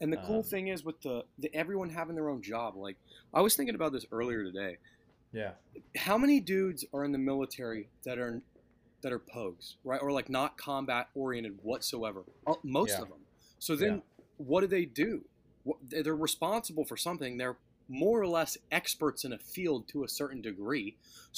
and 0.00 0.12
the 0.12 0.16
cool 0.18 0.38
um, 0.38 0.42
thing 0.42 0.68
is 0.68 0.84
with 0.84 1.00
the, 1.02 1.24
the 1.38 1.54
everyone 1.54 1.88
having 1.88 2.14
their 2.14 2.28
own 2.28 2.42
job. 2.42 2.76
Like 2.76 2.96
I 3.32 3.40
was 3.40 3.54
thinking 3.54 3.74
about 3.74 3.92
this 3.92 4.06
earlier 4.10 4.42
today. 4.44 4.78
Yeah. 5.32 5.52
How 5.96 6.18
many 6.18 6.40
dudes 6.40 6.84
are 6.92 7.04
in 7.04 7.12
the 7.12 7.18
military 7.18 7.88
that 8.04 8.18
are 8.18 8.40
that 9.02 9.12
are 9.12 9.18
pogues, 9.18 9.74
right? 9.84 10.00
Or 10.00 10.10
like 10.12 10.28
not 10.28 10.56
combat 10.56 11.08
oriented 11.14 11.58
whatsoever. 11.62 12.24
Uh, 12.46 12.54
most 12.62 12.90
yeah. 12.90 13.02
of 13.02 13.08
them. 13.08 13.18
So 13.58 13.76
then, 13.76 13.94
yeah. 13.94 14.24
what 14.38 14.60
do 14.62 14.66
they 14.66 14.84
do? 14.84 15.22
They're 15.88 16.14
responsible 16.14 16.84
for 16.84 16.96
something. 16.96 17.38
They're 17.38 17.56
more 17.88 18.20
or 18.20 18.26
less 18.26 18.56
experts 18.72 19.24
in 19.24 19.32
a 19.32 19.38
field 19.38 19.88
to 19.88 20.04
a 20.04 20.08
certain 20.08 20.40
degree, 20.40 20.96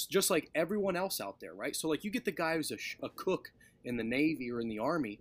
just 0.09 0.29
like 0.29 0.49
everyone 0.55 0.95
else 0.95 1.19
out 1.19 1.39
there, 1.39 1.53
right? 1.53 1.75
So 1.75 1.87
like 1.89 2.03
you 2.03 2.11
get 2.11 2.25
the 2.25 2.31
guy 2.31 2.55
who's 2.55 2.71
a, 2.71 2.77
a 3.05 3.09
cook 3.09 3.51
in 3.83 3.97
the 3.97 4.03
Navy 4.03 4.51
or 4.51 4.59
in 4.59 4.69
the 4.69 4.79
Army. 4.79 5.19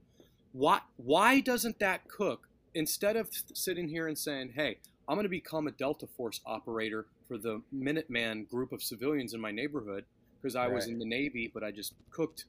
Why 0.52 0.80
why 0.96 1.40
doesn't 1.40 1.78
that 1.80 2.08
cook 2.08 2.48
instead 2.74 3.16
of 3.16 3.28
sitting 3.54 3.88
here 3.88 4.06
and 4.06 4.18
saying, 4.18 4.52
hey, 4.54 4.78
I'm 5.08 5.16
going 5.16 5.24
to 5.24 5.30
become 5.30 5.66
a 5.66 5.72
Delta 5.72 6.06
Force 6.06 6.40
operator 6.46 7.06
for 7.28 7.38
the 7.38 7.62
Minuteman 7.74 8.48
group 8.48 8.72
of 8.72 8.82
civilians 8.82 9.34
in 9.34 9.40
my 9.40 9.50
neighborhood 9.50 10.04
because 10.40 10.56
I 10.56 10.66
right. 10.66 10.74
was 10.74 10.86
in 10.86 10.98
the 10.98 11.04
Navy, 11.04 11.50
but 11.52 11.62
I 11.62 11.70
just 11.70 11.94
cooked. 12.10 12.44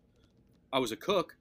I 0.72 0.80
was 0.80 0.92
a 0.92 0.96
cook. 0.96 1.36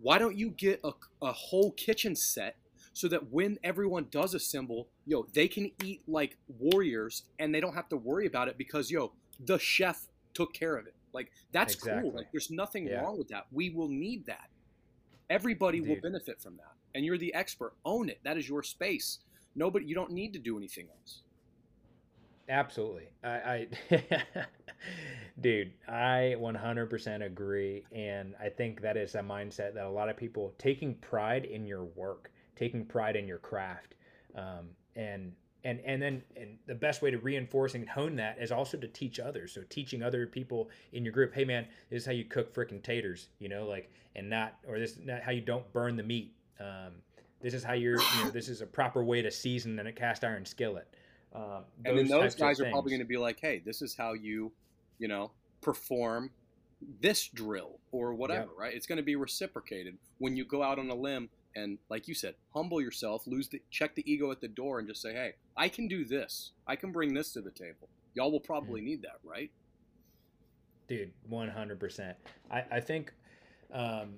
Why 0.00 0.18
don't 0.18 0.36
you 0.36 0.50
get 0.50 0.80
a, 0.84 0.92
a 1.22 1.32
whole 1.32 1.70
kitchen 1.72 2.16
set 2.16 2.56
so 2.94 3.08
that 3.08 3.30
when 3.30 3.58
everyone 3.62 4.06
does 4.10 4.34
assemble, 4.34 4.88
yo, 5.04 5.26
they 5.34 5.48
can 5.48 5.70
eat 5.84 6.02
like 6.06 6.38
warriors 6.48 7.24
and 7.38 7.54
they 7.54 7.60
don't 7.60 7.74
have 7.74 7.88
to 7.90 7.96
worry 7.96 8.26
about 8.26 8.48
it 8.48 8.56
because, 8.56 8.90
yo, 8.90 9.12
the 9.44 9.58
chef 9.58 10.08
took 10.32 10.54
care 10.54 10.76
of 10.76 10.86
it. 10.86 10.94
Like, 11.12 11.30
that's 11.52 11.74
exactly. 11.74 12.10
cool. 12.10 12.16
Like, 12.16 12.32
there's 12.32 12.50
nothing 12.50 12.86
yeah. 12.86 13.02
wrong 13.02 13.18
with 13.18 13.28
that. 13.28 13.46
We 13.52 13.70
will 13.70 13.88
need 13.88 14.26
that. 14.26 14.48
Everybody 15.28 15.80
Dude. 15.80 15.88
will 15.88 16.00
benefit 16.00 16.40
from 16.40 16.56
that 16.56 16.74
and 16.94 17.04
you're 17.04 17.18
the 17.18 17.34
expert. 17.34 17.74
Own 17.84 18.08
it. 18.08 18.20
That 18.24 18.38
is 18.38 18.48
your 18.48 18.62
space. 18.62 19.18
Nobody, 19.54 19.86
you 19.86 19.94
don't 19.94 20.12
need 20.12 20.32
to 20.32 20.38
do 20.38 20.56
anything 20.56 20.86
else. 20.88 21.22
Absolutely. 22.48 23.08
I, 23.22 23.28
I 23.30 23.68
dude, 25.40 25.72
I 25.88 26.36
100% 26.38 27.24
agree. 27.24 27.84
And 27.92 28.34
I 28.40 28.48
think 28.48 28.82
that 28.82 28.96
is 28.96 29.14
a 29.14 29.20
mindset 29.20 29.74
that 29.74 29.86
a 29.86 29.90
lot 29.90 30.08
of 30.08 30.16
people 30.16 30.54
taking 30.58 30.94
pride 30.96 31.44
in 31.44 31.66
your 31.66 31.84
work, 31.84 32.30
taking 32.56 32.84
pride 32.84 33.16
in 33.16 33.26
your 33.26 33.38
craft. 33.38 33.94
Um, 34.34 34.70
and, 34.96 35.32
and, 35.64 35.80
and 35.84 36.02
then 36.02 36.22
and 36.36 36.58
the 36.66 36.74
best 36.74 37.02
way 37.02 37.10
to 37.10 37.18
reinforce 37.18 37.74
and 37.74 37.88
hone 37.88 38.16
that 38.16 38.38
is 38.40 38.52
also 38.52 38.76
to 38.76 38.88
teach 38.88 39.18
others. 39.18 39.52
So 39.52 39.62
teaching 39.68 40.02
other 40.02 40.26
people 40.26 40.70
in 40.92 41.04
your 41.04 41.12
group, 41.12 41.34
hey 41.34 41.44
man, 41.44 41.66
this 41.90 42.02
is 42.02 42.06
how 42.06 42.12
you 42.12 42.24
cook 42.24 42.54
freaking 42.54 42.82
taters, 42.82 43.28
you 43.38 43.48
know, 43.48 43.66
like, 43.66 43.90
and 44.16 44.28
not, 44.28 44.56
or 44.68 44.78
this 44.78 44.92
is 44.92 45.04
not 45.04 45.22
how 45.22 45.32
you 45.32 45.40
don't 45.40 45.70
burn 45.72 45.96
the 45.96 46.02
meat 46.02 46.34
um, 46.60 46.92
this 47.40 47.54
is 47.54 47.62
how 47.62 47.74
you're, 47.74 48.00
you 48.00 48.24
know, 48.24 48.30
this 48.30 48.48
is 48.48 48.60
a 48.60 48.66
proper 48.66 49.04
way 49.04 49.22
to 49.22 49.30
season 49.30 49.78
in 49.78 49.86
a 49.86 49.92
cast 49.92 50.24
iron 50.24 50.46
skillet. 50.46 50.88
Um, 51.34 51.64
and 51.84 51.98
then 51.98 52.08
those 52.08 52.34
guys 52.34 52.60
are 52.60 52.70
probably 52.70 52.90
going 52.90 53.00
to 53.00 53.06
be 53.06 53.16
like, 53.16 53.38
hey, 53.40 53.60
this 53.64 53.82
is 53.82 53.94
how 53.94 54.12
you, 54.12 54.52
you 54.98 55.08
know, 55.08 55.32
perform 55.60 56.30
this 57.00 57.28
drill 57.28 57.80
or 57.92 58.14
whatever, 58.14 58.50
right? 58.56 58.74
It's 58.74 58.86
going 58.86 58.98
to 58.98 59.02
be 59.02 59.16
reciprocated 59.16 59.98
when 60.18 60.36
you 60.36 60.44
go 60.44 60.62
out 60.62 60.78
on 60.78 60.88
a 60.90 60.94
limb 60.94 61.28
and, 61.56 61.78
like 61.88 62.08
you 62.08 62.14
said, 62.14 62.34
humble 62.52 62.80
yourself, 62.80 63.26
lose 63.26 63.48
the, 63.48 63.62
check 63.70 63.94
the 63.94 64.10
ego 64.10 64.30
at 64.30 64.40
the 64.40 64.48
door, 64.48 64.78
and 64.78 64.88
just 64.88 65.02
say, 65.02 65.12
hey, 65.12 65.34
I 65.56 65.68
can 65.68 65.88
do 65.88 66.04
this. 66.04 66.52
I 66.66 66.76
can 66.76 66.92
bring 66.92 67.14
this 67.14 67.32
to 67.32 67.40
the 67.40 67.50
table. 67.50 67.88
Y'all 68.14 68.32
will 68.32 68.40
probably 68.40 68.80
mm. 68.80 68.84
need 68.84 69.02
that, 69.02 69.18
right? 69.22 69.50
Dude, 70.88 71.12
one 71.28 71.48
hundred 71.48 71.80
percent. 71.80 72.16
I 72.50 72.64
I 72.70 72.80
think, 72.80 73.12
um, 73.72 74.14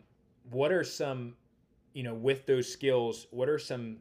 what 0.51 0.73
are 0.73 0.85
some 0.85 1.37
you 1.97 2.03
know, 2.03 2.13
with 2.13 2.45
those 2.45 2.71
skills, 2.71 3.27
what 3.31 3.49
are 3.49 3.59
some 3.59 3.97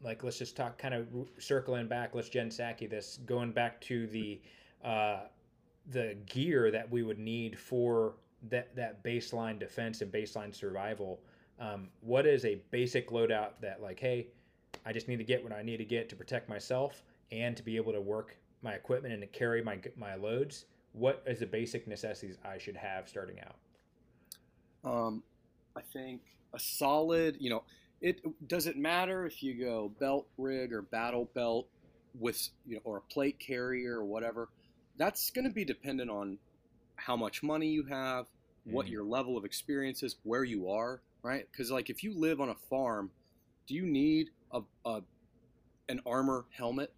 like 0.00 0.22
let's 0.22 0.38
just 0.38 0.56
talk 0.56 0.78
kind 0.78 0.94
of 0.94 1.08
circling 1.38 1.88
back 1.88 2.14
let's 2.14 2.28
jen 2.28 2.48
Psaki 2.48 2.88
this 2.88 3.18
going 3.26 3.50
back 3.50 3.80
to 3.80 4.06
the 4.06 4.40
uh 4.84 5.22
the 5.90 6.16
gear 6.26 6.70
that 6.70 6.88
we 6.88 7.02
would 7.02 7.18
need 7.18 7.58
for 7.58 8.14
that 8.48 8.74
that 8.76 9.02
baseline 9.02 9.58
defense 9.58 10.00
and 10.00 10.12
baseline 10.12 10.54
survival 10.54 11.20
um, 11.60 11.88
what 12.00 12.26
is 12.26 12.44
a 12.44 12.60
basic 12.70 13.10
loadout 13.10 13.50
that 13.60 13.82
like 13.82 13.98
hey 13.98 14.26
i 14.86 14.92
just 14.92 15.08
need 15.08 15.16
to 15.16 15.24
get 15.24 15.42
what 15.42 15.52
i 15.52 15.62
need 15.62 15.78
to 15.78 15.84
get 15.84 16.08
to 16.08 16.16
protect 16.16 16.48
myself 16.48 17.02
and 17.32 17.56
to 17.56 17.62
be 17.62 17.76
able 17.76 17.92
to 17.92 18.00
work 18.00 18.36
my 18.62 18.72
equipment 18.72 19.12
and 19.12 19.22
to 19.22 19.26
carry 19.26 19.62
my 19.62 19.78
my 19.96 20.14
loads 20.14 20.66
what 20.92 21.22
is 21.26 21.38
the 21.40 21.46
basic 21.46 21.86
necessities 21.86 22.36
i 22.44 22.58
should 22.58 22.76
have 22.76 23.08
starting 23.08 23.38
out 23.40 23.56
um, 24.84 25.22
i 25.76 25.80
think 25.80 26.22
a 26.54 26.58
solid, 26.58 27.36
you 27.40 27.50
know, 27.50 27.62
it 28.00 28.20
does 28.48 28.66
it 28.66 28.76
matter 28.76 29.26
if 29.26 29.42
you 29.42 29.54
go 29.54 29.90
belt 29.98 30.26
rig 30.38 30.72
or 30.72 30.82
battle 30.82 31.28
belt 31.34 31.66
with 32.18 32.48
you 32.66 32.76
know 32.76 32.80
or 32.84 32.98
a 32.98 33.12
plate 33.12 33.38
carrier 33.38 33.98
or 33.98 34.04
whatever. 34.04 34.48
That's 34.96 35.30
going 35.30 35.46
to 35.46 35.52
be 35.52 35.64
dependent 35.64 36.10
on 36.10 36.38
how 36.96 37.16
much 37.16 37.42
money 37.42 37.68
you 37.68 37.84
have, 37.84 38.26
what 38.64 38.86
mm-hmm. 38.86 38.92
your 38.92 39.04
level 39.04 39.36
of 39.36 39.44
experience 39.44 40.02
is, 40.02 40.16
where 40.22 40.44
you 40.44 40.70
are, 40.70 41.00
right? 41.22 41.46
Because 41.50 41.70
like 41.70 41.90
if 41.90 42.02
you 42.02 42.14
live 42.18 42.40
on 42.40 42.48
a 42.48 42.54
farm, 42.54 43.10
do 43.66 43.74
you 43.74 43.86
need 43.86 44.30
a, 44.52 44.60
a 44.84 45.00
an 45.88 46.00
armor 46.06 46.46
helmet? 46.50 46.92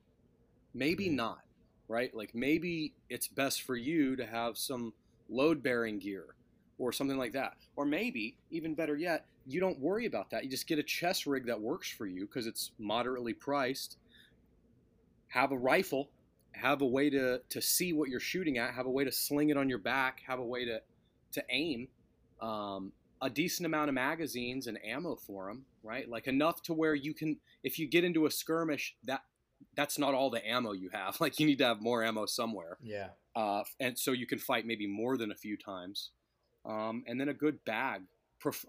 Maybe 0.74 1.06
mm-hmm. 1.06 1.16
not, 1.16 1.40
right? 1.88 2.14
Like 2.14 2.34
maybe 2.34 2.94
it's 3.08 3.28
best 3.28 3.62
for 3.62 3.76
you 3.76 4.16
to 4.16 4.26
have 4.26 4.56
some 4.56 4.92
load 5.28 5.62
bearing 5.62 5.98
gear 5.98 6.34
or 6.78 6.92
something 6.92 7.18
like 7.18 7.32
that. 7.32 7.54
Or 7.76 7.84
maybe, 7.84 8.36
even 8.50 8.74
better 8.74 8.96
yet, 8.96 9.26
you 9.46 9.60
don't 9.60 9.78
worry 9.78 10.06
about 10.06 10.30
that. 10.30 10.44
You 10.44 10.50
just 10.50 10.66
get 10.66 10.78
a 10.78 10.82
chest 10.82 11.26
rig 11.26 11.46
that 11.46 11.60
works 11.60 11.90
for 11.90 12.06
you 12.06 12.26
because 12.26 12.46
it's 12.46 12.72
moderately 12.78 13.34
priced. 13.34 13.98
Have 15.28 15.52
a 15.52 15.58
rifle, 15.58 16.10
have 16.52 16.82
a 16.82 16.86
way 16.86 17.10
to, 17.10 17.40
to 17.48 17.62
see 17.62 17.92
what 17.92 18.08
you're 18.08 18.18
shooting 18.18 18.58
at, 18.58 18.74
have 18.74 18.86
a 18.86 18.90
way 18.90 19.04
to 19.04 19.12
sling 19.12 19.50
it 19.50 19.56
on 19.56 19.68
your 19.68 19.78
back, 19.78 20.22
have 20.26 20.38
a 20.38 20.44
way 20.44 20.64
to, 20.64 20.80
to 21.32 21.44
aim. 21.50 21.88
Um, 22.40 22.92
a 23.22 23.30
decent 23.30 23.66
amount 23.66 23.88
of 23.88 23.94
magazines 23.94 24.66
and 24.66 24.78
ammo 24.84 25.16
for 25.16 25.46
them, 25.46 25.64
right? 25.82 26.08
Like 26.08 26.26
enough 26.26 26.62
to 26.62 26.72
where 26.72 26.94
you 26.94 27.14
can, 27.14 27.38
if 27.62 27.78
you 27.78 27.86
get 27.86 28.04
into 28.04 28.26
a 28.26 28.30
skirmish, 28.30 28.96
that 29.04 29.22
that's 29.76 29.98
not 29.98 30.14
all 30.14 30.30
the 30.30 30.46
ammo 30.46 30.72
you 30.72 30.90
have. 30.92 31.16
Like 31.20 31.38
you 31.38 31.46
need 31.46 31.58
to 31.58 31.66
have 31.66 31.82
more 31.82 32.02
ammo 32.02 32.26
somewhere. 32.26 32.78
Yeah. 32.82 33.08
Uh, 33.36 33.62
and 33.78 33.98
so 33.98 34.12
you 34.12 34.26
can 34.26 34.38
fight 34.38 34.66
maybe 34.66 34.86
more 34.86 35.16
than 35.16 35.30
a 35.30 35.34
few 35.34 35.56
times 35.56 36.10
um, 36.64 37.04
and 37.06 37.20
then 37.20 37.28
a 37.28 37.34
good 37.34 37.64
bag. 37.64 38.02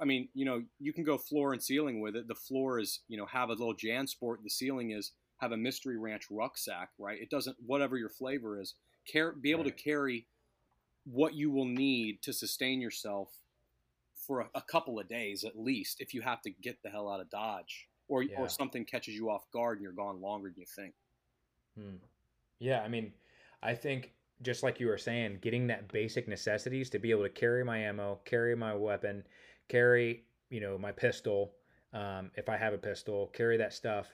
I 0.01 0.05
mean, 0.05 0.27
you 0.33 0.43
know, 0.43 0.63
you 0.79 0.91
can 0.91 1.05
go 1.05 1.17
floor 1.17 1.53
and 1.53 1.63
ceiling 1.63 2.01
with 2.01 2.17
it. 2.17 2.27
The 2.27 2.35
floor 2.35 2.79
is, 2.79 2.99
you 3.07 3.17
know, 3.17 3.25
have 3.25 3.49
a 3.49 3.53
little 3.53 3.73
JanSport. 3.73 4.43
The 4.43 4.49
ceiling 4.49 4.91
is 4.91 5.13
have 5.37 5.53
a 5.53 5.57
Mystery 5.57 5.97
Ranch 5.97 6.25
rucksack, 6.29 6.89
right? 6.99 7.19
It 7.19 7.29
doesn't, 7.29 7.55
whatever 7.65 7.97
your 7.97 8.09
flavor 8.09 8.59
is, 8.59 8.75
care, 9.07 9.31
be 9.31 9.51
able 9.51 9.63
right. 9.63 9.75
to 9.75 9.83
carry 9.83 10.27
what 11.05 11.35
you 11.35 11.49
will 11.49 11.65
need 11.65 12.21
to 12.23 12.33
sustain 12.33 12.81
yourself 12.81 13.29
for 14.31 14.39
a, 14.39 14.49
a, 14.55 14.61
couple 14.61 14.97
of 14.97 15.09
days 15.09 15.43
at 15.43 15.59
least 15.59 15.99
if 15.99 16.13
you 16.13 16.21
have 16.21 16.41
to 16.41 16.49
get 16.49 16.81
the 16.83 16.89
hell 16.89 17.09
out 17.09 17.19
of 17.19 17.29
Dodge 17.29 17.89
or, 18.07 18.23
yeah. 18.23 18.39
or 18.39 18.47
something 18.47 18.85
catches 18.85 19.13
you 19.13 19.29
off 19.29 19.43
guard 19.51 19.77
and 19.77 19.83
you're 19.83 19.91
gone 19.91 20.21
longer 20.21 20.47
than 20.47 20.57
you 20.57 20.65
think. 20.65 20.93
Hmm. 21.77 21.97
Yeah, 22.57 22.79
I 22.81 22.87
mean, 22.87 23.11
I 23.61 23.73
think 23.73 24.13
just 24.41 24.63
like 24.63 24.79
you 24.79 24.87
were 24.87 24.97
saying, 24.97 25.39
getting 25.41 25.67
that 25.67 25.91
basic 25.91 26.29
necessities 26.29 26.89
to 26.91 26.99
be 26.99 27.11
able 27.11 27.23
to 27.23 27.29
carry 27.29 27.65
my 27.65 27.77
ammo, 27.77 28.19
carry 28.23 28.55
my 28.55 28.73
weapon, 28.73 29.25
carry 29.67 30.23
you 30.49 30.61
know 30.61 30.77
my 30.77 30.93
pistol, 30.93 31.51
um, 31.93 32.31
if 32.37 32.47
I 32.47 32.55
have 32.55 32.73
a 32.73 32.77
pistol, 32.77 33.29
carry 33.33 33.57
that 33.57 33.73
stuff, 33.73 34.07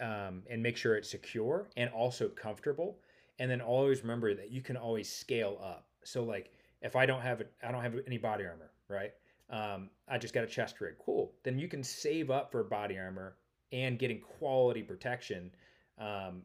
um, 0.00 0.42
and 0.50 0.60
make 0.60 0.76
sure 0.76 0.96
it's 0.96 1.08
secure 1.08 1.68
and 1.76 1.90
also 1.90 2.28
comfortable. 2.28 2.98
And 3.38 3.48
then 3.48 3.60
always 3.60 4.02
remember 4.02 4.34
that 4.34 4.50
you 4.50 4.62
can 4.62 4.76
always 4.76 5.08
scale 5.08 5.60
up. 5.62 5.86
So 6.02 6.24
like 6.24 6.50
if 6.82 6.96
I 6.96 7.06
don't 7.06 7.22
have 7.22 7.40
it, 7.40 7.52
I 7.62 7.70
don't 7.70 7.82
have 7.82 7.94
any 8.04 8.18
body 8.18 8.44
armor, 8.44 8.72
right? 8.88 9.12
Um, 9.50 9.90
I 10.08 10.18
just 10.18 10.34
got 10.34 10.44
a 10.44 10.46
chest 10.46 10.80
rig. 10.80 10.94
Cool. 11.04 11.32
Then 11.42 11.58
you 11.58 11.68
can 11.68 11.82
save 11.82 12.30
up 12.30 12.50
for 12.50 12.62
body 12.64 12.98
armor 12.98 13.36
and 13.72 13.98
getting 13.98 14.20
quality 14.20 14.82
protection. 14.82 15.50
Um, 15.98 16.42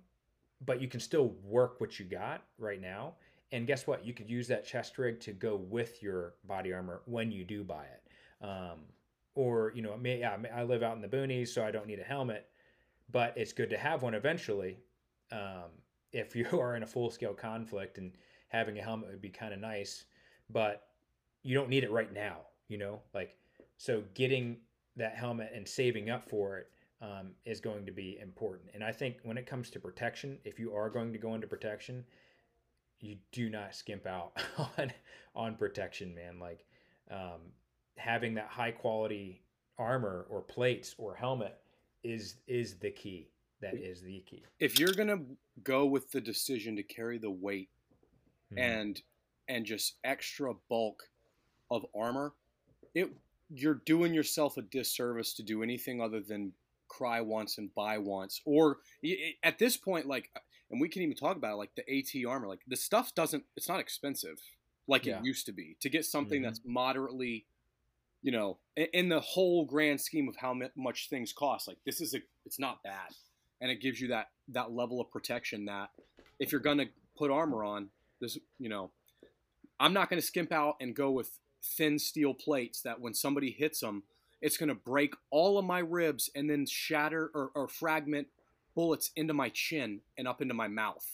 but 0.66 0.82
you 0.82 0.88
can 0.88 1.00
still 1.00 1.34
work 1.44 1.80
what 1.80 2.00
you 2.00 2.06
got 2.06 2.44
right 2.58 2.82
now. 2.82 3.14
And 3.52 3.66
guess 3.66 3.88
what? 3.88 4.06
You 4.06 4.14
could 4.14 4.30
use 4.30 4.48
that 4.50 4.66
chest 4.66 4.98
rig 4.98 5.20
to 5.22 5.32
go 5.32 5.56
with 5.56 6.04
your 6.04 6.36
body 6.46 6.74
armor 6.74 7.02
when 7.06 7.32
you 7.32 7.44
do 7.44 7.64
buy 7.64 7.86
it. 7.86 8.46
Um, 8.46 8.80
or, 9.36 9.72
you 9.74 9.82
know, 9.82 9.96
may, 9.98 10.20
yeah, 10.20 10.38
I 10.54 10.64
live 10.64 10.84
out 10.84 10.96
in 10.96 11.02
the 11.02 11.08
boonies, 11.08 11.48
so 11.48 11.64
I 11.64 11.72
don't 11.72 11.88
need 11.88 12.00
a 12.00 12.04
helmet, 12.04 12.48
but 13.12 13.34
it's 13.38 13.54
good 13.54 13.70
to 13.70 13.78
have 13.78 14.04
one 14.04 14.14
eventually. 14.14 14.78
Um, 15.32 15.72
if 16.12 16.36
you 16.36 16.48
are 16.60 16.76
in 16.76 16.84
a 16.84 16.88
full 16.88 17.10
scale 17.10 17.34
conflict 17.34 17.98
and 17.98 18.12
having 18.50 18.78
a 18.78 18.82
helmet 18.82 19.10
would 19.10 19.22
be 19.22 19.30
kind 19.30 19.54
of 19.54 19.60
nice, 19.60 20.06
but 20.50 20.88
you 21.44 21.56
don't 21.56 21.70
need 21.70 21.84
it 21.84 21.92
right 21.92 22.14
now, 22.14 22.40
you 22.70 22.78
know, 22.78 23.02
like, 23.14 23.36
so 23.78 24.04
getting 24.14 24.58
that 24.96 25.16
helmet 25.16 25.52
and 25.54 25.68
saving 25.68 26.10
up 26.10 26.30
for 26.30 26.58
it 26.58 26.68
um, 27.02 27.32
is 27.46 27.60
going 27.60 27.86
to 27.86 27.91
be 27.91 28.18
important. 28.22 28.70
And 28.74 28.84
I 28.84 28.91
think 28.91 29.18
when 29.24 29.38
it 29.38 29.46
comes 29.46 29.70
to 29.72 29.80
protection, 29.80 30.38
if 30.46 30.60
you 30.60 30.74
are 30.74 30.90
going 30.90 31.12
to 31.14 31.20
go 31.20 31.36
into 31.36 31.48
protection, 31.48 32.06
you 33.00 33.18
do 33.32 33.50
not 33.50 33.76
skimp 33.76 34.06
out 34.06 34.34
on 34.78 34.91
on 35.36 35.56
protection, 35.56 36.14
man. 36.14 36.40
Like 36.40 36.66
um, 37.10 37.40
having 37.98 38.34
that 38.36 38.48
high 38.48 38.72
quality 38.72 39.41
armor 39.78 40.26
or 40.30 40.41
plates 40.41 40.96
or 40.98 41.16
helmet 41.16 41.58
is 42.04 42.36
is 42.48 42.76
the 42.76 42.91
key. 42.91 43.30
That 43.62 43.76
is 43.76 44.02
the 44.02 44.24
key. 44.30 44.44
If 44.60 44.80
you're 44.80 44.94
gonna 44.94 45.20
go 45.64 45.86
with 45.86 46.12
the 46.12 46.22
decision 46.22 46.76
to 46.78 46.84
carry 46.84 47.18
the 47.18 47.32
weight 47.32 47.70
mm-hmm. 48.54 48.60
and 48.60 49.02
and 49.48 49.66
just 49.66 49.96
extra 50.04 50.54
bulk 50.70 51.04
of 51.72 51.86
armor, 51.96 52.34
it 52.94 53.11
you're 53.49 53.82
doing 53.86 54.14
yourself 54.14 54.57
a 54.57 54.61
disservice 54.61 55.34
to 55.34 55.44
do 55.44 55.64
anything 55.64 56.02
other 56.02 56.20
than 56.20 56.53
cry 56.88 57.22
once 57.22 57.57
and 57.57 57.74
buy 57.74 57.98
once. 57.98 58.41
Or 58.45 58.78
at 59.44 59.57
this 59.57 59.78
point, 59.78 60.06
like, 60.06 60.30
and 60.70 60.80
we 60.80 60.90
can 60.90 61.02
even 61.02 61.16
talk 61.16 61.36
about 61.36 61.53
it, 61.53 61.57
like 61.57 61.76
the 61.76 61.90
AT 61.90 62.28
armor. 62.28 62.48
Like 62.48 62.61
the 62.68 62.76
stuff 62.76 63.16
doesn't, 63.16 63.44
it's 63.56 63.68
not 63.68 63.80
expensive 63.80 64.40
like 64.88 65.06
yeah. 65.06 65.20
it 65.20 65.26
used 65.26 65.45
to 65.45 65.52
be. 65.52 65.78
To 65.82 65.90
get 65.90 66.06
something 66.06 66.41
mm-hmm. 66.41 66.45
that's 66.45 66.61
moderately, 66.66 67.45
you 68.22 68.32
know, 68.32 68.57
in 68.76 69.07
the 69.07 69.20
whole 69.20 69.66
grand 69.66 70.02
scheme 70.02 70.28
of 70.28 70.36
how 70.36 70.60
much 70.76 71.10
things 71.10 71.32
cost, 71.32 71.68
like 71.68 71.78
this 71.86 72.02
is 72.02 72.14
a, 72.14 72.20
it's 72.45 72.60
not 72.60 72.84
bad, 72.84 73.14
and 73.61 73.72
it 73.72 73.82
gives 73.82 74.02
you 74.02 74.10
that 74.10 74.28
that 74.49 74.72
level 74.72 74.99
of 74.99 75.10
protection 75.11 75.66
that 75.66 75.90
if 76.40 76.52
you're 76.52 76.60
gonna 76.60 76.86
put 77.18 77.32
armor 77.32 77.64
on, 77.64 77.90
this, 78.20 78.38
you 78.57 78.68
know, 78.68 78.91
I'm 79.80 79.94
not 79.94 80.10
gonna 80.10 80.22
skimp 80.22 80.52
out 80.52 80.76
and 80.82 80.94
go 80.95 81.11
with 81.11 81.32
thin 81.64 81.99
steel 81.99 82.34
plates 82.34 82.81
that 82.81 82.99
when 82.99 83.14
somebody 83.14 83.52
hits 83.52 83.80
them 83.80 84.03
it's 84.41 84.57
going 84.57 84.69
to 84.69 84.76
break 84.76 85.14
all 85.31 85.57
of 85.57 85.65
my 85.65 85.80
ribs 85.80 86.30
and 86.36 86.49
then 86.49 86.65
shatter 86.65 87.30
or, 87.34 87.52
or, 87.56 87.68
fragment 87.68 88.27
bullets 88.76 89.11
into 89.15 89.34
my 89.34 89.49
chin 89.49 90.02
and 90.18 90.27
up 90.27 90.41
into 90.41 90.53
my 90.53 90.68
mouth 90.68 91.06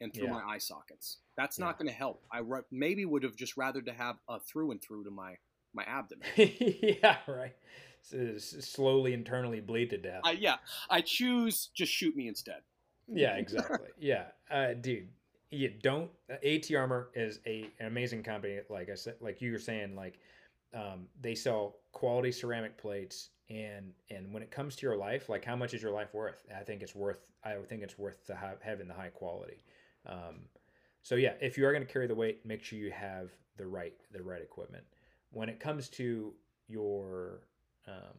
and 0.00 0.12
through 0.12 0.26
yeah. 0.26 0.32
my 0.32 0.42
eye 0.42 0.58
sockets. 0.58 1.18
That's 1.36 1.58
yeah. 1.58 1.66
not 1.66 1.78
going 1.78 1.88
to 1.88 1.94
help. 1.94 2.24
I 2.32 2.38
re- 2.38 2.62
maybe 2.70 3.04
would 3.04 3.22
have 3.22 3.36
just 3.36 3.56
rather 3.56 3.80
to 3.82 3.92
have 3.92 4.16
a 4.28 4.40
through 4.40 4.72
and 4.72 4.82
through 4.82 5.04
to 5.04 5.10
my 5.10 5.36
my 5.74 5.84
abdomen. 5.84 6.26
yeah, 6.36 7.16
right. 7.26 7.54
So 8.02 8.36
slowly 8.36 9.14
internally 9.14 9.60
bleed 9.60 9.90
to 9.90 9.98
death. 9.98 10.22
I, 10.24 10.32
yeah, 10.32 10.56
I 10.90 11.00
choose 11.00 11.70
just 11.74 11.92
shoot 11.92 12.16
me 12.16 12.28
instead. 12.28 12.60
Yeah, 13.08 13.36
exactly. 13.36 13.88
yeah, 13.98 14.24
uh, 14.50 14.74
dude. 14.74 15.08
You 15.52 15.68
don't. 15.82 16.10
AT 16.44 16.72
Armor 16.74 17.10
is 17.14 17.40
a 17.46 17.70
an 17.78 17.86
amazing 17.86 18.22
company. 18.22 18.58
Like 18.68 18.90
I 18.90 18.94
said, 18.94 19.16
like 19.20 19.40
you 19.40 19.52
were 19.52 19.58
saying, 19.58 19.94
like 19.94 20.18
um, 20.74 21.06
they 21.20 21.34
sell 21.34 21.76
quality 21.92 22.32
ceramic 22.32 22.78
plates 22.78 23.30
and 23.50 23.92
and 24.10 24.32
when 24.32 24.42
it 24.42 24.50
comes 24.50 24.76
to 24.76 24.86
your 24.86 24.96
life 24.96 25.28
like 25.28 25.44
how 25.44 25.56
much 25.56 25.74
is 25.74 25.82
your 25.82 25.92
life 25.92 26.14
worth 26.14 26.46
i 26.58 26.62
think 26.62 26.82
it's 26.82 26.94
worth 26.94 27.18
i 27.44 27.54
think 27.68 27.82
it's 27.82 27.98
worth 27.98 28.26
the 28.26 28.34
high, 28.34 28.54
having 28.62 28.88
the 28.88 28.94
high 28.94 29.08
quality 29.08 29.62
um, 30.06 30.40
so 31.02 31.16
yeah 31.16 31.34
if 31.40 31.58
you 31.58 31.66
are 31.66 31.72
going 31.72 31.84
to 31.84 31.92
carry 31.92 32.06
the 32.06 32.14
weight 32.14 32.44
make 32.46 32.62
sure 32.62 32.78
you 32.78 32.90
have 32.90 33.30
the 33.56 33.66
right 33.66 33.94
the 34.12 34.22
right 34.22 34.42
equipment 34.42 34.84
when 35.30 35.48
it 35.48 35.60
comes 35.60 35.88
to 35.88 36.32
your 36.68 37.40
um, 37.86 38.16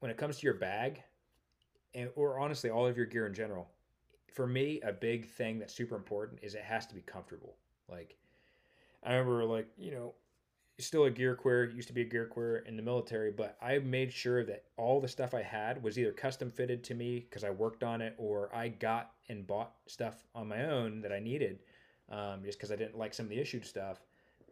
when 0.00 0.10
it 0.10 0.16
comes 0.16 0.38
to 0.38 0.44
your 0.44 0.54
bag 0.54 1.02
and 1.94 2.10
or 2.16 2.40
honestly 2.40 2.70
all 2.70 2.86
of 2.86 2.96
your 2.96 3.06
gear 3.06 3.26
in 3.26 3.34
general 3.34 3.68
for 4.32 4.46
me 4.46 4.80
a 4.82 4.92
big 4.92 5.26
thing 5.26 5.58
that's 5.58 5.74
super 5.74 5.96
important 5.96 6.40
is 6.42 6.54
it 6.54 6.62
has 6.62 6.86
to 6.86 6.94
be 6.94 7.02
comfortable. 7.02 7.56
Like 7.88 8.16
i 9.04 9.12
remember 9.12 9.44
like 9.44 9.68
you 9.78 9.92
know 9.92 10.12
still 10.80 11.04
a 11.04 11.10
gear 11.10 11.34
queer, 11.34 11.70
used 11.70 11.88
to 11.88 11.94
be 11.94 12.02
a 12.02 12.04
gear 12.04 12.26
queer 12.26 12.58
in 12.58 12.76
the 12.76 12.82
military, 12.82 13.32
but 13.32 13.56
I 13.60 13.78
made 13.78 14.12
sure 14.12 14.44
that 14.44 14.64
all 14.76 15.00
the 15.00 15.08
stuff 15.08 15.34
I 15.34 15.42
had 15.42 15.82
was 15.82 15.98
either 15.98 16.12
custom 16.12 16.50
fitted 16.50 16.84
to 16.84 16.94
me 16.94 17.26
because 17.28 17.42
I 17.42 17.50
worked 17.50 17.82
on 17.82 18.00
it 18.00 18.14
or 18.16 18.54
I 18.54 18.68
got 18.68 19.12
and 19.28 19.46
bought 19.46 19.74
stuff 19.86 20.24
on 20.34 20.48
my 20.48 20.64
own 20.66 21.00
that 21.02 21.12
I 21.12 21.18
needed 21.18 21.60
um, 22.10 22.42
just 22.44 22.58
because 22.58 22.70
I 22.70 22.76
didn't 22.76 22.98
like 22.98 23.12
some 23.12 23.26
of 23.26 23.30
the 23.30 23.40
issued 23.40 23.66
stuff 23.66 23.98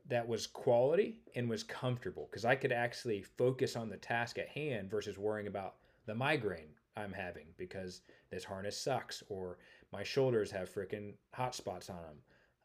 that 0.09 0.27
was 0.27 0.47
quality 0.47 1.20
and 1.35 1.48
was 1.48 1.62
comfortable 1.62 2.28
because 2.31 2.44
I 2.44 2.55
could 2.55 2.73
actually 2.73 3.23
focus 3.23 3.77
on 3.77 3.89
the 3.89 3.97
task 3.97 4.39
at 4.39 4.48
hand 4.48 4.90
versus 4.90 5.19
worrying 5.19 5.47
about 5.47 5.74
the 6.07 6.15
migraine 6.15 6.74
I'm 6.97 7.12
having 7.12 7.47
because 7.56 8.01
this 8.31 8.44
harness 8.44 8.78
sucks 8.78 9.23
or 9.28 9.59
my 9.93 10.02
shoulders 10.02 10.51
have 10.51 10.73
freaking 10.73 11.14
hot 11.32 11.55
spots 11.55 11.90
on 11.90 12.02
them. 12.02 12.16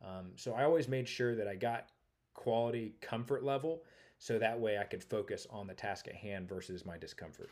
Um, 0.03 0.31
so 0.35 0.53
I 0.53 0.63
always 0.63 0.87
made 0.87 1.07
sure 1.07 1.35
that 1.35 1.47
I 1.47 1.55
got 1.55 1.87
quality 2.33 2.95
comfort 3.01 3.43
level 3.43 3.83
so 4.17 4.37
that 4.39 4.59
way 4.59 4.77
I 4.77 4.83
could 4.83 5.03
focus 5.03 5.47
on 5.49 5.67
the 5.67 5.73
task 5.73 6.07
at 6.07 6.15
hand 6.15 6.47
versus 6.47 6.85
my 6.85 6.97
discomfort. 6.97 7.49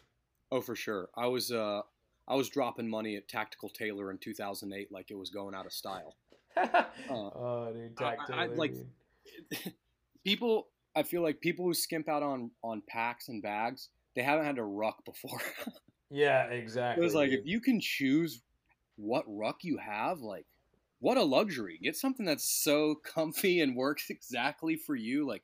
Oh, 0.52 0.62
for 0.62 0.76
sure. 0.76 1.10
I 1.16 1.28
was 1.28 1.52
uh 1.52 1.82
I 2.28 2.36
was 2.36 2.50
dropping 2.50 2.88
money 2.88 3.16
at 3.16 3.28
Tactical 3.28 3.70
Tailor 3.70 4.12
in 4.12 4.20
2008 4.20 4.92
like 4.92 5.12
it 5.12 5.16
was 5.16 5.30
going 5.30 5.56
out 5.56 5.66
of 5.66 5.74
style. 5.74 6.16
uh, 6.58 6.84
oh, 7.10 7.72
dude, 7.74 7.98
Tactical. 7.98 8.36
I, 8.36 8.44
I, 8.44 8.48
like 8.48 8.74
people 10.24 10.68
I 10.96 11.04
feel 11.04 11.22
like 11.22 11.42
people 11.42 11.66
who 11.66 11.74
skimp 11.74 12.08
out 12.08 12.24
on 12.24 12.52
on 12.64 12.82
packs 12.88 13.30
and 13.30 13.42
bags, 13.42 13.90
they 14.16 14.22
haven't 14.22 14.46
had 14.46 14.56
to 14.58 14.64
ruck 14.64 15.04
before. 15.06 15.42
yeah, 16.10 16.46
exactly. 16.46 17.02
It 17.02 17.06
was 17.06 17.16
like 17.16 17.32
if 17.32 17.46
you 17.46 17.60
can 17.60 17.80
choose 17.80 18.42
what 18.96 19.24
ruck 19.28 19.64
you 19.64 19.78
have, 19.78 20.22
like 20.22 20.46
what 21.00 21.18
a 21.18 21.24
luxury. 21.24 21.80
Get 21.82 21.96
something 21.96 22.26
that's 22.26 22.50
so 22.50 22.96
comfy 22.96 23.62
and 23.62 23.76
works 23.76 24.06
exactly 24.10 24.76
for 24.76 24.96
you. 24.96 25.28
Like 25.28 25.44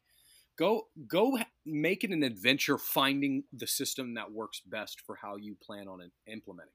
go 0.57 0.87
go 1.07 1.37
make 1.65 2.03
it 2.03 2.11
an 2.11 2.23
adventure 2.23 2.77
finding 2.77 3.43
the 3.53 3.67
system 3.67 4.13
that 4.15 4.31
works 4.31 4.61
best 4.61 5.01
for 5.01 5.15
how 5.15 5.35
you 5.35 5.55
plan 5.55 5.87
on 5.87 6.11
implementing. 6.27 6.71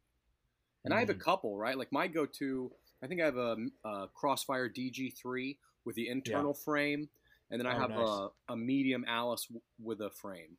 And 0.85 0.93
mm-hmm. 0.93 0.97
I 0.97 1.01
have 1.01 1.11
a 1.11 1.15
mm-hmm. 1.15 1.23
couple, 1.23 1.57
right? 1.57 1.77
Like 1.77 1.93
my 1.93 2.07
go-to, 2.07 2.73
I 3.03 3.07
think 3.07 3.21
I 3.21 3.27
have 3.27 3.37
a, 3.37 3.57
a 3.85 4.09
Crossfire 4.15 4.69
DG3 4.69 5.57
with 5.85 5.97
the 5.97 6.09
internal 6.09 6.57
yeah. 6.57 6.65
frame, 6.65 7.09
and 7.51 7.61
then 7.61 7.67
I 7.67 7.77
oh, 7.77 7.81
have 7.81 7.91
nice. 7.91 8.09
a, 8.09 8.53
a 8.53 8.57
medium 8.57 9.05
Alice 9.07 9.47
w- 9.47 9.61
with 9.83 10.01
a 10.01 10.11
frame. 10.11 10.57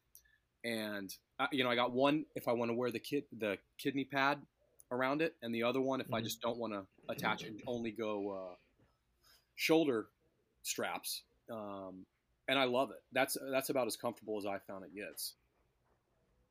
And 0.64 1.14
uh, 1.40 1.48
you 1.52 1.64
know, 1.64 1.70
I 1.70 1.76
got 1.76 1.92
one 1.92 2.26
if 2.36 2.48
I 2.48 2.54
want 2.54 2.70
to 2.70 2.76
wear 2.76 2.92
the 2.92 3.00
kid 3.00 3.24
the 3.38 3.58
kidney 3.78 4.06
pad 4.06 4.40
around 4.92 5.22
it, 5.22 5.36
and 5.42 5.54
the 5.54 5.64
other 5.64 5.82
one 5.82 6.02
if 6.02 6.08
mm-hmm. 6.08 6.16
I 6.16 6.22
just 6.22 6.42
don't 6.42 6.58
want 6.58 6.74
to 6.74 6.86
attach 7.10 7.44
and 7.44 7.62
only 7.68 7.92
go 7.92 8.32
uh, 8.32 8.56
shoulder 9.56 10.08
straps. 10.64 11.24
Um, 11.52 12.06
and 12.48 12.60
I 12.60 12.66
love 12.66 12.92
it. 12.92 13.02
That's 13.12 13.38
that's 13.52 13.70
about 13.70 13.88
as 13.88 13.96
comfortable 13.96 14.38
as 14.38 14.46
I 14.46 14.60
found 14.60 14.84
it 14.84 14.96
gets. 14.96 15.36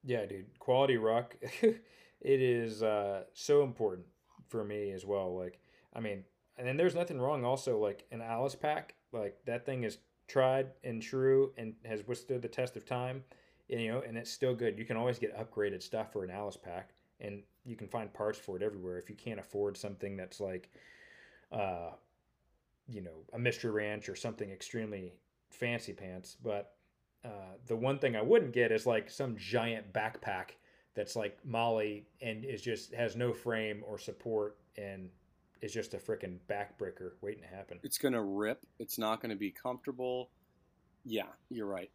Yeah, 0.05 0.25
dude, 0.25 0.59
quality 0.59 0.97
ruck. 0.97 1.37
it 1.63 1.81
is 2.21 2.83
uh, 2.83 3.25
so 3.35 3.63
important 3.63 4.07
for 4.49 4.65
me 4.65 4.93
as 4.93 5.05
well. 5.05 5.37
Like, 5.37 5.61
I 5.95 6.01
mean, 6.01 6.25
and 6.57 6.67
then 6.67 6.77
there's 6.77 6.95
nothing 6.95 7.21
wrong. 7.21 7.45
Also, 7.45 7.79
like 7.79 8.05
an 8.11 8.23
Alice 8.23 8.55
pack, 8.55 8.95
like 9.13 9.37
that 9.47 9.67
thing 9.67 9.85
is 9.85 9.99
tried 10.27 10.69
and 10.85 11.03
true 11.03 11.53
and 11.59 11.75
has 11.85 12.07
withstood 12.07 12.43
the 12.43 12.49
test 12.49 12.77
of 12.77 12.87
time. 12.87 13.25
You 13.79 13.93
know, 13.93 14.03
and 14.07 14.19
it's 14.19 14.31
still 14.31 14.55
good. 14.55 14.79
You 14.79 14.85
can 14.85 14.97
always 14.97 15.19
get 15.19 15.37
upgraded 15.39 15.83
stuff 15.83 16.13
for 16.13 16.25
an 16.25 16.31
Alice 16.31 16.57
pack 16.57 16.91
and 17.21 17.43
you 17.65 17.77
can 17.77 17.89
find 17.89 18.13
parts 18.13 18.39
for 18.39 18.57
it 18.57 18.63
everywhere. 18.63 18.99
If 18.99 19.09
you 19.09 19.17
can't 19.17 19.39
afford 19.39 19.77
something 19.77 20.17
that's 20.17 20.41
like, 20.41 20.71
uh, 21.53 21.91
you 22.89 23.03
know, 23.03 23.25
a 23.33 23.39
Mystery 23.39 23.71
Ranch 23.71 24.09
or 24.09 24.17
something 24.17 24.51
extremely 24.51 25.15
fancy 25.51 25.93
pants, 25.93 26.37
but 26.43 26.75
uh, 27.25 27.57
the 27.67 27.77
one 27.77 27.99
thing 27.99 28.17
I 28.17 28.23
wouldn't 28.23 28.53
get 28.53 28.73
is 28.73 28.87
like 28.87 29.11
some 29.11 29.37
giant 29.37 29.93
backpack 29.93 30.53
that's 30.95 31.15
like 31.15 31.39
MOLLE 31.45 32.01
and 32.21 32.45
is 32.45 32.63
just 32.63 32.93
has 32.95 33.15
no 33.15 33.33
frame 33.33 33.85
or 33.87 33.99
support 33.99 34.57
and 34.77 35.11
is 35.61 35.73
just 35.73 35.95
a 35.95 35.99
freaking 35.99 36.39
backbreaker 36.49 37.13
waiting 37.21 37.43
to 37.43 37.49
happen. 37.49 37.79
It's 37.83 37.99
gonna 37.99 38.23
rip. 38.23 38.67
It's 38.79 38.99
not 38.99 39.21
gonna 39.21 39.37
be 39.37 39.51
comfortable. 39.51 40.31
Yeah, 41.05 41.29
you're 41.51 41.67
right. 41.67 41.91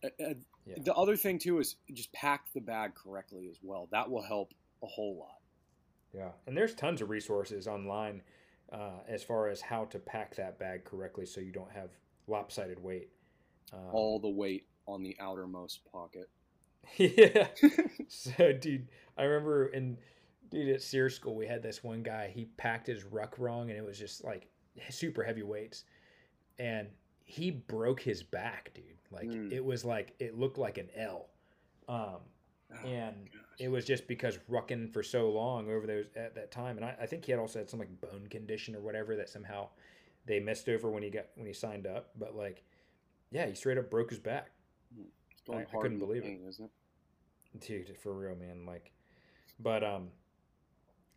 Yeah. 0.65 0.75
The 0.83 0.93
other 0.93 1.15
thing 1.15 1.39
too 1.39 1.59
is 1.59 1.75
just 1.93 2.11
pack 2.11 2.51
the 2.53 2.61
bag 2.61 2.95
correctly 2.95 3.47
as 3.49 3.57
well. 3.61 3.87
That 3.91 4.09
will 4.09 4.23
help 4.23 4.53
a 4.83 4.87
whole 4.87 5.17
lot. 5.17 5.39
Yeah, 6.13 6.31
and 6.47 6.57
there's 6.57 6.73
tons 6.73 7.01
of 7.01 7.09
resources 7.09 7.67
online 7.67 8.21
uh, 8.71 9.01
as 9.07 9.23
far 9.23 9.49
as 9.49 9.61
how 9.61 9.85
to 9.85 9.99
pack 9.99 10.35
that 10.35 10.57
bag 10.57 10.85
correctly 10.85 11.25
so 11.25 11.41
you 11.41 11.51
don't 11.51 11.71
have 11.71 11.89
lopsided 12.27 12.81
weight. 12.81 13.09
Um, 13.73 13.79
All 13.91 14.19
the 14.19 14.29
weight 14.29 14.67
on 14.87 15.03
the 15.03 15.15
outermost 15.19 15.81
pocket. 15.91 16.29
yeah. 16.97 17.47
so, 18.07 18.53
dude, 18.53 18.87
I 19.17 19.23
remember 19.23 19.67
in 19.67 19.97
dude 20.49 20.69
at 20.69 20.81
SERE 20.81 21.09
school 21.09 21.35
we 21.35 21.47
had 21.47 21.61
this 21.61 21.83
one 21.83 22.03
guy. 22.03 22.31
He 22.33 22.45
packed 22.57 22.87
his 22.87 23.03
ruck 23.03 23.35
wrong, 23.37 23.69
and 23.69 23.77
it 23.77 23.85
was 23.85 23.99
just 23.99 24.23
like 24.23 24.47
super 24.89 25.23
heavy 25.23 25.43
weights, 25.43 25.83
and 26.59 26.87
he 27.25 27.51
broke 27.51 27.99
his 27.99 28.23
back, 28.23 28.71
dude. 28.73 28.83
Like 29.11 29.27
Mm. 29.29 29.51
it 29.51 29.63
was 29.63 29.83
like 29.83 30.13
it 30.19 30.37
looked 30.37 30.57
like 30.57 30.77
an 30.77 30.89
L. 30.95 31.27
Um, 31.87 32.17
Oh, 32.71 32.87
and 32.87 33.31
gosh. 33.31 33.41
it 33.59 33.67
was 33.69 33.85
just 33.85 34.07
because 34.07 34.39
rucking 34.49 34.91
for 34.91 35.03
so 35.03 35.29
long 35.29 35.69
over 35.69 35.85
those 35.85 36.07
at 36.15 36.33
that 36.33 36.51
time, 36.51 36.77
and 36.77 36.85
I, 36.85 36.95
I 37.01 37.05
think 37.05 37.23
he 37.23 37.31
had 37.31 37.39
also 37.39 37.59
had 37.59 37.69
some 37.69 37.79
like 37.79 38.01
bone 38.01 38.25
condition 38.27 38.75
or 38.75 38.81
whatever 38.81 39.15
that 39.17 39.29
somehow 39.29 39.69
they 40.25 40.39
missed 40.39 40.67
over 40.67 40.89
when 40.89 41.03
he 41.03 41.11
got 41.11 41.27
when 41.35 41.45
he 41.45 41.53
signed 41.53 41.85
up. 41.85 42.09
But 42.17 42.35
like, 42.35 42.63
yeah, 43.31 43.45
he 43.45 43.53
straight 43.53 43.77
up 43.77 43.89
broke 43.91 44.09
his 44.09 44.17
back, 44.19 44.49
I- 45.51 45.57
I 45.57 45.63
couldn't 45.65 45.99
believe 45.99 46.23
it. 46.25 46.39
Isn't 46.47 46.65
it? 46.65 47.61
dude, 47.61 47.95
for 47.99 48.13
real, 48.13 48.35
man. 48.35 48.65
Like, 48.65 48.91
but 49.59 49.83
um, 49.83 50.09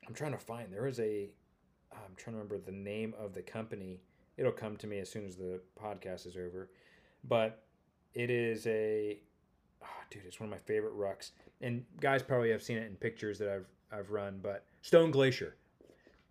I'm 0.07 0.15
trying 0.15 0.33
to 0.33 0.39
find 0.39 0.71
there 0.73 0.83
was 0.85 1.01
a, 1.01 1.31
I'm 1.93 2.15
trying 2.17 2.35
to 2.35 2.39
remember 2.43 2.59
the 2.59 2.73
name 2.73 3.15
of 3.19 3.33
the 3.33 3.43
company. 3.43 4.03
It'll 4.39 4.53
come 4.53 4.77
to 4.79 4.87
me 4.87 4.99
as 5.01 5.11
soon 5.11 5.27
as 5.27 5.37
the 5.37 5.61
podcast 5.79 6.27
is 6.27 6.37
over, 6.37 6.71
but 7.25 7.65
it 8.15 8.31
is 8.31 8.67
a, 8.67 9.19
oh, 9.83 9.87
dude, 10.11 10.23
it's 10.27 10.41
one 10.41 10.49
of 10.49 10.53
my 10.53 10.59
favorite 10.59 10.95
rucks. 10.97 11.33
And 11.61 11.85
guys 12.01 12.23
probably 12.23 12.51
have 12.51 12.63
seen 12.63 12.79
it 12.79 12.87
in 12.87 12.95
pictures 12.97 13.39
that 13.41 13.49
I've 13.51 13.67
I've 13.91 14.11
run, 14.11 14.39
but 14.43 14.65
Stone 14.83 15.11
Glacier, 15.11 15.57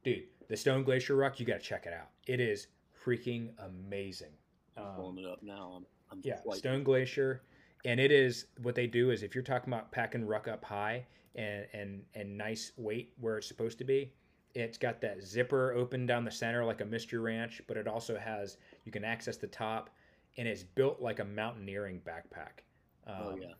dude, 0.03 0.23
the 0.47 0.55
Stone 0.55 0.83
Glacier 0.83 1.15
ruck, 1.15 1.39
you 1.39 1.45
got 1.45 1.59
to 1.59 1.65
check 1.65 1.85
it 1.85 1.93
out. 1.93 2.09
It 2.27 2.39
is 2.39 2.67
freaking 3.03 3.49
amazing. 3.59 4.31
I'm 4.77 4.85
Um, 4.85 4.95
pulling 4.95 5.17
it 5.17 5.25
up 5.25 5.41
now. 5.43 5.73
I'm, 5.77 5.85
I'm 6.11 6.21
yeah, 6.23 6.39
Stone 6.53 6.83
Glacier, 6.83 7.41
and 7.83 7.99
it 7.99 8.11
is 8.11 8.45
what 8.61 8.75
they 8.75 8.87
do 8.87 9.09
is 9.11 9.21
if 9.23 9.33
you're 9.35 9.43
talking 9.43 9.73
about 9.73 9.91
packing 9.91 10.25
ruck 10.25 10.47
up 10.47 10.63
high 10.63 11.05
and 11.35 11.65
and 11.73 12.03
and 12.13 12.37
nice 12.37 12.71
weight 12.77 13.13
where 13.19 13.37
it's 13.39 13.47
supposed 13.47 13.79
to 13.79 13.83
be, 13.83 14.13
it's 14.61 14.77
got 14.77 15.01
that 15.01 15.21
zipper 15.23 15.73
open 15.73 16.05
down 16.05 16.25
the 16.25 16.31
center 16.31 16.65
like 16.65 16.81
a 16.81 16.85
Mystery 16.85 17.19
Ranch, 17.19 17.61
but 17.67 17.77
it 17.77 17.87
also 17.87 18.17
has 18.17 18.57
you 18.85 18.91
can 18.91 19.03
access 19.03 19.37
the 19.37 19.47
top, 19.47 19.89
and 20.37 20.47
it's 20.47 20.63
built 20.63 21.01
like 21.01 21.19
a 21.19 21.25
mountaineering 21.25 22.01
backpack. 22.05 22.63
Oh 23.07 23.31
Um, 23.31 23.41
yeah. 23.41 23.53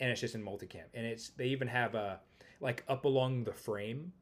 and 0.00 0.10
it's 0.10 0.20
just 0.20 0.34
in 0.34 0.42
multicam, 0.42 0.84
and 0.94 1.06
it's 1.06 1.30
they 1.30 1.46
even 1.46 1.68
have 1.68 1.94
a 1.94 2.20
like 2.60 2.84
up 2.88 3.04
along 3.04 3.44
the 3.44 3.52
frame. 3.52 4.12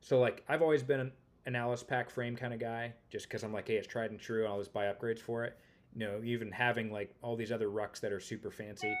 So 0.00 0.20
like 0.20 0.44
I've 0.48 0.62
always 0.62 0.82
been 0.82 1.00
an, 1.00 1.12
an 1.46 1.56
Alice 1.56 1.82
Pack 1.82 2.10
frame 2.10 2.36
kind 2.36 2.52
of 2.52 2.60
guy, 2.60 2.92
just 3.10 3.26
because 3.28 3.42
I'm 3.42 3.52
like, 3.52 3.68
hey, 3.68 3.76
it's 3.76 3.86
tried 3.88 4.10
and 4.10 4.20
true, 4.20 4.44
and 4.44 4.52
I'll 4.52 4.58
just 4.58 4.72
buy 4.72 4.84
upgrades 4.84 5.20
for 5.20 5.44
it. 5.44 5.58
You 5.94 6.06
know, 6.06 6.20
even 6.22 6.52
having 6.52 6.92
like 6.92 7.14
all 7.22 7.36
these 7.36 7.50
other 7.50 7.68
rucks 7.68 8.00
that 8.00 8.12
are 8.12 8.20
super 8.20 8.50
fancy, 8.50 8.94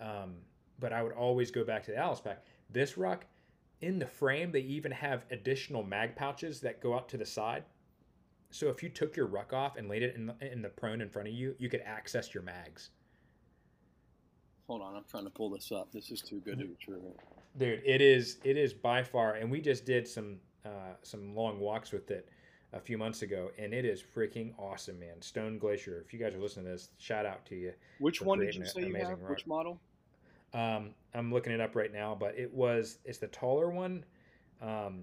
um, 0.00 0.34
but 0.80 0.92
I 0.92 1.02
would 1.02 1.12
always 1.12 1.50
go 1.50 1.64
back 1.64 1.84
to 1.84 1.92
the 1.92 1.98
Alice 1.98 2.20
Pack. 2.20 2.44
This 2.70 2.98
ruck, 2.98 3.24
in 3.82 3.98
the 3.98 4.06
frame, 4.06 4.52
they 4.52 4.60
even 4.60 4.92
have 4.92 5.24
additional 5.30 5.82
mag 5.82 6.16
pouches 6.16 6.60
that 6.60 6.80
go 6.80 6.94
out 6.94 7.08
to 7.10 7.16
the 7.16 7.26
side. 7.26 7.64
So 8.50 8.68
if 8.68 8.82
you 8.82 8.88
took 8.88 9.16
your 9.16 9.26
ruck 9.26 9.52
off 9.52 9.76
and 9.76 9.88
laid 9.88 10.02
it 10.02 10.14
in 10.14 10.26
the, 10.26 10.52
in 10.52 10.62
the 10.62 10.68
prone 10.68 11.00
in 11.00 11.08
front 11.08 11.28
of 11.28 11.34
you, 11.34 11.54
you 11.58 11.68
could 11.68 11.82
access 11.84 12.32
your 12.34 12.42
mags. 12.42 12.90
Hold 14.68 14.82
on, 14.82 14.94
I'm 14.94 15.04
trying 15.10 15.24
to 15.24 15.30
pull 15.30 15.50
this 15.50 15.72
up. 15.72 15.90
This 15.92 16.10
is 16.10 16.20
too 16.22 16.40
good 16.40 16.58
to 16.58 16.64
be 16.66 16.76
true. 16.80 17.02
dude 17.58 17.82
it 17.84 18.00
is 18.00 18.38
it 18.44 18.56
is 18.56 18.72
by 18.72 19.02
far 19.02 19.34
and 19.34 19.50
we 19.50 19.60
just 19.60 19.84
did 19.84 20.06
some 20.08 20.36
uh, 20.64 20.94
some 21.02 21.34
long 21.34 21.58
walks 21.58 21.92
with 21.92 22.10
it 22.10 22.28
a 22.72 22.80
few 22.80 22.96
months 22.96 23.20
ago 23.22 23.50
and 23.58 23.74
it 23.74 23.84
is 23.84 24.02
freaking 24.02 24.54
awesome 24.58 24.98
man 24.98 25.20
stone 25.20 25.58
glacier 25.58 26.02
if 26.06 26.14
you 26.14 26.18
guys 26.18 26.34
are 26.34 26.38
listening 26.38 26.64
to 26.64 26.70
this 26.72 26.88
shout 26.96 27.26
out 27.26 27.44
to 27.44 27.54
you 27.54 27.72
Which 27.98 28.22
one 28.22 28.38
did 28.38 28.54
you 28.54 28.64
say 28.64 28.86
you 28.86 28.94
have? 28.94 29.20
rock. 29.20 29.28
Which 29.30 29.46
model? 29.46 29.78
Um, 30.54 30.90
i'm 31.14 31.32
looking 31.32 31.52
it 31.52 31.60
up 31.60 31.74
right 31.76 31.92
now 31.92 32.16
but 32.18 32.36
it 32.38 32.52
was 32.52 32.98
it's 33.04 33.18
the 33.18 33.26
taller 33.28 33.70
one 33.70 34.04
um, 34.60 35.02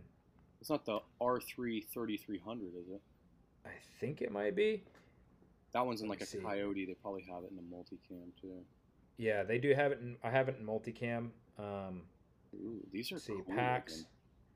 It's 0.62 0.70
not 0.70 0.86
the 0.86 1.00
R3 1.22 1.86
3300, 1.94 2.68
is 2.80 2.90
it? 2.90 3.02
i 3.66 3.72
think 4.00 4.22
it 4.22 4.32
might 4.32 4.56
be 4.56 4.84
That 5.74 5.86
one's 5.86 6.02
in 6.02 6.08
Let 6.08 6.20
like 6.20 6.22
a 6.22 6.26
see. 6.26 6.38
Coyote. 6.40 6.86
They 6.86 6.94
probably 6.94 7.24
have 7.32 7.44
it 7.44 7.52
in 7.52 7.58
a 7.58 7.62
multicam 7.76 8.30
too. 8.40 8.62
yeah 9.18 9.44
they 9.44 9.58
do 9.58 9.74
have 9.74 9.92
it 9.92 10.00
in, 10.02 10.16
i 10.24 10.30
have 10.30 10.48
it 10.50 10.58
in 10.60 10.66
multicam 10.66 11.30
um, 11.58 12.04
Ooh, 12.56 12.80
these 12.92 13.12
are 13.12 13.20
see 13.20 13.34
cool 13.34 13.56
packs 13.56 13.92
looking. 13.94 14.06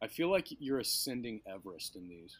I 0.02 0.08
feel 0.08 0.30
like 0.32 0.48
you're 0.60 0.80
ascending 0.80 1.42
Everest 1.48 1.96
in 1.96 2.08
these. 2.08 2.38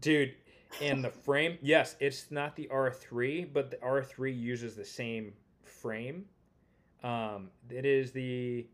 dude 0.00 0.34
and 0.80 1.04
the 1.04 1.10
frame 1.10 1.58
yes 1.62 1.96
it's 2.00 2.30
not 2.30 2.54
the 2.56 2.68
r3 2.72 3.52
but 3.52 3.70
the 3.70 3.76
r3 3.78 4.36
uses 4.38 4.74
the 4.76 4.84
same 4.84 5.32
frame 5.64 6.24
um 7.02 7.50
it 7.70 7.84
is 7.84 8.12
the 8.12 8.66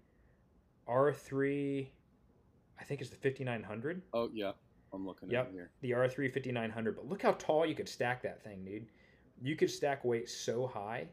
r3 0.88 1.86
i 2.80 2.84
think 2.84 3.00
it's 3.00 3.10
the 3.10 3.16
5900 3.16 4.02
Oh 4.14 4.30
yeah, 4.32 4.52
I'm 4.92 5.06
looking 5.06 5.30
Yep. 5.30 5.46
at 5.46 5.50
it 5.50 5.52
here. 5.52 5.70
the 5.82 5.90
r3 5.92 6.32
5900 6.32 6.96
but 6.96 7.08
look 7.08 7.22
how 7.22 7.32
tall 7.32 7.66
you 7.66 7.74
could 7.74 7.88
stack 7.88 8.22
that 8.22 8.42
thing 8.42 8.64
dude. 8.64 8.86
You 9.40 9.54
could 9.56 9.70
stack 9.70 10.04
weight 10.04 10.28
so 10.28 10.66
high 10.66 11.08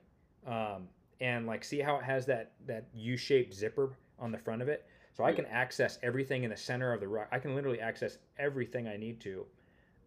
um 0.48 0.88
and 1.22 1.46
like 1.48 1.64
see 1.64 1.80
how 1.80 1.98
it 1.98 2.04
has 2.04 2.26
that 2.28 2.52
that 2.68 2.86
u-shaped 2.94 3.54
zipper 3.54 3.98
on 4.20 4.32
the 4.32 4.38
front 4.38 4.62
of 4.62 4.68
it? 4.68 4.86
So 5.14 5.24
i 5.24 5.32
can 5.32 5.46
access 5.46 5.98
everything 6.04 6.44
in 6.44 6.50
the 6.50 6.58
center 6.58 6.92
of 6.94 7.00
the 7.00 7.08
rock 7.08 7.28
i 7.32 7.40
can 7.40 7.56
literally 7.56 7.80
access 7.80 8.18
everything 8.38 8.88
i 8.88 8.98
need 8.98 9.20
to 9.22 9.46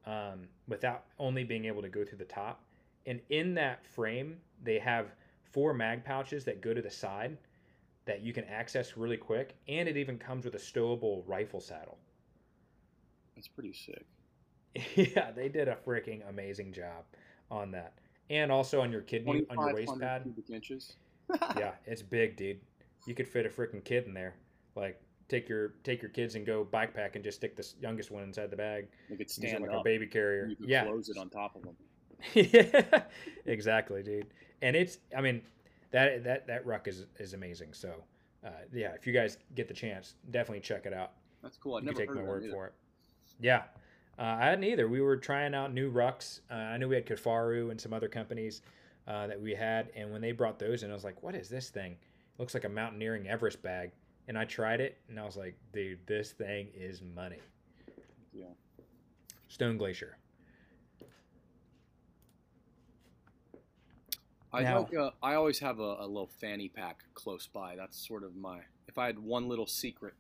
um, 0.07 0.49
without 0.69 1.05
only 1.19 1.45
being 1.45 1.67
able 1.67 1.83
to 1.83 1.89
go 1.91 2.03
through 2.03 2.17
the 2.17 2.25
top. 2.25 2.63
And 3.05 3.21
in 3.29 3.53
that 3.55 3.85
frame 3.87 4.39
they 4.63 4.79
have 4.79 5.09
four 5.53 5.73
mag 5.73 6.05
pouches 6.05 6.45
that 6.45 6.61
go 6.61 6.75
to 6.75 6.83
the 6.83 6.91
side 6.91 7.37
that 8.05 8.23
you 8.23 8.33
can 8.33 8.45
access 8.45 8.97
really 8.97 9.17
quick 9.17 9.55
and 9.69 9.89
it 9.89 9.97
even 9.97 10.19
comes 10.19 10.45
with 10.45 10.55
a 10.55 10.59
stowable 10.59 11.23
rifle 11.27 11.61
saddle 11.61 11.99
That's 13.35 13.49
pretty 13.49 13.73
sick. 13.73 14.07
yeah 14.95 15.31
they 15.31 15.49
did 15.49 15.69
a 15.69 15.77
freaking 15.87 16.29
amazing 16.29 16.73
job 16.73 17.05
on 17.51 17.71
that 17.73 17.95
and 18.31 18.53
also 18.53 18.81
on 18.81 18.93
your 18.93 19.01
kidney 19.01 19.45
on 19.51 19.59
your 19.59 19.75
waist 19.75 20.01
pad 20.01 20.25
inches. 20.53 20.97
yeah, 21.57 21.73
it's 21.85 22.03
big, 22.03 22.37
dude. 22.37 22.61
You 23.07 23.15
could 23.15 23.29
fit 23.29 23.47
a 23.47 23.49
freaking 23.49 23.85
kid 23.85 24.07
in 24.07 24.15
there. 24.15 24.35
Like 24.75 25.01
take 25.29 25.49
your 25.49 25.75
take 25.85 26.01
your 26.03 26.11
kids 26.11 26.35
and 26.35 26.47
go 26.47 26.65
backpack 26.65 27.15
and 27.15 27.25
just 27.25 27.39
stick 27.39 27.57
the 27.57 27.67
youngest 27.81 28.11
one 28.11 28.23
inside 28.23 28.51
the 28.51 28.57
bag. 28.57 28.89
They 29.11 29.17
could 29.17 29.31
stand 29.31 29.63
like 29.63 29.71
up. 29.71 29.81
a 29.81 29.85
baby 29.85 30.07
carrier. 30.07 30.47
You 30.49 30.57
could 30.57 30.69
Yeah, 30.69 30.85
close 30.85 31.09
it 31.09 31.17
on 31.19 31.29
top 31.29 31.57
of 31.57 31.63
them. 31.63 31.77
yeah, 32.35 33.03
exactly, 33.47 34.03
dude. 34.03 34.27
And 34.63 34.75
it's, 34.77 34.99
I 35.17 35.21
mean, 35.21 35.43
that 35.91 36.25
that 36.25 36.47
that 36.47 36.67
ruck 36.67 36.89
is 36.89 37.07
is 37.19 37.35
amazing. 37.35 37.73
So, 37.73 37.95
uh, 38.45 38.51
yeah, 38.73 38.93
if 38.93 39.07
you 39.07 39.13
guys 39.13 39.39
get 39.55 39.69
the 39.69 39.75
chance, 39.75 40.15
definitely 40.31 40.61
check 40.61 40.87
it 40.87 40.93
out. 40.93 41.13
That's 41.43 41.57
cool. 41.57 41.77
I've 41.77 41.85
you 41.85 41.91
can 41.91 41.99
never 41.99 42.01
take 42.01 42.09
heard 42.09 42.17
my 42.17 42.23
of 42.23 42.29
word 42.29 42.45
either. 42.45 42.53
for 42.53 42.67
it. 42.67 42.73
Yeah, 43.41 43.63
uh, 44.19 44.37
I 44.41 44.47
hadn't 44.47 44.65
either. 44.65 44.89
We 44.89 45.01
were 45.01 45.17
trying 45.17 45.55
out 45.55 45.73
new 45.73 45.91
rucks. 45.91 46.41
Uh, 46.51 46.55
I 46.55 46.77
knew 46.77 46.89
we 46.89 46.97
had 46.97 47.07
Kifaru 47.07 47.71
and 47.71 47.81
some 47.81 47.93
other 47.93 48.09
companies 48.09 48.63
uh, 49.07 49.27
that 49.29 49.41
we 49.41 49.55
had, 49.55 49.91
and 49.95 50.13
when 50.13 50.21
they 50.21 50.33
brought 50.33 50.59
those 50.59 50.83
in, 50.83 50.91
I 50.91 50.95
was 50.95 51.05
like, 51.05 51.23
"What 51.23 51.35
is 51.35 51.49
this 51.49 51.71
thing? 51.71 51.93
It 51.93 52.41
looks 52.41 52.55
like 52.55 52.65
a 52.65 52.69
mountaineering 52.69 53.29
Everest 53.29 53.63
bag." 53.63 53.93
And 54.27 54.37
I 54.37 54.45
tried 54.45 54.81
it, 54.81 54.99
and 55.09 55.19
I 55.19 55.25
was 55.25 55.37
like, 55.37 55.55
"Dude, 55.73 55.99
this 56.07 56.33
thing 56.33 56.69
is 56.75 57.01
money." 57.15 57.39
Yeah. 58.33 58.47
Stone 59.49 59.79
Glacier. 59.79 60.19
I 64.53 64.63
Now- 64.63 64.81
like. 64.81 64.95
Uh, 64.95 65.11
I 65.23 65.35
always 65.35 65.59
have 65.59 65.79
a, 65.79 65.97
a 66.01 66.07
little 66.07 66.31
fanny 66.41 66.69
pack 66.69 67.05
close 67.15 67.47
by. 67.47 67.77
That's 67.77 67.97
sort 68.07 68.23
of 68.25 68.37
my. 68.37 68.61
If 68.87 68.99
I 68.99 69.07
had 69.07 69.19
one 69.19 69.49
little 69.49 69.67
secret 69.67 70.15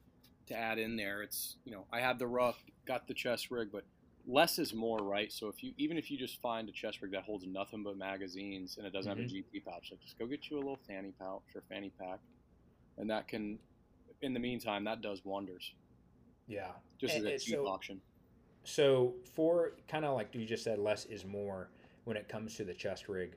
to 0.46 0.56
add 0.56 0.78
in 0.78 0.96
there, 0.96 1.22
it's 1.22 1.56
you 1.64 1.72
know 1.72 1.86
I 1.92 2.00
have 2.00 2.18
the 2.18 2.26
ruck, 2.26 2.56
got 2.86 3.06
the 3.08 3.14
chest 3.14 3.50
rig, 3.50 3.68
but 3.72 3.84
less 4.26 4.58
is 4.58 4.74
more, 4.74 4.98
right? 4.98 5.32
So 5.32 5.48
if 5.48 5.62
you 5.62 5.72
even 5.78 5.96
if 5.96 6.10
you 6.10 6.18
just 6.18 6.40
find 6.42 6.68
a 6.68 6.72
chest 6.72 7.00
rig 7.00 7.12
that 7.12 7.22
holds 7.22 7.46
nothing 7.46 7.82
but 7.82 7.96
magazines 7.96 8.76
and 8.76 8.86
it 8.86 8.92
doesn't 8.92 9.08
have 9.08 9.18
a 9.18 9.28
GP 9.28 9.64
pouch, 9.64 9.88
like 9.90 10.00
just 10.00 10.18
go 10.18 10.26
get 10.26 10.50
you 10.50 10.56
a 10.56 10.58
little 10.58 10.78
fanny 10.86 11.12
pouch 11.18 11.42
or 11.54 11.62
fanny 11.68 11.90
pack, 11.98 12.18
and 12.98 13.08
that 13.10 13.28
can, 13.28 13.58
in 14.20 14.34
the 14.34 14.40
meantime, 14.40 14.84
that 14.84 15.00
does 15.00 15.24
wonders. 15.24 15.72
Yeah. 16.46 16.68
Just 16.98 17.14
as 17.16 17.24
a 17.24 17.38
cheap 17.38 17.54
so- 17.54 17.66
option. 17.66 18.00
So 18.64 19.14
for 19.34 19.72
kind 19.88 20.04
of 20.04 20.14
like 20.14 20.34
you 20.34 20.44
just 20.44 20.62
said, 20.62 20.78
less 20.78 21.06
is 21.06 21.24
more 21.24 21.70
when 22.04 22.18
it 22.18 22.28
comes 22.28 22.54
to 22.56 22.64
the 22.64 22.74
chest 22.74 23.08
rig. 23.08 23.32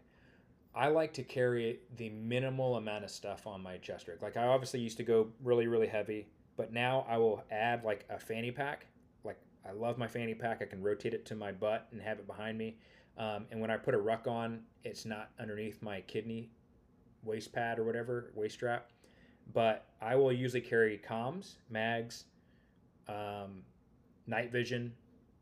I 0.73 0.87
like 0.87 1.13
to 1.13 1.23
carry 1.23 1.79
the 1.97 2.09
minimal 2.09 2.77
amount 2.77 3.03
of 3.03 3.11
stuff 3.11 3.45
on 3.45 3.61
my 3.61 3.77
chest 3.77 4.07
rig. 4.07 4.21
Like 4.21 4.37
I 4.37 4.47
obviously 4.47 4.79
used 4.79 4.97
to 4.97 5.03
go 5.03 5.27
really 5.43 5.67
really 5.67 5.87
heavy, 5.87 6.27
but 6.57 6.71
now 6.71 7.05
I 7.09 7.17
will 7.17 7.43
add 7.51 7.83
like 7.83 8.05
a 8.09 8.17
fanny 8.17 8.51
pack, 8.51 8.87
like 9.23 9.39
I 9.67 9.73
love 9.73 9.97
my 9.97 10.07
fanny 10.07 10.33
pack. 10.33 10.61
I 10.61 10.65
can 10.65 10.81
rotate 10.81 11.13
it 11.13 11.25
to 11.27 11.35
my 11.35 11.51
butt 11.51 11.87
and 11.91 12.01
have 12.01 12.19
it 12.19 12.27
behind 12.27 12.57
me. 12.57 12.77
Um, 13.17 13.45
and 13.51 13.59
when 13.59 13.69
I 13.69 13.77
put 13.77 13.93
a 13.93 13.99
ruck 13.99 14.27
on, 14.27 14.61
it's 14.83 15.05
not 15.05 15.29
underneath 15.39 15.81
my 15.81 16.01
kidney 16.01 16.49
waist 17.23 17.51
pad 17.51 17.77
or 17.77 17.83
whatever 17.83 18.31
waist 18.35 18.55
strap. 18.55 18.89
But 19.53 19.85
I 20.01 20.15
will 20.15 20.31
usually 20.31 20.61
carry 20.61 21.01
comms, 21.07 21.55
mags, 21.69 22.25
um, 23.07 23.63
night 24.27 24.51
vision, 24.51 24.93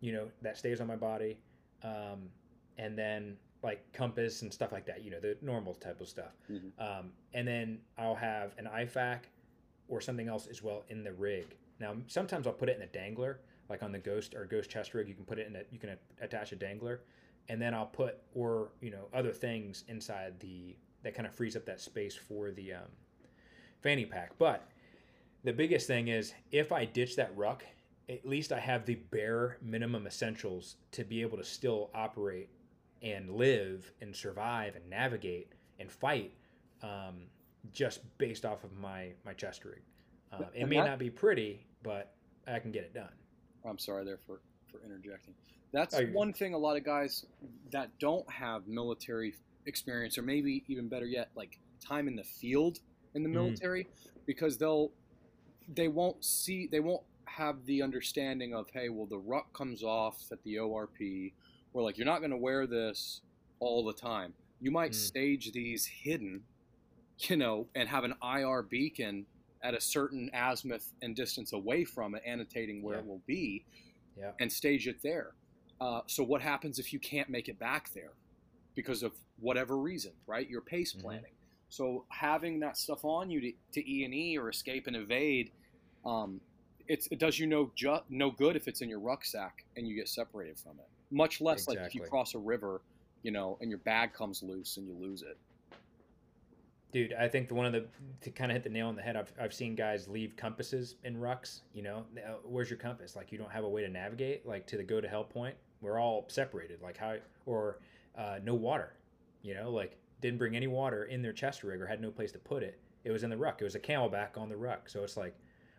you 0.01 0.13
know, 0.13 0.27
that 0.41 0.57
stays 0.57 0.81
on 0.81 0.87
my 0.87 0.95
body, 0.95 1.37
um, 1.83 2.29
and 2.77 2.97
then 2.97 3.37
like 3.61 3.91
compass 3.93 4.41
and 4.41 4.53
stuff 4.53 4.71
like 4.71 4.85
that. 4.85 5.03
You 5.03 5.11
know, 5.11 5.19
the 5.19 5.37
normal 5.41 5.73
type 5.73 5.99
of 6.01 6.07
stuff. 6.07 6.31
Mhm. 6.49 6.71
Um, 6.79 7.11
and 7.33 7.47
then 7.47 7.79
I'll 7.97 8.15
have 8.15 8.53
an 8.57 8.65
IFAK 8.67 9.23
or 9.87 9.99
something 10.01 10.27
else 10.27 10.47
as 10.47 10.61
well 10.63 10.83
in 10.89 11.03
the 11.03 11.13
rig. 11.13 11.55
Now, 11.79 11.95
sometimes 12.07 12.47
I'll 12.47 12.53
put 12.53 12.69
it 12.69 12.75
in 12.77 12.83
a 12.83 12.87
dangler, 12.87 13.39
like 13.69 13.83
on 13.83 13.91
the 13.91 13.99
Ghost 13.99 14.33
or 14.35 14.45
Ghost 14.45 14.69
chest 14.69 14.93
rig. 14.93 15.07
You 15.07 15.15
can 15.15 15.25
put 15.25 15.39
it 15.39 15.47
in 15.47 15.55
a, 15.55 15.63
you 15.71 15.79
can 15.79 15.89
a- 15.89 16.23
attach 16.23 16.51
a 16.51 16.55
dangler, 16.55 17.01
and 17.49 17.61
then 17.61 17.73
I'll 17.73 17.85
put 17.87 18.17
or 18.33 18.71
you 18.81 18.91
know 18.91 19.07
other 19.13 19.31
things 19.33 19.83
inside 19.87 20.39
the 20.39 20.75
that 21.03 21.13
kind 21.15 21.25
of 21.27 21.33
frees 21.33 21.55
up 21.55 21.65
that 21.65 21.79
space 21.81 22.15
for 22.15 22.51
the 22.51 22.73
um, 22.73 22.91
fanny 23.81 24.05
pack. 24.05 24.37
But 24.37 24.67
the 25.43 25.53
biggest 25.53 25.87
thing 25.87 26.09
is 26.09 26.33
if 26.51 26.71
I 26.71 26.85
ditch 26.85 27.15
that 27.15 27.35
ruck, 27.37 27.65
at 28.09 28.25
least 28.25 28.51
I 28.51 28.59
have 28.59 28.85
the 28.85 28.95
bare 28.95 29.57
minimum 29.61 30.05
essentials 30.07 30.75
to 30.91 31.03
be 31.05 31.21
able 31.21 31.37
to 31.37 31.43
still 31.43 31.89
operate 31.93 32.49
and 33.01 33.29
live 33.31 33.91
and 34.01 34.15
survive 34.15 34.75
and 34.75 34.89
navigate 34.89 35.51
and 35.79 35.91
fight 35.91 36.33
um, 36.83 37.27
just 37.73 38.01
based 38.17 38.45
off 38.45 38.63
of 38.63 38.73
my 38.77 39.09
my 39.25 39.33
chest 39.33 39.65
rig. 39.65 39.81
Um, 40.31 40.45
it 40.53 40.67
may 40.67 40.77
that- 40.77 40.85
not 40.85 40.99
be 40.99 41.09
pretty, 41.09 41.65
but 41.83 42.13
I 42.47 42.59
can 42.59 42.71
get 42.71 42.83
it 42.83 42.93
done. 42.93 43.09
I'm 43.65 43.77
sorry 43.77 44.05
there 44.05 44.19
for, 44.25 44.39
for 44.71 44.79
interjecting. 44.85 45.33
That's 45.71 45.93
Oh, 45.95 46.05
one 46.07 46.33
thing 46.33 46.53
a 46.53 46.57
lot 46.57 46.77
of 46.77 46.83
guys 46.85 47.25
that 47.71 47.89
don't 47.99 48.27
have 48.31 48.67
military 48.67 49.35
experience, 49.65 50.17
or 50.17 50.21
maybe 50.23 50.63
even 50.67 50.87
better 50.87 51.05
yet, 51.05 51.29
like 51.35 51.59
time 51.79 52.07
in 52.07 52.15
the 52.15 52.23
field 52.23 52.79
in 53.13 53.23
the 53.23 53.29
Mhm. 53.29 53.33
military, 53.33 53.87
because 54.25 54.57
they'll 54.57 54.91
they 55.75 55.87
won't 55.87 56.23
see 56.23 56.65
they 56.67 56.79
won't 56.79 57.03
have 57.25 57.63
the 57.65 57.81
understanding 57.83 58.55
of 58.55 58.67
hey, 58.71 58.89
well 58.89 59.05
the 59.05 59.19
ruck 59.19 59.51
comes 59.53 59.83
off 59.83 60.31
at 60.31 60.41
the 60.43 60.55
ORP, 60.57 61.33
or 61.73 61.81
like 61.83 61.97
you're 61.97 62.05
not 62.05 62.19
going 62.19 62.31
to 62.31 62.37
wear 62.37 62.65
this 62.67 63.21
all 63.59 63.83
the 63.85 63.93
time. 63.93 64.33
You 64.61 64.71
might 64.71 64.91
Mm. 64.91 64.95
stage 64.95 65.51
these 65.51 65.85
hidden, 65.85 66.43
you 67.19 67.37
know, 67.37 67.67
and 67.75 67.87
have 67.89 68.03
an 68.03 68.13
IR 68.23 68.61
beacon 68.63 69.25
at 69.61 69.73
a 69.73 69.81
certain 69.81 70.29
azimuth 70.33 70.93
and 71.01 71.15
distance 71.15 71.53
away 71.53 71.83
from 71.83 72.15
it, 72.15 72.23
annotating 72.25 72.81
where 72.81 72.95
Yeah. 72.95 73.01
it 73.01 73.07
will 73.07 73.21
be, 73.25 73.65
Yeah. 74.17 74.31
and 74.39 74.51
stage 74.51 74.87
it 74.87 75.01
there. 75.01 75.33
Uh, 75.81 76.01
so 76.07 76.23
what 76.23 76.41
happens 76.41 76.79
if 76.79 76.91
you 76.93 76.99
can't 76.99 77.29
make 77.29 77.47
it 77.49 77.57
back 77.59 77.91
there 77.93 78.13
because 78.75 79.03
of 79.03 79.13
whatever 79.39 79.77
reason, 79.77 80.13
right? 80.27 80.49
Your 80.49 80.61
pace 80.61 80.93
Mhm. 80.93 81.01
planning. 81.01 81.33
So 81.69 82.05
having 82.09 82.59
that 82.61 82.77
stuff 82.77 83.05
on 83.05 83.29
you 83.29 83.39
to, 83.41 83.53
to 83.73 83.89
E 83.91 84.03
and 84.03 84.13
E 84.13 84.37
or 84.37 84.49
escape 84.49 84.87
and 84.87 84.95
evade, 84.95 85.51
um, 86.05 86.41
it's, 86.87 87.07
it 87.07 87.19
does 87.19 87.37
you 87.37 87.45
no 87.47 87.71
ju- 87.75 88.03
no 88.09 88.31
good 88.31 88.55
if 88.55 88.67
it's 88.67 88.81
in 88.81 88.89
your 88.89 88.99
rucksack 88.99 89.65
and 89.75 89.87
you 89.87 89.95
get 89.95 90.07
separated 90.09 90.57
from 90.57 90.79
it. 90.79 90.87
Much 91.11 91.41
less 91.41 91.67
like 91.67 91.79
if 91.79 91.95
you 91.95 92.01
cross 92.01 92.35
a 92.35 92.39
river, 92.39 92.81
you 93.23 93.31
know, 93.31 93.57
and 93.61 93.69
your 93.69 93.79
bag 93.79 94.13
comes 94.13 94.43
loose 94.43 94.77
and 94.77 94.87
you 94.87 94.93
lose 94.93 95.21
it. 95.21 95.37
Dude, 96.91 97.13
I 97.13 97.27
think 97.27 97.47
the 97.47 97.53
one 97.53 97.67
of 97.67 97.71
the 97.71 97.85
to 98.21 98.31
kind 98.31 98.51
of 98.51 98.55
hit 98.55 98.63
the 98.63 98.69
nail 98.69 98.87
on 98.87 98.95
the 98.95 99.01
head. 99.01 99.15
I've, 99.15 99.31
I've 99.39 99.53
seen 99.53 99.75
guys 99.75 100.07
leave 100.07 100.35
compasses 100.35 100.95
in 101.03 101.17
rucks. 101.17 101.61
You 101.73 101.83
know, 101.83 102.05
where's 102.43 102.69
your 102.69 102.79
compass? 102.79 103.15
Like 103.15 103.31
you 103.31 103.37
don't 103.37 103.51
have 103.51 103.63
a 103.63 103.69
way 103.69 103.81
to 103.83 103.89
navigate 103.89 104.45
like 104.47 104.65
to 104.67 104.77
the 104.77 104.83
go 104.83 104.99
to 104.99 105.07
hell 105.07 105.23
point. 105.23 105.55
We're 105.81 105.99
all 105.99 106.25
separated. 106.29 106.81
Like 106.81 106.97
how 106.97 107.15
or 107.45 107.79
uh, 108.17 108.39
no 108.43 108.55
water. 108.55 108.93
You 109.43 109.53
know, 109.53 109.69
like 109.69 109.97
didn't 110.21 110.39
bring 110.39 110.55
any 110.55 110.67
water 110.67 111.05
in 111.05 111.21
their 111.21 111.33
chest 111.33 111.63
rig 111.63 111.79
or 111.79 111.85
had 111.85 112.01
no 112.01 112.09
place 112.11 112.31
to 112.31 112.39
put 112.39 112.63
it. 112.63 112.79
It 113.03 113.11
was 113.11 113.23
in 113.23 113.29
the 113.29 113.37
ruck. 113.37 113.61
It 113.61 113.63
was 113.65 113.75
a 113.75 113.79
CamelBak 113.79 114.37
on 114.37 114.49
the 114.49 114.57
ruck. 114.57 114.89
So 114.89 115.03
it's 115.03 115.15
like, 115.15 115.35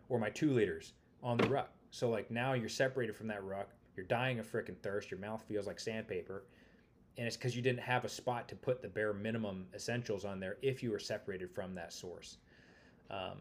or 0.09 0.17
my 0.17 0.29
two 0.29 0.51
liters 0.51 0.93
on 1.21 1.37
the 1.37 1.47
ruck. 1.47 1.71
So 1.91 2.09
like 2.09 2.31
now 2.31 2.53
you're 2.53 2.69
separated 2.69 3.15
from 3.15 3.27
that 3.27 3.43
ruck. 3.43 3.69
You're 3.95 4.05
dying 4.05 4.39
of 4.39 4.51
frickin' 4.51 4.77
thirst. 4.81 5.11
Your 5.11 5.19
mouth 5.19 5.43
feels 5.47 5.67
like 5.67 5.79
sandpaper 5.79 6.43
and 7.17 7.27
it's 7.27 7.35
because 7.35 7.55
you 7.55 7.61
didn't 7.61 7.81
have 7.81 8.05
a 8.05 8.09
spot 8.09 8.47
to 8.49 8.55
put 8.55 8.81
the 8.81 8.87
bare 8.87 9.13
minimum 9.13 9.67
essentials 9.73 10.25
on 10.25 10.39
there 10.39 10.57
if 10.61 10.81
you 10.81 10.91
were 10.91 10.99
separated 10.99 11.51
from 11.51 11.75
that 11.75 11.91
source. 11.91 12.37
Um, 13.09 13.39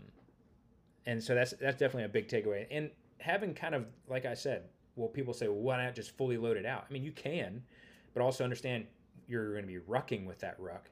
and 1.06 1.22
so 1.22 1.34
that's 1.34 1.52
that's 1.52 1.78
definitely 1.78 2.04
a 2.04 2.08
big 2.08 2.28
takeaway. 2.28 2.66
And 2.70 2.90
having 3.18 3.54
kind 3.54 3.74
of 3.74 3.86
like 4.08 4.26
I 4.26 4.34
said, 4.34 4.64
well, 4.96 5.08
people 5.08 5.32
say, 5.32 5.48
well, 5.48 5.56
why 5.56 5.84
not 5.84 5.94
just 5.94 6.16
fully 6.16 6.36
load 6.36 6.56
it 6.56 6.66
out? 6.66 6.84
I 6.88 6.92
mean, 6.92 7.04
you 7.04 7.12
can, 7.12 7.62
but 8.12 8.22
also 8.22 8.44
understand 8.44 8.86
you're 9.28 9.52
going 9.52 9.62
to 9.62 9.72
be 9.72 9.78
rucking 9.78 10.26
with 10.26 10.40
that 10.40 10.56
ruck, 10.58 10.90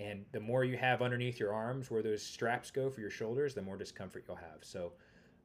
and 0.00 0.24
the 0.32 0.40
more 0.40 0.64
you 0.64 0.76
have 0.76 1.00
underneath 1.00 1.38
your 1.38 1.54
arms 1.54 1.90
where 1.90 2.02
those 2.02 2.22
straps 2.22 2.70
go 2.70 2.90
for 2.90 3.00
your 3.00 3.10
shoulders, 3.10 3.54
the 3.54 3.62
more 3.62 3.76
discomfort 3.76 4.24
you'll 4.26 4.36
have. 4.36 4.58
So. 4.62 4.92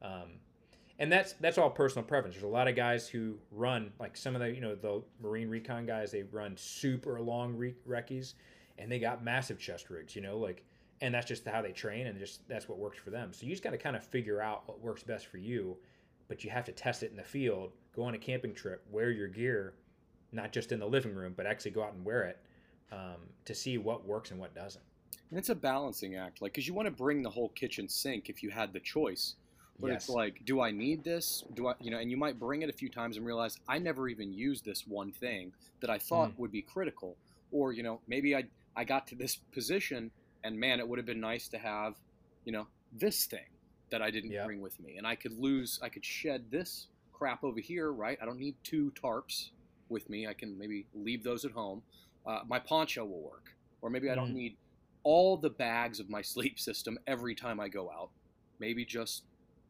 Um, 0.02 0.40
and 1.00 1.12
that's 1.12 1.34
that's 1.34 1.58
all 1.58 1.70
personal 1.70 2.06
preference. 2.06 2.36
There's 2.36 2.44
a 2.44 2.48
lot 2.48 2.68
of 2.68 2.76
guys 2.76 3.08
who 3.08 3.38
run 3.52 3.92
like 4.00 4.16
some 4.16 4.36
of 4.36 4.42
the 4.42 4.54
you 4.54 4.62
know 4.62 4.76
the 4.76 5.02
Marine 5.22 5.50
Recon 5.50 5.86
guys. 5.86 6.12
They 6.12 6.24
run 6.24 6.56
super 6.56 7.20
long 7.20 7.56
re- 7.56 7.76
recce's, 7.86 8.36
and 8.78 8.92
they 8.92 9.00
got 9.00 9.24
massive 9.24 9.60
chest 9.60 9.90
rigs. 9.90 10.16
You 10.16 10.22
know, 10.22 10.38
like, 10.38 10.64
and 11.02 11.14
that's 11.14 11.28
just 11.28 11.48
how 11.48 11.62
they 11.62 11.72
train, 11.72 12.08
and 12.08 12.20
just 12.20 12.48
that's 12.48 12.70
what 12.70 12.78
works 12.78 13.00
for 13.00 13.10
them. 13.10 13.34
So 13.34 13.46
you 13.46 13.52
just 13.52 13.64
got 13.64 13.72
to 13.72 13.78
kind 13.78 13.96
of 13.96 14.04
figure 14.04 14.42
out 14.42 14.68
what 14.68 14.80
works 14.82 15.04
best 15.04 15.28
for 15.28 15.38
you, 15.38 15.78
but 16.28 16.44
you 16.44 16.52
have 16.52 16.66
to 16.66 16.72
test 16.72 17.04
it 17.04 17.12
in 17.12 17.18
the 17.18 17.24
field. 17.24 17.72
Go 17.96 18.04
on 18.04 18.14
a 18.14 18.20
camping 18.20 18.54
trip, 18.54 18.86
wear 18.92 19.12
your 19.12 19.28
gear, 19.28 19.74
not 20.32 20.52
just 20.52 20.72
in 20.72 20.80
the 20.80 20.88
living 20.88 21.14
room, 21.14 21.34
but 21.36 21.46
actually 21.46 21.72
go 21.72 21.84
out 21.84 21.94
and 21.94 22.06
wear 22.06 22.24
it 22.24 22.40
um, 22.92 23.30
to 23.46 23.56
see 23.56 23.78
what 23.78 24.06
works 24.06 24.32
and 24.32 24.40
what 24.40 24.54
doesn't. 24.54 24.84
And 25.30 25.40
it's 25.40 25.50
a 25.50 25.56
balancing 25.56 26.16
act, 26.16 26.42
like 26.42 26.54
because 26.54 26.68
you 26.68 26.76
want 26.76 26.86
to 26.86 26.92
bring 26.92 27.24
the 27.24 27.30
whole 27.30 27.50
kitchen 27.50 27.90
sink 27.90 28.30
if 28.30 28.44
you 28.44 28.52
had 28.52 28.74
the 28.74 28.80
choice. 28.80 29.36
But 29.80 29.92
yes. 29.92 30.04
it's 30.04 30.10
like, 30.10 30.42
do 30.46 30.62
I 30.62 30.72
need 30.72 31.04
this? 31.04 31.44
Do 31.54 31.68
I, 31.68 31.74
you 31.80 31.92
know? 31.92 31.98
And 32.00 32.10
you 32.12 32.18
might 32.18 32.40
bring 32.40 32.62
it 32.62 32.70
a 32.70 32.74
few 32.74 32.90
times 32.90 33.18
and 33.18 33.26
realize 33.26 33.58
I 33.68 33.80
never 33.80 34.08
even 34.08 34.32
used 34.34 34.66
this 34.66 34.84
one 34.88 35.12
thing 35.12 35.54
that 35.82 35.90
I 35.90 35.98
thought 36.00 36.34
Mm. 36.34 36.38
would 36.38 36.52
be 36.52 36.62
critical. 36.62 37.18
Or 37.52 37.74
you 37.74 37.84
know, 37.84 38.02
maybe 38.08 38.36
I 38.36 38.46
I 38.76 38.84
got 38.86 39.08
to 39.08 39.16
this 39.16 39.36
position 39.54 40.12
and 40.44 40.60
man, 40.60 40.80
it 40.80 40.88
would 40.88 41.00
have 41.00 41.06
been 41.06 41.20
nice 41.22 41.48
to 41.50 41.58
have, 41.58 41.96
you 42.46 42.52
know, 42.52 42.68
this 42.92 43.26
thing 43.26 43.46
that 43.92 44.02
I 44.02 44.12
didn't 44.12 44.32
Yeah. 44.32 44.46
bring 44.46 44.62
with 44.62 44.80
me, 44.80 44.98
and 44.98 45.08
I 45.08 45.16
could 45.16 45.34
lose, 45.38 45.80
I 45.82 45.90
could 45.90 46.06
shed 46.06 46.52
this 46.52 46.88
crap 47.14 47.44
over 47.44 47.60
here, 47.60 47.92
right? 47.94 48.18
I 48.22 48.26
don't 48.26 48.40
need 48.40 48.56
two 48.64 48.92
tarps 49.02 49.52
with 49.90 50.10
me. 50.10 50.28
I 50.28 50.34
can 50.34 50.58
maybe 50.58 50.88
leave 50.94 51.24
those 51.24 51.46
at 51.46 51.52
home. 51.52 51.84
Uh, 52.26 52.42
my 52.48 52.60
poncho 52.60 53.06
will 53.06 53.22
work, 53.22 53.56
or 53.82 53.90
maybe 53.90 54.10
I 54.10 54.16
don't 54.16 54.32
Mm. 54.32 54.34
need 54.34 54.58
all 55.04 55.38
the 55.38 55.50
bags 55.50 56.00
of 56.00 56.10
my 56.10 56.22
sleep 56.34 56.60
system 56.60 56.98
every 57.08 57.36
time 57.36 57.60
I 57.60 57.70
go 57.70 57.92
out. 57.92 58.12
Maybe 58.60 58.86
just 58.86 59.24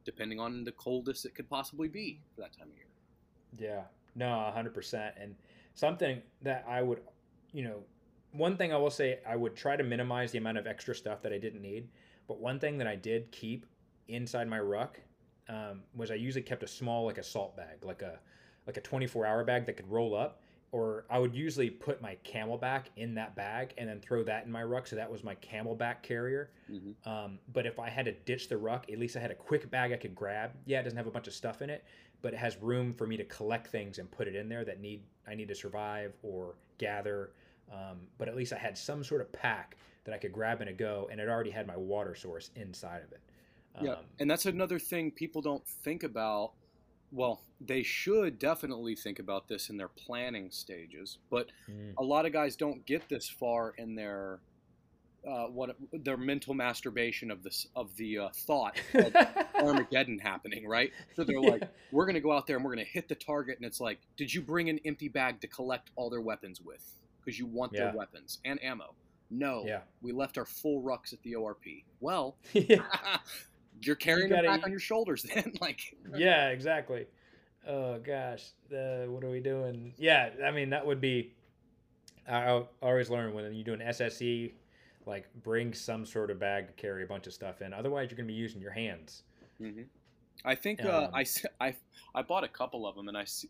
depending 0.05 0.39
on 0.39 0.63
the 0.63 0.71
coldest 0.73 1.25
it 1.25 1.35
could 1.35 1.49
possibly 1.49 1.87
be 1.87 2.21
for 2.35 2.41
that 2.41 2.53
time 2.57 2.67
of 2.69 2.75
year. 2.75 2.87
Yeah, 3.57 3.83
no, 4.15 4.51
hundred 4.53 4.73
percent. 4.73 5.15
And 5.19 5.35
something 5.73 6.21
that 6.41 6.65
I 6.67 6.81
would, 6.81 7.01
you 7.51 7.63
know, 7.63 7.83
one 8.31 8.57
thing 8.57 8.73
I 8.73 8.77
will 8.77 8.89
say, 8.89 9.19
I 9.27 9.35
would 9.35 9.55
try 9.55 9.75
to 9.75 9.83
minimize 9.83 10.31
the 10.31 10.39
amount 10.39 10.57
of 10.57 10.67
extra 10.67 10.95
stuff 10.95 11.21
that 11.21 11.33
I 11.33 11.37
didn't 11.37 11.61
need. 11.61 11.87
But 12.27 12.39
one 12.39 12.59
thing 12.59 12.77
that 12.79 12.87
I 12.87 12.95
did 12.95 13.31
keep 13.31 13.65
inside 14.07 14.47
my 14.47 14.59
ruck 14.59 14.99
um, 15.49 15.81
was 15.95 16.09
I 16.09 16.15
usually 16.15 16.43
kept 16.43 16.63
a 16.63 16.67
small 16.67 17.05
like 17.05 17.17
a 17.17 17.23
salt 17.23 17.55
bag, 17.55 17.83
like 17.83 18.01
a 18.01 18.19
like 18.65 18.77
a 18.77 18.81
twenty 18.81 19.07
four 19.07 19.25
hour 19.25 19.43
bag 19.43 19.65
that 19.65 19.77
could 19.77 19.89
roll 19.89 20.15
up. 20.15 20.41
Or 20.73 21.05
I 21.07 21.19
would 21.19 21.35
usually 21.35 21.69
put 21.69 22.01
my 22.01 22.17
CamelBak 22.25 22.85
in 22.97 23.13
that 23.13 23.35
bag 23.35 23.75
and 23.77 23.87
then 23.87 23.99
throw 23.99 24.23
that 24.23 24.45
in 24.45 24.51
my 24.51 24.63
ruck, 24.63 24.87
so 24.87 24.95
that 24.95 25.09
was 25.09 25.23
my 25.23 25.35
CamelBak 25.35 26.01
carrier. 26.01 26.49
Mm-hmm. 26.69 27.07
Um, 27.07 27.37
but 27.53 27.67
if 27.67 27.77
I 27.77 27.89
had 27.89 28.05
to 28.05 28.11
ditch 28.11 28.49
the 28.49 28.57
ruck, 28.57 28.89
at 28.91 28.97
least 28.97 29.15
I 29.15 29.19
had 29.19 29.29
a 29.29 29.35
quick 29.35 29.69
bag 29.69 29.93
I 29.93 29.97
could 29.97 30.15
grab. 30.15 30.51
Yeah, 30.65 30.79
it 30.79 30.83
doesn't 30.83 30.97
have 30.97 31.05
a 31.05 31.11
bunch 31.11 31.27
of 31.27 31.33
stuff 31.35 31.61
in 31.61 31.69
it, 31.69 31.85
but 32.23 32.33
it 32.33 32.37
has 32.39 32.57
room 32.57 32.91
for 32.91 33.05
me 33.05 33.17
to 33.17 33.23
collect 33.25 33.67
things 33.67 33.99
and 33.99 34.09
put 34.09 34.27
it 34.27 34.35
in 34.35 34.49
there 34.49 34.65
that 34.65 34.81
need 34.81 35.03
I 35.27 35.35
need 35.35 35.47
to 35.49 35.55
survive 35.55 36.13
or 36.23 36.55
gather. 36.79 37.33
Um, 37.71 38.07
but 38.17 38.27
at 38.27 38.35
least 38.35 38.51
I 38.51 38.57
had 38.57 38.75
some 38.75 39.03
sort 39.03 39.21
of 39.21 39.31
pack 39.31 39.77
that 40.05 40.13
I 40.13 40.17
could 40.17 40.33
grab 40.33 40.61
and 40.61 40.69
a 40.71 40.73
go, 40.73 41.07
and 41.11 41.21
it 41.21 41.29
already 41.29 41.51
had 41.51 41.67
my 41.67 41.77
water 41.77 42.15
source 42.15 42.49
inside 42.55 43.03
of 43.03 43.11
it. 43.11 43.21
Um, 43.75 43.85
Yeah, 43.85 43.95
and 44.19 44.29
that's 44.29 44.47
another 44.47 44.79
thing 44.79 45.11
people 45.11 45.41
don't 45.41 45.65
think 45.65 46.03
about. 46.03 46.53
Well, 47.13 47.41
they 47.61 47.83
should 47.83 48.39
definitely 48.39 48.95
think 48.95 49.19
about 49.19 49.47
this 49.47 49.69
in 49.69 49.77
their 49.77 49.87
planning 49.87 50.49
stages, 50.51 51.19
but 51.29 51.47
mm, 51.69 51.93
a 51.97 52.03
lot 52.03 52.25
of 52.25 52.33
guys 52.33 52.55
don't 52.55 52.83
get 52.85 53.07
this 53.07 53.29
far 53.29 53.73
in 53.77 53.95
their 53.95 54.39
uh, 55.25 55.45
what 55.45 55.77
their 55.93 56.17
mental 56.17 56.53
masturbation 56.53 57.31
of 57.31 57.43
this 57.43 57.67
of 57.75 57.95
the 57.95 58.17
uh, 58.17 58.29
thought 58.33 58.77
of 58.95 59.13
Armageddon 59.61 60.19
happening, 60.19 60.67
right? 60.67 60.91
So 61.15 61.23
they're 61.23 61.39
like, 61.39 61.61
Yeah. 61.61 61.67
we're 61.91 62.05
going 62.05 62.15
to 62.15 62.19
go 62.21 62.33
out 62.33 62.45
there 62.47 62.57
and 62.57 62.65
we're 62.65 62.73
going 62.75 62.85
to 62.85 62.91
hit 62.91 63.07
the 63.07 63.15
target, 63.15 63.57
and 63.57 63.65
it's 63.65 63.79
like, 63.79 63.99
did 64.17 64.33
you 64.33 64.41
bring 64.41 64.69
an 64.69 64.79
empty 64.83 65.07
bag 65.07 65.39
to 65.41 65.47
collect 65.47 65.91
all 65.95 66.09
their 66.09 66.19
weapons 66.21 66.59
with? 66.61 66.83
Because 67.23 67.37
you 67.39 67.45
want 67.45 67.71
Yeah. 67.73 67.83
their 67.85 67.93
weapons 67.95 68.39
and 68.43 68.61
ammo. 68.63 68.95
No, 69.29 69.63
yeah, 69.65 69.81
we 70.01 70.11
left 70.11 70.37
our 70.37 70.45
full 70.45 70.81
rucks 70.83 71.13
at 71.13 71.21
the 71.23 71.35
ORP. 71.35 71.85
Well, 72.01 72.35
you're 73.85 73.95
carrying 73.95 74.29
gotta- 74.29 74.43
them 74.43 74.55
back 74.57 74.65
on 74.65 74.71
your 74.71 74.79
shoulders 74.79 75.23
then. 75.35 75.53
like, 75.61 75.95
yeah, 76.15 76.49
exactly. 76.49 77.05
oh 77.67 77.99
gosh, 77.99 78.49
the 78.69 79.05
what 79.09 79.23
are 79.23 79.29
we 79.29 79.39
doing? 79.39 79.93
Yeah, 79.97 80.29
I 80.45 80.51
mean 80.51 80.69
that 80.71 80.85
would 80.85 81.01
be. 81.01 81.33
I 82.27 82.63
always 82.81 83.09
learn 83.09 83.33
when 83.33 83.53
you 83.53 83.63
do 83.65 83.73
an 83.73 83.81
SSE, 83.81 84.53
like 85.05 85.27
bring 85.43 85.73
some 85.73 86.05
sort 86.05 86.31
of 86.31 86.39
bag 86.39 86.67
to 86.67 86.73
carry 86.73 87.03
a 87.03 87.07
bunch 87.07 87.27
of 87.27 87.33
stuff 87.33 87.61
in. 87.61 87.73
Otherwise, 87.73 88.09
you're 88.09 88.15
going 88.17 88.27
to 88.27 88.33
be 88.33 88.39
using 88.39 88.61
your 88.61 88.71
hands. 88.71 89.23
Mm-hmm. 89.61 89.81
I 90.45 90.55
think 90.55 90.83
uh, 90.83 91.05
um, 91.05 91.09
I, 91.13 91.25
I 91.59 91.75
I 92.15 92.21
bought 92.21 92.43
a 92.43 92.47
couple 92.47 92.87
of 92.87 92.95
them, 92.95 93.07
and 93.07 93.17
I 93.17 93.25
see, 93.25 93.49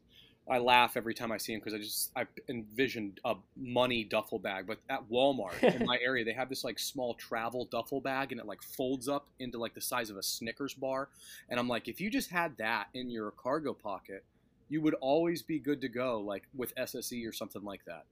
I 0.50 0.58
laugh 0.58 0.98
every 0.98 1.14
time 1.14 1.32
I 1.32 1.38
see 1.38 1.54
him 1.54 1.60
because 1.60 1.74
I 1.74 1.78
just 1.78 2.12
I 2.16 2.26
envisioned 2.50 3.22
a 3.24 3.36
money 3.56 4.04
duffel 4.04 4.40
bag. 4.40 4.68
But 4.68 4.80
at 4.90 5.10
Walmart 5.10 5.64
in 5.64 5.86
my 5.86 5.98
area, 6.06 6.26
they 6.26 6.34
have 6.34 6.50
this 6.50 6.66
like 6.66 6.80
small 6.80 7.14
travel 7.14 7.66
duffel 7.66 8.02
bag, 8.02 8.32
and 8.32 8.42
it 8.42 8.48
like 8.48 8.62
folds 8.62 9.08
up 9.08 9.28
into 9.40 9.58
like 9.58 9.74
the 9.74 9.82
size 9.82 10.10
of 10.10 10.18
a 10.18 10.24
Snickers 10.24 10.74
bar. 10.74 11.10
And 11.50 11.60
I'm 11.60 11.70
like, 11.70 11.88
if 11.88 12.02
you 12.02 12.10
just 12.10 12.30
had 12.30 12.58
that 12.58 12.88
in 12.94 13.10
your 13.10 13.32
cargo 13.32 13.74
pocket, 13.74 14.26
you 14.68 14.82
would 14.82 14.96
always 14.96 15.42
be 15.42 15.60
good 15.60 15.80
to 15.82 15.88
go, 15.88 16.20
like 16.20 16.44
with 16.54 16.76
SSE 16.76 17.28
or 17.28 17.32
something 17.32 17.64
like 17.64 17.86
that. 17.86 18.06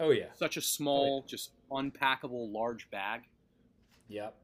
Oh 0.00 0.10
yeah, 0.10 0.32
such 0.34 0.56
a 0.56 0.60
small, 0.60 1.18
oh, 1.18 1.24
yeah. 1.24 1.30
just 1.30 1.50
unpackable 1.70 2.52
large 2.52 2.90
bag. 2.90 3.22
Yep, 4.08 4.34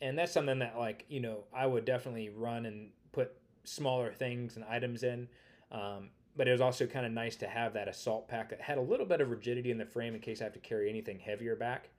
and 0.00 0.18
that's 0.18 0.32
something 0.32 0.58
that 0.58 0.76
like 0.76 1.04
you 1.08 1.20
know 1.20 1.44
I 1.54 1.66
would 1.66 1.84
definitely 1.84 2.30
run 2.30 2.66
and 2.66 2.90
put 3.12 3.32
smaller 3.62 4.12
things 4.12 4.56
and 4.56 4.64
items 4.64 5.04
in. 5.04 5.28
Um, 5.70 6.10
but 6.36 6.48
it 6.48 6.52
was 6.52 6.60
also 6.60 6.86
kind 6.86 7.04
of 7.04 7.12
nice 7.12 7.36
to 7.36 7.46
have 7.46 7.72
that 7.74 7.88
assault 7.88 8.28
pack 8.28 8.50
that 8.50 8.60
had 8.60 8.78
a 8.78 8.82
little 8.82 9.06
bit 9.06 9.20
of 9.20 9.30
rigidity 9.30 9.70
in 9.70 9.78
the 9.78 9.84
frame 9.84 10.14
in 10.14 10.20
case 10.20 10.40
I 10.40 10.44
have 10.44 10.52
to 10.54 10.60
carry 10.60 10.88
anything 10.88 11.18
heavier 11.18 11.56
back. 11.56 11.90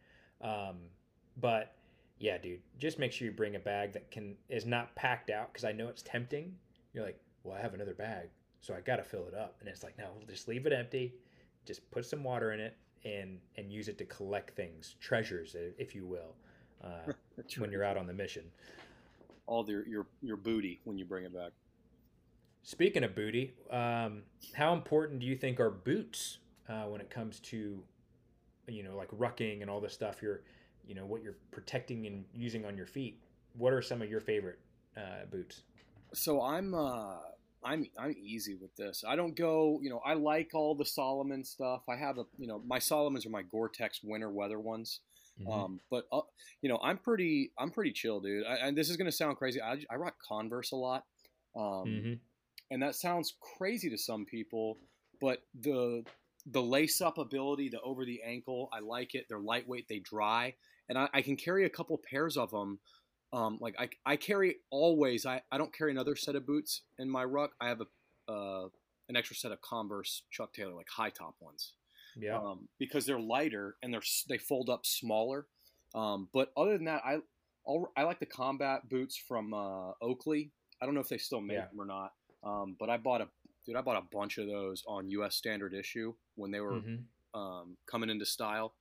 Um, 0.41 0.77
but 1.37 1.75
yeah, 2.19 2.37
dude, 2.37 2.61
just 2.77 2.99
make 2.99 3.11
sure 3.11 3.25
you 3.25 3.31
bring 3.31 3.55
a 3.55 3.59
bag 3.59 3.93
that 3.93 4.11
can 4.11 4.35
is 4.49 4.65
not 4.65 4.95
packed 4.95 5.29
out 5.29 5.51
because 5.51 5.65
I 5.65 5.71
know 5.71 5.87
it's 5.87 6.01
tempting. 6.01 6.55
You're 6.93 7.03
like, 7.03 7.19
well, 7.43 7.57
I 7.57 7.61
have 7.61 7.73
another 7.73 7.93
bag, 7.93 8.29
so 8.61 8.73
I 8.73 8.81
got 8.81 8.97
to 8.97 9.03
fill 9.03 9.27
it 9.27 9.33
up, 9.33 9.55
and 9.59 9.67
it's 9.67 9.83
like, 9.83 9.97
no, 9.97 10.09
just 10.27 10.47
leave 10.47 10.65
it 10.65 10.73
empty. 10.73 11.13
Just 11.65 11.89
put 11.91 12.05
some 12.05 12.23
water 12.23 12.51
in 12.51 12.59
it 12.59 12.77
and 13.03 13.39
and 13.57 13.71
use 13.71 13.87
it 13.87 13.97
to 13.97 14.05
collect 14.05 14.55
things, 14.55 14.95
treasures, 14.99 15.55
if 15.77 15.95
you 15.95 16.05
will, 16.05 16.35
uh, 16.83 17.11
when 17.57 17.71
you're 17.71 17.83
out 17.83 17.97
on 17.97 18.07
the 18.07 18.13
mission. 18.13 18.43
All 19.47 19.67
your 19.69 19.87
your 19.87 20.05
your 20.21 20.37
booty 20.37 20.79
when 20.83 20.97
you 20.97 21.05
bring 21.05 21.25
it 21.25 21.33
back. 21.33 21.51
Speaking 22.63 23.03
of 23.03 23.15
booty, 23.15 23.53
um, 23.71 24.21
how 24.53 24.73
important 24.73 25.19
do 25.19 25.25
you 25.25 25.35
think 25.35 25.59
are 25.59 25.71
boots 25.71 26.37
uh, 26.69 26.83
when 26.83 27.01
it 27.01 27.09
comes 27.09 27.39
to, 27.39 27.81
you 28.67 28.83
know, 28.83 28.95
like 28.95 29.09
rucking 29.09 29.61
and 29.61 29.69
all 29.69 29.81
this 29.81 29.93
stuff? 29.93 30.21
You're, 30.21 30.41
you 30.87 30.93
know, 30.93 31.05
what 31.05 31.23
you're 31.23 31.37
protecting 31.51 32.05
and 32.05 32.23
using 32.35 32.65
on 32.65 32.77
your 32.77 32.85
feet. 32.85 33.19
What 33.57 33.73
are 33.73 33.81
some 33.81 34.01
of 34.01 34.09
your 34.09 34.21
favorite 34.21 34.59
uh, 34.95 35.25
boots? 35.31 35.63
So 36.13 36.41
I'm, 36.41 36.75
uh, 36.75 37.17
I'm, 37.63 37.87
I'm 37.97 38.15
easy 38.21 38.55
with 38.55 38.75
this. 38.75 39.03
I 39.07 39.15
don't 39.15 39.35
go, 39.35 39.79
you 39.81 39.89
know, 39.89 40.01
I 40.05 40.13
like 40.13 40.51
all 40.53 40.75
the 40.75 40.85
Salomon 40.85 41.43
stuff. 41.43 41.81
I 41.89 41.95
have 41.95 42.19
a, 42.19 42.25
you 42.37 42.45
know, 42.45 42.61
my 42.65 42.77
Salomons 42.77 43.25
are 43.25 43.31
my 43.31 43.41
Gore-Tex 43.41 44.01
winter 44.03 44.29
weather 44.29 44.59
ones. 44.59 44.99
Mm-hmm. 45.41 45.51
Um, 45.51 45.79
but 45.89 46.05
uh, 46.11 46.21
you 46.61 46.69
know, 46.69 46.77
I'm 46.83 46.97
pretty, 46.97 47.51
I'm 47.57 47.71
pretty 47.71 47.91
chill, 47.91 48.19
dude. 48.19 48.45
I, 48.45 48.67
and 48.67 48.77
this 48.77 48.89
is 48.89 48.97
gonna 48.97 49.11
sound 49.11 49.37
crazy. 49.37 49.61
I, 49.61 49.77
I 49.89 49.95
rock 49.95 50.15
Converse 50.27 50.73
a 50.73 50.75
lot. 50.75 51.05
Um, 51.55 51.85
mm-hmm 51.85 52.13
and 52.71 52.81
that 52.81 52.95
sounds 52.95 53.35
crazy 53.57 53.89
to 53.89 53.97
some 53.97 54.25
people, 54.25 54.77
but 55.19 55.43
the 55.59 56.03
the 56.47 56.61
lace 56.61 57.01
up 57.01 57.19
ability, 57.19 57.69
the 57.69 57.79
over 57.81 58.03
the 58.03 58.21
ankle, 58.25 58.69
I 58.73 58.79
like 58.79 59.13
it. 59.13 59.27
They're 59.29 59.39
lightweight, 59.39 59.87
they 59.87 59.99
dry, 59.99 60.55
and 60.89 60.97
I, 60.97 61.07
I 61.13 61.21
can 61.21 61.35
carry 61.35 61.65
a 61.65 61.69
couple 61.69 61.99
pairs 62.09 62.37
of 62.37 62.49
them. 62.49 62.79
Um, 63.33 63.59
like 63.61 63.75
I, 63.79 63.89
I 64.05 64.15
carry 64.15 64.55
always. 64.71 65.25
I, 65.25 65.41
I 65.51 65.57
don't 65.57 65.73
carry 65.73 65.91
another 65.91 66.15
set 66.15 66.35
of 66.35 66.47
boots 66.47 66.81
in 66.97 67.09
my 67.09 67.23
ruck. 67.23 67.51
I 67.61 67.67
have 67.67 67.81
a 67.81 68.31
uh, 68.31 68.69
an 69.09 69.15
extra 69.15 69.35
set 69.35 69.51
of 69.51 69.61
Converse 69.61 70.23
Chuck 70.31 70.53
Taylor, 70.53 70.73
like 70.73 70.89
high 70.89 71.09
top 71.09 71.35
ones. 71.39 71.73
Yeah. 72.17 72.37
Um, 72.37 72.67
because 72.79 73.05
they're 73.05 73.19
lighter 73.19 73.75
and 73.83 73.93
they're 73.93 74.01
they 74.27 74.37
fold 74.37 74.69
up 74.69 74.85
smaller. 74.85 75.45
Um, 75.93 76.29
but 76.33 76.51
other 76.57 76.77
than 76.77 76.85
that, 76.85 77.01
I 77.05 77.17
I'll, 77.67 77.91
i 77.95 78.03
like 78.03 78.19
the 78.19 78.25
combat 78.25 78.89
boots 78.89 79.17
from 79.17 79.53
uh, 79.53 79.91
Oakley. 80.01 80.51
I 80.81 80.85
don't 80.85 80.95
know 80.95 81.01
if 81.01 81.09
they 81.09 81.17
still 81.17 81.41
make 81.41 81.57
yeah. 81.57 81.67
them 81.67 81.79
or 81.79 81.85
not. 81.85 82.13
Um, 82.43 82.75
but 82.79 82.89
I 82.89 82.97
bought 82.97 83.21
a 83.21 83.27
dude, 83.65 83.75
I 83.75 83.81
bought 83.81 83.97
a 83.97 84.15
bunch 84.15 84.37
of 84.37 84.47
those 84.47 84.83
on 84.87 85.09
U.S. 85.09 85.35
Standard 85.35 85.73
issue 85.73 86.13
when 86.35 86.51
they 86.51 86.59
were 86.59 86.73
mm-hmm. 86.73 87.39
um, 87.39 87.77
coming 87.85 88.09
into 88.09 88.25
style. 88.25 88.73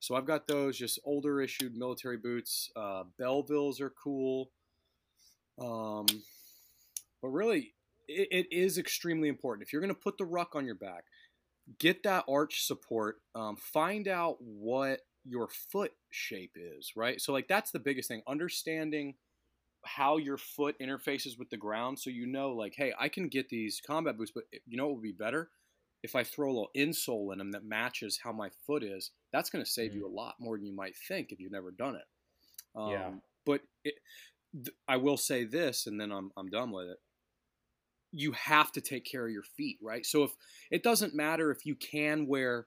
So 0.00 0.14
I've 0.14 0.26
got 0.26 0.46
those 0.46 0.76
just 0.76 0.98
older 1.04 1.40
issued 1.40 1.76
military 1.76 2.18
boots. 2.18 2.70
Uh, 2.76 3.04
Bellevilles 3.18 3.80
are 3.80 3.92
cool. 4.02 4.50
Um, 5.60 6.06
but 7.22 7.28
really, 7.28 7.74
it, 8.08 8.28
it 8.30 8.46
is 8.50 8.76
extremely 8.76 9.28
important. 9.28 9.66
If 9.66 9.72
you're 9.72 9.80
going 9.80 9.94
to 9.94 10.00
put 10.00 10.18
the 10.18 10.26
ruck 10.26 10.54
on 10.54 10.66
your 10.66 10.74
back, 10.74 11.04
get 11.78 12.02
that 12.02 12.24
arch 12.28 12.66
support. 12.66 13.22
Um, 13.34 13.56
find 13.56 14.08
out 14.08 14.36
what 14.40 15.00
your 15.24 15.48
foot 15.48 15.92
shape 16.10 16.56
is, 16.56 16.92
right? 16.96 17.20
So, 17.20 17.32
like, 17.32 17.48
that's 17.48 17.70
the 17.70 17.78
biggest 17.78 18.08
thing. 18.08 18.22
Understanding 18.28 19.14
how 19.86 20.16
your 20.16 20.36
foot 20.36 20.76
interfaces 20.80 21.38
with 21.38 21.50
the 21.50 21.56
ground 21.56 21.98
so 21.98 22.10
you 22.10 22.26
know 22.26 22.50
like 22.50 22.74
hey 22.76 22.92
i 22.98 23.08
can 23.08 23.28
get 23.28 23.48
these 23.48 23.80
combat 23.86 24.16
boots 24.16 24.32
but 24.34 24.44
you 24.66 24.76
know 24.76 24.86
what 24.86 24.96
would 24.96 25.02
be 25.02 25.12
better? 25.12 25.50
If 26.02 26.14
i 26.14 26.22
throw 26.22 26.48
a 26.48 26.52
little 26.52 26.70
insole 26.76 27.32
in 27.32 27.38
them 27.38 27.52
that 27.52 27.64
matches 27.64 28.20
how 28.22 28.32
my 28.32 28.50
foot 28.66 28.82
is 28.82 29.10
that's 29.32 29.50
going 29.50 29.64
to 29.64 29.70
save 29.70 29.90
mm-hmm. 29.90 30.00
you 30.00 30.06
a 30.06 30.08
lot 30.08 30.34
more 30.38 30.56
than 30.56 30.66
you 30.66 30.74
might 30.74 30.96
think 31.08 31.32
if 31.32 31.40
you've 31.40 31.52
never 31.52 31.70
done 31.70 31.96
it. 31.96 32.78
Um, 32.78 32.90
yeah 32.90 33.10
but 33.46 33.60
it, 33.84 33.94
th- 34.52 34.76
i 34.88 34.96
will 34.96 35.16
say 35.16 35.44
this 35.44 35.86
and 35.86 36.00
then 36.00 36.12
I'm, 36.12 36.30
I'm 36.36 36.48
done 36.48 36.70
with 36.70 36.88
it. 36.88 36.98
You 38.12 38.32
have 38.32 38.70
to 38.72 38.80
take 38.80 39.04
care 39.04 39.26
of 39.26 39.32
your 39.32 39.42
feet 39.42 39.78
right? 39.82 40.04
So 40.04 40.24
if 40.24 40.32
it 40.70 40.82
doesn't 40.82 41.14
matter 41.14 41.50
if 41.50 41.64
you 41.64 41.74
can 41.74 42.26
wear 42.26 42.66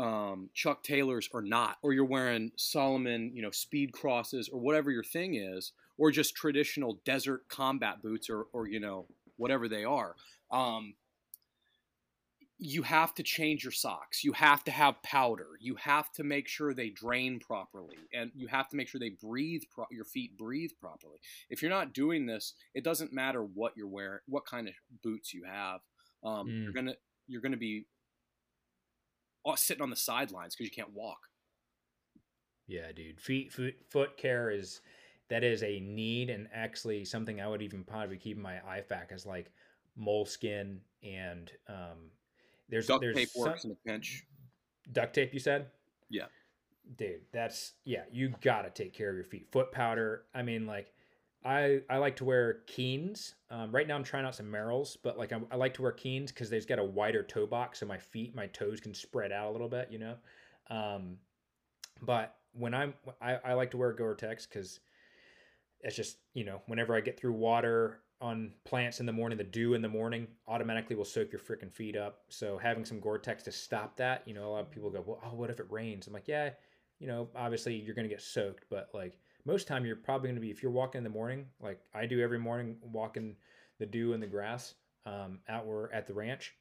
um, 0.00 0.50
Chuck 0.54 0.82
Taylors 0.82 1.28
or 1.32 1.42
not, 1.42 1.76
or 1.82 1.92
you're 1.92 2.04
wearing 2.04 2.52
Salomon, 2.56 3.32
you 3.34 3.42
know, 3.42 3.50
speed 3.50 3.92
crosses 3.92 4.48
or 4.48 4.60
whatever 4.60 4.90
your 4.90 5.04
thing 5.04 5.34
is, 5.34 5.72
or 6.00 6.10
just 6.10 6.34
traditional 6.34 6.98
desert 7.04 7.42
combat 7.48 8.02
boots 8.02 8.30
or, 8.30 8.46
or 8.54 8.66
you 8.66 8.80
know 8.80 9.06
whatever 9.36 9.68
they 9.68 9.84
are 9.84 10.16
um, 10.50 10.94
you 12.62 12.82
have 12.82 13.14
to 13.14 13.22
change 13.22 13.64
your 13.64 13.72
socks. 13.72 14.22
You 14.22 14.32
have 14.32 14.62
to 14.64 14.70
have 14.70 15.02
powder. 15.02 15.46
You 15.60 15.76
have 15.76 16.12
to 16.12 16.24
make 16.24 16.46
sure 16.46 16.74
they 16.74 16.90
drain 16.90 17.40
properly 17.40 17.96
and 18.12 18.30
you 18.34 18.48
have 18.48 18.68
to 18.68 18.76
make 18.76 18.86
sure 18.86 18.98
they 18.98 19.08
breathe 19.22 19.62
pro- 19.72 19.86
your 19.90 20.04
feet 20.04 20.36
breathe 20.36 20.72
properly. 20.78 21.18
If 21.48 21.62
you're 21.62 21.70
not 21.70 21.94
doing 21.94 22.26
this 22.26 22.52
it 22.74 22.84
doesn't 22.84 23.14
matter 23.14 23.42
what 23.42 23.72
you're 23.76 23.88
wearing 23.88 24.20
what 24.26 24.44
kind 24.44 24.68
of 24.68 24.74
boots 25.02 25.32
you 25.32 25.44
have. 25.44 25.80
Um, 26.22 26.48
mm. 26.48 26.62
you're 26.64 26.72
gonna 26.72 26.96
you're 27.26 27.40
gonna 27.40 27.56
be 27.56 27.86
sitting 29.56 29.82
on 29.82 29.88
the 29.88 29.96
sidelines 29.96 30.54
because 30.54 30.70
you 30.70 30.76
can't 30.76 30.92
walk. 30.92 31.20
Yeah 32.66 32.92
dude. 32.94 33.22
Feet 33.22 33.54
foot, 33.54 33.74
foot 33.88 34.18
care 34.18 34.50
is 34.50 34.82
that 35.30 35.44
is 35.44 35.62
a 35.62 35.80
need 35.80 36.28
and 36.28 36.48
actually 36.52 37.04
something 37.04 37.40
I 37.40 37.48
would 37.48 37.62
even 37.62 37.84
probably 37.84 38.18
keep 38.18 38.36
in 38.36 38.42
my 38.42 38.56
IFAK 38.68 39.12
as 39.12 39.24
like 39.24 39.50
moleskin 39.96 40.80
and 41.02 41.50
um, 41.68 42.10
there's 42.68 42.86
duct 42.86 43.00
there's 43.00 43.16
tape 43.16 43.28
some, 43.30 43.42
works 43.42 43.64
in 43.64 43.70
a 43.70 43.74
pinch. 43.86 44.26
Duct 44.92 45.14
tape, 45.14 45.32
you 45.32 45.40
said? 45.40 45.66
Yeah, 46.08 46.26
dude, 46.96 47.20
that's 47.32 47.72
yeah. 47.84 48.02
You 48.12 48.34
gotta 48.42 48.70
take 48.70 48.92
care 48.92 49.08
of 49.08 49.14
your 49.14 49.24
feet. 49.24 49.48
Foot 49.52 49.72
powder. 49.72 50.24
I 50.34 50.42
mean, 50.42 50.66
like 50.66 50.92
I 51.44 51.80
I 51.88 51.98
like 51.98 52.16
to 52.16 52.24
wear 52.24 52.60
Keens. 52.66 53.34
Um, 53.50 53.72
right 53.72 53.86
now 53.86 53.94
I'm 53.94 54.04
trying 54.04 54.24
out 54.24 54.34
some 54.34 54.46
Merrells, 54.46 54.96
but 55.02 55.16
like 55.16 55.32
I, 55.32 55.40
I 55.50 55.56
like 55.56 55.74
to 55.74 55.82
wear 55.82 55.92
Keens 55.92 56.32
because 56.32 56.50
they've 56.50 56.66
got 56.66 56.78
a 56.78 56.84
wider 56.84 57.22
toe 57.22 57.46
box, 57.46 57.80
so 57.80 57.86
my 57.86 57.98
feet, 57.98 58.34
my 58.34 58.46
toes 58.48 58.80
can 58.80 58.94
spread 58.94 59.32
out 59.32 59.48
a 59.48 59.52
little 59.52 59.68
bit, 59.68 59.88
you 59.90 59.98
know. 59.98 60.16
Um, 60.68 61.18
but 62.02 62.36
when 62.52 62.74
I'm 62.74 62.94
I, 63.20 63.36
I 63.36 63.52
like 63.54 63.70
to 63.72 63.76
wear 63.76 63.92
Gore-Tex 63.92 64.46
because 64.46 64.80
it's 65.82 65.96
just 65.96 66.18
you 66.34 66.44
know 66.44 66.62
whenever 66.66 66.94
I 66.94 67.00
get 67.00 67.18
through 67.18 67.32
water 67.32 68.00
on 68.20 68.52
plants 68.64 69.00
in 69.00 69.06
the 69.06 69.12
morning, 69.12 69.38
the 69.38 69.44
dew 69.44 69.74
in 69.74 69.80
the 69.80 69.88
morning 69.88 70.26
automatically 70.46 70.94
will 70.94 71.06
soak 71.06 71.32
your 71.32 71.40
freaking 71.40 71.72
feet 71.72 71.96
up. 71.96 72.20
So 72.28 72.58
having 72.58 72.84
some 72.84 73.00
Gore-Tex 73.00 73.42
to 73.44 73.52
stop 73.52 73.96
that, 73.96 74.22
you 74.26 74.34
know, 74.34 74.46
a 74.46 74.50
lot 74.50 74.60
of 74.60 74.70
people 74.70 74.90
go, 74.90 75.02
well, 75.06 75.18
oh, 75.24 75.34
what 75.34 75.48
if 75.48 75.58
it 75.58 75.64
rains? 75.70 76.06
I'm 76.06 76.12
like, 76.12 76.28
yeah, 76.28 76.50
you 76.98 77.06
know, 77.06 77.28
obviously 77.34 77.76
you're 77.76 77.94
gonna 77.94 78.08
get 78.08 78.20
soaked, 78.20 78.66
but 78.68 78.90
like 78.92 79.18
most 79.46 79.66
time 79.66 79.86
you're 79.86 79.96
probably 79.96 80.28
gonna 80.28 80.40
be 80.40 80.50
if 80.50 80.62
you're 80.62 80.70
walking 80.70 80.98
in 80.98 81.04
the 81.04 81.10
morning, 81.10 81.46
like 81.60 81.80
I 81.94 82.04
do 82.04 82.20
every 82.20 82.38
morning, 82.38 82.76
walking 82.82 83.36
the 83.78 83.86
dew 83.86 84.12
in 84.12 84.20
the 84.20 84.26
grass 84.26 84.74
um, 85.06 85.40
out 85.48 85.66
where 85.66 85.92
at 85.92 86.06
the 86.06 86.14
ranch. 86.14 86.54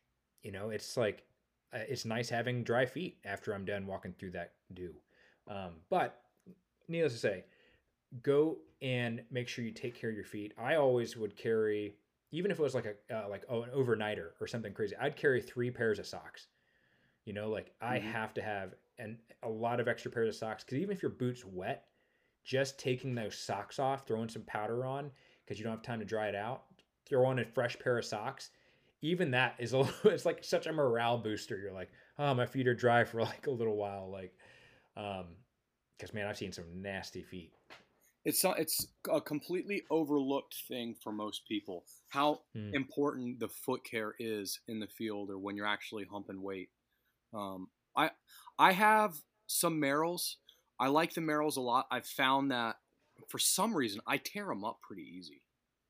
You 0.43 0.53
know, 0.53 0.69
it's 0.69 0.95
like 0.95 1.23
uh, 1.73 1.79
it's 1.87 2.05
nice 2.05 2.29
having 2.29 2.63
dry 2.63 2.85
feet 2.85 3.17
after 3.25 3.53
I'm 3.53 3.65
done 3.65 3.85
walking 3.85 4.13
through 4.17 4.31
that 4.31 4.53
dew. 4.73 4.95
Um, 5.47 5.71
but 5.89 6.21
needless 6.87 7.13
to 7.13 7.19
say, 7.19 7.43
go 8.21 8.57
and 8.81 9.21
make 9.31 9.47
sure 9.47 9.63
you 9.63 9.71
take 9.71 9.99
care 9.99 10.09
of 10.09 10.15
your 10.15 10.25
feet. 10.25 10.53
I 10.57 10.75
always 10.75 11.17
would 11.17 11.35
carry, 11.35 11.95
even 12.31 12.51
if 12.51 12.59
it 12.59 12.63
was 12.63 12.75
like 12.75 12.85
a 12.85 13.15
uh, 13.15 13.29
like 13.29 13.43
oh 13.49 13.63
an 13.63 13.69
overnighter 13.75 14.29
or 14.39 14.47
something 14.47 14.73
crazy. 14.73 14.95
I'd 14.99 15.15
carry 15.15 15.41
three 15.41 15.71
pairs 15.71 15.99
of 15.99 16.07
socks. 16.07 16.47
You 17.25 17.33
know, 17.33 17.49
like 17.49 17.67
mm-hmm. 17.67 17.93
I 17.93 17.99
have 17.99 18.33
to 18.35 18.41
have 18.41 18.73
and 18.97 19.17
a 19.43 19.49
lot 19.49 19.79
of 19.79 19.87
extra 19.87 20.11
pairs 20.11 20.29
of 20.29 20.35
socks 20.35 20.63
because 20.63 20.79
even 20.79 20.95
if 20.95 21.01
your 21.01 21.11
boots 21.11 21.45
wet, 21.45 21.85
just 22.43 22.79
taking 22.79 23.15
those 23.15 23.37
socks 23.37 23.79
off, 23.79 24.05
throwing 24.05 24.29
some 24.29 24.41
powder 24.43 24.85
on 24.85 25.11
because 25.45 25.59
you 25.59 25.63
don't 25.63 25.73
have 25.73 25.83
time 25.83 25.99
to 25.99 26.05
dry 26.05 26.27
it 26.27 26.35
out, 26.35 26.63
throw 27.05 27.25
on 27.25 27.39
a 27.39 27.45
fresh 27.45 27.77
pair 27.79 27.97
of 27.97 28.05
socks. 28.05 28.49
even 29.01 29.31
that 29.31 29.55
is 29.59 29.73
a 29.73 29.77
little, 29.79 30.11
it's 30.11 30.25
like 30.25 30.43
such 30.43 30.67
a 30.67 30.73
morale 30.73 31.17
booster. 31.17 31.57
You're 31.57 31.73
like, 31.73 31.89
oh, 32.17 32.33
my 32.33 32.45
feet 32.45 32.67
are 32.67 32.75
dry 32.75 33.03
for 33.03 33.21
like 33.21 33.47
a 33.47 33.51
little 33.51 33.75
while, 33.75 34.09
like, 34.11 34.33
um, 34.97 35.25
because 35.97 36.13
man, 36.13 36.27
I've 36.27 36.37
seen 36.37 36.51
some 36.51 36.81
nasty 36.81 37.21
feet. 37.21 37.51
It's 38.25 38.43
not, 38.43 38.59
it's 38.59 38.87
a 39.09 39.21
completely 39.21 39.83
overlooked 39.89 40.55
thing 40.67 40.95
for 40.95 41.11
most 41.11 41.47
people. 41.47 41.85
How 42.09 42.43
Hmm. 42.53 42.73
important 42.73 43.39
the 43.39 43.49
foot 43.49 43.83
care 43.83 44.15
is 44.19 44.59
in 44.67 44.79
the 44.79 44.87
field 44.87 45.29
or 45.29 45.39
when 45.39 45.55
you're 45.55 45.65
actually 45.65 46.05
humping 46.05 46.41
weight. 46.41 46.71
Um, 47.33 47.71
I 47.95 48.11
I 48.59 48.73
have 48.73 49.23
some 49.47 49.81
Merrells. 49.81 50.37
I 50.79 50.87
like 50.89 51.13
the 51.13 51.21
Merrells 51.21 51.57
a 51.57 51.61
lot. 51.61 51.87
I've 51.91 52.07
found 52.07 52.51
that 52.51 52.77
for 53.29 53.39
some 53.39 53.75
reason 53.75 54.01
I 54.07 54.17
tear 54.17 54.47
them 54.47 54.63
up 54.65 54.81
pretty 54.81 55.03
easy, 55.03 55.43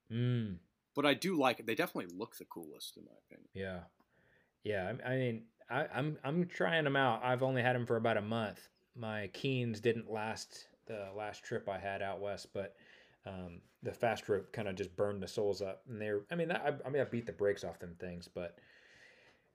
Mm, 0.10 0.60
but 0.96 1.06
I 1.06 1.14
do 1.16 1.36
like 1.36 1.60
it. 1.60 1.66
They 1.66 1.74
definitely 1.76 2.16
look 2.16 2.38
the 2.38 2.46
coolest 2.46 2.98
in 2.98 3.06
my 3.06 3.14
opinion. 3.26 3.50
yeah, 3.54 3.84
yeah. 4.64 4.94
I, 5.06 5.10
I 5.12 5.18
mean, 5.18 5.48
I, 5.70 5.88
I'm 5.88 6.20
I'm 6.24 6.48
trying 6.48 6.84
them 6.84 6.98
out. 6.98 7.24
I've 7.24 7.44
only 7.44 7.62
had 7.62 7.76
them 7.76 7.88
for 7.88 7.98
about 7.98 8.18
a 8.18 8.22
month. 8.22 8.70
My 8.96 9.30
Keens 9.30 9.82
didn't 9.82 10.12
last 10.12 10.70
the 10.90 11.08
last 11.16 11.44
trip 11.46 11.70
I 11.70 11.78
had 11.78 12.02
out 12.02 12.20
west, 12.20 12.48
but 12.54 12.76
um, 13.26 13.62
the 13.84 13.94
fast 13.94 14.28
rope 14.28 14.52
kind 14.52 14.68
of 14.68 14.76
just 14.76 14.96
burned 14.98 15.24
the 15.24 15.28
soles 15.28 15.62
up, 15.62 15.84
and 15.88 16.02
they're. 16.02 16.22
I 16.30 16.36
mean, 16.36 16.52
I, 16.52 16.74
I 16.86 16.90
mean, 16.90 17.02
I 17.02 17.06
beat 17.06 17.26
the 17.26 17.32
brakes 17.32 17.64
off 17.64 17.80
them 17.80 17.96
things, 18.00 18.28
but 18.28 18.58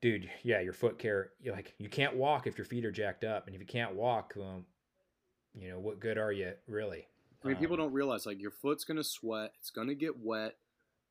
dude, 0.01 0.31
yeah, 0.43 0.61
your 0.61 0.73
foot 0.73 0.98
care. 0.98 1.32
You 1.43 1.52
like 1.52 1.74
you 1.78 1.90
can't 1.90 2.16
walk 2.16 2.47
if 2.47 2.56
your 2.56 2.65
feet 2.65 2.86
are 2.86 2.93
jacked 2.93 3.24
up, 3.24 3.47
and 3.47 3.55
if 3.55 3.61
you 3.61 3.66
can't 3.66 3.94
walk, 3.94 4.32
well, 4.36 4.65
you 5.55 5.69
know 5.69 5.78
what 5.78 6.01
good 6.01 6.16
are 6.16 6.32
you 6.32 6.52
really? 6.66 7.06
I 7.43 7.48
mean, 7.48 7.56
people 7.59 7.74
Um, 7.74 7.81
don't 7.81 7.93
realize 7.93 8.24
like 8.24 8.40
your 8.40 8.52
foot's 8.52 8.85
gonna 8.85 9.05
sweat. 9.05 9.52
It's 9.59 9.70
gonna 9.70 9.94
get 9.94 10.19
wet. 10.19 10.56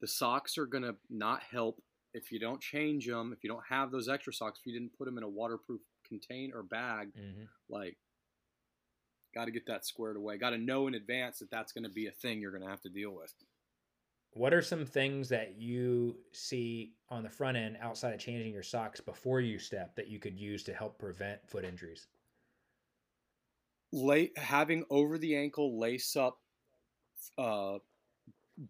The 0.01 0.07
socks 0.07 0.57
are 0.57 0.65
gonna 0.65 0.95
not 1.09 1.43
help 1.43 1.81
if 2.13 2.31
you 2.31 2.39
don't 2.39 2.61
change 2.61 3.07
them. 3.07 3.33
If 3.33 3.43
you 3.43 3.49
don't 3.49 3.63
have 3.69 3.91
those 3.91 4.09
extra 4.09 4.33
socks, 4.33 4.59
if 4.59 4.65
you 4.65 4.73
didn't 4.73 4.97
put 4.97 5.05
them 5.05 5.17
in 5.17 5.23
a 5.23 5.29
waterproof 5.29 5.81
container 6.07 6.57
or 6.57 6.63
bag, 6.63 7.13
mhm. 7.15 7.47
like, 7.69 7.97
got 9.34 9.45
to 9.45 9.51
get 9.51 9.65
that 9.68 9.85
squared 9.85 10.18
away. 10.18 10.38
Got 10.38 10.51
to 10.51 10.57
know 10.57 10.88
in 10.88 10.95
advance 10.95 11.39
that 11.39 11.49
that's 11.51 11.72
gonna 11.72 11.89
be 11.89 12.07
a 12.07 12.11
thing 12.11 12.41
you're 12.41 12.51
gonna 12.51 12.69
have 12.69 12.81
to 12.81 12.89
deal 12.89 13.11
with. 13.15 13.34
What 14.34 14.53
are 14.53 14.61
some 14.61 14.85
things 14.85 15.30
that 15.30 15.55
you 15.57 16.18
see 16.34 16.97
on 17.07 17.23
the 17.23 17.30
front 17.30 17.55
end 17.55 17.77
outside 17.80 18.14
of 18.14 18.19
changing 18.19 18.51
your 18.51 18.61
socks 18.64 18.99
before 18.99 19.39
you 19.39 19.57
step 19.60 19.95
that 19.95 20.07
you 20.10 20.19
could 20.19 20.38
use 20.38 20.61
to 20.64 20.73
help 20.73 20.99
prevent 20.99 21.47
foot 21.47 21.64
injuries? 21.64 22.07
lay 23.91 24.31
having 24.35 24.84
over 24.89 25.18
the 25.18 25.35
ankle 25.35 25.80
lace 25.80 26.15
up 26.15 26.39
uh 27.38 27.77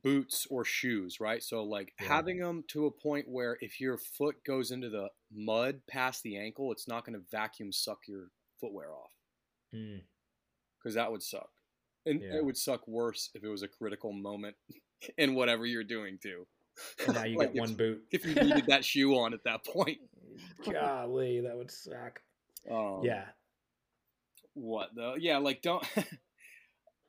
boots 0.03 0.47
or 0.49 0.63
shoes 0.65 1.19
right 1.19 1.43
so 1.43 1.63
like 1.63 1.93
Yeah. 1.99 2.07
having 2.07 2.39
them 2.39 2.63
to 2.69 2.85
a 2.85 2.91
point 2.91 3.27
where 3.27 3.57
if 3.61 3.79
your 3.81 3.97
foot 3.97 4.43
goes 4.45 4.71
into 4.71 4.89
the 4.89 5.09
mud 5.31 5.81
past 5.87 6.23
the 6.23 6.37
ankle 6.37 6.71
it's 6.71 6.87
not 6.87 7.05
going 7.05 7.17
to 7.19 7.25
vacuum 7.31 7.71
suck 7.71 7.99
your 8.07 8.29
footwear 8.59 8.93
off 8.93 9.11
Mm, 9.73 10.01
because 10.83 10.95
that 10.95 11.11
would 11.11 11.23
suck 11.23 11.49
and 12.05 12.19
Yeah. 12.21 12.35
it 12.37 12.45
would 12.45 12.57
suck 12.57 12.85
worse 12.87 13.29
if 13.33 13.43
it 13.43 13.47
was 13.49 13.63
a 13.63 13.67
critical 13.67 14.11
moment 14.11 14.55
in 15.17 15.33
whatever 15.35 15.65
you're 15.65 15.83
doing 15.85 16.17
too 16.21 16.45
and 17.05 17.15
now 17.15 17.23
you 17.23 17.37
Like 17.39 17.53
get 17.53 17.59
one 17.61 17.71
if, 17.71 17.77
boot. 17.77 18.03
if 18.11 18.25
you 18.25 18.35
needed 18.35 18.65
that 18.67 18.83
shoe 18.83 19.13
on 19.15 19.33
at 19.33 19.43
that 19.45 19.63
point 19.65 19.99
Golly, 20.69 21.41
that 21.41 21.55
would 21.55 21.71
suck. 21.71 22.21
um, 22.69 23.01
yeah. 23.03 23.25
what 24.53 24.89
though 24.95 25.15
yeah 25.17 25.37
like 25.37 25.61
don't 25.61 25.85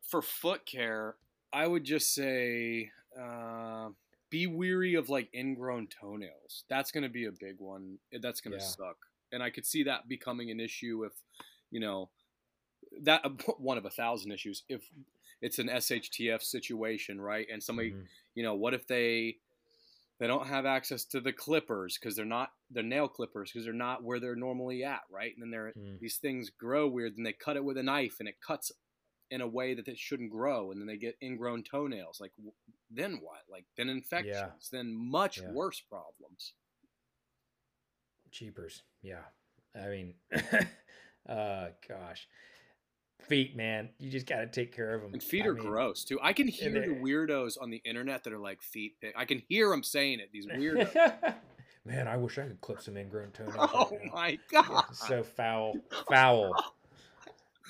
for 0.09 0.23
foot 0.23 0.65
care 0.67 1.17
i 1.53 1.67
would 1.67 1.85
just 1.85 2.15
say 2.15 2.91
uh, 3.21 3.89
be 4.31 4.47
weary 4.47 4.95
of 4.95 5.09
like 5.09 5.29
ingrown 5.35 5.87
toenails 5.89 6.65
that's 6.69 6.91
going 6.91 7.05
to 7.05 7.09
be 7.09 7.27
a 7.27 7.33
big 7.33 7.57
one 7.59 7.99
that's 8.21 8.41
going 8.41 8.53
to 8.57 8.63
Yeah. 8.65 8.69
suck 8.71 8.97
and 9.33 9.43
i 9.43 9.51
could 9.51 9.65
see 9.67 9.85
that 9.85 10.09
becoming 10.09 10.51
an 10.51 10.61
issue 10.61 11.05
if 11.05 11.13
you 11.71 11.81
know 11.81 12.11
that 13.03 13.23
one 13.59 13.79
of 13.79 13.85
a 13.85 13.91
thousand 13.91 14.33
issues 14.33 14.63
if 14.69 14.83
it's 15.41 15.59
an 15.59 15.69
shtf 15.69 16.43
situation 16.43 17.21
right 17.21 17.47
and 17.53 17.63
somebody 17.63 17.91
Mhm. 17.93 18.07
you 18.35 18.43
know 18.43 18.55
what 18.55 18.75
if 18.75 18.87
they 18.87 19.37
they 20.21 20.27
don't 20.29 20.47
have 20.47 20.65
access 20.65 21.05
to 21.07 21.21
the 21.21 21.33
clippers 21.33 21.99
because 21.99 22.15
they're 22.15 22.25
not 22.25 22.53
the 22.71 22.83
nail 22.83 23.09
clippers 23.09 23.51
because 23.51 23.65
they're 23.65 23.73
not 23.75 24.03
where 24.05 24.21
they're 24.21 24.37
normally 24.37 24.85
at 24.85 25.03
right 25.11 25.33
and 25.35 25.43
then 25.43 25.51
they're 25.51 25.73
Mm. 25.77 25.99
these 26.01 26.19
things 26.19 26.51
grow 26.51 26.87
weird 26.89 27.17
and 27.17 27.27
they 27.27 27.33
cut 27.33 27.57
it 27.57 27.65
with 27.65 27.77
a 27.79 27.83
knife 27.83 28.17
and 28.21 28.29
it 28.29 28.41
cuts 28.41 28.71
in 29.31 29.41
a 29.41 29.47
way 29.49 29.75
that 29.75 29.89
it 29.89 29.99
shouldn't 29.99 30.31
grow 30.31 30.71
and 30.71 30.81
then 30.81 30.87
they 30.87 30.97
get 30.97 31.17
ingrown 31.21 31.65
toenails 31.65 32.21
like 32.21 32.33
then 32.91 33.15
what 33.21 33.41
like 33.51 33.65
then 33.77 33.89
infections 33.89 34.69
then 34.71 34.95
much 34.95 35.41
Yeah. 35.41 35.51
worse 35.51 35.81
problems 35.81 36.53
Cheapers. 38.31 38.83
Yeah. 39.03 39.23
I 39.77 39.87
mean, 39.89 40.15
uh, 41.29 41.69
gosh. 41.89 42.27
Feet, 43.23 43.57
man. 43.57 43.89
You 43.99 44.11
just 44.11 44.27
got 44.27 44.41
to 44.41 44.47
take 44.47 44.75
care 44.75 44.95
of 44.95 45.01
them. 45.03 45.15
and 45.15 45.23
feet 45.23 45.47
are 45.47 45.55
gross 45.55 46.05
too 46.05 46.19
i 46.23 46.33
can 46.35 46.47
hear 46.47 46.71
the 46.73 46.95
weirdos 47.01 47.57
on 47.61 47.71
the 47.71 47.81
internet 47.85 48.23
that 48.25 48.33
are 48.35 48.39
like 48.39 48.61
feet 48.61 48.97
pick 49.01 49.15
i 49.17 49.25
can 49.25 49.43
hear 49.49 49.71
them 49.71 49.83
saying 49.83 50.21
it 50.21 50.29
these 50.33 50.47
weirdos 50.47 50.95
man, 51.87 52.07
I 52.09 52.17
wish 52.17 52.39
I 52.39 52.43
could 52.43 52.61
clip 52.61 52.83
some 52.83 52.97
ingrown 52.99 53.31
toenails. 53.33 53.71
oh 53.73 53.91
right 53.93 54.13
my 54.13 54.39
Yeah, 54.53 54.63
god 54.69 54.85
so 54.93 55.23
foul, 55.23 55.75
foul, 56.11 56.55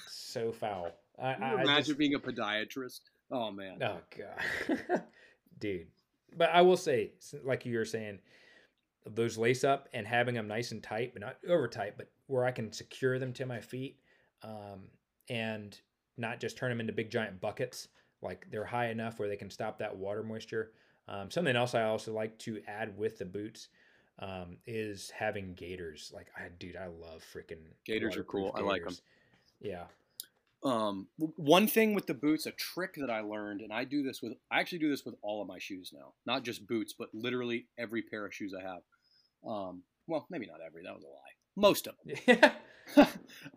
so 0.09 0.51
foul. 0.53 0.91
I, 1.23 1.35
I, 1.35 1.35
I 1.35 1.63
imagine 1.63 1.85
just, 1.85 1.99
being 1.99 2.15
a 2.15 2.19
podiatrist 2.19 3.01
oh 3.31 3.51
man 3.53 3.79
oh 3.83 3.99
god, 4.19 5.03
dude. 5.61 5.87
But 6.37 6.51
I 6.51 6.63
will 6.63 6.77
say, 6.77 7.13
like 7.45 7.65
you 7.65 7.79
were 7.79 7.85
saying, 7.85 8.19
those 9.07 9.39
lace 9.39 9.63
up 9.63 9.89
and 9.95 10.05
having 10.05 10.35
them 10.35 10.49
nice 10.49 10.73
and 10.73 10.83
tight, 10.83 11.13
but 11.13 11.23
not 11.23 11.37
over 11.49 11.69
tight, 11.69 11.95
but 11.97 12.11
where 12.27 12.45
I 12.45 12.51
can 12.51 12.73
secure 12.73 13.21
them 13.21 13.33
to 13.35 13.47
my 13.47 13.61
feet, 13.61 13.99
um, 14.43 14.89
and 15.29 15.79
not 16.17 16.41
just 16.41 16.57
turn 16.57 16.71
them 16.71 16.81
into 16.81 16.93
big 16.93 17.11
giant 17.11 17.41
buckets. 17.41 17.89
Like 18.23 18.47
they're 18.51 18.65
high 18.65 18.91
enough 18.91 19.19
where 19.19 19.29
they 19.29 19.37
can 19.37 19.51
stop 19.51 19.79
that 19.79 19.97
water 19.97 20.23
moisture. 20.23 20.73
Um, 21.09 21.31
something 21.31 21.57
else 21.57 21.75
I 21.75 21.83
also 21.83 22.13
like 22.13 22.39
to 22.41 22.61
add 22.67 22.97
with 22.97 23.19
the 23.19 23.27
boots 23.27 23.69
um, 24.19 24.57
is 24.67 25.11
having 25.11 25.55
gaiters. 25.55 26.11
Like 26.15 26.29
I, 26.37 26.49
dude, 26.59 26.77
I 26.77 26.87
love 26.87 27.25
freaking 27.35 27.63
Gaiters 27.85 28.17
are 28.17 28.25
cool. 28.25 28.45
waterproof 28.45 28.65
I 28.65 28.71
like 28.71 28.85
them. 28.85 28.97
Yeah. 29.61 29.85
Um, 30.65 31.09
one 31.37 31.67
thing 31.67 31.95
with 31.95 32.07
the 32.07 32.15
boots, 32.15 32.47
a 32.47 32.53
trick 32.53 32.95
that 32.97 33.11
I 33.11 33.21
learned, 33.21 33.61
and 33.61 33.71
I 33.71 33.85
do 33.85 34.03
this 34.03 34.23
with, 34.23 34.33
I 34.51 34.61
actually 34.61 34.79
do 34.79 34.89
this 34.89 35.05
with 35.05 35.15
all 35.21 35.43
of 35.43 35.49
my 35.49 35.59
shoes 35.59 35.93
now, 35.93 36.15
not 36.25 36.43
just 36.43 36.67
boots, 36.67 36.95
but 36.99 37.09
literally 37.13 37.67
every 37.77 38.01
pair 38.01 38.25
of 38.25 38.33
shoes 38.33 38.55
I 38.59 38.63
have. 38.63 38.81
Um, 39.47 39.83
well, 40.07 40.27
maybe 40.31 40.47
not 40.47 40.61
every, 40.67 40.83
that 40.85 40.95
was 40.95 41.05
a 41.05 41.09
lie. 41.09 41.34
Most 41.57 41.87
of 41.87 41.95
them. 42.05 42.53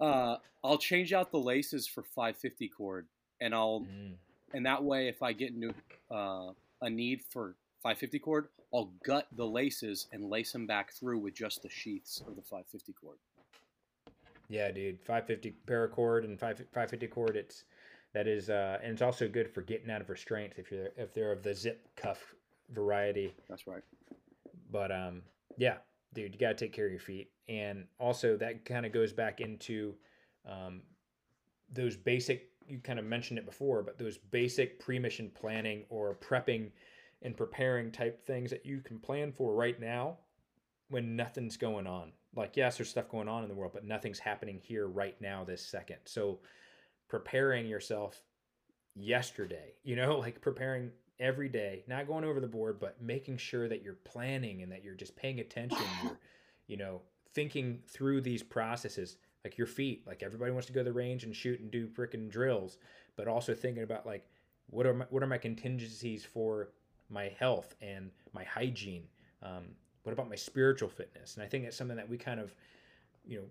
uh, 0.01 0.37
I'll 0.63 0.77
change 0.77 1.13
out 1.13 1.31
the 1.31 1.39
laces 1.39 1.87
for 1.87 2.03
550 2.03 2.69
cord, 2.69 3.07
and 3.41 3.53
I'll, 3.53 3.81
Mm. 3.81 4.13
and 4.53 4.65
that 4.65 4.83
way, 4.83 5.07
if 5.07 5.21
I 5.21 5.33
get 5.33 5.53
into 5.53 5.73
uh, 6.11 6.51
a 6.81 6.89
need 6.89 7.21
for 7.29 7.55
550 7.83 8.19
cord, 8.19 8.47
I'll 8.73 8.91
gut 9.03 9.27
the 9.35 9.45
laces 9.45 10.07
and 10.11 10.29
lace 10.29 10.51
them 10.51 10.65
back 10.67 10.91
through 10.93 11.19
with 11.19 11.33
just 11.33 11.61
the 11.61 11.69
sheaths 11.69 12.21
of 12.27 12.35
the 12.35 12.41
550 12.41 12.93
cord. 12.93 13.17
Yeah, 14.49 14.71
dude. 14.71 14.99
550 15.01 15.55
paracord 15.67 16.23
and 16.23 16.39
5 16.39 16.57
550 16.57 17.07
cord. 17.07 17.35
It's 17.35 17.63
that 18.13 18.27
is, 18.27 18.49
uh, 18.49 18.79
and 18.81 18.93
it's 18.93 19.01
also 19.01 19.27
good 19.27 19.49
for 19.53 19.61
getting 19.61 19.91
out 19.91 20.01
of 20.01 20.09
restraints 20.09 20.57
if 20.57 20.71
you're 20.71 20.89
if 20.97 21.13
they're 21.13 21.31
of 21.33 21.43
the 21.43 21.53
zip 21.53 21.87
cuff 21.95 22.33
variety. 22.69 23.33
That's 23.49 23.67
right. 23.67 23.83
But 24.71 24.91
um, 24.91 25.21
yeah, 25.57 25.77
dude, 26.13 26.33
you 26.33 26.39
got 26.39 26.57
to 26.57 26.65
take 26.65 26.73
care 26.73 26.85
of 26.85 26.91
your 26.91 26.99
feet, 26.99 27.31
and 27.47 27.85
also 27.99 28.37
that 28.37 28.65
kind 28.65 28.85
of 28.85 28.91
goes 28.91 29.13
back 29.13 29.41
into 29.41 29.95
um, 30.45 30.81
those 31.71 31.95
basic. 31.95 32.49
You 32.67 32.79
kind 32.79 32.99
of 32.99 33.05
mentioned 33.05 33.39
it 33.39 33.45
before, 33.45 33.81
but 33.81 33.97
those 33.97 34.17
basic 34.17 34.79
pre-mission 34.79 35.31
planning 35.33 35.85
or 35.89 36.15
prepping 36.15 36.71
and 37.21 37.35
preparing 37.35 37.91
type 37.91 38.25
things 38.25 38.49
that 38.51 38.65
you 38.65 38.81
can 38.81 38.99
plan 38.99 39.31
for 39.31 39.55
right 39.55 39.79
now 39.79 40.17
when 40.89 41.15
nothing's 41.15 41.57
going 41.57 41.87
on. 41.87 42.11
Like, 42.35 42.55
yes, 42.55 42.77
there's 42.77 42.89
stuff 42.89 43.09
going 43.09 43.27
on 43.27 43.43
in 43.43 43.49
the 43.49 43.55
world, 43.55 43.71
but 43.73 43.85
nothing's 43.85 44.19
happening 44.19 44.59
here 44.61 44.87
right 44.87 45.19
now, 45.21 45.43
this 45.43 45.65
second. 45.65 45.97
So, 46.05 46.39
preparing 47.07 47.67
yourself 47.67 48.21
yesterday, 48.95 49.73
you 49.83 49.95
know, 49.95 50.17
like 50.19 50.41
preparing 50.41 50.91
every 51.19 51.49
day, 51.49 51.83
not 51.87 52.07
going 52.07 52.23
over 52.23 52.39
the 52.39 52.47
board, 52.47 52.79
but 52.79 53.01
making 53.01 53.37
sure 53.37 53.67
that 53.67 53.83
you're 53.83 53.97
planning 54.03 54.61
and 54.61 54.71
that 54.71 54.83
you're 54.83 54.95
just 54.95 55.15
paying 55.15 55.39
attention. 55.39 55.79
You're, 56.03 56.17
you 56.67 56.77
know, 56.77 57.01
thinking 57.33 57.79
through 57.87 58.21
these 58.21 58.43
processes, 58.43 59.17
like 59.43 59.57
your 59.57 59.67
feet. 59.67 60.05
Like 60.05 60.21
everybody 60.21 60.51
wants 60.51 60.67
to 60.67 60.73
go 60.73 60.81
to 60.81 60.83
the 60.83 60.93
range 60.93 61.23
and 61.23 61.35
shoot 61.35 61.59
and 61.59 61.71
do 61.71 61.87
freaking 61.87 62.29
drills, 62.29 62.77
but 63.15 63.27
also 63.27 63.53
thinking 63.53 63.83
about 63.83 64.05
like 64.05 64.27
what 64.69 64.85
are 64.85 64.93
my 64.93 65.05
what 65.09 65.23
are 65.23 65.27
my 65.27 65.37
contingencies 65.37 66.25
for 66.25 66.69
my 67.09 67.31
health 67.39 67.75
and 67.81 68.11
my 68.33 68.43
hygiene. 68.43 69.03
Um, 69.41 69.65
what 70.03 70.13
about 70.13 70.29
my 70.29 70.35
spiritual 70.35 70.89
fitness? 70.89 71.35
And 71.35 71.43
I 71.43 71.47
think 71.47 71.63
that's 71.63 71.77
something 71.77 71.97
that 71.97 72.09
we 72.09 72.17
kind 72.17 72.39
of, 72.39 72.53
you 73.25 73.37
know, 73.37 73.45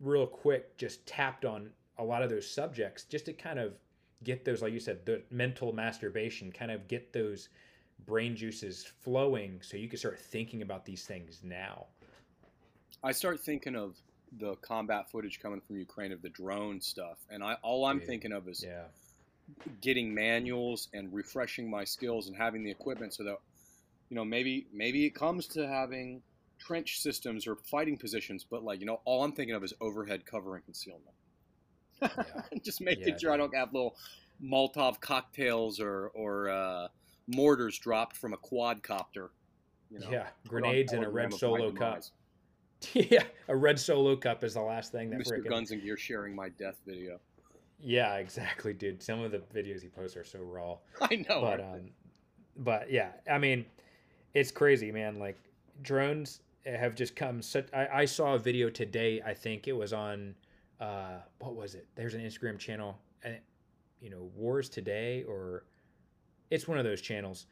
real 0.00 0.26
quick 0.26 0.76
just 0.76 1.06
tapped 1.06 1.44
on 1.44 1.70
a 1.98 2.04
lot 2.04 2.22
of 2.22 2.30
those 2.30 2.48
subjects 2.48 3.04
just 3.04 3.26
to 3.26 3.32
kind 3.32 3.58
of 3.58 3.74
get 4.24 4.44
those, 4.44 4.62
like 4.62 4.72
you 4.72 4.80
said, 4.80 5.06
the 5.06 5.22
mental 5.30 5.72
masturbation, 5.72 6.52
kind 6.52 6.70
of 6.70 6.88
get 6.88 7.12
those 7.12 7.48
brain 8.06 8.36
juices 8.36 8.84
flowing 8.84 9.60
so 9.62 9.76
you 9.76 9.88
can 9.88 9.98
start 9.98 10.18
thinking 10.18 10.62
about 10.62 10.84
these 10.84 11.04
things 11.06 11.40
now. 11.42 11.86
I 13.02 13.12
start 13.12 13.40
thinking 13.40 13.76
of 13.76 13.96
the 14.32 14.56
combat 14.56 15.10
footage 15.10 15.38
coming 15.40 15.60
from 15.60 15.76
Ukraine 15.76 16.12
of 16.12 16.22
the 16.22 16.28
drone 16.30 16.80
stuff, 16.80 17.18
and 17.28 17.42
I 17.42 17.54
all 17.62 17.84
I'm 17.84 18.00
Dude, 18.00 18.06
thinking 18.06 18.32
of 18.32 18.48
is 18.48 18.64
Yeah. 18.64 18.86
getting 19.80 20.14
manuals 20.14 20.88
and 20.92 21.12
refreshing 21.12 21.70
my 21.70 21.84
skills 21.84 22.28
and 22.28 22.36
having 22.36 22.62
the 22.62 22.70
equipment 22.70 23.14
so 23.14 23.24
that 23.24 23.36
you 24.10 24.16
know 24.16 24.24
maybe 24.24 24.66
maybe 24.72 25.06
it 25.06 25.14
comes 25.14 25.46
to 25.48 25.66
having 25.66 26.22
trench 26.58 27.00
systems 27.00 27.46
or 27.46 27.56
fighting 27.56 27.96
positions, 27.98 28.44
but 28.50 28.62
like 28.62 28.80
you 28.80 28.86
know 28.86 29.00
all 29.04 29.24
I'm 29.24 29.32
thinking 29.32 29.54
of 29.54 29.64
is 29.64 29.74
overhead 29.80 30.26
cover 30.26 30.56
and 30.56 30.64
concealment. 30.64 31.14
Yeah. 32.02 32.08
Just 32.62 32.80
making 32.80 33.08
Yeah, 33.08 33.18
sure 33.18 33.32
I 33.32 33.36
don't 33.36 33.54
have 33.54 33.72
little 33.72 33.96
Molotov 34.42 35.00
cocktails 35.00 35.80
or 35.80 36.08
or 36.08 36.48
uh, 36.48 36.88
mortars 37.26 37.78
dropped 37.78 38.16
from 38.16 38.32
a 38.32 38.38
quadcopter. 38.38 39.28
You 39.90 40.00
know, 40.00 40.10
yeah. 40.10 40.26
Grenades 40.46 40.92
in 40.92 41.04
a 41.04 41.10
red 41.10 41.32
solo 41.34 41.72
cup. 41.72 42.02
yeah. 42.94 43.24
A 43.48 43.56
red 43.56 43.78
solo 43.78 44.16
cup 44.16 44.44
is 44.44 44.54
the 44.54 44.62
last 44.62 44.92
thing 44.92 45.10
that 45.10 45.20
Mr. 45.20 45.46
Guns 45.46 45.70
and 45.70 45.82
Gear 45.82 45.96
sharing 45.96 46.34
my 46.34 46.48
death 46.50 46.80
video. 46.86 47.18
Yeah, 47.80 48.14
exactly, 48.16 48.72
dude. 48.72 49.02
Some 49.02 49.20
of 49.20 49.32
the 49.32 49.42
videos 49.54 49.82
he 49.82 49.88
posts 49.88 50.16
are 50.16 50.24
so 50.24 50.38
raw. 50.38 50.76
I 51.00 51.16
know. 51.28 51.40
but 51.40 51.60
um 51.60 51.90
but 52.56 52.90
yeah 52.90 53.08
i 53.30 53.38
mean 53.38 53.64
it's 54.34 54.50
crazy 54.50 54.92
man 54.92 55.18
like 55.18 55.38
drones 55.82 56.40
have 56.66 56.94
just 56.94 57.16
come 57.16 57.40
such 57.40 57.66
I, 57.72 57.88
I 57.92 58.04
saw 58.04 58.34
a 58.34 58.38
video 58.38 58.68
today 58.70 59.22
i 59.24 59.34
think 59.34 59.66
it 59.66 59.72
was 59.72 59.92
on 59.92 60.34
uh 60.80 61.18
what 61.38 61.54
was 61.54 61.74
it 61.74 61.86
there's 61.94 62.14
an 62.14 62.20
instagram 62.20 62.58
channel 62.58 62.98
and 63.22 63.38
you 64.00 64.10
know 64.10 64.30
wars 64.34 64.68
today 64.68 65.24
or 65.28 65.64
it's 66.50 66.66
one 66.66 66.78
of 66.78 66.84
those 66.84 67.00
channels 67.00 67.46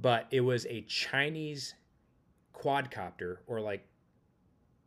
but 0.00 0.26
it 0.30 0.40
was 0.40 0.66
a 0.66 0.82
chinese 0.82 1.74
quadcopter 2.54 3.38
or 3.46 3.60
like 3.60 3.86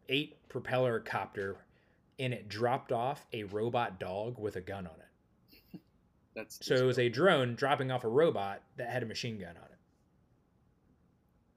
eight 0.10 0.38
propeller 0.50 1.00
copter 1.00 1.58
and 2.18 2.34
it 2.34 2.50
dropped 2.50 2.92
off 2.92 3.26
a 3.34 3.44
robot 3.46 4.00
dog 4.00 4.38
with 4.38 4.56
a 4.56 4.62
gun 4.62 4.86
on 4.86 4.94
it 5.00 5.80
That's 6.36 6.66
so 6.66 6.76
it 6.76 6.84
was 6.84 7.00
a 7.00 7.10
drone 7.10 7.56
dropping 7.56 7.92
off 7.92 8.04
a 8.04 8.08
robot 8.10 8.62
that 8.78 8.90
had 8.90 9.04
a 9.04 9.06
machine 9.06 9.40
gun 9.40 9.50
on 9.50 9.56
it. 9.56 9.80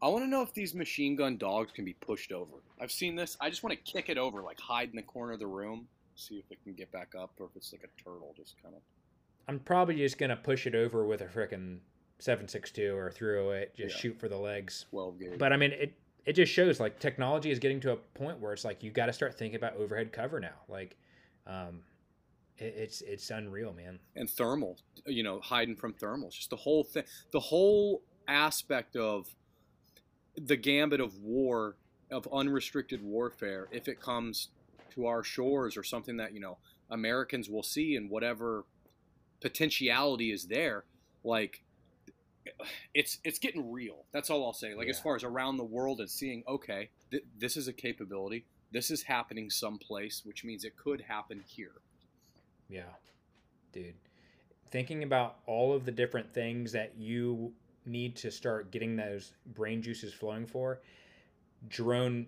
I 0.03 0.09
want 0.09 0.25
to 0.25 0.29
know 0.29 0.43
if 0.43 0.53
these 0.53 0.75
machine 0.75 1.15
gun 1.15 1.37
dogs 1.37 1.71
can 1.71 1.85
be 1.85 1.93
pushed 1.93 2.33
over. 2.33 2.57
I've 2.81 2.91
seen 2.91 3.15
this. 3.15 3.37
I 3.41 3.49
just 3.49 3.63
want 3.63 3.73
to 3.73 3.93
kick 3.93 4.09
it 4.09 4.19
over, 4.19 4.43
like 4.43 4.59
hide 4.59 4.91
in 4.91 4.97
the 4.97 5.03
corner 5.03 5.35
of 5.35 5.39
the 5.39 5.47
room, 5.47 5.87
see 6.15 6.37
if 6.39 6.45
it 6.51 6.63
can 6.65 6.75
get 6.75 6.91
back 6.93 7.15
up, 7.19 7.33
or 7.39 7.47
if 7.47 7.57
it's 7.57 7.73
like 7.73 7.85
a 7.85 8.03
turtle, 8.03 8.35
just 8.37 8.61
kind 8.63 8.75
of. 8.75 8.83
I'm 9.49 9.59
probably 9.59 9.97
just 9.97 10.19
gonna 10.19 10.37
push 10.37 10.67
it 10.67 10.75
over 10.75 11.05
with 11.05 11.21
a 11.21 11.27
frickin' 11.27 11.79
762 12.19 12.95
or 12.97 13.11
308, 13.11 13.75
just 13.75 13.97
Yeah. 13.97 14.01
shoot 14.01 14.19
for 14.21 14.29
the 14.29 14.39
legs. 14.39 14.87
12 14.91 15.19
gauge. 15.19 15.39
But 15.39 15.53
I 15.53 15.57
mean, 15.57 15.73
it 15.73 15.95
it 16.25 16.35
just 16.35 16.53
shows 16.53 16.79
like 16.79 17.01
technology 17.01 17.51
is 17.51 17.59
getting 17.59 17.81
to 17.81 17.91
a 17.93 17.97
point 17.97 18.39
where 18.39 18.53
it's 18.53 18.65
like 18.65 18.83
you 18.85 18.91
got 18.93 19.07
to 19.07 19.13
start 19.13 19.37
thinking 19.37 19.57
about 19.57 19.75
overhead 19.75 20.13
cover 20.13 20.39
now. 20.39 20.55
Like, 20.69 20.97
um, 21.49 21.83
it, 22.59 22.75
it's 22.77 23.03
it's 23.03 23.29
unreal, 23.31 23.73
man. 23.73 23.99
and 24.15 24.31
thermal, 24.31 24.79
you 25.07 25.25
know, 25.25 25.41
hiding 25.41 25.75
from 25.75 25.95
thermals. 25.95 26.35
Just 26.35 26.51
the 26.51 26.57
whole 26.57 26.85
thing, 26.85 27.03
the 27.33 27.41
whole 27.41 28.03
aspect 28.29 28.95
of 28.95 29.35
the 30.37 30.57
gambit 30.57 31.01
of 31.01 31.19
war, 31.19 31.77
of 32.11 32.29
unrestricted 32.33 33.03
warfare, 33.03 33.67
if 33.73 33.89
it 33.89 34.01
comes 34.01 34.49
to 34.95 35.07
our 35.07 35.23
shores 35.23 35.77
or 35.77 35.83
something 35.83 36.17
that, 36.17 36.35
you 36.35 36.41
know, 36.41 36.59
Americans 36.91 37.49
will 37.49 37.63
see 37.63 37.97
and 37.97 38.11
whatever 38.11 38.65
potentiality 39.41 40.31
is 40.31 40.47
there, 40.47 40.85
like 41.25 41.63
it's 42.95 43.19
it's 43.25 43.39
getting 43.39 43.71
real. 43.71 44.05
That's 44.13 44.31
all 44.31 44.45
I'll 44.45 44.53
say. 44.53 44.75
Like 44.75 44.89
as 44.89 45.01
far 45.01 45.17
as 45.17 45.25
around 45.25 45.57
the 45.57 45.65
world 45.65 46.01
and 46.01 46.11
seeing, 46.11 46.43
okay, 46.49 46.91
th- 47.11 47.25
this 47.39 47.57
is 47.57 47.69
a 47.69 47.73
capability. 47.73 48.45
This 48.73 48.91
is 48.91 49.03
happening 49.03 49.51
someplace, 49.51 50.23
which 50.25 50.45
means 50.45 50.65
it 50.65 50.77
could 50.77 51.03
happen 51.03 51.43
here. 51.47 51.75
Yeah, 52.69 52.83
dude. 53.73 53.95
Thinking 54.71 55.03
about 55.03 55.37
all 55.47 55.75
of 55.75 55.85
the 55.85 55.93
different 55.93 56.33
things 56.33 56.73
that 56.73 56.95
you 56.97 57.53
need 57.85 58.17
to 58.17 58.31
start 58.31 58.71
getting 58.71 58.97
those 58.97 59.33
brain 59.55 59.83
juices 59.83 60.15
flowing 60.15 60.47
for, 60.47 60.81
drone, 61.69 62.27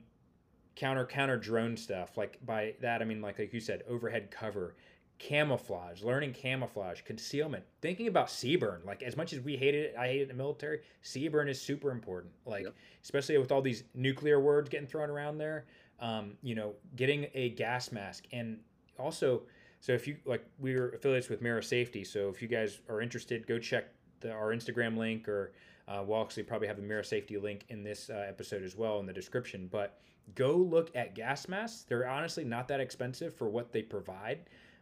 counter 0.76 1.06
counter 1.06 1.36
drone 1.36 1.76
stuff. 1.76 2.16
Like 2.16 2.38
by 2.44 2.74
that 2.80 3.02
I 3.02 3.04
mean 3.04 3.20
like 3.20 3.38
like 3.38 3.52
you 3.52 3.60
said, 3.60 3.82
overhead 3.88 4.30
cover, 4.30 4.74
camouflage, 5.18 6.02
learning 6.02 6.32
camouflage, 6.32 7.02
concealment. 7.02 7.64
Thinking 7.80 8.08
about 8.08 8.28
CBRN. 8.28 8.84
Like 8.84 9.02
as 9.02 9.16
much 9.16 9.32
as 9.32 9.40
we 9.40 9.56
hated 9.56 9.86
it, 9.86 9.96
I 9.98 10.06
hated 10.08 10.28
the 10.28 10.34
military. 10.34 10.80
CBRN 11.02 11.48
is 11.48 11.60
super 11.60 11.90
important. 11.90 12.32
Like 12.46 12.64
Yep. 12.64 12.74
especially 13.02 13.38
with 13.38 13.52
all 13.52 13.62
these 13.62 13.84
nuclear 13.94 14.40
words 14.40 14.68
getting 14.68 14.86
thrown 14.86 15.10
around 15.10 15.38
there. 15.38 15.66
Um, 16.00 16.32
you 16.42 16.54
know, 16.54 16.74
getting 16.96 17.26
a 17.34 17.50
gas 17.50 17.92
mask 17.92 18.24
and 18.32 18.58
also 18.98 19.42
so 19.84 19.92
if 19.92 20.08
you 20.08 20.16
like, 20.24 20.42
we're 20.58 20.92
affiliates 20.94 21.28
with 21.28 21.42
Mira 21.42 21.62
Safety. 21.62 22.04
So 22.04 22.30
if 22.30 22.40
you 22.40 22.48
guys 22.48 22.80
are 22.88 23.02
interested, 23.02 23.46
go 23.46 23.58
check 23.58 23.84
the, 24.20 24.32
our 24.32 24.54
Instagram 24.54 24.96
link, 24.96 25.28
or 25.28 25.52
uh, 25.86 26.02
we'll 26.06 26.22
actually 26.22 26.44
probably 26.44 26.68
have 26.68 26.78
a 26.78 26.80
Mira 26.80 27.04
Safety 27.04 27.36
link 27.36 27.66
in 27.68 27.84
this 27.84 28.08
uh, 28.08 28.24
episode 28.26 28.62
as 28.62 28.74
well 28.74 28.98
in 28.98 29.04
the 29.04 29.12
description. 29.12 29.68
But 29.70 29.98
go 30.34 30.56
look 30.56 30.90
at 30.94 31.14
gas 31.14 31.48
masks. 31.48 31.84
They're 31.88 32.08
honestly 32.08 32.44
not 32.44 32.68
that 32.68 32.80
expensive 32.80 33.34
for 33.34 33.48
what 33.48 33.72
they 33.72 33.82
provide. 33.82 34.40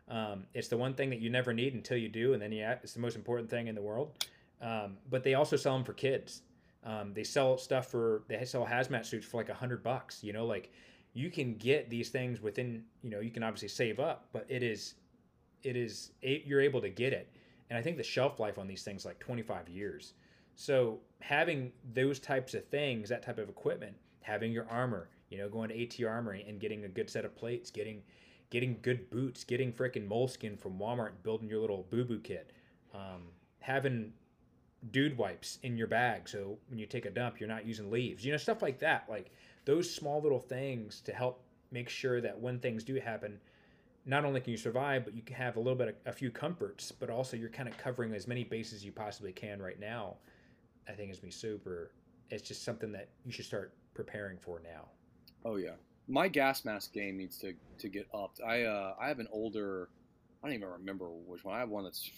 Um, 0.09 0.45
it's 0.55 0.69
the 0.69 0.77
one 0.77 0.95
thing 0.95 1.11
that 1.11 1.21
you 1.21 1.31
never 1.31 1.53
need 1.53 1.75
until 1.75 1.97
you 1.97 2.09
do, 2.09 2.33
and 2.33 2.43
then 2.43 2.53
yeah, 2.53 2.77
it's 2.83 2.93
the 2.93 3.01
most 3.01 3.17
important 3.17 3.49
thing 3.49 3.69
in 3.69 3.75
the 3.75 3.83
world. 3.83 4.27
Um, 4.61 4.97
but 5.11 5.25
they 5.25 5.35
also 5.35 5.57
sell 5.57 5.75
them 5.75 5.85
for 5.85 5.93
kids. 5.93 6.43
Um, 6.85 7.13
they 7.15 7.25
sell 7.25 7.57
stuff 7.59 7.87
for 7.91 8.23
they 8.29 8.45
sell 8.45 8.67
hazmat 8.67 9.07
suits 9.07 9.27
for 9.27 9.37
like 9.37 9.49
a 9.49 9.55
hundred 9.55 9.83
bucks. 9.83 10.23
You 10.23 10.33
know, 10.33 10.45
like 10.47 10.73
you 11.15 11.31
can 11.31 11.55
get 11.57 11.91
these 11.91 12.09
things 12.09 12.41
within 12.41 12.85
you 13.03 13.11
know 13.11 13.21
you 13.21 13.31
can 13.31 13.43
obviously 13.43 13.69
save 13.69 14.01
up 14.01 14.27
but 14.33 14.47
it 14.49 14.63
is 14.63 14.95
it 15.63 15.77
is 15.77 16.13
a- 16.23 16.43
you're 16.47 16.61
able 16.61 16.81
to 16.81 16.89
get 16.89 17.13
it 17.13 17.31
and 17.71 17.79
i 17.79 17.83
think 17.83 17.97
the 17.97 18.03
shelf 18.03 18.41
life 18.41 18.59
on 18.59 18.67
these 18.67 18.83
things 18.83 19.05
like 19.05 19.19
25 19.19 19.69
years 19.69 20.15
so 20.55 20.99
having 21.21 21.73
those 21.95 22.19
types 22.19 22.55
of 22.55 22.65
things 22.67 23.09
that 23.09 23.23
type 23.23 23.39
of 23.39 23.49
equipment 23.49 23.95
having 24.21 24.53
your 24.53 24.67
armor 24.71 25.09
you 25.33 25.39
know 25.39 25.49
going 25.49 25.69
to 25.69 25.83
at 25.83 26.09
armory 26.09 26.45
and 26.47 26.61
getting 26.61 26.85
a 26.85 26.89
good 26.89 27.11
set 27.11 27.25
of 27.25 27.35
plates 27.35 27.71
getting 27.71 28.03
getting 28.51 28.77
good 28.83 29.11
boots 29.11 29.45
getting 29.45 29.73
freaking 29.73 30.07
moleskin 30.07 30.57
from 30.57 30.79
walmart 30.79 31.13
building 31.23 31.49
your 31.49 31.61
little 31.61 31.87
boo-boo 31.91 32.21
kit 32.21 32.53
um, 32.95 33.23
having 33.61 34.13
dude 34.91 35.17
wipes 35.17 35.59
in 35.63 35.77
your 35.77 35.87
bag. 35.87 36.29
So 36.29 36.59
when 36.69 36.79
you 36.79 36.87
take 36.87 37.07
a 37.07 37.11
dump 37.11 37.39
you're 37.39 37.49
not 37.49 37.65
using 37.65 37.91
leaves 37.91 38.25
you 38.25 38.33
know 38.33 38.39
stuff 38.39 38.63
like 38.63 38.79
that. 38.81 39.07
Like 39.09 39.31
those 39.65 39.93
small 39.93 40.21
little 40.21 40.41
things 40.41 41.01
to 41.03 41.13
help 41.13 41.43
make 41.71 41.89
sure 41.89 42.21
that 42.21 42.39
when 42.39 42.59
things 42.59 42.85
do 42.85 42.97
happen 42.97 43.39
not 44.05 44.25
only 44.25 44.41
can 44.41 44.51
you 44.51 44.57
survive 44.57 45.05
but 45.05 45.15
you 45.15 45.23
can 45.23 45.37
have 45.37 45.57
a 45.57 45.61
little 45.61 45.79
bit 45.79 45.89
of 45.89 45.95
a 46.07 46.13
few 46.13 46.31
comforts 46.31 46.91
but 46.91 47.09
also 47.09 47.37
you're 47.37 47.49
kind 47.49 47.69
of 47.69 47.79
covering 47.79 48.13
as 48.13 48.27
many 48.27 48.43
bases 48.43 48.75
as 48.75 48.85
you 48.85 48.91
possibly 48.91 49.33
can 49.33 49.63
right 49.63 49.79
now 49.79 50.17
i 50.89 50.93
think 50.93 51.11
is 51.11 51.23
me 51.23 51.31
super. 51.31 51.93
It's 52.31 52.43
just 52.43 52.65
something 52.65 52.93
that 52.93 53.11
you 53.25 53.31
should 53.31 53.45
start 53.45 53.75
preparing 53.95 54.39
for 54.39 54.61
now 54.65 54.89
Oh 55.45 55.57
yeah, 55.57 55.75
my 56.09 56.29
gas 56.29 56.65
mask 56.65 56.93
game 56.93 57.17
needs 57.17 57.39
to 57.39 57.55
to 57.79 57.89
get 57.89 58.07
upped. 58.15 58.41
I 58.47 58.63
uh 58.65 58.95
I 59.01 59.09
have 59.09 59.19
an 59.19 59.29
older, 59.33 59.89
I 60.43 60.47
don't 60.49 60.55
even 60.57 60.69
remember 60.69 61.09
which 61.09 61.45
one. 61.45 61.55
I 61.57 61.61
have 61.61 61.69
one 61.69 61.85
that's. 61.85 62.11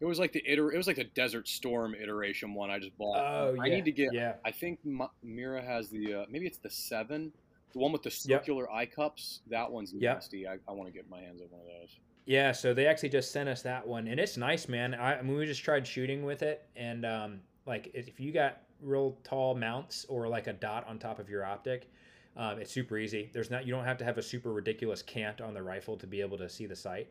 It 0.00 0.04
was 0.04 0.20
like 0.20 0.32
the 0.32 0.42
iter. 0.50 0.70
It 0.72 0.76
was 0.76 0.86
like 0.86 0.96
the 0.96 1.04
Desert 1.04 1.48
Storm 1.48 1.94
iteration 1.94 2.54
one 2.54 2.70
I 2.70 2.78
just 2.78 2.96
bought. 2.96 3.16
oh 3.18 3.56
I 3.60 3.68
need 3.68 3.84
to 3.84 3.92
get. 3.92 4.12
yeah 4.12 4.34
I 4.44 4.52
think 4.52 4.78
Mi- 4.84 5.06
Mira 5.24 5.60
has 5.60 5.88
the 5.90 6.14
uh, 6.14 6.24
maybe 6.30 6.46
it's 6.46 6.58
the 6.58 6.70
seven, 6.70 7.32
the 7.72 7.80
one 7.80 7.90
with 7.90 8.02
the 8.02 8.10
Yep. 8.10 8.40
circular 8.40 8.70
eye 8.72 8.86
cups. 8.86 9.40
That 9.48 9.70
one's 9.70 9.92
Yep. 9.92 10.14
nasty. 10.14 10.46
I, 10.46 10.58
I 10.68 10.72
want 10.72 10.86
to 10.88 10.92
get 10.92 11.10
my 11.10 11.20
hands 11.20 11.40
on 11.42 11.48
one 11.50 11.60
of 11.62 11.66
those. 11.66 11.98
Yeah, 12.26 12.52
so 12.52 12.74
they 12.74 12.86
actually 12.86 13.08
just 13.08 13.32
sent 13.32 13.48
us 13.48 13.62
that 13.62 13.84
one, 13.86 14.06
and 14.06 14.20
it's 14.20 14.36
nice, 14.36 14.68
man. 14.68 14.94
I, 14.94 15.18
I 15.18 15.22
mean, 15.22 15.36
we 15.36 15.46
just 15.46 15.64
tried 15.64 15.86
shooting 15.86 16.24
with 16.24 16.42
it, 16.42 16.68
and 16.76 17.04
um, 17.06 17.40
like 17.66 17.90
if 17.94 18.20
you 18.20 18.32
got 18.32 18.58
real 18.82 19.16
tall 19.24 19.54
mounts 19.56 20.04
or 20.08 20.28
like 20.28 20.46
a 20.46 20.52
dot 20.52 20.86
on 20.86 20.98
top 20.98 21.18
of 21.18 21.28
your 21.28 21.44
optic, 21.44 21.90
um, 22.38 22.60
it's 22.60 22.72
super 22.72 22.96
easy. 22.96 23.28
There's 23.32 23.50
not 23.50 23.66
you 23.66 23.72
don't 23.72 23.84
have 23.84 23.98
to 23.98 24.04
have 24.04 24.16
a 24.16 24.22
super 24.22 24.52
ridiculous 24.52 25.02
cant 25.02 25.40
on 25.40 25.52
the 25.52 25.62
rifle 25.62 25.96
to 25.96 26.06
be 26.06 26.20
able 26.20 26.38
to 26.38 26.48
see 26.48 26.66
the 26.66 26.76
sight, 26.76 27.08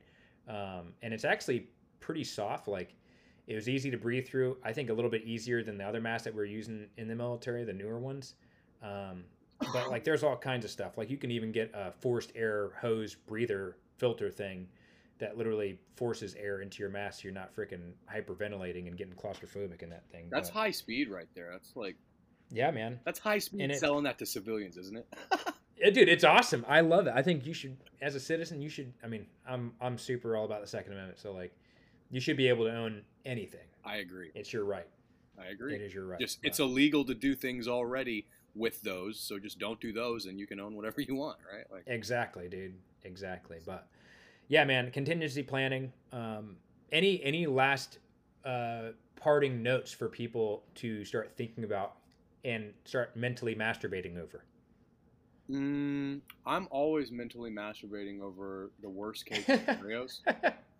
um, 0.47 0.93
and 1.03 1.13
it's 1.13 1.25
actually 1.25 1.67
pretty 1.99 2.23
soft. 2.23 2.67
Like 2.69 2.95
it 3.45 3.55
was 3.55 3.67
easy 3.67 3.91
to 3.91 3.97
breathe 3.97 4.25
through. 4.25 4.57
I 4.63 4.71
think 4.71 4.89
a 4.89 4.93
little 4.93 5.11
bit 5.11 5.23
easier 5.25 5.63
than 5.63 5.77
the 5.77 5.83
other 5.83 5.99
masks 5.99 6.23
that 6.23 6.33
we're 6.33 6.45
using 6.45 6.87
in 6.97 7.09
the 7.09 7.15
military, 7.15 7.65
the 7.65 7.73
newer 7.73 7.99
ones. 7.99 8.35
Um, 8.81 9.25
but 9.73 9.87
like 9.91 10.05
there's 10.05 10.23
all 10.23 10.37
kinds 10.37 10.63
of 10.63 10.71
stuff. 10.71 10.97
Like 10.97 11.09
you 11.09 11.17
can 11.17 11.31
even 11.31 11.51
get 11.51 11.71
a 11.73 11.91
forced 11.91 12.31
air 12.33 12.71
hose 12.79 13.15
breather 13.15 13.75
filter 13.97 14.31
thing 14.31 14.67
that 15.19 15.37
literally 15.37 15.79
forces 15.95 16.35
air 16.35 16.61
into 16.61 16.79
your 16.79 16.89
mask 16.89 17.21
so 17.21 17.23
you're 17.23 17.33
not 17.33 17.53
freaking 17.55 17.91
hyperventilating 18.13 18.87
and 18.87 18.97
getting 18.97 19.13
claustrophobic 19.13 19.81
in 19.81 19.89
that 19.89 20.07
thing. 20.11 20.27
That's 20.29 20.49
But, 20.49 20.59
high 20.59 20.71
speed 20.71 21.09
right 21.09 21.27
there. 21.33 21.49
That's 21.51 21.75
like 21.75 21.95
Yeah, 22.51 22.71
man. 22.71 22.99
that's 23.03 23.19
high 23.19 23.39
speed 23.39 23.61
And 23.61 23.71
it- 23.71 23.79
selling 23.79 24.03
that 24.05 24.17
to 24.19 24.25
civilians, 24.25 24.77
isn't 24.77 24.97
it? 24.97 25.07
Dude, 25.93 26.09
it's 26.09 26.23
awesome. 26.23 26.65
I 26.67 26.81
love 26.81 27.05
it. 27.07 27.13
I 27.15 27.21
think 27.21 27.45
you 27.45 27.53
should 27.53 27.77
as 28.01 28.15
a 28.15 28.19
citizen, 28.19 28.61
you 28.61 28.69
should 28.69 28.91
I 29.03 29.07
mean, 29.07 29.27
I'm 29.47 29.73
I'm 29.79 29.97
super 29.97 30.35
all 30.35 30.45
about 30.45 30.61
the 30.61 30.67
second 30.67 30.93
amendment, 30.93 31.19
so 31.19 31.31
like 31.33 31.53
you 32.09 32.19
should 32.19 32.37
be 32.37 32.47
able 32.47 32.65
to 32.65 32.75
own 32.75 33.01
anything. 33.25 33.65
I 33.85 33.97
agree. 33.97 34.31
It's 34.33 34.51
your 34.51 34.63
right. 34.65 34.87
I 35.39 35.47
agree. 35.47 35.75
It 35.75 35.81
is 35.81 35.93
your 35.93 36.05
right. 36.07 36.19
Just 36.19 36.39
it's 36.43 36.59
illegal 36.59 37.05
to 37.05 37.13
do 37.13 37.35
things 37.35 37.67
already 37.67 38.25
with 38.55 38.81
those, 38.81 39.19
so 39.19 39.37
just 39.37 39.59
don't 39.59 39.79
do 39.79 39.93
those, 39.93 40.25
and 40.25 40.39
you 40.39 40.47
can 40.47 40.59
own 40.59 40.75
whatever 40.75 40.99
you 41.01 41.13
want, 41.13 41.37
right? 41.53 41.65
Like, 41.71 41.83
Exactly, 41.85 42.47
dude. 42.49 42.73
Exactly. 43.03 43.57
But 43.63 43.87
yeah, 44.47 44.63
man, 44.63 44.89
contingency 44.89 45.43
planning. 45.43 45.93
Um, 46.11 46.55
any 46.91 47.21
any 47.23 47.45
last 47.45 47.99
uh, 48.43 48.89
parting 49.15 49.61
notes 49.61 49.91
for 49.91 50.07
people 50.09 50.63
to 50.75 51.05
start 51.05 51.33
thinking 51.37 51.63
about 51.65 51.97
and 52.43 52.73
start 52.85 53.15
mentally 53.15 53.55
masturbating 53.55 54.17
over? 54.17 54.43
mm, 55.49 56.19
I'm 56.45 56.67
always 56.71 57.11
mentally 57.11 57.51
masturbating 57.51 58.21
over 58.21 58.71
the 58.81 58.89
worst 58.89 59.25
case 59.25 59.45
scenarios. 59.45 60.21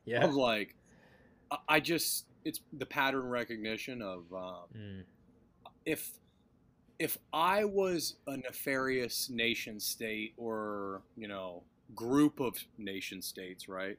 yeah. 0.06 0.24
Of 0.24 0.36
like, 0.36 0.76
I- 1.70 1.80
just 1.80 2.26
it's 2.46 2.62
the 2.78 2.86
pattern 2.86 3.28
recognition 3.28 4.02
of 4.02 4.24
um, 4.34 4.66
Mm, 4.78 5.04
if 5.86 6.12
if 7.00 7.18
I 7.32 7.64
was 7.64 8.16
a 8.26 8.38
nefarious 8.38 9.30
nation 9.30 9.80
state 9.80 10.34
or 10.38 11.02
you 11.16 11.28
know 11.28 11.64
group 11.96 12.40
of 12.40 12.58
nation 12.78 13.22
states, 13.22 13.68
right? 13.70 13.98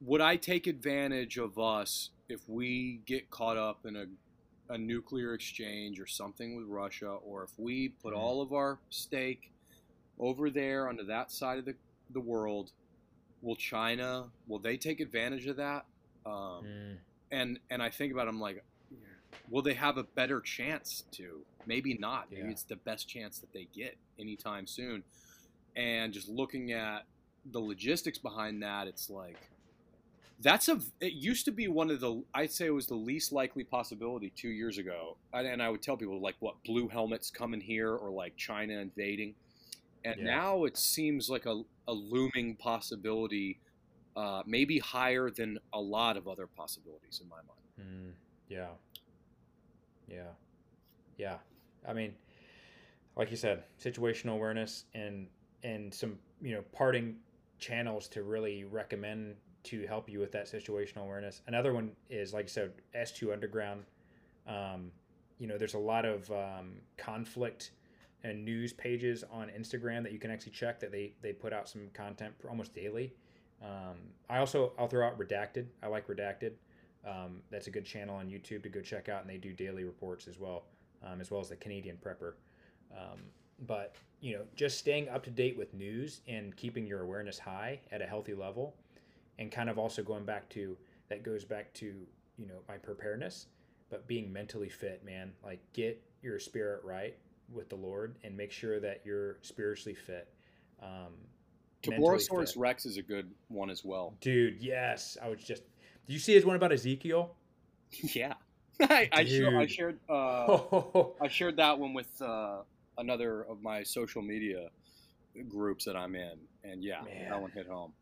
Would 0.00 0.20
I 0.20 0.36
take 0.36 0.66
advantage 0.66 1.38
of 1.38 1.58
us 1.58 2.10
if 2.28 2.46
we 2.48 3.00
get 3.06 3.30
caught 3.30 3.56
up 3.56 3.86
in 3.86 3.96
a 3.96 4.04
a 4.68 4.78
nuclear 4.78 5.34
exchange 5.34 6.00
or 6.00 6.06
something 6.06 6.56
with 6.56 6.66
Russia, 6.66 7.10
or 7.10 7.42
if 7.44 7.58
we 7.58 7.90
put 7.90 8.14
Mhm. 8.14 8.18
all 8.18 8.40
of 8.40 8.52
our 8.52 8.78
stake 8.90 9.50
over 10.18 10.50
there 10.50 10.88
onto 10.88 11.04
that 11.04 11.30
side 11.30 11.58
of 11.58 11.64
the, 11.64 11.76
the 12.10 12.20
world, 12.20 12.72
will 13.42 13.56
China 13.56 14.30
will 14.46 14.58
they 14.58 14.76
take 14.76 15.00
advantage 15.00 15.46
of 15.46 15.56
that? 15.56 15.84
Um, 16.24 16.64
mm, 16.64 16.98
and 17.30 17.60
and 17.70 17.82
I 17.82 17.90
think 17.90 18.12
about 18.12 18.26
it, 18.26 18.30
I'm 18.30 18.40
like, 18.40 18.64
will 19.50 19.62
they 19.62 19.74
have 19.74 19.98
a 19.98 20.04
better 20.04 20.40
chance 20.40 21.04
to? 21.12 21.44
Maybe 21.66 21.94
not. 21.94 22.30
Maybe 22.30 22.44
Yeah. 22.44 22.50
it's 22.52 22.62
the 22.62 22.76
best 22.76 23.08
chance 23.08 23.38
that 23.40 23.52
they 23.52 23.66
get 23.66 23.98
anytime 24.18 24.66
soon. 24.66 25.04
And 25.76 26.12
just 26.12 26.28
looking 26.28 26.72
at 26.72 27.04
the 27.46 27.60
logistics 27.60 28.16
behind 28.18 28.62
that, 28.62 28.86
it's 28.86 29.10
like 29.10 29.36
that's 30.40 30.68
a. 30.68 30.80
It 31.00 31.14
used 31.14 31.44
to 31.46 31.52
be 31.52 31.68
one 31.68 31.90
of 31.90 32.00
the. 32.00 32.22
I'd 32.34 32.52
say 32.52 32.66
it 32.66 32.70
was 32.70 32.86
the 32.86 32.94
least 32.96 33.32
likely 33.32 33.64
possibility 33.64 34.30
two 34.36 34.48
years 34.48 34.78
ago. 34.78 35.16
And, 35.32 35.46
and 35.46 35.62
I 35.62 35.68
would 35.70 35.82
tell 35.82 35.96
people 35.96 36.20
like, 36.20 36.36
what 36.40 36.56
blue 36.64 36.88
helmets 36.88 37.30
coming 37.30 37.60
here 37.60 37.94
or 37.94 38.10
like 38.10 38.36
China 38.36 38.74
invading. 38.74 39.34
And 40.04 40.16
Yeah. 40.16 40.24
now 40.24 40.64
it 40.64 40.76
seems 40.76 41.30
like 41.30 41.46
a, 41.46 41.62
a 41.88 41.92
looming 41.94 42.56
possibility, 42.56 43.60
uh, 44.16 44.42
maybe 44.46 44.78
higher 44.78 45.30
than 45.30 45.58
a 45.72 45.80
lot 45.80 46.16
of 46.16 46.28
other 46.28 46.46
possibilities 46.46 47.20
in 47.22 47.28
my 47.28 47.36
mind. 47.36 47.60
mm, 47.80 48.12
yeah. 48.48 48.68
Yeah. 50.08 50.32
Yeah. 51.16 51.38
I 51.86 51.92
mean, 51.92 52.14
like 53.16 53.30
you 53.30 53.36
said, 53.36 53.64
situational 53.82 54.34
awareness 54.34 54.84
and 54.94 55.28
and 55.62 55.92
some 55.94 56.18
you 56.42 56.54
know 56.54 56.62
parting 56.72 57.16
channels 57.58 58.08
to 58.08 58.22
really 58.22 58.64
recommend 58.64 59.36
to 59.64 59.86
help 59.86 60.08
you 60.08 60.18
with 60.18 60.32
that 60.32 60.46
situational 60.46 61.02
awareness. 61.04 61.42
Another 61.46 61.72
one 61.72 61.92
is 62.10 62.32
like 62.32 62.46
I 62.46 62.48
said, 62.48 62.72
S2 62.94 63.32
Underground. 63.32 63.84
Um, 64.46 64.90
you 65.38 65.46
know, 65.46 65.58
there's 65.58 65.74
a 65.74 65.78
lot 65.78 66.04
of 66.04 66.30
um, 66.30 66.74
conflict 66.96 67.72
and 68.22 68.44
news 68.44 68.72
pages 68.72 69.24
on 69.30 69.48
Instagram 69.48 70.02
that 70.02 70.12
you 70.12 70.18
can 70.18 70.30
actually 70.30 70.52
check 70.52 70.80
that 70.80 70.90
they 70.90 71.12
they 71.22 71.32
put 71.32 71.52
out 71.52 71.68
some 71.68 71.88
content 71.92 72.34
almost 72.48 72.74
daily. 72.74 73.12
Um, 73.62 73.96
I 74.28 74.38
also 74.38 74.72
I'll 74.78 74.88
throw 74.88 75.06
out 75.06 75.18
Redacted. 75.18 75.66
I 75.82 75.88
like 75.88 76.06
Redacted. 76.08 76.52
Um, 77.06 77.42
that's 77.50 77.66
a 77.66 77.70
good 77.70 77.84
channel 77.84 78.16
on 78.16 78.28
YouTube 78.28 78.62
to 78.62 78.68
go 78.70 78.80
check 78.80 79.08
out, 79.08 79.20
and 79.20 79.28
they 79.28 79.36
do 79.36 79.52
daily 79.52 79.84
reports 79.84 80.26
as 80.26 80.38
well, 80.38 80.64
um, 81.06 81.20
as 81.20 81.30
well 81.30 81.40
as 81.40 81.50
the 81.50 81.56
Canadian 81.56 81.98
Prepper. 82.02 82.32
Um, 82.92 83.20
but 83.66 83.94
you 84.20 84.34
know, 84.34 84.42
just 84.56 84.78
staying 84.78 85.08
up 85.10 85.22
to 85.24 85.30
date 85.30 85.56
with 85.56 85.74
news 85.74 86.22
and 86.26 86.56
keeping 86.56 86.86
your 86.86 87.02
awareness 87.02 87.38
high 87.38 87.80
at 87.92 88.00
a 88.00 88.06
healthy 88.06 88.34
level, 88.34 88.74
and 89.38 89.50
kind 89.50 89.68
of 89.68 89.78
also 89.78 90.02
going 90.02 90.24
back 90.24 90.48
to 90.50 90.76
that 91.08 91.22
goes 91.22 91.44
back 91.44 91.72
to 91.74 91.86
you 92.36 92.46
know 92.46 92.60
my 92.68 92.76
preparedness, 92.76 93.46
but 93.90 94.06
being 94.06 94.32
mentally 94.32 94.68
fit, 94.68 95.04
man. 95.04 95.32
Like 95.42 95.60
get 95.72 96.02
your 96.22 96.38
spirit 96.38 96.82
right 96.84 97.16
with 97.52 97.68
the 97.68 97.76
Lord, 97.76 98.16
and 98.24 98.36
make 98.36 98.52
sure 98.52 98.80
that 98.80 99.02
you're 99.04 99.38
spiritually 99.42 99.94
fit. 99.94 100.28
Um, 100.82 101.14
fit. 101.82 102.56
Rex 102.56 102.86
is 102.86 102.96
a 102.96 103.02
good 103.02 103.30
one 103.48 103.70
as 103.70 103.84
well. 103.84 104.14
Dude, 104.20 104.56
yes, 104.60 105.16
I 105.22 105.28
was 105.28 105.42
just. 105.42 105.62
Did 106.06 106.12
you 106.12 106.18
see 106.18 106.34
his 106.34 106.44
one 106.44 106.56
about 106.56 106.72
Ezekiel? 106.72 107.34
yeah, 108.14 108.34
I, 108.80 109.08
I, 109.12 109.20
I 109.20 109.66
shared 109.66 109.98
uh, 110.08 110.12
Oh, 110.12 111.14
I 111.22 111.28
shared 111.28 111.56
that 111.56 111.78
one 111.78 111.94
with 111.94 112.20
uh, 112.20 112.58
another 112.98 113.42
of 113.42 113.62
my 113.62 113.82
social 113.82 114.22
media 114.22 114.68
groups 115.48 115.84
that 115.84 115.96
I'm 115.96 116.14
in, 116.14 116.38
and 116.62 116.82
yeah, 116.82 117.02
Man. 117.02 117.30
that 117.30 117.40
one 117.40 117.50
hit 117.50 117.66
home. 117.66 117.92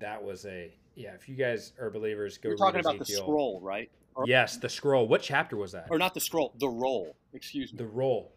That 0.00 0.22
was 0.22 0.44
a 0.46 0.72
yeah. 0.94 1.14
If 1.14 1.28
you 1.28 1.36
guys 1.36 1.72
are 1.80 1.90
believers, 1.90 2.38
go 2.38 2.50
You're 2.50 2.58
talking 2.58 2.80
about 2.80 2.98
the 2.98 3.04
scroll, 3.04 3.60
right? 3.62 3.90
Or, 4.14 4.24
Yes, 4.26 4.56
the 4.56 4.68
scroll. 4.68 5.06
What 5.06 5.22
chapter 5.22 5.56
was 5.56 5.72
that? 5.72 5.86
or 5.90 5.98
not 5.98 6.14
the 6.14 6.20
scroll, 6.20 6.54
the 6.58 6.68
roll. 6.68 7.14
Excuse 7.32 7.72
me. 7.72 7.78
The 7.78 7.86
roll. 7.86 8.32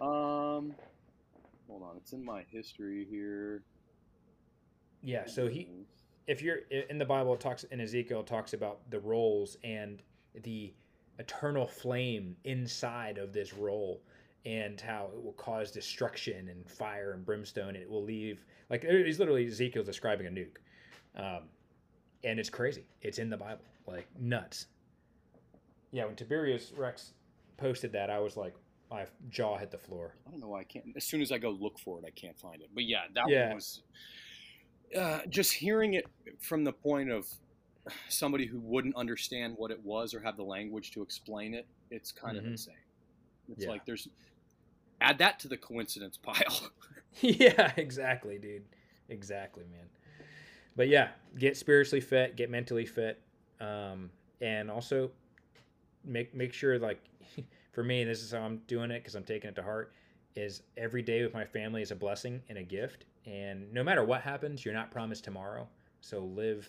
Um, 0.00 0.74
hold 1.68 1.82
on, 1.82 1.96
it's 1.96 2.12
in 2.12 2.24
my 2.24 2.44
history 2.50 3.06
here. 3.10 3.62
Yeah. 5.02 5.26
So 5.26 5.48
he, 5.48 5.68
if 6.26 6.42
you're 6.42 6.58
in 6.90 6.98
the 6.98 7.04
Bible, 7.04 7.34
it 7.34 7.40
talks 7.40 7.64
in 7.64 7.80
Ezekiel 7.80 8.20
it 8.20 8.26
talks 8.26 8.52
about 8.52 8.78
the 8.90 9.00
rolls 9.00 9.56
and 9.64 10.02
the 10.42 10.72
eternal 11.18 11.66
flame 11.66 12.36
inside 12.44 13.18
of 13.18 13.32
this 13.32 13.52
roll 13.52 14.02
and 14.44 14.80
how 14.80 15.10
it 15.14 15.22
will 15.22 15.34
cause 15.34 15.70
destruction 15.70 16.48
and 16.48 16.68
fire 16.68 17.12
and 17.12 17.24
brimstone 17.24 17.68
and 17.68 17.76
it 17.76 17.88
will 17.88 18.02
leave 18.02 18.44
like 18.70 18.82
it's 18.84 19.18
literally 19.18 19.46
Ezekiel 19.46 19.84
describing 19.84 20.26
a 20.26 20.30
nuke 20.30 20.56
um, 21.16 21.42
and 22.24 22.38
it's 22.38 22.50
crazy 22.50 22.84
it's 23.02 23.18
in 23.18 23.28
the 23.30 23.36
Bible 23.36 23.64
like 23.86 24.06
nuts 24.18 24.66
yeah 25.90 26.04
when 26.04 26.16
Tiberius 26.16 26.72
Rex 26.76 27.12
posted 27.56 27.92
that 27.92 28.10
I 28.10 28.18
was 28.18 28.36
like 28.36 28.54
my 28.90 29.06
jaw 29.30 29.56
hit 29.58 29.70
the 29.70 29.78
floor 29.78 30.14
I 30.26 30.30
don't 30.30 30.40
know 30.40 30.48
why 30.48 30.60
I 30.60 30.64
can't. 30.64 30.84
As 30.96 31.04
soon 31.04 31.22
as 31.22 31.32
I 31.32 31.38
go 31.38 31.50
look 31.50 31.78
for 31.78 31.98
it, 31.98 32.04
I 32.06 32.10
can't 32.10 32.38
find 32.38 32.60
it. 32.60 32.68
But 32.74 32.84
yeah, 32.84 33.02
that 33.14 33.24
Yeah. 33.28 33.46
one 33.46 33.54
was 33.56 33.82
uh, 34.98 35.20
just 35.30 35.52
hearing 35.54 35.94
it 35.94 36.04
from 36.40 36.64
the 36.64 36.72
point 36.72 37.10
of 37.10 37.26
somebody 38.08 38.44
who 38.46 38.60
wouldn't 38.60 38.94
understand 38.94 39.54
what 39.56 39.70
it 39.70 39.82
was 39.82 40.12
or 40.12 40.20
have 40.20 40.36
the 40.36 40.42
language 40.44 40.90
to 40.92 41.02
explain 41.02 41.54
it. 41.54 41.66
It's 41.90 42.12
kind 42.12 42.36
of 42.36 42.44
Mhm. 42.44 42.48
insane. 42.48 42.74
It's 43.48 43.64
Yeah. 43.64 43.70
like 43.70 43.86
there's 43.86 44.08
add 45.00 45.16
that 45.18 45.38
to 45.40 45.48
the 45.48 45.56
coincidence 45.56 46.18
pile. 46.18 46.70
yeah, 47.20 47.72
exactly, 47.78 48.38
dude. 48.38 48.64
Exactly, 49.08 49.64
man. 49.64 49.88
But 50.76 50.88
yeah, 50.88 51.08
get 51.38 51.56
spiritually 51.56 52.00
fit, 52.00 52.36
get 52.36 52.50
mentally 52.50 52.86
fit, 52.86 53.20
um, 53.60 54.10
and 54.40 54.70
also 54.70 55.10
make 56.04 56.34
make 56.34 56.52
sure 56.52 56.78
like 56.78 57.00
for 57.72 57.82
me, 57.84 58.04
this 58.04 58.22
is 58.22 58.32
how 58.32 58.40
I'm 58.40 58.58
doing 58.66 58.90
it 58.90 59.00
because 59.00 59.14
I'm 59.14 59.24
taking 59.24 59.50
it 59.50 59.56
to 59.56 59.62
heart. 59.62 59.92
Is 60.34 60.62
every 60.78 61.02
day 61.02 61.22
with 61.22 61.34
my 61.34 61.44
family 61.44 61.82
is 61.82 61.90
a 61.90 61.96
blessing 61.96 62.40
and 62.48 62.56
a 62.56 62.62
gift, 62.62 63.04
and 63.26 63.70
no 63.72 63.84
matter 63.84 64.02
what 64.04 64.22
happens, 64.22 64.64
you're 64.64 64.74
not 64.74 64.90
promised 64.90 65.24
tomorrow. 65.24 65.68
So 66.00 66.20
live 66.20 66.68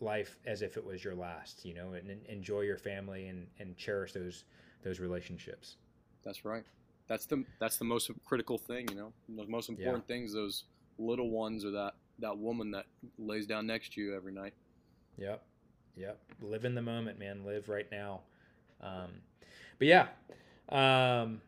life 0.00 0.38
as 0.46 0.62
if 0.62 0.76
it 0.76 0.84
was 0.84 1.02
your 1.02 1.14
last, 1.14 1.64
you 1.64 1.74
know, 1.74 1.94
and, 1.94 2.08
and 2.08 2.24
enjoy 2.26 2.60
your 2.60 2.78
family 2.78 3.26
and 3.26 3.46
and 3.58 3.76
cherish 3.76 4.12
those 4.12 4.44
those 4.84 5.00
relationships. 5.00 5.76
That's 6.22 6.44
right. 6.44 6.64
That's 7.08 7.26
the 7.26 7.44
that's 7.58 7.76
the 7.76 7.84
most 7.84 8.10
critical 8.24 8.56
thing, 8.56 8.86
you 8.88 8.96
know. 8.96 9.12
The 9.28 9.46
most 9.46 9.68
important 9.68 10.06
things, 10.06 10.32
those 10.32 10.64
little 10.98 11.30
ones, 11.30 11.64
or 11.64 11.72
that 11.72 11.94
that 12.20 12.36
woman 12.36 12.70
that 12.72 12.86
lays 13.18 13.46
down 13.46 13.66
next 13.66 13.92
to 13.94 14.00
you 14.00 14.14
every 14.14 14.32
night. 14.32 14.54
Yep. 15.18 15.42
Yep. 15.96 16.18
Live 16.42 16.64
in 16.64 16.74
the 16.74 16.82
moment, 16.82 17.18
man. 17.18 17.44
Live 17.44 17.68
right 17.68 17.86
now. 17.90 18.20
Um, 18.80 19.10
but 19.78 19.88
yeah, 19.88 20.08
um, 20.70 21.40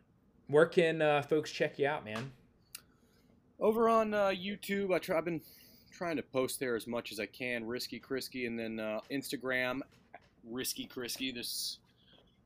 where 0.48 0.66
can 0.66 1.02
uh, 1.02 1.22
folks 1.22 1.50
check 1.50 1.78
you 1.78 1.86
out, 1.86 2.04
man? 2.04 2.30
Over 3.58 3.88
on 3.88 4.12
uh, 4.14 4.26
YouTube, 4.28 4.94
I 4.94 4.98
try, 4.98 5.16
I've 5.18 5.24
been 5.24 5.40
trying 5.90 6.16
to 6.16 6.22
post 6.22 6.60
there 6.60 6.76
as 6.76 6.86
much 6.86 7.10
as 7.12 7.18
I 7.18 7.26
can. 7.26 7.66
Risky 7.66 7.98
Chrisky, 7.98 8.46
and 8.46 8.58
then 8.58 8.78
uh, 8.78 9.00
Instagram, 9.10 9.80
Risky 10.44 10.84
Chrisky. 10.86 11.32
This 11.32 11.78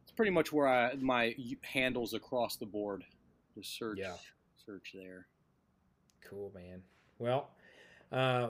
it's 0.02 0.12
pretty 0.12 0.30
much 0.30 0.52
where 0.52 0.68
I 0.68 0.94
my 0.94 1.34
handles 1.62 2.14
across 2.14 2.56
the 2.56 2.66
board. 2.66 3.04
Just 3.56 3.76
search, 3.76 3.98
Yeah. 3.98 4.14
search 4.64 4.92
there. 4.94 5.26
Cool, 6.22 6.52
man. 6.54 6.82
Well, 7.18 7.50
uh, 8.12 8.48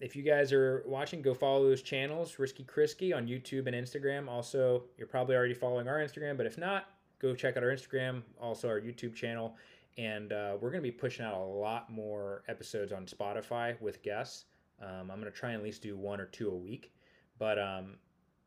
if 0.00 0.16
you 0.16 0.22
guys 0.22 0.52
are 0.52 0.82
watching, 0.86 1.22
go 1.22 1.34
follow 1.34 1.68
those 1.68 1.82
channels, 1.82 2.38
Risky 2.38 2.64
Chrisky 2.64 3.12
on 3.12 3.26
YouTube 3.26 3.66
and 3.66 3.74
Instagram. 3.74 4.28
Also, 4.28 4.84
you're 4.98 5.06
probably 5.06 5.36
already 5.36 5.54
following 5.54 5.88
our 5.88 5.98
Instagram, 5.98 6.36
but 6.36 6.46
if 6.46 6.58
not, 6.58 6.90
go 7.20 7.34
check 7.34 7.56
out 7.56 7.62
our 7.62 7.70
Instagram, 7.70 8.22
also 8.40 8.68
our 8.68 8.80
YouTube 8.80 9.14
channel. 9.14 9.56
And 9.96 10.32
uh, 10.32 10.56
we're 10.60 10.70
going 10.70 10.82
to 10.82 10.88
be 10.88 10.90
pushing 10.90 11.24
out 11.24 11.34
a 11.34 11.44
lot 11.44 11.90
more 11.90 12.42
episodes 12.48 12.92
on 12.92 13.06
Spotify 13.06 13.80
with 13.80 14.02
guests. 14.02 14.46
Um, 14.82 15.10
I'm 15.10 15.20
going 15.20 15.24
to 15.24 15.30
try 15.30 15.50
and 15.50 15.58
at 15.58 15.64
least 15.64 15.82
do 15.82 15.96
one 15.96 16.20
or 16.20 16.26
two 16.26 16.50
a 16.50 16.56
week. 16.56 16.92
But 17.38 17.58
um, 17.58 17.96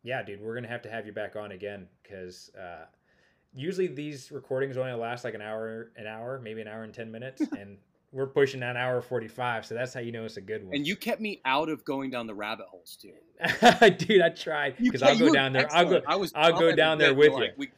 yeah, 0.03 0.23
dude, 0.23 0.41
we're 0.41 0.55
gonna 0.55 0.67
have 0.67 0.81
to 0.83 0.89
have 0.89 1.05
you 1.05 1.11
back 1.11 1.35
on 1.35 1.51
again 1.51 1.87
because 2.01 2.51
uh, 2.57 2.85
usually 3.53 3.87
these 3.87 4.31
recordings 4.31 4.77
only 4.77 4.93
last 4.93 5.23
like 5.23 5.33
an 5.33 5.41
hour, 5.41 5.91
an 5.97 6.07
hour, 6.07 6.39
maybe 6.41 6.61
an 6.61 6.67
hour 6.67 6.83
and 6.83 6.93
ten 6.93 7.11
minutes, 7.11 7.41
and 7.57 7.77
we're 8.11 8.27
pushing 8.27 8.63
an 8.63 8.77
hour 8.77 9.01
forty 9.01 9.27
five. 9.27 9.65
So 9.65 9.75
that's 9.75 9.93
how 9.93 9.99
you 9.99 10.11
know 10.11 10.25
it's 10.25 10.37
a 10.37 10.41
good 10.41 10.65
one. 10.65 10.75
And 10.75 10.87
you 10.87 10.95
kept 10.95 11.21
me 11.21 11.41
out 11.45 11.69
of 11.69 11.83
going 11.85 12.09
down 12.09 12.27
the 12.27 12.35
rabbit 12.35 12.67
holes 12.69 12.97
too. 13.01 13.13
dude, 13.97 14.21
I 14.21 14.29
tried 14.29 14.77
because 14.77 15.03
I'll 15.03 15.17
go 15.17 15.31
down 15.31 15.53
there. 15.53 15.67
I'll 15.71 15.85
go. 15.85 16.01
I 16.07 16.15
was. 16.15 16.31
I'll 16.35 16.57
go 16.57 16.75
down 16.75 16.97
there 16.97 17.13
with 17.13 17.31
you're 17.31 17.39
like, 17.39 17.53
we, 17.57 17.69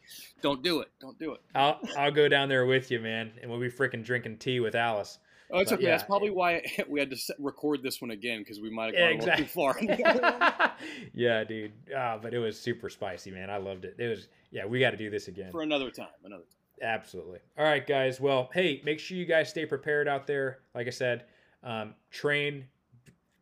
don't 0.41 0.63
do 0.63 0.81
it. 0.81 0.89
Don't 1.01 1.17
do 1.19 1.33
it. 1.33 1.41
I'll 1.55 1.79
I'll 1.97 2.11
go 2.11 2.27
down 2.27 2.49
there 2.49 2.65
with 2.65 2.91
you, 2.91 2.99
man, 2.99 3.31
and 3.41 3.49
we'll 3.49 3.59
be 3.59 3.69
freaking 3.69 4.03
drinking 4.03 4.37
tea 4.37 4.59
with 4.59 4.75
Alice. 4.75 5.19
Oh, 5.51 5.59
it's 5.59 5.71
But 5.71 5.79
okay. 5.79 5.87
That's 5.87 6.03
yeah. 6.03 6.07
probably 6.07 6.29
why 6.29 6.63
we 6.87 6.99
had 6.99 7.09
to 7.09 7.17
set, 7.17 7.35
record 7.39 7.81
this 7.81 8.01
one 8.01 8.11
again 8.11 8.39
because 8.39 8.59
we 8.61 8.69
might 8.69 8.93
have 8.93 8.95
Yeah, 8.95 9.13
gone 9.13 9.21
a 9.21 9.25
little 9.25 9.37
too 9.37 9.45
far. 9.45 10.73
yeah, 11.13 11.43
dude. 11.43 11.71
Ah, 11.95 12.19
but 12.21 12.33
it 12.33 12.39
was 12.39 12.59
super 12.59 12.89
spicy, 12.89 13.31
man. 13.31 13.49
I 13.49 13.57
loved 13.57 13.85
it. 13.85 13.95
It 13.97 14.07
was. 14.07 14.27
Yeah, 14.51 14.65
we 14.65 14.79
got 14.79 14.91
to 14.91 14.97
do 14.97 15.09
this 15.09 15.27
again. 15.27 15.51
For 15.51 15.61
another 15.61 15.89
time. 15.89 16.07
Another 16.23 16.43
time. 16.43 16.58
Absolutely. 16.81 17.39
All 17.57 17.65
right, 17.65 17.85
guys. 17.85 18.19
Well, 18.19 18.49
hey, 18.53 18.81
make 18.85 18.99
sure 18.99 19.17
you 19.17 19.25
guys 19.25 19.49
stay 19.49 19.65
prepared 19.65 20.07
out 20.07 20.27
there. 20.27 20.59
Like 20.73 20.87
I 20.87 20.91
said, 20.91 21.25
um, 21.63 21.93
train, 22.09 22.65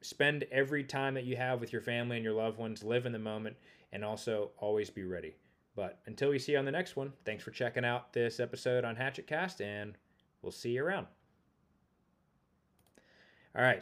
spend 0.01 0.45
every 0.51 0.84
time 0.84 1.14
that 1.14 1.26
you 1.26 1.35
have 1.35 1.59
with 1.59 1.72
your 1.72 1.81
family 1.81 2.18
and 2.18 2.23
your 2.23 2.34
loved 2.34 2.57
ones, 2.57 2.84
live 2.84 3.05
in 3.05 3.11
the 3.11 3.19
moment, 3.19 3.55
and 3.91 4.03
also 4.03 4.51
always 4.57 4.89
be 4.89 5.03
ready. 5.03 5.35
But 5.76 5.99
until 6.07 6.31
we 6.31 6.39
see 6.39 6.53
you 6.53 6.57
on 6.57 6.65
the 6.65 6.72
next 6.72 6.95
one, 6.95 7.14
thanks 7.26 7.43
for 7.43 7.51
checking 7.51 7.85
out 7.85 8.11
this 8.11 8.39
episode 8.39 8.84
on 8.84 8.95
Hatchet 8.95 9.27
Cast, 9.27 9.61
and 9.61 9.93
we'll 10.41 10.51
see 10.51 10.72
you 10.72 10.84
around. 10.84 11.05
All 13.55 13.61
right. 13.64 13.76